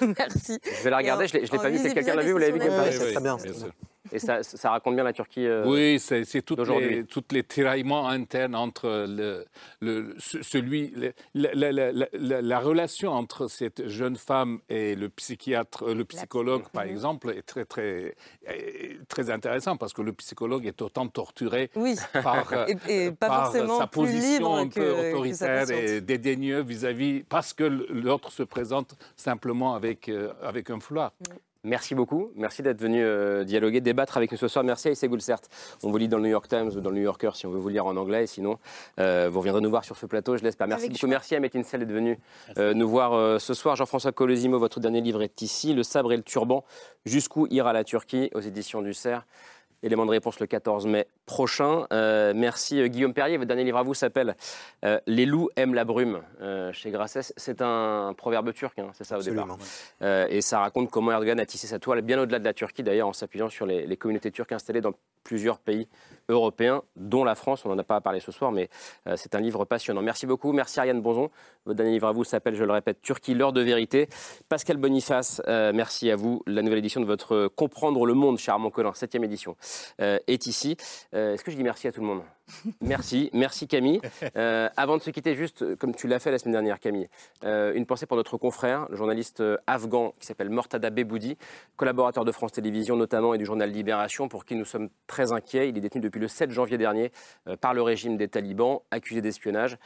Merci. 0.17 0.59
Je 0.63 0.83
vais 0.83 0.89
la 0.89 0.97
regarder, 0.97 1.27
je 1.27 1.33
l'ai 1.33 1.45
je 1.45 1.51
l'ai 1.51 1.57
pas 1.57 1.69
vue. 1.69 1.79
huit 1.79 1.93
Quelqu'un 1.93 2.15
l'a 2.15 2.23
vue, 2.23 2.31
vous 2.31 2.37
l'avez 2.37 2.51
vu 2.51 2.59
c'est 2.61 2.67
Paris 2.69 2.93
sur 2.93 3.11
très 3.11 3.21
bien. 3.21 3.37
Et 4.11 4.19
ça, 4.19 4.43
ça 4.43 4.71
raconte 4.71 4.95
bien 4.95 5.03
la 5.03 5.13
Turquie 5.13 5.45
euh, 5.45 5.65
Oui, 5.67 5.99
c'est 5.99 6.23
d'aujourd'hui. 6.55 6.89
les, 6.95 7.03
toutes 7.05 7.31
les 7.31 7.43
tiraillements 7.43 8.07
internes 8.07 8.55
entre 8.55 9.05
le, 9.07 9.45
le- 9.81 10.15
ce- 10.17 10.41
celui, 10.41 10.89
le- 10.95 11.13
la, 11.33 11.53
la- 11.53 11.71
la- 11.71 11.91
la- 11.91 12.07
la- 12.13 12.41
la 12.41 12.59
relation 12.59 13.11
entre 13.11 13.47
cette 13.47 13.87
jeune 13.87 14.15
femme 14.15 14.59
et 14.69 14.95
le 14.95 15.09
psychiatre, 15.09 15.93
le 15.93 16.05
psychologue, 16.05 16.63
par 16.73 16.85
Mhm. 16.85 16.89
exemple, 16.91 17.29
est 17.37 17.43
très, 17.43 17.65
très, 17.65 18.15
très 19.07 19.29
intéressant 19.29 19.77
parce 19.77 19.93
que 19.93 20.01
le 20.01 20.13
psychologue 20.13 20.65
est 20.65 20.81
autant 20.81 21.07
torturé 21.07 21.69
Oui. 21.75 21.95
par, 22.23 22.51
euh, 22.53 22.65
Et- 22.87 23.05
et 23.05 23.11
pas 23.11 23.27
par 23.27 23.45
forcément 23.45 23.77
sa 23.79 23.87
position 23.87 24.55
un 24.55 24.67
peu 24.67 24.81
que 24.81 25.09
autoritaire 25.11 25.69
et 25.71 26.01
dédaigneux 26.01 26.61
vis-à-vis, 26.61 27.23
parce 27.23 27.53
que 27.53 27.63
l'autre 27.63 28.31
se 28.31 28.43
présente 28.43 28.95
simplement 29.15 29.75
avec, 29.75 30.09
euh, 30.09 30.31
avec 30.41 30.69
un 30.69 30.79
foulard. 30.79 31.13
Merci 31.65 31.93
beaucoup. 31.93 32.31
Merci 32.35 32.63
d'être 32.63 32.79
venu 32.79 33.03
euh, 33.03 33.43
dialoguer, 33.43 33.81
débattre 33.81 34.15
avec 34.15 34.31
nous 34.31 34.37
ce 34.37 34.47
soir. 34.47 34.63
Merci 34.63 34.87
à 34.87 34.91
Issé 34.91 35.09
Goulsert. 35.09 35.41
On 35.83 35.91
vous 35.91 35.97
lit 35.97 36.07
dans 36.07 36.15
le 36.15 36.23
New 36.23 36.29
York 36.29 36.47
Times 36.47 36.69
ou 36.69 36.79
dans 36.79 36.89
le 36.89 36.95
New 36.95 37.01
Yorker 37.01 37.31
si 37.33 37.45
on 37.47 37.51
veut 37.51 37.59
vous 37.59 37.67
lire 37.67 37.85
en 37.85 37.97
anglais. 37.97 38.23
Et 38.23 38.27
sinon, 38.27 38.57
euh, 38.97 39.29
vous 39.29 39.39
reviendrez 39.39 39.61
nous 39.61 39.69
voir 39.69 39.83
sur 39.83 39.97
ce 39.97 40.05
plateau, 40.05 40.37
je 40.37 40.43
l'espère. 40.43 40.67
Merci 40.67 40.85
Avec 40.85 40.93
beaucoup. 40.93 41.07
Merci 41.07 41.35
à 41.35 41.41
Metin 41.41 41.61
Sel 41.63 41.81
d'être 41.81 41.91
venu 41.91 42.17
euh, 42.57 42.73
nous 42.73 42.87
voir 42.87 43.11
euh, 43.11 43.39
ce 43.39 43.53
soir. 43.53 43.75
Jean-François 43.75 44.13
Colosimo, 44.13 44.57
votre 44.57 44.79
dernier 44.79 45.01
livre 45.01 45.21
est 45.21 45.41
ici. 45.41 45.73
Le 45.73 45.83
sabre 45.83 46.13
et 46.13 46.17
le 46.17 46.23
turban. 46.23 46.63
Jusqu'où 47.05 47.45
ira 47.49 47.73
la 47.73 47.83
Turquie? 47.83 48.29
Aux 48.33 48.39
éditions 48.39 48.81
du 48.81 48.93
Cerf. 48.93 49.25
Élément 49.83 50.05
de 50.05 50.11
réponse 50.11 50.39
le 50.39 50.47
14 50.47 50.87
mai 50.87 51.07
prochain. 51.29 51.85
Euh, 51.93 52.33
merci 52.35 52.81
euh, 52.81 52.87
Guillaume 52.87 53.13
Perrier. 53.13 53.37
Votre 53.37 53.49
dernier 53.49 53.63
livre 53.63 53.77
à 53.77 53.83
vous 53.83 53.93
s'appelle 53.93 54.35
euh, 54.83 54.99
Les 55.05 55.27
loups 55.27 55.49
aiment 55.55 55.75
la 55.75 55.85
brume 55.85 56.21
euh, 56.41 56.73
chez 56.73 56.89
Grasses. 56.89 57.33
C'est 57.37 57.61
un 57.61 58.15
proverbe 58.17 58.51
turc, 58.51 58.79
hein, 58.79 58.89
c'est 58.93 59.03
ça 59.03 59.19
au 59.19 59.21
départ. 59.21 59.57
Et 60.01 60.41
ça 60.41 60.59
raconte 60.59 60.89
comment 60.89 61.11
Erdogan 61.11 61.39
a 61.39 61.45
tissé 61.45 61.67
sa 61.67 61.77
toile 61.77 62.01
bien 62.01 62.19
au-delà 62.19 62.39
de 62.39 62.45
la 62.45 62.53
Turquie, 62.53 62.81
d'ailleurs, 62.81 63.07
en 63.07 63.13
s'appuyant 63.13 63.47
sur 63.47 63.67
les, 63.67 63.85
les 63.85 63.95
communautés 63.95 64.31
turques 64.31 64.51
installées 64.51 64.81
dans 64.81 64.93
plusieurs 65.23 65.59
pays 65.59 65.87
européens, 66.29 66.81
dont 66.95 67.23
la 67.23 67.35
France. 67.35 67.63
On 67.65 67.69
n'en 67.69 67.77
a 67.77 67.83
pas 67.83 68.01
parlé 68.01 68.19
ce 68.19 68.31
soir, 68.31 68.51
mais 68.51 68.69
c'est 69.15 69.35
un 69.35 69.39
livre 69.39 69.65
passionnant. 69.65 70.01
Merci 70.01 70.25
beaucoup. 70.25 70.51
Merci 70.51 70.79
Ariane 70.79 71.01
Bonzon. 71.01 71.29
Votre 71.65 71.77
dernier 71.77 71.91
livre 71.91 72.07
à 72.07 72.11
vous 72.11 72.23
s'appelle, 72.23 72.55
je 72.55 72.63
le 72.63 72.71
répète, 72.71 73.01
Turquie, 73.01 73.35
l'heure 73.35 73.53
de 73.53 73.61
vérité. 73.61 74.07
Pascal 74.47 74.77
Boniface, 74.77 75.41
merci 75.47 76.09
à 76.09 76.15
vous. 76.15 76.41
La 76.47 76.61
nouvelle 76.61 76.79
édition 76.79 77.01
de 77.01 77.05
votre 77.05 77.47
Comprendre 77.47 78.05
le 78.05 78.13
monde, 78.13 78.39
cher 78.39 78.55
Armand 78.55 78.71
Collin, 78.71 78.93
septième 78.93 79.23
édition, 79.23 79.55
est 79.99 80.47
ici. 80.47 80.77
Euh, 81.19 81.33
Est-ce 81.33 81.43
que 81.43 81.51
je 81.51 81.57
dis 81.57 81.63
merci 81.63 81.87
à 81.87 81.91
tout 81.91 82.01
le 82.01 82.07
monde? 82.07 82.23
Merci, 82.81 83.29
merci 83.33 83.67
Camille. 83.67 84.01
Euh, 84.35 84.69
avant 84.77 84.97
de 84.97 85.01
se 85.01 85.09
quitter, 85.09 85.35
juste 85.35 85.61
euh, 85.61 85.75
comme 85.75 85.95
tu 85.95 86.07
l'as 86.07 86.19
fait 86.19 86.31
la 86.31 86.39
semaine 86.39 86.53
dernière, 86.53 86.79
Camille, 86.79 87.09
euh, 87.43 87.73
une 87.73 87.85
pensée 87.85 88.05
pour 88.05 88.17
notre 88.17 88.37
confrère, 88.37 88.87
le 88.89 88.95
journaliste 88.95 89.43
afghan 89.67 90.13
qui 90.19 90.25
s'appelle 90.25 90.49
Mortada 90.49 90.89
Beboudi, 90.89 91.37
collaborateur 91.77 92.25
de 92.25 92.31
France 92.31 92.53
Télévisions 92.53 92.95
notamment 92.95 93.33
et 93.33 93.37
du 93.37 93.45
journal 93.45 93.69
Libération, 93.69 94.27
pour 94.27 94.45
qui 94.45 94.55
nous 94.55 94.65
sommes 94.65 94.89
très 95.07 95.31
inquiets. 95.31 95.69
Il 95.69 95.77
est 95.77 95.81
détenu 95.81 96.01
depuis 96.01 96.19
le 96.19 96.27
7 96.27 96.51
janvier 96.51 96.77
dernier 96.77 97.11
par 97.61 97.73
le 97.73 97.81
régime 97.81 98.17
des 98.17 98.27
talibans, 98.27 98.79
accusé 98.91 99.21
d'espionnage. 99.21 99.77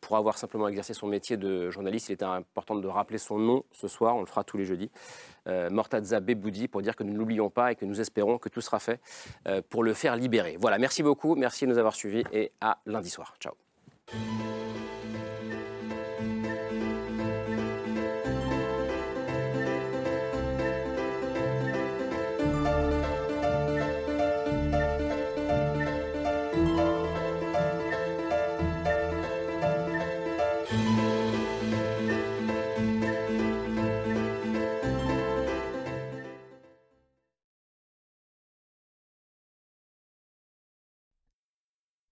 Pour 0.00 0.16
avoir 0.16 0.38
simplement 0.38 0.68
exercé 0.68 0.94
son 0.94 1.06
métier 1.06 1.36
de 1.36 1.70
journaliste, 1.70 2.08
il 2.08 2.12
était 2.12 2.24
important 2.24 2.76
de 2.76 2.88
rappeler 2.88 3.18
son 3.18 3.38
nom 3.38 3.64
ce 3.72 3.88
soir, 3.88 4.16
on 4.16 4.20
le 4.20 4.26
fera 4.26 4.44
tous 4.44 4.58
les 4.58 4.64
jeudis. 4.64 4.90
Mortaza 5.70 6.20
Beboudi, 6.20 6.68
pour 6.68 6.82
dire 6.82 6.94
que 6.94 7.04
nous 7.04 7.12
ne 7.12 7.18
l'oublions 7.18 7.50
pas 7.50 7.72
et 7.72 7.74
que 7.74 7.84
nous 7.84 8.00
espérons 8.00 8.38
que 8.38 8.48
tout 8.48 8.60
sera 8.60 8.78
fait 8.78 9.00
pour 9.70 9.82
le 9.82 9.94
faire 9.94 10.16
libérer. 10.16 10.56
Voilà, 10.60 10.78
merci 10.78 11.02
beaucoup, 11.02 11.34
merci 11.34 11.64
de 11.64 11.70
nous 11.70 11.78
avoir 11.78 11.94
suivis 11.94 12.07
et 12.32 12.52
à 12.60 12.78
lundi 12.86 13.10
soir. 13.10 13.34
Ciao. 13.40 13.54